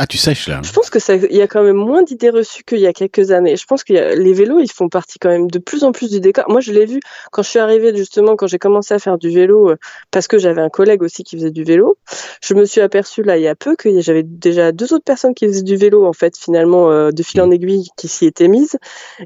ah, 0.00 0.06
tu 0.06 0.16
sèches 0.16 0.46
là. 0.46 0.60
Je 0.62 0.70
pense 0.72 0.90
que 0.90 1.00
ça, 1.00 1.16
il 1.16 1.34
y 1.34 1.42
a 1.42 1.48
quand 1.48 1.64
même 1.64 1.76
moins 1.76 2.04
d'idées 2.04 2.30
reçues 2.30 2.62
qu'il 2.62 2.78
y 2.78 2.86
a 2.86 2.92
quelques 2.92 3.32
années. 3.32 3.56
Je 3.56 3.64
pense 3.66 3.82
que 3.82 3.92
les 3.92 4.32
vélos, 4.32 4.60
ils 4.60 4.70
font 4.70 4.88
partie 4.88 5.18
quand 5.18 5.28
même 5.28 5.50
de 5.50 5.58
plus 5.58 5.82
en 5.82 5.90
plus 5.90 6.08
du 6.08 6.20
décor. 6.20 6.44
Moi, 6.48 6.60
je 6.60 6.70
l'ai 6.70 6.86
vu 6.86 7.00
quand 7.32 7.42
je 7.42 7.48
suis 7.48 7.58
arrivée 7.58 7.94
justement, 7.96 8.36
quand 8.36 8.46
j'ai 8.46 8.60
commencé 8.60 8.94
à 8.94 9.00
faire 9.00 9.18
du 9.18 9.28
vélo, 9.30 9.70
euh, 9.70 9.76
parce 10.12 10.28
que 10.28 10.38
j'avais 10.38 10.60
un 10.60 10.68
collègue 10.68 11.02
aussi 11.02 11.24
qui 11.24 11.36
faisait 11.36 11.50
du 11.50 11.64
vélo. 11.64 11.98
Je 12.40 12.54
me 12.54 12.64
suis 12.64 12.80
aperçue 12.80 13.24
là 13.24 13.38
il 13.38 13.42
y 13.42 13.48
a 13.48 13.56
peu 13.56 13.74
que 13.74 14.00
j'avais 14.00 14.22
déjà 14.22 14.70
deux 14.70 14.94
autres 14.94 15.04
personnes 15.04 15.34
qui 15.34 15.48
faisaient 15.48 15.62
du 15.62 15.74
vélo 15.74 16.06
en 16.06 16.12
fait 16.12 16.38
finalement 16.38 16.92
euh, 16.92 17.10
de 17.10 17.22
fil 17.24 17.40
en 17.40 17.48
mmh. 17.48 17.52
aiguille 17.54 17.88
qui 17.96 18.06
s'y 18.06 18.26
étaient 18.26 18.46
mises. 18.46 18.78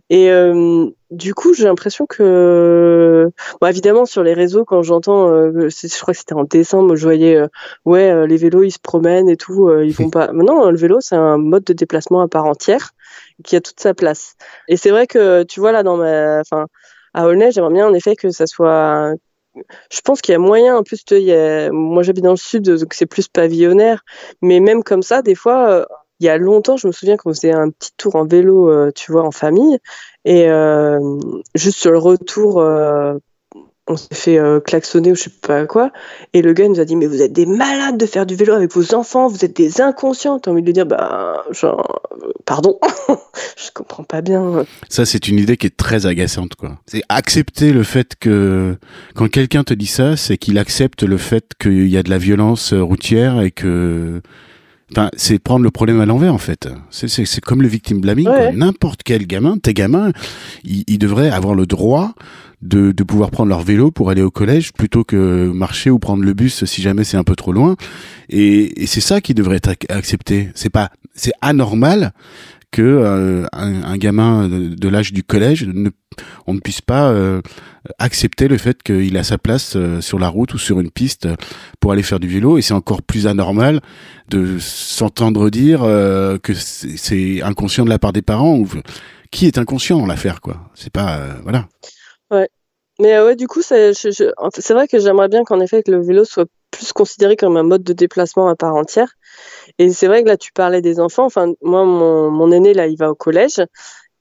Et 0.08 0.30
euh, 0.30 0.86
du 1.12 1.34
coup, 1.34 1.52
j'ai 1.52 1.64
l'impression 1.64 2.06
que, 2.06 3.30
bon, 3.60 3.66
évidemment, 3.66 4.06
sur 4.06 4.22
les 4.22 4.32
réseaux, 4.32 4.64
quand 4.64 4.82
j'entends, 4.82 5.28
euh, 5.28 5.68
je 5.68 6.00
crois 6.00 6.14
que 6.14 6.18
c'était 6.18 6.34
en 6.34 6.44
décembre, 6.44 6.96
je 6.96 7.04
voyais, 7.04 7.36
euh, 7.36 7.48
ouais, 7.84 8.10
euh, 8.10 8.26
les 8.26 8.38
vélos, 8.38 8.62
ils 8.62 8.70
se 8.70 8.78
promènent 8.78 9.28
et 9.28 9.36
tout, 9.36 9.70
ils 9.82 9.92
vont 9.92 10.10
pas. 10.10 10.32
non, 10.32 10.70
le 10.70 10.76
vélo, 10.76 10.98
c'est 11.00 11.16
un 11.16 11.36
mode 11.36 11.64
de 11.64 11.74
déplacement 11.74 12.22
à 12.22 12.28
part 12.28 12.46
entière 12.46 12.92
qui 13.44 13.56
a 13.56 13.60
toute 13.60 13.78
sa 13.78 13.92
place. 13.92 14.36
Et 14.68 14.76
c'est 14.76 14.90
vrai 14.90 15.06
que, 15.06 15.42
tu 15.44 15.60
vois, 15.60 15.72
là, 15.72 15.82
dans 15.82 15.98
ma, 15.98 16.40
enfin, 16.40 16.66
à 17.12 17.26
Aulnay, 17.26 17.50
j'aimerais 17.52 17.74
bien 17.74 17.86
en 17.86 17.94
effet 17.94 18.16
que 18.16 18.30
ça 18.30 18.46
soit 18.46 19.14
je 19.90 20.00
pense 20.00 20.22
qu'il 20.22 20.32
y 20.32 20.34
a 20.34 20.38
moyen, 20.38 20.78
en 20.78 20.82
plus, 20.82 21.04
il 21.10 21.18
y 21.18 21.34
a... 21.34 21.70
moi 21.70 22.02
j'habite 22.02 22.24
dans 22.24 22.30
le 22.30 22.36
sud, 22.38 22.70
donc 22.70 22.94
c'est 22.94 23.04
plus 23.04 23.28
pavillonnaire, 23.28 24.02
mais 24.40 24.60
même 24.60 24.82
comme 24.82 25.02
ça, 25.02 25.20
des 25.20 25.34
fois, 25.34 25.86
il 26.22 26.26
y 26.26 26.28
a 26.28 26.38
longtemps, 26.38 26.76
je 26.76 26.86
me 26.86 26.92
souviens 26.92 27.16
qu'on 27.16 27.34
faisait 27.34 27.50
un 27.50 27.70
petit 27.70 27.90
tour 27.96 28.14
en 28.14 28.24
vélo, 28.24 28.70
euh, 28.70 28.92
tu 28.94 29.10
vois, 29.10 29.24
en 29.24 29.32
famille. 29.32 29.80
Et 30.24 30.48
euh, 30.48 31.18
juste 31.54 31.78
sur 31.78 31.90
le 31.90 31.98
retour, 31.98 32.60
euh, 32.60 33.14
on 33.88 33.96
s'est 33.96 34.08
fait 34.12 34.38
klaxonner 34.64 35.10
ou 35.10 35.16
je 35.16 35.24
sais 35.24 35.30
pas 35.42 35.66
quoi. 35.66 35.90
Et 36.32 36.42
le 36.42 36.52
gars 36.52 36.68
nous 36.68 36.78
a 36.78 36.84
dit 36.84 36.94
Mais 36.94 37.06
vous 37.06 37.20
êtes 37.20 37.32
des 37.32 37.46
malades 37.46 37.98
de 37.98 38.06
faire 38.06 38.26
du 38.26 38.36
vélo 38.36 38.54
avec 38.54 38.72
vos 38.72 38.94
enfants, 38.94 39.26
vous 39.26 39.44
êtes 39.44 39.56
des 39.56 39.80
inconscients. 39.80 40.38
T'as 40.38 40.52
envie 40.52 40.62
de 40.62 40.66
lui 40.66 40.72
dire 40.72 40.86
Bah, 40.86 41.42
genre, 41.50 42.00
pardon, 42.46 42.78
je 43.56 43.70
comprends 43.74 44.04
pas 44.04 44.20
bien. 44.20 44.64
Ça, 44.88 45.04
c'est 45.04 45.26
une 45.26 45.38
idée 45.38 45.56
qui 45.56 45.66
est 45.66 45.76
très 45.76 46.06
agaçante, 46.06 46.54
quoi. 46.54 46.78
C'est 46.86 47.02
accepter 47.08 47.72
le 47.72 47.82
fait 47.82 48.14
que 48.20 48.76
quand 49.16 49.28
quelqu'un 49.28 49.64
te 49.64 49.74
dit 49.74 49.86
ça, 49.86 50.16
c'est 50.16 50.38
qu'il 50.38 50.58
accepte 50.58 51.02
le 51.02 51.18
fait 51.18 51.44
qu'il 51.60 51.88
y 51.88 51.98
a 51.98 52.04
de 52.04 52.10
la 52.10 52.18
violence 52.18 52.72
routière 52.72 53.40
et 53.40 53.50
que 53.50 54.22
c'est 55.16 55.38
prendre 55.38 55.64
le 55.64 55.70
problème 55.70 56.00
à 56.00 56.06
l'envers 56.06 56.34
en 56.34 56.38
fait. 56.38 56.68
C'est 56.90 57.40
comme 57.40 57.62
le 57.62 57.68
victim 57.68 58.00
blaming. 58.00 58.28
N'importe 58.54 59.02
quel 59.04 59.26
gamin, 59.26 59.58
tes 59.58 59.74
gamins, 59.74 60.12
ils, 60.64 60.98
devraient 60.98 61.30
avoir 61.30 61.54
le 61.54 61.66
droit 61.66 62.14
de, 62.62 62.92
de, 62.92 63.02
pouvoir 63.02 63.30
prendre 63.30 63.48
leur 63.48 63.62
vélo 63.62 63.90
pour 63.90 64.10
aller 64.10 64.22
au 64.22 64.30
collège 64.30 64.72
plutôt 64.72 65.02
que 65.02 65.50
marcher 65.52 65.90
ou 65.90 65.98
prendre 65.98 66.22
le 66.22 66.32
bus 66.32 66.64
si 66.64 66.80
jamais 66.80 67.02
c'est 67.04 67.16
un 67.16 67.24
peu 67.24 67.34
trop 67.34 67.52
loin. 67.52 67.76
Et, 68.28 68.82
et 68.82 68.86
c'est 68.86 69.00
ça 69.00 69.20
qui 69.20 69.34
devrait 69.34 69.56
être 69.56 69.74
accepté. 69.88 70.50
C'est 70.54 70.70
pas, 70.70 70.90
c'est 71.14 71.32
anormal 71.40 72.12
que 72.72 72.82
euh, 72.82 73.46
un, 73.52 73.96
gamin 73.98 74.48
de, 74.48 74.88
l'âge 74.88 75.12
du 75.12 75.22
collège, 75.22 75.64
ne, 75.64 75.90
on 76.46 76.54
ne 76.54 76.58
puisse 76.58 76.80
pas 76.80 77.10
euh, 77.10 77.40
accepter 77.98 78.48
le 78.48 78.58
fait 78.58 78.82
qu'il 78.82 79.16
a 79.18 79.22
sa 79.22 79.38
place 79.38 79.76
euh, 79.76 80.00
sur 80.00 80.18
la 80.18 80.28
route 80.28 80.54
ou 80.54 80.58
sur 80.58 80.80
une 80.80 80.90
piste 80.90 81.28
pour 81.78 81.92
aller 81.92 82.02
faire 82.02 82.18
du 82.18 82.28
vélo. 82.28 82.58
Et 82.58 82.62
c'est 82.62 82.74
encore 82.74 83.02
plus 83.02 83.26
anormal 83.26 83.80
de 84.28 84.58
s'entendre 84.58 85.50
dire 85.50 85.80
que 85.80 86.54
c'est 86.54 87.42
inconscient 87.42 87.84
de 87.84 87.90
la 87.90 87.98
part 87.98 88.12
des 88.12 88.22
parents. 88.22 88.56
Ou, 88.56 88.66
qui 89.30 89.46
est 89.46 89.58
inconscient 89.58 89.98
dans 89.98 90.06
l'affaire, 90.06 90.40
quoi 90.40 90.70
C'est 90.74 90.92
pas 90.92 91.20
voilà. 91.42 91.66
Ouais. 92.30 92.48
Mais 92.98 93.18
ouais, 93.20 93.36
du 93.36 93.46
coup, 93.46 93.62
c'est 93.62 93.92
vrai 94.70 94.88
que 94.88 94.98
j'aimerais 94.98 95.28
bien 95.28 95.44
qu'en 95.44 95.60
effet 95.60 95.82
que 95.82 95.90
le 95.90 96.02
vélo 96.02 96.24
soit 96.24 96.46
plus 96.70 96.92
considéré 96.92 97.36
comme 97.36 97.56
un 97.56 97.62
mode 97.62 97.82
de 97.82 97.92
déplacement 97.92 98.48
à 98.48 98.56
part 98.56 98.74
entière. 98.74 99.14
Et 99.78 99.90
c'est 99.90 100.06
vrai 100.06 100.22
que 100.22 100.28
là, 100.28 100.36
tu 100.36 100.52
parlais 100.52 100.82
des 100.82 101.00
enfants. 101.00 101.24
Enfin, 101.24 101.52
moi, 101.62 101.84
mon, 101.84 102.30
mon 102.30 102.52
aîné, 102.52 102.74
là, 102.74 102.86
il 102.86 102.96
va 102.96 103.10
au 103.10 103.14
collège. 103.14 103.62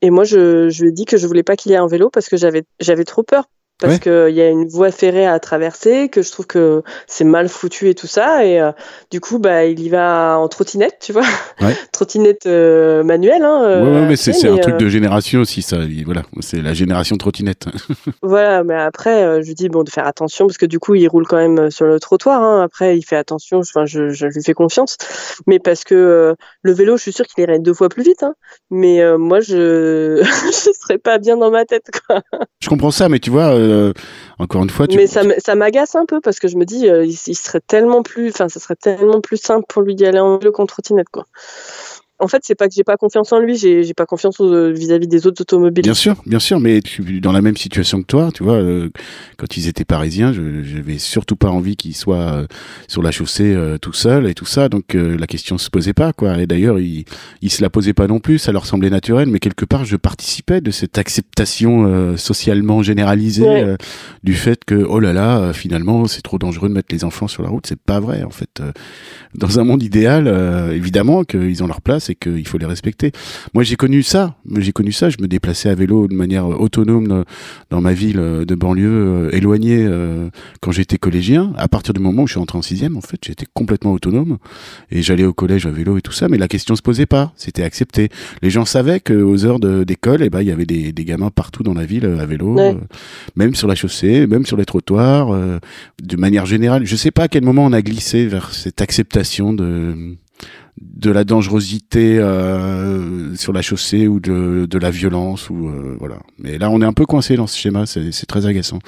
Et 0.00 0.10
moi, 0.10 0.24
je, 0.24 0.68
je 0.68 0.82
lui 0.82 0.90
ai 0.90 0.92
dit 0.92 1.04
que 1.04 1.16
je 1.16 1.26
voulais 1.26 1.42
pas 1.42 1.56
qu'il 1.56 1.72
ait 1.72 1.76
un 1.76 1.86
vélo 1.86 2.10
parce 2.10 2.28
que 2.28 2.36
j'avais, 2.36 2.64
j'avais 2.80 3.04
trop 3.04 3.22
peur 3.22 3.44
parce 3.82 3.98
qu'il 3.98 4.34
y 4.34 4.40
a 4.40 4.48
une 4.48 4.68
voie 4.68 4.90
ferrée 4.90 5.26
à 5.26 5.38
traverser, 5.40 6.08
que 6.08 6.22
je 6.22 6.30
trouve 6.30 6.46
que 6.46 6.82
c'est 7.06 7.24
mal 7.24 7.48
foutu 7.48 7.88
et 7.88 7.94
tout 7.94 8.06
ça. 8.06 8.44
Et 8.44 8.60
euh, 8.60 8.72
du 9.10 9.20
coup, 9.20 9.38
bah, 9.38 9.64
il 9.64 9.80
y 9.80 9.88
va 9.88 10.38
en 10.38 10.48
trottinette, 10.48 10.98
tu 11.00 11.12
vois. 11.12 11.24
trottinette 11.92 12.46
euh, 12.46 13.02
manuelle. 13.02 13.42
Hein, 13.42 13.60
ouais, 13.60 13.88
euh, 13.88 14.06
mais 14.08 14.16
c'est 14.16 14.48
un 14.48 14.56
truc 14.58 14.76
de 14.76 14.88
génération 14.88 15.40
aussi, 15.40 15.62
ça. 15.62 15.78
Voilà, 16.04 16.22
c'est 16.40 16.62
la 16.62 16.74
génération 16.74 17.16
trottinette. 17.16 17.66
voilà, 18.22 18.64
mais 18.64 18.74
après, 18.74 19.42
je 19.42 19.48
lui 19.48 19.54
dis 19.54 19.68
bon, 19.68 19.82
de 19.82 19.90
faire 19.90 20.06
attention, 20.06 20.46
parce 20.46 20.58
que 20.58 20.66
du 20.66 20.78
coup, 20.78 20.94
il 20.94 21.06
roule 21.08 21.26
quand 21.26 21.36
même 21.36 21.70
sur 21.70 21.86
le 21.86 21.98
trottoir. 21.98 22.42
Hein. 22.42 22.62
Après, 22.62 22.96
il 22.96 23.02
fait 23.02 23.16
attention, 23.16 23.58
enfin, 23.58 23.84
je, 23.84 24.10
je, 24.10 24.26
lui 24.26 24.42
fais 24.42 24.54
confiance. 24.54 24.96
Mais 25.46 25.58
parce 25.58 25.84
que 25.84 26.34
le 26.62 26.72
vélo, 26.72 26.96
je 26.96 27.02
suis 27.02 27.12
sûre 27.12 27.26
qu'il 27.26 27.42
irait 27.42 27.58
deux 27.58 27.74
fois 27.74 27.88
plus 27.88 28.02
vite. 28.02 28.22
Hein. 28.22 28.34
Mais 28.70 29.00
moi, 29.18 29.40
je 29.40 30.20
ne 30.68 30.72
serais 30.72 30.98
pas 30.98 31.18
bien 31.18 31.36
dans 31.36 31.50
ma 31.50 31.64
tête. 31.64 31.90
Quoi. 32.06 32.20
Je 32.60 32.68
comprends 32.68 32.90
ça, 32.90 33.08
mais 33.08 33.18
tu 33.18 33.30
vois 33.30 33.52
euh, 33.72 33.92
encore 34.38 34.62
une 34.62 34.70
fois. 34.70 34.86
Tu... 34.86 34.96
Mais 34.96 35.06
ça, 35.06 35.54
m'agace 35.54 35.94
un 35.94 36.06
peu 36.06 36.20
parce 36.20 36.38
que 36.38 36.48
je 36.48 36.56
me 36.56 36.64
dis, 36.64 36.88
euh, 36.88 37.04
il, 37.04 37.14
serait 37.16 37.60
tellement 37.60 38.02
plus, 38.02 38.28
enfin, 38.30 38.48
ça 38.48 38.60
serait 38.60 38.76
tellement 38.76 39.20
plus 39.20 39.38
simple 39.38 39.64
pour 39.68 39.82
lui 39.82 39.94
d'y 39.94 40.06
aller 40.06 40.20
en 40.20 40.38
vélo 40.38 40.52
contre 40.52 40.74
trottinette, 40.74 41.08
quoi 41.10 41.26
en 42.18 42.28
fait, 42.28 42.42
c'est 42.44 42.54
pas 42.54 42.68
que 42.68 42.74
j'ai 42.74 42.84
pas 42.84 42.96
confiance 42.96 43.32
en 43.32 43.40
lui, 43.40 43.56
j'ai 43.56 43.94
pas 43.94 44.06
confiance 44.06 44.40
vis-à-vis 44.40 45.08
des 45.08 45.26
autres 45.26 45.42
automobiles. 45.42 45.82
Bien 45.82 45.94
sûr, 45.94 46.22
bien 46.24 46.38
sûr, 46.38 46.60
mais 46.60 46.80
tu 46.80 47.20
dans 47.20 47.32
la 47.32 47.42
même 47.42 47.56
situation 47.56 48.00
que 48.00 48.06
toi, 48.06 48.30
tu 48.32 48.44
vois, 48.44 48.54
euh, 48.54 48.90
quand 49.38 49.56
ils 49.56 49.66
étaient 49.66 49.84
parisiens, 49.84 50.32
je 50.32 50.62
j'avais 50.62 50.98
surtout 50.98 51.34
pas 51.34 51.48
envie 51.48 51.74
qu'ils 51.74 51.96
soient 51.96 52.16
euh, 52.16 52.46
sur 52.86 53.02
la 53.02 53.10
chaussée 53.10 53.52
euh, 53.52 53.76
tout 53.76 53.92
seul 53.92 54.28
et 54.28 54.34
tout 54.34 54.44
ça, 54.44 54.68
donc 54.68 54.94
la 54.94 55.26
question 55.26 55.58
se 55.58 55.68
posait 55.68 55.94
pas, 55.94 56.12
quoi. 56.12 56.38
Et 56.38 56.46
d'ailleurs, 56.46 56.78
ils, 56.78 57.04
ils 57.40 57.50
se 57.50 57.60
la 57.60 57.70
posaient 57.70 57.92
pas 57.92 58.06
non 58.06 58.20
plus, 58.20 58.38
ça 58.38 58.52
leur 58.52 58.66
semblait 58.66 58.90
naturel, 58.90 59.28
mais 59.28 59.40
quelque 59.40 59.64
part, 59.64 59.84
je 59.84 59.96
participais 59.96 60.60
de 60.60 60.70
cette 60.70 60.98
acceptation 60.98 62.16
socialement 62.16 62.82
généralisée 62.82 63.76
du 64.22 64.34
fait 64.34 64.64
que 64.64 64.74
oh 64.74 65.00
là 65.00 65.12
là, 65.12 65.52
finalement, 65.52 66.06
c'est 66.06 66.22
trop 66.22 66.38
dangereux 66.38 66.68
de 66.68 66.74
mettre 66.74 66.94
les 66.94 67.04
enfants 67.04 67.28
sur 67.28 67.42
la 67.42 67.48
route. 67.48 67.66
C'est 67.66 67.80
pas 67.80 68.00
vrai, 68.00 68.22
en 68.22 68.30
fait. 68.30 68.62
dans 69.34 69.58
un 69.58 69.64
monde 69.64 69.82
idéal, 69.82 70.28
évidemment 70.72 71.24
qu'ils 71.24 71.62
ont 71.64 71.66
leur 71.66 71.80
place 71.80 72.10
c'est 72.12 72.30
qu'il 72.30 72.46
faut 72.46 72.58
les 72.58 72.66
respecter. 72.66 73.12
Moi, 73.54 73.64
j'ai 73.64 73.76
connu 73.76 74.02
ça. 74.02 74.36
J'ai 74.58 74.72
connu 74.72 74.92
ça. 74.92 75.08
Je 75.08 75.16
me 75.20 75.28
déplaçais 75.28 75.68
à 75.68 75.74
vélo 75.74 76.08
de 76.08 76.14
manière 76.14 76.46
autonome 76.46 77.24
dans, 77.70 77.80
ma 77.80 77.92
ville 77.92 78.16
de 78.16 78.54
banlieue 78.54 79.30
éloignée 79.32 79.88
quand 80.60 80.72
j'étais 80.72 80.98
collégien. 80.98 81.52
À 81.56 81.68
partir 81.68 81.94
du 81.94 82.00
moment 82.00 82.22
où 82.22 82.26
je 82.26 82.32
suis 82.32 82.40
entré 82.40 82.58
en 82.58 82.62
sixième, 82.62 82.96
en 82.96 83.00
fait, 83.00 83.18
j'étais 83.24 83.46
complètement 83.54 83.92
autonome 83.92 84.38
et 84.90 85.02
j'allais 85.02 85.24
au 85.24 85.32
collège 85.32 85.66
à 85.66 85.70
vélo 85.70 85.96
et 85.96 86.02
tout 86.02 86.12
ça. 86.12 86.28
Mais 86.28 86.38
la 86.38 86.48
question 86.48 86.76
se 86.76 86.82
posait 86.82 87.06
pas. 87.06 87.32
C'était 87.36 87.62
accepté. 87.62 88.08
Les 88.42 88.50
gens 88.50 88.64
savaient 88.64 89.00
qu'aux 89.00 89.44
heures 89.44 89.60
d'école, 89.60 90.22
eh 90.22 90.30
ben, 90.30 90.42
il 90.42 90.48
y 90.48 90.52
avait 90.52 90.66
des, 90.66 90.92
des, 90.92 91.04
gamins 91.04 91.30
partout 91.30 91.62
dans 91.62 91.74
la 91.74 91.84
ville 91.84 92.04
à 92.04 92.26
vélo, 92.26 92.58
même 93.36 93.54
sur 93.54 93.68
la 93.68 93.74
chaussée, 93.74 94.26
même 94.26 94.46
sur 94.46 94.56
les 94.56 94.64
trottoirs, 94.64 95.34
de 96.02 96.16
manière 96.16 96.46
générale. 96.46 96.84
Je 96.84 96.96
sais 96.96 97.10
pas 97.10 97.24
à 97.24 97.28
quel 97.28 97.44
moment 97.44 97.64
on 97.64 97.72
a 97.72 97.82
glissé 97.82 98.26
vers 98.26 98.52
cette 98.54 98.80
acceptation 98.80 99.52
de 99.52 100.16
de 100.82 101.10
la 101.10 101.24
dangerosité 101.24 102.18
euh, 102.18 103.34
sur 103.34 103.52
la 103.52 103.62
chaussée 103.62 104.06
ou 104.08 104.20
de, 104.20 104.66
de 104.66 104.78
la 104.78 104.90
violence 104.90 105.50
ou 105.50 105.68
euh, 105.68 105.96
voilà. 105.98 106.16
Mais 106.38 106.58
là, 106.58 106.70
on 106.70 106.80
est 106.80 106.84
un 106.84 106.92
peu 106.92 107.06
coincé 107.06 107.36
dans 107.36 107.46
ce 107.46 107.58
schéma, 107.58 107.86
c'est 107.86 108.26
très 108.26 108.46
agaçant. 108.46 108.78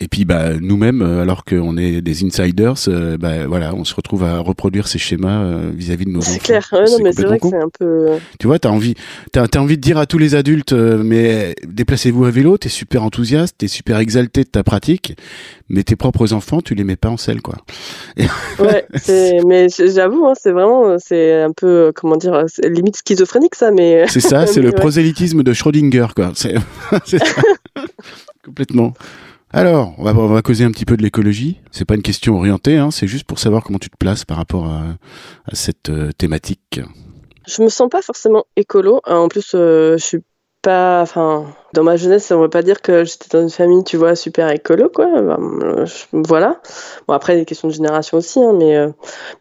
Et 0.00 0.08
puis, 0.08 0.24
bah, 0.24 0.54
nous-mêmes, 0.60 1.02
euh, 1.02 1.22
alors 1.22 1.44
qu'on 1.44 1.76
est 1.76 2.00
des 2.00 2.24
insiders, 2.24 2.74
bah, 3.18 3.46
voilà, 3.46 3.74
on 3.74 3.84
se 3.84 3.94
retrouve 3.94 4.24
à 4.24 4.38
reproduire 4.38 4.88
ces 4.88 4.98
schémas 4.98 5.58
vis-à-vis 5.72 6.06
de 6.06 6.10
nos 6.10 6.20
enfants. 6.20 6.30
C'est 6.32 6.38
clair, 6.38 6.68
non, 6.72 6.98
mais 7.02 7.12
c'est 7.12 7.24
vrai 7.24 7.38
que 7.38 7.48
c'est 7.48 7.56
un 7.56 7.70
peu. 7.78 8.06
Tu 8.38 8.46
vois, 8.46 8.58
t'as 8.58 8.70
envie, 8.70 8.94
t'as 9.32 9.44
as 9.44 9.58
envie 9.58 9.76
de 9.76 9.82
dire 9.82 9.98
à 9.98 10.06
tous 10.06 10.18
les 10.18 10.34
adultes, 10.34 10.72
mais 10.72 11.54
déplacez-vous 11.66 12.24
à 12.24 12.30
vélo, 12.30 12.58
t'es 12.58 12.68
super 12.68 13.02
enthousiaste, 13.02 13.56
t'es 13.58 13.68
super 13.68 13.98
exalté 13.98 14.44
de 14.44 14.48
ta 14.48 14.62
pratique, 14.62 15.16
mais 15.68 15.82
tes 15.82 15.96
propres 15.96 16.32
enfants, 16.32 16.60
tu 16.60 16.74
les 16.74 16.84
mets 16.84 16.96
pas 16.96 17.10
en 17.10 17.16
selle, 17.16 17.42
quoi. 17.42 17.56
ouais, 18.58 18.86
mais 19.46 19.68
j'avoue, 19.68 20.26
hein, 20.26 20.34
c'est 20.38 20.52
vraiment, 20.52 20.96
c'est 20.98 21.37
un 21.42 21.52
peu, 21.52 21.66
euh, 21.66 21.92
comment 21.94 22.16
dire, 22.16 22.34
euh, 22.34 22.46
limite 22.68 22.96
schizophrénique 22.96 23.54
ça, 23.54 23.70
mais. 23.70 24.06
C'est 24.08 24.20
ça, 24.20 24.46
c'est 24.48 24.62
le 24.62 24.72
prosélytisme 24.72 25.42
de 25.42 25.52
Schrödinger, 25.52 26.08
quoi. 26.14 26.32
C'est 26.34 26.54
complètement. 28.44 28.94
Alors, 29.50 29.94
on 29.96 30.04
va, 30.04 30.14
on 30.14 30.26
va, 30.26 30.42
causer 30.42 30.64
un 30.64 30.70
petit 30.70 30.84
peu 30.84 30.96
de 30.96 31.02
l'écologie. 31.02 31.58
C'est 31.70 31.86
pas 31.86 31.94
une 31.94 32.02
question 32.02 32.36
orientée, 32.36 32.76
hein, 32.76 32.90
c'est 32.90 33.06
juste 33.06 33.24
pour 33.24 33.38
savoir 33.38 33.64
comment 33.64 33.78
tu 33.78 33.88
te 33.88 33.96
places 33.96 34.24
par 34.24 34.36
rapport 34.36 34.66
à, 34.66 34.82
à 35.46 35.54
cette 35.54 35.88
euh, 35.88 36.12
thématique. 36.12 36.80
Je 37.46 37.62
me 37.62 37.68
sens 37.68 37.88
pas 37.88 38.02
forcément 38.02 38.44
écolo. 38.56 39.00
En 39.06 39.28
plus, 39.28 39.52
je 39.52 39.96
suis 39.98 40.18
enfin, 40.68 41.46
dans 41.74 41.82
ma 41.82 41.96
jeunesse, 41.96 42.30
on 42.30 42.40
va 42.40 42.48
pas 42.48 42.62
dire 42.62 42.80
que 42.80 43.04
j'étais 43.04 43.28
dans 43.30 43.42
une 43.42 43.50
famille, 43.50 43.84
tu 43.84 43.96
vois, 43.96 44.14
super 44.14 44.50
écolo, 44.50 44.88
quoi. 44.88 45.06
Ben, 45.20 45.84
voilà. 46.12 46.60
Bon, 47.06 47.14
après, 47.14 47.36
des 47.36 47.44
questions 47.44 47.68
de 47.68 47.72
génération 47.72 48.18
aussi, 48.18 48.40
hein, 48.40 48.52
mais, 48.58 48.76
euh, 48.76 48.90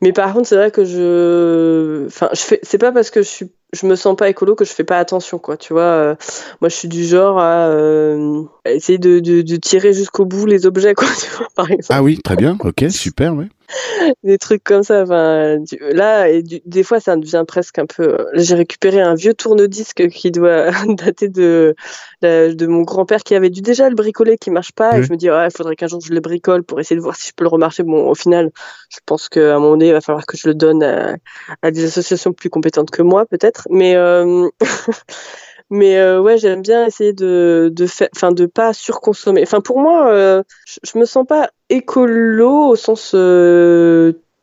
mais 0.02 0.12
par 0.14 0.34
contre, 0.34 0.48
c'est 0.48 0.56
vrai 0.56 0.72
que 0.72 0.86
je, 0.86 2.06
enfin, 2.08 2.30
je 2.34 2.42
fais, 2.42 2.60
c'est 2.64 2.78
pas 2.78 2.92
parce 2.92 3.10
que 3.10 3.22
je 3.22 3.28
suis, 3.28 3.52
je 3.74 3.86
me 3.86 3.96
sens 3.96 4.16
pas 4.16 4.30
écolo 4.30 4.56
que 4.56 4.66
je 4.66 4.72
fais 4.72 4.84
pas 4.84 4.98
attention, 4.98 5.40
quoi. 5.40 5.58
Tu 5.58 5.74
vois, 5.74 5.82
euh, 5.82 6.16
moi, 6.62 6.70
je 6.70 6.76
suis 6.76 6.88
du 6.88 7.04
genre 7.04 7.40
à, 7.40 7.68
euh, 7.70 8.44
essayer 8.66 8.98
de, 8.98 9.20
de, 9.20 9.42
de 9.42 9.56
tirer 9.56 9.94
jusqu'au 9.94 10.26
bout 10.26 10.46
les 10.46 10.66
objets, 10.66 10.94
quoi, 10.94 11.08
tu 11.20 11.30
vois, 11.38 11.48
par 11.56 11.72
exemple. 11.72 12.00
Ah 12.00 12.04
oui, 12.04 12.20
très 12.24 12.36
bien, 12.36 12.58
ok, 12.64 12.86
super, 12.90 13.36
ouais. 13.36 13.48
des 14.24 14.38
trucs 14.38 14.64
comme 14.64 14.84
ça. 14.84 15.04
Enfin, 15.04 15.58
là, 15.82 16.30
et 16.30 16.44
des 16.44 16.84
fois, 16.84 17.00
ça 17.00 17.16
devient 17.16 17.44
presque 17.48 17.80
un 17.80 17.86
peu. 17.86 18.18
J'ai 18.34 18.56
récupéré 18.56 19.02
un 19.02 19.16
vieux 19.16 19.34
tourne-disque 19.34 20.08
qui 20.10 20.32
doit 20.32 20.72
dater 20.88 21.30
de 21.30 21.76
de 22.22 22.66
mon 22.66 22.82
grand-père 22.82 23.24
qui 23.24 23.36
avait 23.36 23.50
dû 23.50 23.62
déjà 23.62 23.90
le 23.90 23.96
bricoler, 23.96 24.38
qui 24.38 24.52
marche 24.52 24.72
pas. 24.72 24.98
Et 24.98 25.04
je 25.04 25.12
me 25.12 25.18
dis, 25.18 25.28
il 25.28 25.50
faudrait 25.56 25.76
qu'un 25.76 25.88
jour 25.88 26.02
je 26.02 26.14
le 26.14 26.20
bricole 26.20 26.64
pour 26.64 26.80
essayer 26.80 26.96
de 26.96 27.02
voir 27.02 27.16
si 27.16 27.30
je 27.30 27.34
peux 27.36 27.44
le 27.44 27.50
remarcher. 27.50 27.84
Bon, 27.84 28.10
au 28.10 28.16
final, 28.16 28.52
je 28.90 29.00
pense 29.06 29.30
qu'à 29.30 29.56
un 29.56 29.60
moment 29.60 29.72
donné, 29.72 29.88
il 29.88 29.94
va 29.94 30.02
falloir 30.02 30.26
que 30.26 30.38
je 30.38 30.48
le 30.48 30.56
donne 30.56 30.84
à, 30.84 31.72
des 31.72 31.86
associations 31.86 32.34
plus 32.34 32.50
compétentes 32.50 32.92
que 32.92 33.02
moi, 33.02 33.26
peut-être. 33.26 33.68
Mais 33.70 33.96
euh, 33.96 34.50
mais 35.70 35.98
euh, 35.98 36.22
ouais, 36.22 36.38
j'aime 36.38 36.62
bien 36.62 36.86
essayer 36.86 37.14
de 37.14 37.70
de 37.74 37.86
faire, 37.88 38.10
enfin, 38.16 38.32
de 38.32 38.46
pas 38.46 38.74
surconsommer. 38.74 39.44
Enfin, 39.44 39.62
pour 39.62 39.80
moi, 39.80 40.10
euh, 40.12 40.44
je, 40.66 40.80
je 40.84 40.98
me 40.98 41.06
sens 41.06 41.26
pas 41.28 41.50
écolo 41.70 42.70
au 42.70 42.76
sens 42.76 43.14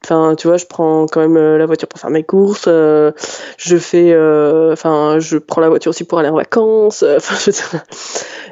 Enfin, 0.04 0.34
tu 0.36 0.48
vois, 0.48 0.58
je 0.58 0.66
prends 0.66 1.06
quand 1.06 1.20
même 1.20 1.38
euh, 1.38 1.56
la 1.56 1.64
voiture 1.64 1.88
pour 1.88 1.98
faire 1.98 2.10
mes 2.10 2.24
courses. 2.24 2.66
Euh, 2.68 3.12
je 3.56 3.78
fais, 3.78 4.12
euh, 4.12 4.74
enfin, 4.74 5.18
je 5.18 5.38
prends 5.38 5.62
la 5.62 5.70
voiture 5.70 5.90
aussi 5.90 6.04
pour 6.04 6.18
aller 6.18 6.28
en 6.28 6.36
vacances. 6.36 7.02
Enfin, 7.16 7.78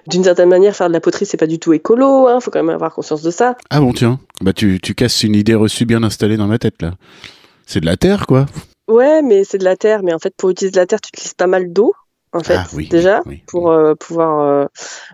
d'une 0.07 0.25
certaine 0.25 0.49
manière, 0.49 0.75
faire 0.75 0.89
de 0.89 0.95
la 0.95 1.01
poterie, 1.01 1.27
c'est 1.27 1.37
pas 1.37 1.47
du 1.47 1.59
tout 1.59 1.75
écolo. 1.75 2.27
Hein, 2.27 2.41
faut 2.41 2.51
quand 2.51 2.63
même 2.63 2.75
avoir 2.75 2.95
conscience 2.95 3.23
de 3.23 3.31
ça. 3.31 3.57
Ah 3.69 3.81
bon, 3.81 3.93
tiens, 3.93 4.19
bah 4.41 4.55
tu, 4.55 4.81
tu 4.81 4.95
casses 4.95 5.23
une 5.25 5.37
idée 5.37 5.55
reçue 5.55 5.85
bien 5.85 6.03
installée 6.03 6.39
dans 6.39 6.47
ma 6.47 6.59
tête 6.59 6.81
là. 6.81 6.93
C'est 7.67 7.81
de 7.81 7.87
la 7.87 7.99
terre, 7.99 8.27
quoi. 8.27 8.47
Ouais, 8.89 9.21
mais 9.23 9.45
c'est 9.45 9.59
de 9.59 9.65
la 9.65 9.77
terre. 9.77 10.03
Mais 10.03 10.15
en 10.15 10.19
fait, 10.19 10.35
pour 10.37 10.51
utiliser 10.51 10.73
de 10.73 10.79
la 10.79 10.87
terre, 10.87 11.01
tu 11.03 11.11
utilises 11.15 11.35
pas 11.35 11.47
mal 11.47 11.71
d'eau 11.73 11.93
en 12.35 12.41
fait, 12.41 12.57
ah 12.57 12.67
déjà, 12.91 13.23
pour 13.47 13.71
euh, 13.71 13.95
pouvoir 13.95 14.41
euh, 14.41 14.65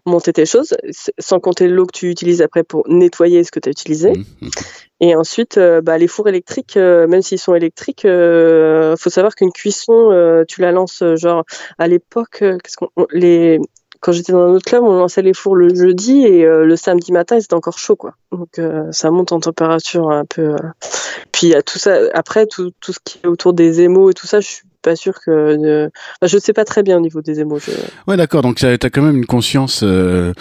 monter 0.06 0.32
tes 0.32 0.46
choses, 0.46 0.76
sans 1.18 1.40
compter 1.40 1.66
l'eau 1.66 1.84
que 1.84 1.92
tu 1.92 2.10
utilises 2.10 2.42
après 2.42 2.62
pour 2.62 2.84
nettoyer 2.88 3.42
ce 3.42 3.50
que 3.50 3.58
tu 3.58 3.68
as 3.68 3.72
utilisé. 3.72 4.12
Mmh, 4.12 4.24
mmh. 4.42 4.48
Et 5.00 5.16
ensuite, 5.16 5.58
euh, 5.58 5.80
bah, 5.80 5.98
les 5.98 6.06
fours 6.06 6.28
électriques, 6.28 6.76
même 6.76 7.22
s'ils 7.22 7.40
sont 7.40 7.54
électriques, 7.54 8.02
faut 8.02 9.10
savoir 9.10 9.34
qu'une 9.34 9.52
cuisson, 9.52 10.44
tu 10.46 10.60
la 10.60 10.70
lances 10.70 11.02
genre 11.16 11.44
à 11.78 11.88
l'époque, 11.88 12.38
qu'est-ce 12.38 12.76
qu'on 12.76 12.90
les 13.12 13.58
quand 14.00 14.12
j'étais 14.12 14.30
dans 14.30 14.42
un 14.42 14.50
autre 14.50 14.64
club, 14.64 14.84
on 14.84 14.92
lançait 14.92 15.22
les 15.22 15.34
fours 15.34 15.56
le 15.56 15.74
jeudi 15.74 16.24
et 16.24 16.44
le 16.44 16.76
samedi 16.76 17.10
matin, 17.10 17.40
c'était 17.40 17.54
encore 17.54 17.80
chaud, 17.80 17.96
quoi. 17.96 18.14
Donc 18.30 18.60
ça 18.92 19.10
monte 19.10 19.32
en 19.32 19.40
température 19.40 20.10
un 20.10 20.24
peu. 20.24 20.54
Puis 21.32 21.54
à 21.54 21.62
tout 21.62 21.80
ça, 21.80 21.98
après 22.14 22.46
tout, 22.46 22.70
tout 22.80 22.92
ce 22.92 23.00
qui 23.04 23.18
est 23.24 23.26
autour 23.26 23.54
des 23.54 23.80
émaux 23.80 24.10
et 24.10 24.14
tout 24.14 24.28
ça, 24.28 24.40
je 24.40 24.46
suis 24.46 24.68
pas 24.94 25.12
que. 25.24 25.90
je 26.22 26.36
ne 26.36 26.40
sais 26.40 26.52
pas 26.52 26.64
très 26.64 26.82
bien 26.82 26.96
au 26.96 27.00
niveau 27.00 27.22
des 27.22 27.40
émotions. 27.40 27.72
Ouais, 28.06 28.16
d'accord. 28.16 28.42
Donc, 28.42 28.56
tu 28.56 28.66
as 28.66 28.78
quand 28.90 29.02
même 29.02 29.16
une 29.16 29.26
conscience 29.26 29.82
euh, 29.82 30.32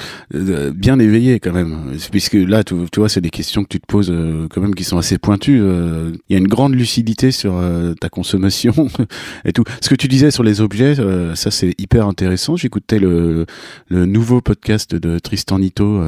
bien 0.73 0.99
éveillée, 0.99 1.39
quand 1.39 1.51
même. 1.51 1.97
Puisque 2.11 2.33
là, 2.33 2.63
tu, 2.63 2.75
vois, 2.97 3.09
c'est 3.09 3.21
des 3.21 3.29
questions 3.29 3.63
que 3.63 3.69
tu 3.69 3.79
te 3.79 3.85
poses 3.85 4.11
euh, 4.11 4.47
quand 4.49 4.61
même 4.61 4.75
qui 4.75 4.83
sont 4.83 4.97
assez 4.97 5.17
pointues. 5.17 5.59
Euh. 5.61 6.11
Il 6.29 6.33
y 6.33 6.35
a 6.35 6.39
une 6.39 6.47
grande 6.47 6.73
lucidité 6.73 7.31
sur 7.31 7.61
ta 7.99 8.09
consommation 8.09 8.73
et 9.45 9.53
tout. 9.53 9.63
Ce 9.81 9.89
que 9.89 9.95
tu 9.95 10.07
disais 10.07 10.31
sur 10.31 10.43
les 10.43 10.61
objets, 10.61 10.95
ça, 11.35 11.51
c'est 11.51 11.73
hyper 11.77 12.07
intéressant. 12.07 12.55
J'écoutais 12.55 12.99
le, 12.99 13.45
nouveau 13.89 14.41
podcast 14.41 14.95
de 14.95 15.19
Tristan 15.19 15.59
Nito 15.59 16.01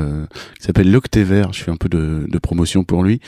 qui 0.59 0.65
s'appelle 0.65 0.91
L'Octéver. 0.91 1.43
Je 1.51 1.63
fais 1.63 1.71
un 1.71 1.77
peu 1.77 1.89
de, 1.89 2.39
promotion 2.39 2.83
pour 2.83 3.03
lui. 3.03 3.19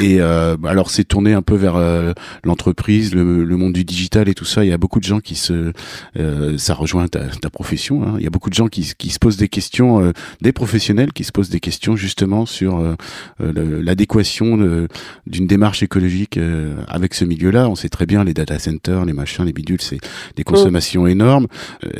et, 0.00 0.20
alors, 0.20 0.90
c'est 0.90 1.04
tourné 1.04 1.32
un 1.32 1.42
peu 1.42 1.54
vers 1.54 1.76
l'entreprise, 2.44 3.14
le, 3.14 3.44
le 3.44 3.56
monde 3.56 3.72
du 3.72 3.79
digital 3.84 4.28
et 4.28 4.34
tout 4.34 4.44
ça, 4.44 4.64
il 4.64 4.68
y 4.68 4.72
a 4.72 4.78
beaucoup 4.78 5.00
de 5.00 5.04
gens 5.04 5.20
qui 5.20 5.34
se, 5.34 5.72
euh, 6.18 6.58
ça 6.58 6.74
rejoint 6.74 7.08
ta, 7.08 7.26
ta 7.26 7.50
profession. 7.50 8.02
Hein. 8.02 8.14
Il 8.18 8.24
y 8.24 8.26
a 8.26 8.30
beaucoup 8.30 8.50
de 8.50 8.54
gens 8.54 8.68
qui, 8.68 8.92
qui 8.96 9.10
se 9.10 9.18
posent 9.18 9.36
des 9.36 9.48
questions, 9.48 10.02
euh, 10.02 10.12
des 10.40 10.52
professionnels 10.52 11.12
qui 11.12 11.24
se 11.24 11.32
posent 11.32 11.50
des 11.50 11.60
questions 11.60 11.96
justement 11.96 12.46
sur 12.46 12.78
euh, 12.78 12.96
l'adéquation 13.38 14.86
d'une 15.26 15.46
démarche 15.46 15.82
écologique 15.82 16.38
avec 16.88 17.14
ce 17.14 17.24
milieu-là. 17.24 17.68
On 17.68 17.74
sait 17.74 17.88
très 17.88 18.06
bien 18.06 18.24
les 18.24 18.34
data 18.34 18.58
centers, 18.58 19.04
les 19.04 19.12
machins, 19.12 19.44
les 19.44 19.52
bidules, 19.52 19.80
c'est 19.80 19.98
des 20.36 20.44
consommations 20.44 21.06
énormes. 21.06 21.46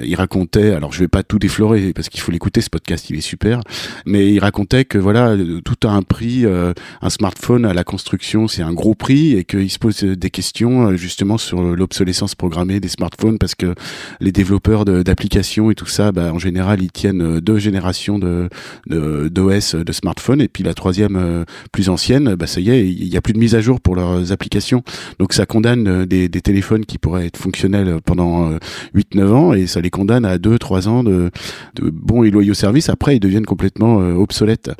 il 0.02 0.14
racontait, 0.14 0.70
alors 0.70 0.92
je 0.92 1.00
vais 1.00 1.08
pas 1.08 1.22
tout 1.22 1.38
déflorer 1.38 1.92
parce 1.92 2.08
qu'il 2.08 2.20
faut 2.20 2.32
l'écouter, 2.32 2.60
ce 2.60 2.70
podcast, 2.70 3.10
il 3.10 3.16
est 3.16 3.22
super, 3.22 3.60
mais 4.06 4.32
il 4.32 4.38
racontait 4.38 4.84
que 4.84 4.98
voilà, 4.98 5.36
tout 5.64 5.86
a 5.86 5.90
un 5.90 6.02
prix, 6.02 6.44
un 6.46 7.10
smartphone 7.10 7.64
à 7.64 7.74
la 7.74 7.84
construction, 7.84 8.48
c'est 8.48 8.62
un 8.62 8.72
gros 8.72 8.94
prix 8.94 9.36
et 9.36 9.44
qu'il 9.44 9.70
se 9.70 9.78
pose 9.78 10.02
des 10.02 10.30
questions 10.30 10.96
justement 10.96 11.38
sur 11.38 11.59
l'obsolescence 11.62 12.34
programmée 12.34 12.80
des 12.80 12.88
smartphones 12.88 13.38
parce 13.38 13.54
que 13.54 13.74
les 14.20 14.32
développeurs 14.32 14.84
d'applications 14.84 15.70
et 15.70 15.74
tout 15.74 15.86
ça, 15.86 16.12
bah, 16.12 16.32
en 16.32 16.38
général, 16.38 16.82
ils 16.82 16.92
tiennent 16.92 17.22
euh, 17.22 17.40
deux 17.40 17.58
générations 17.58 18.18
d'OS 18.18 18.48
de, 18.86 19.82
de, 19.82 19.92
smartphones 19.92 20.40
et 20.40 20.48
puis 20.48 20.62
la 20.62 20.74
troisième 20.74 21.16
euh, 21.16 21.44
plus 21.72 21.88
ancienne, 21.88 22.34
bah 22.34 22.46
ça 22.46 22.60
y 22.60 22.70
est, 22.70 22.86
il 22.86 23.08
y 23.08 23.16
a 23.16 23.20
plus 23.20 23.32
de 23.32 23.38
mise 23.38 23.54
à 23.54 23.60
jour 23.60 23.80
pour 23.80 23.96
leurs 23.96 24.32
applications. 24.32 24.82
Donc 25.18 25.32
ça 25.32 25.46
condamne 25.46 25.88
euh, 25.88 26.06
des, 26.06 26.28
téléphones 26.40 26.86
qui 26.86 26.98
pourraient 26.98 27.26
être 27.26 27.36
fonctionnels 27.36 27.98
pendant 28.04 28.50
8-9 28.94 29.32
ans 29.32 29.52
et 29.52 29.66
ça 29.66 29.82
les 29.82 29.90
condamne 29.90 30.24
à 30.24 30.38
2-3 30.38 30.88
ans 30.88 31.04
de, 31.04 31.30
de 31.74 31.90
bons 31.90 32.22
et 32.24 32.30
loyaux 32.30 32.54
services. 32.54 32.88
Après, 32.88 33.16
ils 33.16 33.20
deviennent 33.20 33.44
complètement 33.44 33.96
obsolètes. 33.96 34.70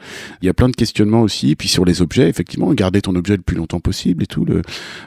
Il 0.41 0.47
y 0.47 0.49
a 0.49 0.55
plein 0.55 0.70
de 0.70 0.74
questionnements 0.74 1.20
aussi. 1.20 1.55
Puis 1.57 1.68
sur 1.68 1.85
les 1.85 2.01
objets, 2.01 2.31
effectivement, 2.31 2.72
garder 2.72 3.03
ton 3.03 3.14
objet 3.14 3.37
le 3.37 3.43
plus 3.43 3.57
longtemps 3.57 3.81
possible 3.81 4.22
et 4.22 4.26
tout. 4.26 4.47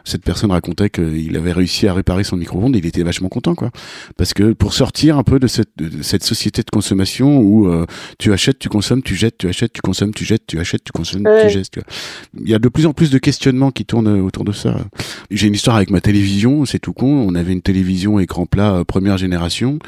Cette 0.04 0.24
personne 0.24 0.52
racontait 0.52 0.92
qu'il 0.92 1.36
avait 1.38 1.54
à 1.88 1.94
réparer 1.94 2.24
son 2.24 2.38
micro-ondes, 2.38 2.76
il 2.76 2.86
était 2.86 3.04
vachement 3.04 3.30
content, 3.30 3.56
quoi. 3.56 3.72
Parce 4.18 4.34
que 4.34 4.54
pour 4.54 4.74
sortir 4.74 5.18
un 5.18 5.24
peu 5.24 5.40
de 5.40 5.48
cette, 5.48 5.70
de 5.78 6.02
cette 6.02 6.24
société 6.24 6.62
de 6.62 6.70
consommation 6.70 7.40
où 7.40 7.68
euh, 7.68 7.86
tu 8.20 8.34
achètes, 8.34 8.60
tu 8.60 8.70
consommes, 8.70 9.02
tu 9.02 9.16
jettes, 9.16 9.38
tu 9.38 9.48
achètes, 9.48 9.74
tu 9.74 9.82
consommes, 9.82 10.14
tu 10.14 10.26
jettes, 10.26 10.44
tu 10.48 10.60
achètes, 10.60 10.84
tu 10.84 10.92
consommes, 10.92 11.28
tu 11.42 11.50
jettes. 11.50 11.80
Il 12.40 12.50
y 12.50 12.54
a 12.54 12.60
de 12.60 12.70
plus 12.70 12.86
en 12.86 12.94
plus 12.94 13.10
de 13.10 13.18
questionnements 13.18 13.72
qui 13.72 13.86
tournent 13.86 14.22
autour 14.22 14.44
de 14.44 14.52
ça. 14.52 14.78
J'ai 15.32 15.48
une 15.48 15.54
histoire 15.54 15.76
avec 15.76 15.90
ma 15.90 16.02
télévision, 16.02 16.66
c'est 16.66 16.80
tout 16.80 16.94
con. 16.94 17.26
On 17.28 17.36
avait 17.36 17.54
une 17.54 17.62
télévision 17.62 18.20
écran 18.20 18.46
plat 18.46 18.74
euh, 18.74 18.84
première 18.84 19.18
génération, 19.18 19.80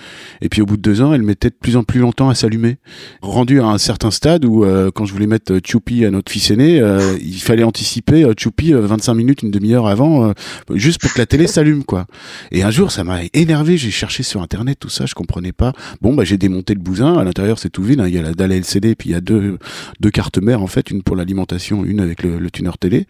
et 0.41 0.49
puis 0.49 0.61
au 0.61 0.65
bout 0.65 0.78
de 0.78 0.82
deux 0.82 1.01
ans, 1.01 1.13
elle 1.13 1.23
mettait 1.23 1.49
de 1.49 1.55
plus 1.55 1.78
en 1.78 1.84
plus 1.84 1.99
longtemps 1.99 2.30
à 2.30 2.36
s'allumer. 2.36 2.78
Rendu 3.21 3.61
à 3.61 3.65
un 3.67 3.78
certain 3.78 4.11
stade 4.11 4.45
où, 4.45 4.63
euh, 4.63 4.91
quand 4.93 5.05
je 5.05 5.13
voulais 5.13 5.28
mettre 5.28 5.59
Choupi 5.65 6.05
à 6.05 6.11
notre 6.11 6.32
fils 6.32 6.51
aîné, 6.51 6.82
il 7.21 7.41
fallait 7.41 7.63
anticiper 7.63 8.26
Choupi 8.38 8.73
25 8.73 9.13
minutes, 9.13 9.43
une 9.43 9.51
demi-heure 9.51 9.88
avant, 9.88 10.34
juste 10.73 11.01
pour 11.01 11.13
que 11.13 11.19
la 11.19 11.26
télé 11.26 11.47
s'allume 11.47 11.64
quoi. 11.86 12.05
Et 12.51 12.63
un 12.63 12.72
jour, 12.72 12.91
ça 12.91 13.03
m'a 13.03 13.20
énervé. 13.34 13.78
J'ai 13.78 13.91
cherché 13.91 14.24
sur 14.24 14.41
internet 14.41 14.78
tout 14.80 14.89
ça, 14.89 15.05
je 15.05 15.13
comprenais 15.13 15.51
pas. 15.51 15.74
Bon, 16.01 16.13
bah 16.13 16.24
j'ai 16.24 16.38
démonté 16.38 16.74
le 16.74 16.80
bousin. 16.80 17.18
À 17.18 17.24
l'intérieur, 17.24 17.59
c'est 17.59 17.70
tout 17.70 17.84
vide. 17.84 17.99
Hein. 17.99 18.07
Il 18.07 18.13
y 18.13 18.20
a 18.20 18.22
la 18.22 18.34
dalle 18.34 18.51
LCD, 18.51 18.95
puis 18.95 19.09
il 19.09 19.11
y 19.13 19.16
a 19.16 19.22
deux 19.22 19.57
deux 19.99 20.11
cartes 20.11 20.38
mères 20.38 20.61
en 20.61 20.68
fait, 20.68 20.91
une 20.91 21.03
pour 21.03 21.16
l'alimentation, 21.16 21.86
une 21.86 21.99
avec 21.99 22.24
le, 22.24 22.38
le 22.38 22.51
tuner 22.51 22.72
télé. 22.80 23.07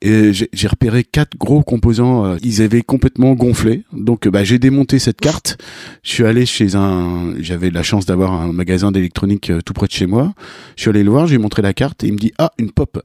Et 0.00 0.32
j'ai 0.32 0.68
repéré 0.68 1.04
quatre 1.04 1.36
gros 1.36 1.62
composants. 1.62 2.24
Euh, 2.24 2.36
ils 2.42 2.62
avaient 2.62 2.82
complètement 2.82 3.34
gonflé. 3.34 3.84
Donc, 3.92 4.28
bah 4.28 4.44
j'ai 4.44 4.58
démonté 4.58 4.98
cette 4.98 5.20
carte. 5.20 5.58
Je 6.02 6.10
suis 6.10 6.24
allé 6.24 6.46
chez 6.46 6.76
un. 6.76 7.34
J'avais 7.40 7.70
la 7.70 7.82
chance 7.82 8.06
d'avoir 8.06 8.32
un 8.32 8.52
magasin 8.52 8.92
d'électronique 8.92 9.50
euh, 9.50 9.60
tout 9.60 9.72
près 9.72 9.86
de 9.86 9.92
chez 9.92 10.06
moi. 10.06 10.34
Je 10.76 10.82
suis 10.82 10.90
allé 10.90 11.02
le 11.02 11.10
voir. 11.10 11.26
J'ai 11.26 11.38
montré 11.38 11.62
la 11.62 11.72
carte 11.72 12.04
et 12.04 12.08
il 12.08 12.12
me 12.12 12.18
dit 12.18 12.32
ah 12.38 12.52
une 12.58 12.70
pop. 12.70 13.02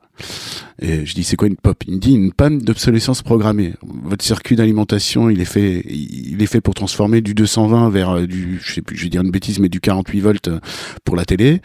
Et 0.81 1.05
je 1.05 1.13
dis 1.15 1.23
c'est 1.23 1.35
quoi 1.35 1.47
une 1.47 1.55
pop? 1.55 1.83
Il 1.87 1.95
me 1.95 1.99
dit 1.99 2.13
une 2.13 2.31
panne 2.31 2.59
d'obsolescence 2.59 3.21
programmée. 3.21 3.73
Votre 3.81 4.23
circuit 4.23 4.55
d'alimentation, 4.55 4.82
il 5.29 5.41
est 5.41 5.45
fait, 5.45 5.83
il 5.87 6.41
est 6.41 6.47
fait 6.47 6.61
pour 6.61 6.73
transformer 6.73 7.21
du 7.21 7.33
220 7.33 7.89
vers 7.89 8.09
euh, 8.11 8.27
du, 8.27 8.59
je 8.63 8.73
sais 8.73 8.81
plus, 8.81 8.95
je 8.97 9.03
vais 9.03 9.09
dire 9.09 9.21
une 9.21 9.31
bêtise, 9.31 9.59
mais 9.59 9.69
du 9.69 9.79
48 9.79 10.19
volts 10.19 10.47
euh, 10.47 10.59
pour 11.03 11.15
la 11.15 11.25
télé. 11.25 11.61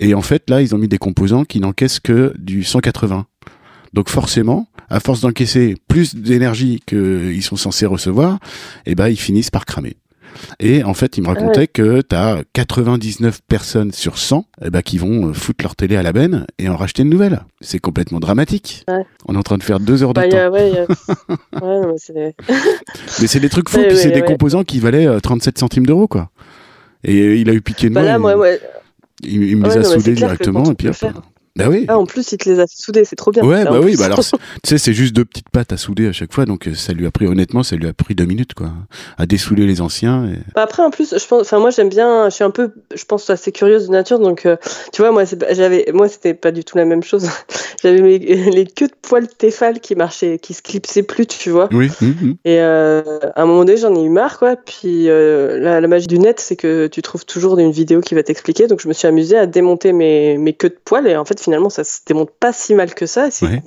Et 0.00 0.14
en 0.14 0.22
fait, 0.22 0.48
là, 0.50 0.62
ils 0.62 0.74
ont 0.74 0.78
mis 0.78 0.88
des 0.88 0.98
composants 0.98 1.44
qui 1.44 1.60
n'encaissent 1.60 2.00
que 2.00 2.32
du 2.38 2.64
180. 2.64 3.26
Donc 3.92 4.08
forcément, 4.08 4.68
à 4.88 5.00
force 5.00 5.20
d'encaisser 5.20 5.74
plus 5.88 6.14
d'énergie 6.14 6.80
qu'ils 6.86 7.42
sont 7.42 7.56
censés 7.56 7.86
recevoir, 7.86 8.38
eh 8.86 8.94
ben 8.94 9.08
ils 9.08 9.18
finissent 9.18 9.50
par 9.50 9.66
cramer. 9.66 9.96
Et 10.60 10.82
en 10.84 10.94
fait, 10.94 11.16
il 11.16 11.22
me 11.22 11.28
racontait 11.28 11.66
que 11.66 12.00
tu 12.00 12.16
as 12.16 12.42
99 12.52 13.40
personnes 13.46 13.92
sur 13.92 14.18
100 14.18 14.46
eh 14.64 14.70
ben, 14.70 14.82
qui 14.82 14.98
vont 14.98 15.28
euh, 15.28 15.32
foutre 15.32 15.64
leur 15.64 15.76
télé 15.76 15.96
à 15.96 16.02
la 16.02 16.12
benne 16.12 16.46
et 16.58 16.68
en 16.68 16.76
racheter 16.76 17.02
une 17.02 17.10
nouvelle. 17.10 17.42
C'est 17.60 17.78
complètement 17.78 18.20
dramatique. 18.20 18.84
On 19.26 19.34
est 19.34 19.38
en 19.38 19.42
train 19.42 19.58
de 19.58 19.62
faire 19.62 19.80
deux 19.80 20.02
heures 20.02 20.14
de 20.14 20.20
bah, 20.20 20.26
mais 23.20 23.26
c'est 23.26 23.40
des 23.40 23.48
trucs 23.48 23.68
fous, 23.68 23.82
puis 23.88 23.96
c'est 23.96 24.10
des 24.10 24.22
composants 24.22 24.64
qui 24.64 24.78
valaient 24.80 25.20
37 25.20 25.56
euh, 25.56 25.60
centimes 25.60 25.86
d'euros, 25.86 26.08
quoi. 26.08 26.30
Et 27.04 27.20
euh, 27.20 27.36
il 27.36 27.50
a 27.50 27.52
eu 27.52 27.60
piqué 27.60 27.88
de 27.88 27.94
bah 27.94 28.18
moi. 28.18 28.34
il, 29.22 29.56
me 29.56 29.68
les 29.68 29.78
a 29.78 29.84
soudés 29.84 30.12
directement, 30.12 30.64
et 30.70 30.74
puis 30.74 30.88
hop. 30.88 30.96
Bah 31.54 31.66
oui. 31.68 31.84
Ah, 31.88 31.98
en 31.98 32.06
plus, 32.06 32.32
il 32.32 32.38
te 32.38 32.48
les 32.48 32.60
a 32.60 32.64
soudés, 32.66 33.04
c'est 33.04 33.16
trop 33.16 33.30
bien. 33.30 33.44
Ouais, 33.44 33.64
bah 33.64 33.78
oui, 33.82 33.94
bah 33.98 34.06
alors, 34.06 34.20
tu 34.20 34.28
sais, 34.64 34.78
c'est 34.78 34.94
juste 34.94 35.14
deux 35.14 35.26
petites 35.26 35.50
pattes 35.50 35.70
à 35.72 35.76
souder 35.76 36.08
à 36.08 36.12
chaque 36.12 36.32
fois, 36.32 36.46
donc 36.46 36.66
euh, 36.66 36.74
ça 36.74 36.94
lui 36.94 37.06
a 37.06 37.10
pris, 37.10 37.26
honnêtement, 37.26 37.62
ça 37.62 37.76
lui 37.76 37.86
a 37.86 37.92
pris 37.92 38.14
deux 38.14 38.24
minutes, 38.24 38.54
quoi, 38.54 38.70
à 39.18 39.26
dessouder 39.26 39.66
les 39.66 39.82
anciens. 39.82 40.24
Et... 40.28 40.38
Bah 40.54 40.62
après, 40.62 40.82
en 40.82 40.90
plus, 40.90 41.14
je 41.14 41.26
pense, 41.26 41.42
enfin, 41.42 41.58
moi, 41.58 41.68
j'aime 41.68 41.90
bien, 41.90 42.30
je 42.30 42.34
suis 42.34 42.44
un 42.44 42.50
peu, 42.50 42.70
je 42.94 43.04
pense, 43.04 43.28
assez 43.28 43.52
curieuse 43.52 43.88
de 43.88 43.92
nature, 43.92 44.18
donc, 44.18 44.46
euh, 44.46 44.56
tu 44.94 45.02
vois, 45.02 45.12
moi, 45.12 45.24
j'avais, 45.50 45.90
moi, 45.92 46.08
c'était 46.08 46.32
pas 46.32 46.52
du 46.52 46.64
tout 46.64 46.78
la 46.78 46.86
même 46.86 47.02
chose. 47.02 47.28
j'avais 47.82 48.00
les 48.18 48.64
queues 48.64 48.88
de 48.88 48.94
poils 49.02 49.28
Tefal 49.28 49.80
qui 49.80 49.94
marchaient, 49.94 50.38
qui 50.38 50.54
se 50.54 50.62
clipsaient 50.62 51.02
plus, 51.02 51.26
tu 51.26 51.50
vois. 51.50 51.68
Oui. 51.70 51.90
Hum, 52.00 52.14
hum. 52.22 52.34
Et 52.46 52.60
euh, 52.60 53.02
à 53.34 53.42
un 53.42 53.44
moment 53.44 53.66
donné, 53.66 53.76
j'en 53.76 53.94
ai 53.94 54.02
eu 54.02 54.08
marre, 54.08 54.38
quoi. 54.38 54.56
Puis 54.56 55.04
la, 55.04 55.82
la, 55.82 55.88
magie 55.88 56.06
du 56.06 56.18
net, 56.18 56.40
c'est 56.40 56.56
que 56.56 56.86
tu 56.86 57.02
trouves 57.02 57.26
toujours 57.26 57.58
une 57.58 57.72
vidéo 57.72 58.00
qui 58.00 58.14
va 58.14 58.22
t'expliquer, 58.22 58.68
donc 58.68 58.80
je 58.80 58.88
me 58.88 58.94
suis 58.94 59.06
amusée 59.06 59.36
à 59.36 59.44
démonter 59.44 59.92
mes, 59.92 60.38
mes 60.38 60.54
queues 60.54 60.70
de 60.70 60.78
poils, 60.82 61.06
et 61.06 61.16
en 61.16 61.26
fait, 61.26 61.41
finalement, 61.42 61.70
ça 61.70 61.84
se 61.84 62.00
démonte 62.06 62.30
pas 62.30 62.52
si 62.52 62.74
mal 62.74 62.94
que 62.94 63.06
ça. 63.06 63.28
Il 63.42 63.62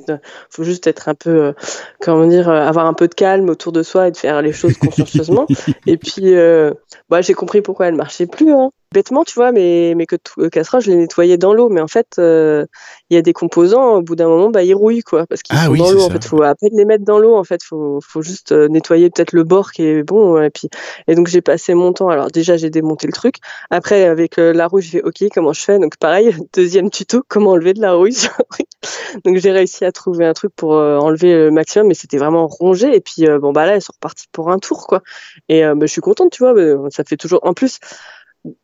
faut 0.50 0.64
juste 0.64 0.88
être 0.88 1.10
un 1.10 1.16
peu, 1.16 1.30
euh, 1.30 1.54
comment 2.02 2.26
dire, 2.26 2.50
euh, 2.50 2.66
avoir 2.66 2.86
un 2.86 2.94
peu 2.94 3.08
de 3.08 3.14
calme 3.14 3.50
autour 3.50 3.72
de 3.72 3.84
soi 3.84 4.08
et 4.08 4.12
de 4.12 4.18
faire 4.18 4.42
les 4.42 4.54
choses 4.54 4.78
consciencieusement. 4.78 5.46
et 5.86 5.98
puis, 5.98 6.34
euh, 6.36 6.74
bah, 7.10 7.22
j'ai 7.22 7.34
compris 7.34 7.62
pourquoi 7.62 7.88
elle 7.88 7.96
marchait 7.96 8.28
plus. 8.28 8.54
Hein 8.54 8.72
bêtement, 8.96 9.26
tu 9.26 9.36
vois, 9.36 9.52
mais, 9.52 9.94
mais 9.96 10.06
que 10.06 10.16
euh, 10.40 10.50
casserole, 10.50 10.82
je 10.82 10.90
les 10.90 10.96
nettoyais 10.96 11.38
dans 11.38 11.54
l'eau. 11.54 11.68
Mais 11.70 11.82
en 11.82 11.88
fait, 11.88 12.16
euh, 12.18 12.66
il 13.10 13.16
y 13.16 13.18
a 13.18 13.22
des 13.22 13.34
composants, 13.34 13.98
au 13.98 14.02
bout 14.02 14.16
d'un 14.16 14.28
moment, 14.28 14.50
bah, 14.50 14.64
ils 14.64 14.74
rouillent, 14.74 15.04
quoi. 15.04 15.28
Parce 15.28 15.44
qu'ils 15.44 15.56
ah 15.60 15.66
sont 15.66 15.76
dans 15.76 15.92
l'eau. 15.92 16.02
En 16.02 16.10
fait, 16.10 16.24
faut 16.24 16.42
à 16.42 16.56
peine 16.56 16.72
les 16.74 16.86
mettre 16.86 17.04
dans 17.04 17.20
l'eau. 17.20 17.36
En 17.36 17.44
fait, 17.44 17.62
faut, 17.62 18.00
faut 18.02 18.22
juste 18.22 18.54
euh, 18.54 18.70
nettoyer 18.70 19.10
peut-être 19.10 19.34
le 19.34 19.44
bord 19.44 19.72
qui 19.74 19.84
est 19.84 20.04
bon. 20.04 20.42
Et 20.42 20.50
puis, 20.50 20.70
et 21.08 21.16
donc, 21.16 21.28
j'ai 21.28 21.42
passé 21.42 21.74
mon 21.74 21.92
temps. 21.92 22.08
Alors, 22.08 22.28
déjà, 22.28 22.56
j'ai 22.56 22.70
démonté 22.70 23.06
le 23.06 23.14
truc. 23.14 23.36
Après, 23.70 24.06
avec 24.06 24.38
la 24.38 24.68
rouille, 24.68 24.82
j'ai 24.82 25.00
fait, 25.00 25.04
OK, 25.04 25.24
comment 25.34 25.52
je 25.52 25.62
fais? 25.62 25.78
Donc, 25.78 25.98
pareil, 25.98 26.34
deuxième 26.54 26.90
tuto, 26.90 27.22
comment 27.28 27.52
enlever 27.52 27.74
de 27.74 27.82
la 27.82 27.94
rouille 27.94 28.18
Donc, 29.26 29.38
j'ai 29.38 29.52
réussi 29.52 29.84
à 29.84 29.92
trouver 29.92 30.26
un 30.26 30.34
truc 30.34 30.54
pour 30.56 30.72
enlever 30.72 31.34
le 31.34 31.52
maximum, 31.52 31.88
mais 31.88 31.96
c'était 31.96 32.18
vraiment 32.18 32.48
rongé. 32.48 32.96
Et 32.96 33.02
puis, 33.02 33.26
bon, 33.42 33.52
bah 33.52 33.66
là, 33.66 33.76
elles 33.76 33.82
sont 33.82 33.94
reparties 33.94 34.28
pour 34.32 34.52
un 34.52 34.60
tour, 34.60 34.88
quoi. 34.88 35.02
Et 35.50 35.64
bah, 35.64 35.86
je 35.86 35.88
suis 35.88 36.02
contente, 36.02 36.32
tu 36.32 36.44
vois. 36.44 36.54
Ça 36.92 37.04
fait 37.04 37.18
toujours, 37.18 37.42
en 37.44 37.54
plus, 37.54 37.80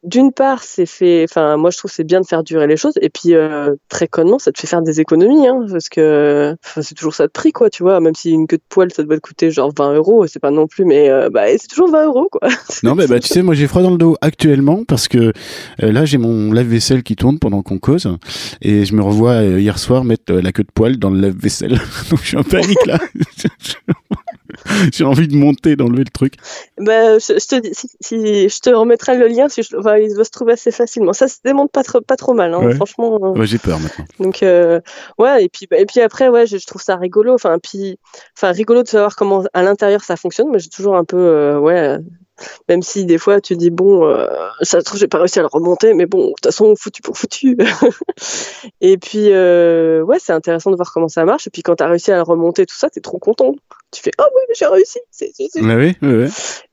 d'une 0.04 0.32
part, 0.32 0.64
c'est 0.64 0.86
fait. 0.86 1.26
Enfin, 1.30 1.58
moi, 1.58 1.70
je 1.72 1.78
trouve 1.78 1.92
c'est 1.92 2.04
bien 2.04 2.22
de 2.22 2.26
faire 2.26 2.44
durer 2.44 2.68
les 2.68 2.78
choses. 2.78 2.94
Et 3.02 3.10
puis, 3.10 3.34
euh, 3.34 3.76
très 3.90 4.08
connement, 4.08 4.40
ça 4.40 4.52
te 4.52 4.60
fait 4.60 4.68
faire 4.68 4.82
des 4.82 5.00
économies, 5.00 5.48
hein, 5.48 5.66
parce 5.72 5.90
que 5.90 6.56
c'est 6.82 6.96
toujours 6.96 7.16
ça 7.16 7.28
de 7.28 7.32
prix, 7.32 7.52
quoi. 7.52 7.70
Tu 7.70 7.84
vois, 7.84 8.00
même 8.00 8.16
si 8.16 8.32
une 8.32 8.48
queue 8.48 8.58
de 8.58 8.64
poêle, 8.70 8.92
ça 8.94 9.04
doit 9.04 9.16
te 9.16 9.22
coûter 9.22 9.52
genre 9.52 9.72
20 9.76 9.96
euros, 9.96 10.28
c'est 10.28 10.40
pas 10.40 10.52
non 10.52 10.68
plus, 10.68 10.86
mais 10.86 11.10
euh, 11.10 11.30
bah, 11.30 11.46
c'est 11.58 11.68
toujours 11.68 11.90
20 11.90 12.06
euros, 12.06 12.28
quoi. 12.32 12.48
Non, 12.84 12.96
mais 12.96 13.08
bah, 13.08 13.20
tu 13.20 13.28
sais, 13.28 13.42
moi, 13.42 13.54
j'ai 13.54 13.68
froid 13.68 13.82
dans 13.82 13.92
le 13.92 13.98
dos 13.98 14.16
actuellement 14.22 14.84
parce 14.86 15.08
que 15.08 15.18
euh, 15.84 15.92
là, 15.92 16.06
j'ai 16.06 16.18
mon 16.18 16.52
lave-vaisselle 16.52 17.04
qui 17.04 17.16
tourne 17.16 17.40
pendant 17.40 17.62
qu'on 17.62 17.80
cause, 17.80 18.08
et 18.62 18.86
je 18.86 18.96
me 18.96 19.02
revois 19.02 19.44
hier 19.44 19.78
soir 19.80 20.04
mettre 20.04 20.34
la 20.34 20.52
queue 20.52 20.64
de 20.64 20.72
poêle 20.74 20.98
dans 20.98 21.10
le 21.10 21.20
lave-vaisselle. 21.20 21.80
Donc, 22.10 22.20
je 22.22 22.28
suis 22.28 22.38
en 22.38 22.44
panique 22.44 22.86
là. 22.86 23.00
J'ai 24.94 25.04
envie 25.04 25.28
de 25.28 25.36
monter, 25.36 25.76
d'enlever 25.76 26.04
le 26.04 26.12
truc. 26.12 26.36
Bah, 26.78 27.20
je, 27.20 27.34
te 27.46 27.68
si, 28.02 28.50
je 28.50 28.60
te 28.60 28.70
remettrai 28.70 29.18
le 29.18 29.28
lien, 29.28 29.50
si 29.50 29.64
je, 29.64 29.76
enfin, 29.78 29.98
il 29.98 30.16
va 30.16 30.24
se 30.24 30.32
trouver 30.32 30.54
assez 30.54 30.72
facilement. 30.72 31.14
Ça 31.14 31.28
se 31.28 31.38
démonte 31.44 31.72
pas 31.72 31.84
trop, 31.84 32.02
pas 32.02 32.16
trop 32.16 32.34
mal, 32.34 32.54
hein, 32.54 32.72
franchement. 32.76 33.18
Ouais, 33.34 33.46
j'ai 33.46 33.58
peur 33.58 33.80
maintenant. 33.80 34.06
Donc, 34.20 34.44
euh, 34.44 34.80
ouais, 35.18 35.46
et 35.46 35.50
puis, 35.50 35.68
et 35.72 35.86
puis 35.86 36.02
après, 36.02 36.30
ouais, 36.30 36.48
je, 36.48 36.58
trouve 36.66 36.82
ça 36.82 36.96
rigolo. 36.96 37.34
Enfin, 37.34 37.58
puis, 37.62 37.98
enfin, 38.38 38.52
rigolo 38.52 38.84
de 38.84 38.88
savoir 38.88 39.16
comment 39.16 39.44
à 39.54 39.64
l'intérieur 39.64 40.04
ça 40.04 40.16
fonctionne. 40.16 40.50
Mais 40.52 40.60
j'ai 40.60 40.70
toujours 40.70 40.96
un 40.96 41.04
peu, 41.04 41.18
euh, 41.18 41.60
ouais, 41.60 41.98
même 42.70 42.82
si 42.82 43.06
des 43.06 43.18
fois 43.18 43.42
tu 43.42 43.56
dis 43.56 43.70
bon 43.70 44.06
euh, 44.06 44.28
ça 44.62 44.80
se 44.80 44.86
trouve 44.86 45.00
j'ai 45.00 45.08
pas 45.08 45.20
réussi 45.20 45.40
à 45.40 45.44
le 45.44 45.48
remonter 45.48 45.94
mais 45.94 46.06
bon 46.06 46.28
de 46.28 46.30
toute 46.30 46.46
façon 46.46 46.76
foutu 46.76 47.02
pour 47.02 47.18
foutu. 47.18 47.58
Et 48.82 48.98
puis 48.98 49.32
euh, 49.32 50.02
ouais 50.02 50.18
c'est 50.20 50.34
intéressant 50.34 50.72
de 50.72 50.76
voir 50.76 50.92
comment 50.94 51.08
ça 51.08 51.26
marche. 51.26 51.48
Et 51.48 51.50
puis 51.50 51.64
quand 51.64 51.76
tu 51.76 51.84
as 51.84 51.88
réussi 51.88 52.12
à 52.12 52.18
le 52.18 52.24
remonter 52.24 52.66
tout 52.66 52.76
ça 52.76 52.90
tu 52.90 53.00
es 53.00 53.02
trop 53.02 53.20
content. 53.20 53.56
Tu 53.92 54.02
fais 54.02 54.12
oh 54.20 54.26
oui 54.36 54.42
j'ai 54.58 54.68
réussi. 54.68 55.00
C'est, 55.12 55.32
oui, 55.40 55.96
oui, 56.02 56.30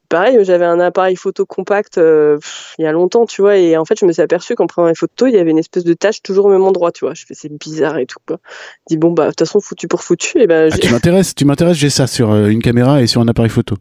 pareil 0.09 0.39
j'avais 0.43 0.65
un 0.65 0.81
appareil 0.81 1.17
photo 1.17 1.47
compact 1.47 1.99
euh, 1.99 2.39
il 2.79 2.85
y 2.85 2.87
a 2.87 2.93
longtemps 2.93 3.27
tu 3.27 3.43
vois 3.43 3.57
et 3.57 3.77
en 3.77 3.85
fait 3.85 3.99
je 3.99 4.07
me 4.07 4.13
suis 4.13 4.23
aperçu 4.23 4.55
qu'en 4.55 4.67
prenant 4.67 4.89
les 4.89 4.95
photos 4.95 5.29
il 5.31 5.35
y 5.35 5.39
avait 5.39 5.51
une 5.51 5.59
espèce 5.59 5.85
de 5.85 5.95
tache 5.95 6.23
toujours 6.23 6.47
au 6.47 6.51
même 6.51 6.65
endroit 6.65 6.93
tu 6.93 7.05
vois 7.05 7.15
je 7.15 7.25
fais 7.27 7.35
c'est 7.35 7.53
bizarre 7.53 7.99
et 7.99 8.07
tout 8.07 8.19
quoi 8.27 8.39
je 8.89 8.95
dis 8.95 8.97
bon 8.97 9.11
bah 9.13 9.25
de 9.25 9.29
toute 9.31 9.41
façon 9.41 9.61
foutu 9.61 9.89
pour 9.89 10.03
foutu 10.03 10.41
et 10.41 10.47
ben 10.47 10.71
ah, 10.73 10.79
tu 10.79 10.91
m'intéresses 10.91 11.35
tu 11.35 11.45
m'intéresses 11.45 11.77
j'ai 11.77 11.91
ça 11.91 12.07
sur 12.07 12.35
une 12.35 12.63
caméra 12.63 13.03
et 13.03 13.07
sur 13.07 13.21
un 13.21 13.29
appareil 13.29 13.51
photo 13.51 13.77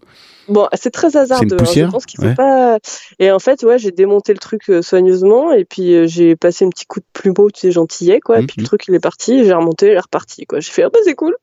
Bon, 0.48 0.68
c'est 0.74 0.92
très 0.92 1.18
hasardeux. 1.18 1.58
Hein, 1.60 1.66
je 1.66 1.86
pense 1.86 2.06
qu'il 2.06 2.36
pas. 2.36 2.80
Et 3.20 3.32
en 3.32 3.40
fait, 3.40 3.64
ouais, 3.64 3.78
j'ai 3.78 3.92
démonté 3.92 4.34
le 4.34 4.40
truc 4.40 4.70
euh, 4.70 4.82
soigneusement 4.82 5.52
et 5.52 5.66
puis 5.66 5.94
euh, 5.94 6.08
j'ai 6.08 6.36
passé 6.36 6.66
un 6.66 6.70
petit 6.70 6.86
coup 6.86 7.00
de 7.00 7.06
plumeau, 7.12 7.52
tu 7.52 7.62
sais, 7.62 7.72
gentillet, 7.72 8.20
quoi. 8.22 8.40
Et 8.40 8.46
puis 8.46 8.56
le 8.58 8.64
mhm. 8.64 8.68
truc, 8.68 8.88
il 8.88 8.96
est 8.96 9.00
parti, 9.00 9.44
j'ai 9.44 9.54
remonté, 9.54 9.88
il 9.88 9.94
est 9.94 10.00
reparti, 10.00 10.46
quoi. 10.46 10.60
J'ai 10.60 10.72
fait, 10.72 10.84
ah 10.84 10.90
bah 10.90 11.00
c'est 11.04 11.16
cool. 11.16 11.36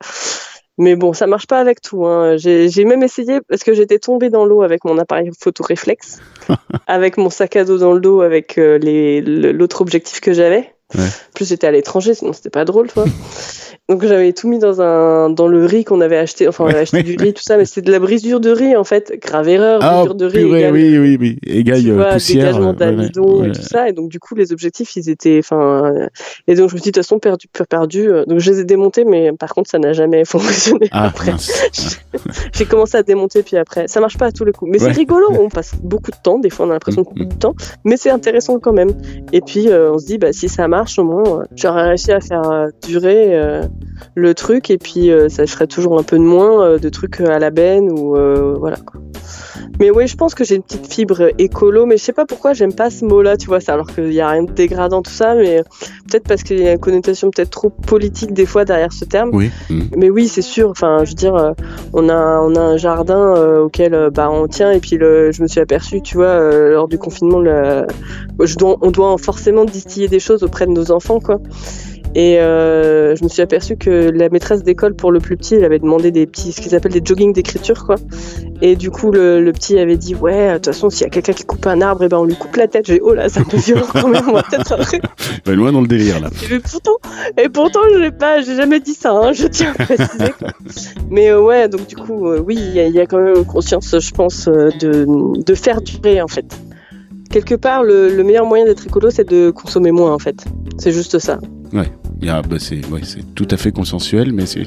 Mais 0.76 0.96
bon, 0.96 1.12
ça 1.12 1.26
marche 1.26 1.46
pas 1.46 1.60
avec 1.60 1.80
tout. 1.80 2.04
Hein. 2.06 2.36
J'ai 2.36 2.84
même 2.84 3.02
essayé 3.02 3.40
parce 3.48 3.62
que 3.62 3.74
j'étais 3.74 3.98
tombée 3.98 4.30
dans 4.30 4.44
l'eau 4.44 4.62
avec 4.62 4.84
mon 4.84 4.98
appareil 4.98 5.30
photo 5.38 5.62
réflexe, 5.62 6.20
avec 6.86 7.16
mon 7.16 7.30
sac 7.30 7.56
à 7.56 7.64
dos 7.64 7.78
dans 7.78 7.92
le 7.92 8.00
dos, 8.00 8.22
avec 8.22 8.58
euh, 8.58 8.78
l'autre 9.52 9.80
objectif 9.80 10.20
que 10.20 10.32
j'avais. 10.32 10.74
Ouais. 10.94 11.08
plus, 11.34 11.48
j'étais 11.48 11.66
à 11.66 11.70
l'étranger, 11.70 12.14
sinon 12.14 12.32
c'était 12.32 12.50
pas 12.50 12.64
drôle, 12.64 12.88
toi. 12.88 13.04
Donc 13.90 14.02
j'avais 14.02 14.32
tout 14.32 14.48
mis 14.48 14.58
dans 14.58 14.80
un 14.80 15.28
dans 15.28 15.46
le 15.46 15.66
riz 15.66 15.84
qu'on 15.84 16.00
avait 16.00 16.16
acheté, 16.16 16.48
enfin 16.48 16.64
on 16.64 16.68
avait 16.68 16.80
acheté 16.80 17.02
du 17.02 17.16
riz 17.18 17.34
tout 17.34 17.42
ça, 17.42 17.58
mais 17.58 17.66
c'était 17.66 17.82
de 17.82 17.92
la 17.92 17.98
brisure 17.98 18.40
de 18.40 18.48
riz 18.48 18.74
en 18.76 18.84
fait, 18.84 19.12
grave 19.20 19.46
erreur, 19.46 19.80
ah, 19.82 19.96
brisure 19.96 20.14
de 20.14 20.24
riz. 20.24 20.38
Égale, 20.38 20.72
oui 20.72 20.98
oui 20.98 21.18
oui, 21.20 21.38
égale 21.46 21.82
tu 21.82 21.92
vois, 21.92 22.12
poussière, 22.12 22.46
dégagement 22.46 22.72
d'amidon 22.72 23.44
et 23.44 23.52
tout 23.52 23.60
ça, 23.60 23.90
et 23.90 23.92
donc 23.92 24.08
du 24.08 24.18
coup 24.18 24.34
les 24.34 24.52
objectifs 24.52 24.96
ils 24.96 25.10
étaient, 25.10 25.38
enfin, 25.38 26.08
et 26.46 26.54
donc 26.54 26.70
je 26.70 26.74
me 26.76 26.78
suis 26.78 26.84
dit 26.84 26.92
de 26.92 26.94
toute 26.94 27.04
façon 27.04 27.18
perdu 27.18 27.46
perdu, 27.68 28.08
donc 28.26 28.38
je 28.38 28.52
les 28.52 28.60
ai 28.60 28.64
démontés, 28.64 29.04
mais 29.04 29.32
par 29.32 29.52
contre 29.52 29.68
ça 29.68 29.78
n'a 29.78 29.92
jamais 29.92 30.24
fonctionné 30.24 30.88
ah, 30.90 31.08
après. 31.08 31.34
J'ai 32.54 32.64
commencé 32.64 32.96
à 32.96 33.02
démonter 33.02 33.42
puis 33.42 33.58
après, 33.58 33.86
ça 33.86 34.00
marche 34.00 34.16
pas 34.16 34.26
à 34.26 34.32
tous 34.32 34.46
les 34.46 34.52
coups, 34.52 34.70
mais 34.70 34.78
c'est 34.78 34.92
rigolo, 34.92 35.26
on 35.30 35.50
passe 35.50 35.74
beaucoup 35.82 36.10
de 36.10 36.16
temps, 36.22 36.38
des 36.38 36.48
fois 36.48 36.64
on 36.64 36.70
a 36.70 36.72
l'impression 36.72 37.02
de 37.02 37.08
beaucoup 37.08 37.24
de 37.24 37.34
temps, 37.34 37.54
mais 37.84 37.98
c'est 37.98 38.10
intéressant 38.10 38.58
quand 38.58 38.72
même. 38.72 38.92
Et 39.32 39.42
puis 39.42 39.68
euh, 39.68 39.92
on 39.92 39.98
se 39.98 40.06
dit 40.06 40.16
bah 40.16 40.32
si 40.32 40.48
ça 40.48 40.68
marche 40.68 40.98
au 40.98 41.04
moins, 41.04 41.40
euh, 41.40 41.44
j'aurais 41.54 41.88
réussi 41.88 42.12
à 42.12 42.20
faire 42.20 42.50
euh, 42.50 42.68
durer 42.86 43.60
le 44.14 44.34
truc 44.34 44.70
et 44.70 44.78
puis 44.78 45.10
euh, 45.10 45.28
ça 45.28 45.46
ferait 45.46 45.66
toujours 45.66 45.98
un 45.98 46.02
peu 46.02 46.18
de 46.18 46.22
moins 46.22 46.64
euh, 46.64 46.78
de 46.78 46.88
trucs 46.88 47.20
euh, 47.20 47.30
à 47.30 47.38
la 47.38 47.50
benne 47.50 47.90
ou 47.90 48.16
voilà 48.58 48.76
quoi. 48.76 49.00
Mais 49.80 49.90
oui, 49.90 50.06
je 50.06 50.16
pense 50.16 50.34
que 50.34 50.44
j'ai 50.44 50.56
une 50.56 50.62
petite 50.62 50.92
fibre 50.92 51.32
écolo, 51.38 51.84
mais 51.84 51.96
je 51.96 52.04
sais 52.04 52.12
pas 52.12 52.26
pourquoi 52.26 52.52
j'aime 52.52 52.74
pas 52.74 52.90
ce 52.90 53.04
mot-là, 53.04 53.36
tu 53.36 53.46
vois, 53.48 53.58
ça, 53.58 53.72
alors 53.72 53.88
qu'il 53.88 54.12
y 54.12 54.20
a 54.20 54.28
rien 54.28 54.44
de 54.44 54.52
dégradant 54.52 55.02
tout 55.02 55.10
ça, 55.10 55.34
mais 55.34 55.62
peut-être 56.08 56.28
parce 56.28 56.44
qu'il 56.44 56.60
y 56.60 56.68
a 56.68 56.72
une 56.72 56.78
connotation 56.78 57.30
peut-être 57.30 57.50
trop 57.50 57.70
politique 57.70 58.32
des 58.32 58.46
fois 58.46 58.64
derrière 58.64 58.92
ce 58.92 59.04
terme. 59.04 59.30
Oui. 59.32 59.50
Mm. 59.70 59.82
Mais 59.96 60.10
oui, 60.10 60.28
c'est 60.28 60.42
sûr. 60.42 60.70
Enfin, 60.70 61.04
je 61.04 61.10
veux 61.10 61.16
dire, 61.16 61.54
on 61.92 62.08
a 62.08 62.40
on 62.40 62.54
a 62.54 62.60
un 62.60 62.76
jardin 62.76 63.34
auquel 63.58 64.10
bah 64.12 64.30
on 64.30 64.46
tient 64.46 64.70
et 64.70 64.78
puis 64.78 64.96
le, 64.96 65.32
je 65.32 65.42
me 65.42 65.48
suis 65.48 65.60
aperçu, 65.60 66.02
tu 66.02 66.16
vois, 66.16 66.38
lors 66.70 66.86
du 66.86 66.98
confinement, 66.98 67.40
le, 67.40 67.86
je 68.40 68.56
dois, 68.56 68.76
on 68.80 68.92
doit 68.92 69.16
forcément 69.18 69.64
distiller 69.64 70.06
des 70.06 70.20
choses 70.20 70.44
auprès 70.44 70.66
de 70.66 70.72
nos 70.72 70.92
enfants, 70.92 71.18
quoi. 71.18 71.40
Et 72.14 72.38
euh, 72.38 73.16
je 73.16 73.24
me 73.24 73.28
suis 73.28 73.42
aperçue 73.42 73.76
que 73.76 74.10
la 74.10 74.28
maîtresse 74.28 74.62
d'école 74.62 74.94
pour 74.94 75.10
le 75.10 75.18
plus 75.18 75.36
petit, 75.36 75.56
elle 75.56 75.64
avait 75.64 75.80
demandé 75.80 76.12
des 76.12 76.26
petits, 76.26 76.52
ce 76.52 76.60
qu'ils 76.60 76.74
appellent 76.74 76.92
des 76.92 77.02
jogging 77.04 77.32
d'écriture, 77.32 77.84
quoi. 77.84 77.96
Et 78.62 78.76
du 78.76 78.90
coup, 78.90 79.10
le, 79.10 79.50
petit 79.52 79.78
avait 79.78 79.96
dit, 79.96 80.14
ouais, 80.14 80.48
de 80.48 80.54
toute 80.54 80.66
façon, 80.66 80.90
s'il 80.90 81.02
y 81.02 81.06
a 81.06 81.10
quelqu'un 81.10 81.32
qui 81.32 81.44
coupe 81.44 81.66
un 81.66 81.80
arbre, 81.80 82.02
et 82.02 82.06
eh 82.06 82.08
ben 82.08 82.18
on 82.18 82.24
lui 82.24 82.36
coupe 82.36 82.54
la 82.56 82.68
tête. 82.68 82.86
J'ai, 82.86 83.00
oh 83.02 83.14
là, 83.14 83.28
c'est 83.28 83.40
un 83.40 83.44
peu 83.44 83.56
violent 83.56 83.86
quand 83.92 84.08
même, 84.08 84.28
on 84.28 84.32
va 84.32 84.42
peut-être 84.44 84.76
bah, 85.44 85.52
loin 85.54 85.72
dans 85.72 85.80
le 85.80 85.88
délire 85.88 86.20
là. 86.20 86.30
Et 86.50 86.60
pourtant, 86.60 86.96
et 87.36 87.48
pourtant, 87.48 87.80
j'ai 87.98 88.12
pas, 88.12 88.40
j'ai 88.42 88.54
jamais 88.54 88.78
dit 88.78 88.94
ça, 88.94 89.10
hein, 89.10 89.32
je 89.32 89.46
tiens 89.48 89.72
à 89.76 89.84
préciser. 89.84 90.32
Mais 91.10 91.30
euh, 91.30 91.42
ouais, 91.42 91.68
donc 91.68 91.86
du 91.88 91.96
coup, 91.96 92.28
euh, 92.28 92.40
oui, 92.40 92.56
il 92.56 92.74
y, 92.76 93.00
a 93.00 93.06
quand 93.06 93.18
même 93.18 93.44
conscience, 93.44 93.98
je 93.98 94.10
pense, 94.12 94.46
de, 94.46 95.06
de 95.42 95.54
faire 95.54 95.82
durer 95.82 96.22
en 96.22 96.28
fait 96.28 96.46
quelque 97.34 97.56
part, 97.56 97.82
le, 97.82 98.22
meilleur 98.22 98.46
moyen 98.46 98.64
d'être 98.64 98.86
écolo, 98.86 99.10
c'est 99.10 99.28
de 99.28 99.50
consommer 99.50 99.90
moins, 99.90 100.14
en 100.14 100.20
fait. 100.20 100.44
C'est 100.78 100.92
juste 100.92 101.18
ça. 101.18 101.40
Ouais, 101.72 101.90
bah, 102.24 102.56
c'est 102.58 103.34
tout 103.34 103.48
à 103.50 103.56
fait 103.56 103.72
consensuel, 103.72 104.32
mais 104.32 104.46
c'est 104.46 104.66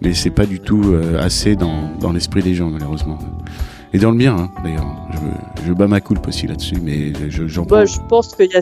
mais 0.00 0.14
c'est 0.14 0.30
pas 0.30 0.46
du 0.46 0.60
tout 0.60 0.82
euh, 0.86 1.20
assez 1.20 1.56
dans, 1.56 1.90
dans 2.00 2.12
l'esprit 2.12 2.42
des 2.42 2.54
gens, 2.54 2.70
malheureusement. 2.70 3.18
Et 3.92 3.98
dans 3.98 4.10
le 4.10 4.16
mien, 4.16 4.36
hein, 4.38 4.50
d'ailleurs. 4.62 4.86
Je, 5.12 5.66
je, 5.66 5.72
bats 5.72 5.86
ma 5.86 6.00
coulpe 6.00 6.28
aussi 6.28 6.46
là-dessus, 6.46 6.76
mais 6.82 7.12
j'en 7.30 7.64
je, 7.64 7.86
Je 7.86 8.00
pense 8.08 8.34
qu'il 8.34 8.50
y 8.52 8.56
a 8.56 8.60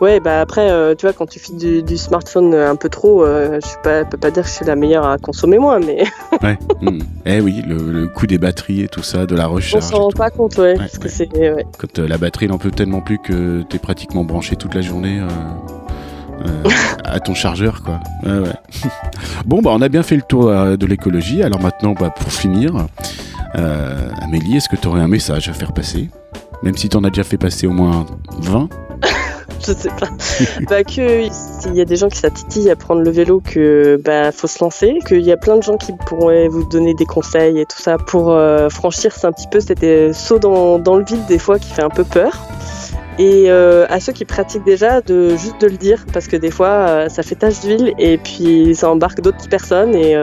Ouais, 0.00 0.20
bah 0.20 0.42
après, 0.42 0.70
euh, 0.70 0.94
tu 0.94 1.06
vois, 1.06 1.14
quand 1.14 1.26
tu 1.26 1.38
files 1.38 1.82
du, 1.82 1.96
smartphone 1.96 2.54
un 2.54 2.76
peu 2.76 2.90
trop, 2.90 3.24
euh, 3.24 3.58
je 3.64 3.82
pas, 3.82 4.04
peux 4.04 4.18
pas 4.18 4.30
dire 4.30 4.42
que 4.42 4.48
je 4.48 4.54
suis 4.54 4.64
la 4.66 4.76
meilleure 4.76 5.06
à 5.06 5.16
consommer 5.16 5.58
moins, 5.58 5.78
mais. 5.78 6.04
ouais. 6.42 6.58
Hmm. 6.82 6.98
Eh 7.24 7.40
oui, 7.40 7.62
le, 7.66 8.06
coût 8.06 8.26
des 8.26 8.36
batteries 8.36 8.82
et 8.82 8.88
tout 8.88 9.02
ça, 9.02 9.24
de 9.24 9.34
la 9.34 9.46
recharge. 9.46 9.82
On 9.82 9.86
s'en 9.88 10.02
rend 10.02 10.10
pas 10.10 10.28
compte, 10.28 10.58
ouais. 10.58 10.74
parce 10.76 10.98
que. 10.98 11.08
Quand 11.78 11.98
euh, 11.98 12.08
la 12.08 12.18
batterie 12.18 12.46
n'en 12.46 12.58
peut 12.58 12.70
tellement 12.70 13.00
plus 13.00 13.18
que 13.18 13.62
tu 13.62 13.76
es 13.76 13.78
pratiquement 13.78 14.24
branché 14.24 14.56
toute 14.56 14.74
la 14.74 14.82
journée. 14.82 15.22
À 17.04 17.20
ton 17.20 17.34
chargeur 17.34 17.82
quoi. 17.82 18.00
Ouais, 18.24 18.38
ouais. 18.38 18.88
bon 19.46 19.62
bah 19.62 19.70
on 19.72 19.80
a 19.82 19.88
bien 19.88 20.02
fait 20.02 20.16
le 20.16 20.22
tour 20.22 20.50
de 20.50 20.86
l'écologie. 20.86 21.42
Alors 21.42 21.60
maintenant 21.60 21.94
bah, 21.98 22.10
pour 22.10 22.32
finir, 22.32 22.86
Amélie, 23.54 24.56
est-ce 24.56 24.68
que 24.68 24.76
tu 24.76 24.88
aurais 24.88 25.00
un 25.00 25.08
message 25.08 25.48
à 25.48 25.52
faire 25.52 25.72
passer? 25.72 26.10
Même 26.62 26.76
si 26.76 26.88
tu 26.88 26.96
en 26.96 27.04
as 27.04 27.10
déjà 27.10 27.24
fait 27.24 27.38
passer 27.38 27.66
au 27.66 27.72
moins 27.72 28.06
20 28.38 28.68
je 29.66 29.72
sais 29.72 29.88
pas. 29.88 30.08
bah, 30.68 30.84
que 30.84 31.28
s'il 31.30 31.74
y 31.74 31.80
a 31.80 31.84
des 31.84 31.96
gens 31.96 32.08
qui 32.08 32.18
s'attitillent 32.18 32.70
à 32.70 32.76
prendre 32.76 33.02
le 33.02 33.10
vélo, 33.10 33.40
que 33.40 34.00
bah 34.04 34.32
faut 34.32 34.46
se 34.46 34.62
lancer, 34.62 34.98
qu'il 35.06 35.22
y 35.22 35.32
a 35.32 35.36
plein 35.36 35.56
de 35.56 35.62
gens 35.62 35.76
qui 35.76 35.92
pourraient 36.06 36.48
vous 36.48 36.64
donner 36.68 36.94
des 36.94 37.06
conseils 37.06 37.60
et 37.60 37.66
tout 37.66 37.78
ça 37.78 37.98
pour 37.98 38.32
euh, 38.32 38.68
franchir 38.68 39.12
un 39.22 39.32
petit 39.32 39.48
peu 39.48 39.60
cet 39.60 39.82
euh, 39.82 40.12
saut 40.12 40.38
dans, 40.38 40.78
dans, 40.78 40.96
le 40.96 41.04
vide 41.04 41.26
des 41.26 41.38
fois 41.38 41.58
qui 41.58 41.72
fait 41.72 41.82
un 41.82 41.90
peu 41.90 42.04
peur. 42.04 42.32
Et 43.18 43.44
euh, 43.48 43.86
à 43.88 43.98
ceux 43.98 44.12
qui 44.12 44.26
pratiquent 44.26 44.64
déjà, 44.64 45.00
de 45.00 45.36
juste 45.36 45.60
de 45.60 45.68
le 45.68 45.78
dire, 45.78 46.04
parce 46.12 46.28
que 46.28 46.36
des 46.36 46.50
fois, 46.50 47.08
ça 47.08 47.22
fait 47.22 47.34
tache 47.34 47.60
d'huile 47.60 47.94
et 47.98 48.18
puis 48.18 48.74
ça 48.74 48.90
embarque 48.90 49.22
d'autres 49.22 49.48
personnes 49.48 49.94
et, 49.94 50.14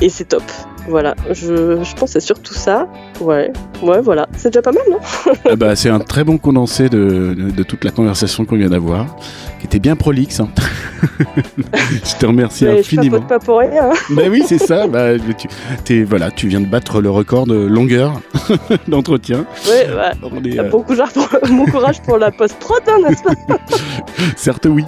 et 0.00 0.08
c'est 0.08 0.24
top. 0.24 0.42
Voilà, 0.88 1.14
je, 1.30 1.82
je 1.82 1.94
pense 1.96 2.10
c'est 2.10 2.20
surtout 2.20 2.54
ça. 2.54 2.86
Ouais, 3.20 3.52
ouais, 3.82 4.00
voilà. 4.00 4.28
C'est 4.36 4.50
déjà 4.50 4.62
pas 4.62 4.72
mal, 4.72 4.84
non 4.90 4.98
ah 5.50 5.56
bah, 5.56 5.76
C'est 5.76 5.88
un 5.88 5.98
très 5.98 6.24
bon 6.24 6.38
condensé 6.38 6.88
de, 6.88 7.34
de, 7.34 7.62
toute 7.62 7.84
la 7.84 7.90
conversation 7.90 8.44
qu'on 8.44 8.56
vient 8.56 8.68
d'avoir, 8.68 9.16
qui 9.60 9.66
était 9.66 9.78
bien 9.78 9.96
prolixe. 9.96 10.40
Hein. 10.40 10.48
je 11.24 12.16
te 12.16 12.26
remercie 12.26 12.66
infiniment. 12.66 13.18
Je 13.22 13.26
pas 13.26 13.38
pour 13.38 13.58
rien. 13.58 13.90
bah 14.10 14.22
oui, 14.30 14.42
c'est 14.46 14.58
ça. 14.58 14.86
Bah, 14.86 15.12
tu, 15.84 16.04
voilà, 16.04 16.30
tu 16.30 16.48
viens 16.48 16.60
de 16.60 16.66
battre 16.66 17.00
le 17.00 17.10
record 17.10 17.46
de 17.46 17.56
longueur 17.56 18.20
d'entretien. 18.88 19.46
Ouais, 19.66 19.88
ouais. 19.88 20.58
Euh, 20.58 20.70
bon, 20.70 20.82
courage 20.82 21.12
pour, 21.12 21.28
bon 21.48 21.66
courage 21.66 22.02
pour 22.02 22.18
la 22.18 22.30
post-prod, 22.30 22.82
hein, 22.86 23.08
n'est-ce 23.08 23.22
pas 23.22 23.58
Certes, 24.36 24.66
oui. 24.70 24.84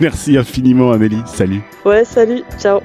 Merci 0.00 0.36
infiniment, 0.38 0.92
Amélie. 0.92 1.22
Salut. 1.26 1.62
Ouais, 1.84 2.04
salut. 2.04 2.42
Ciao. 2.58 2.80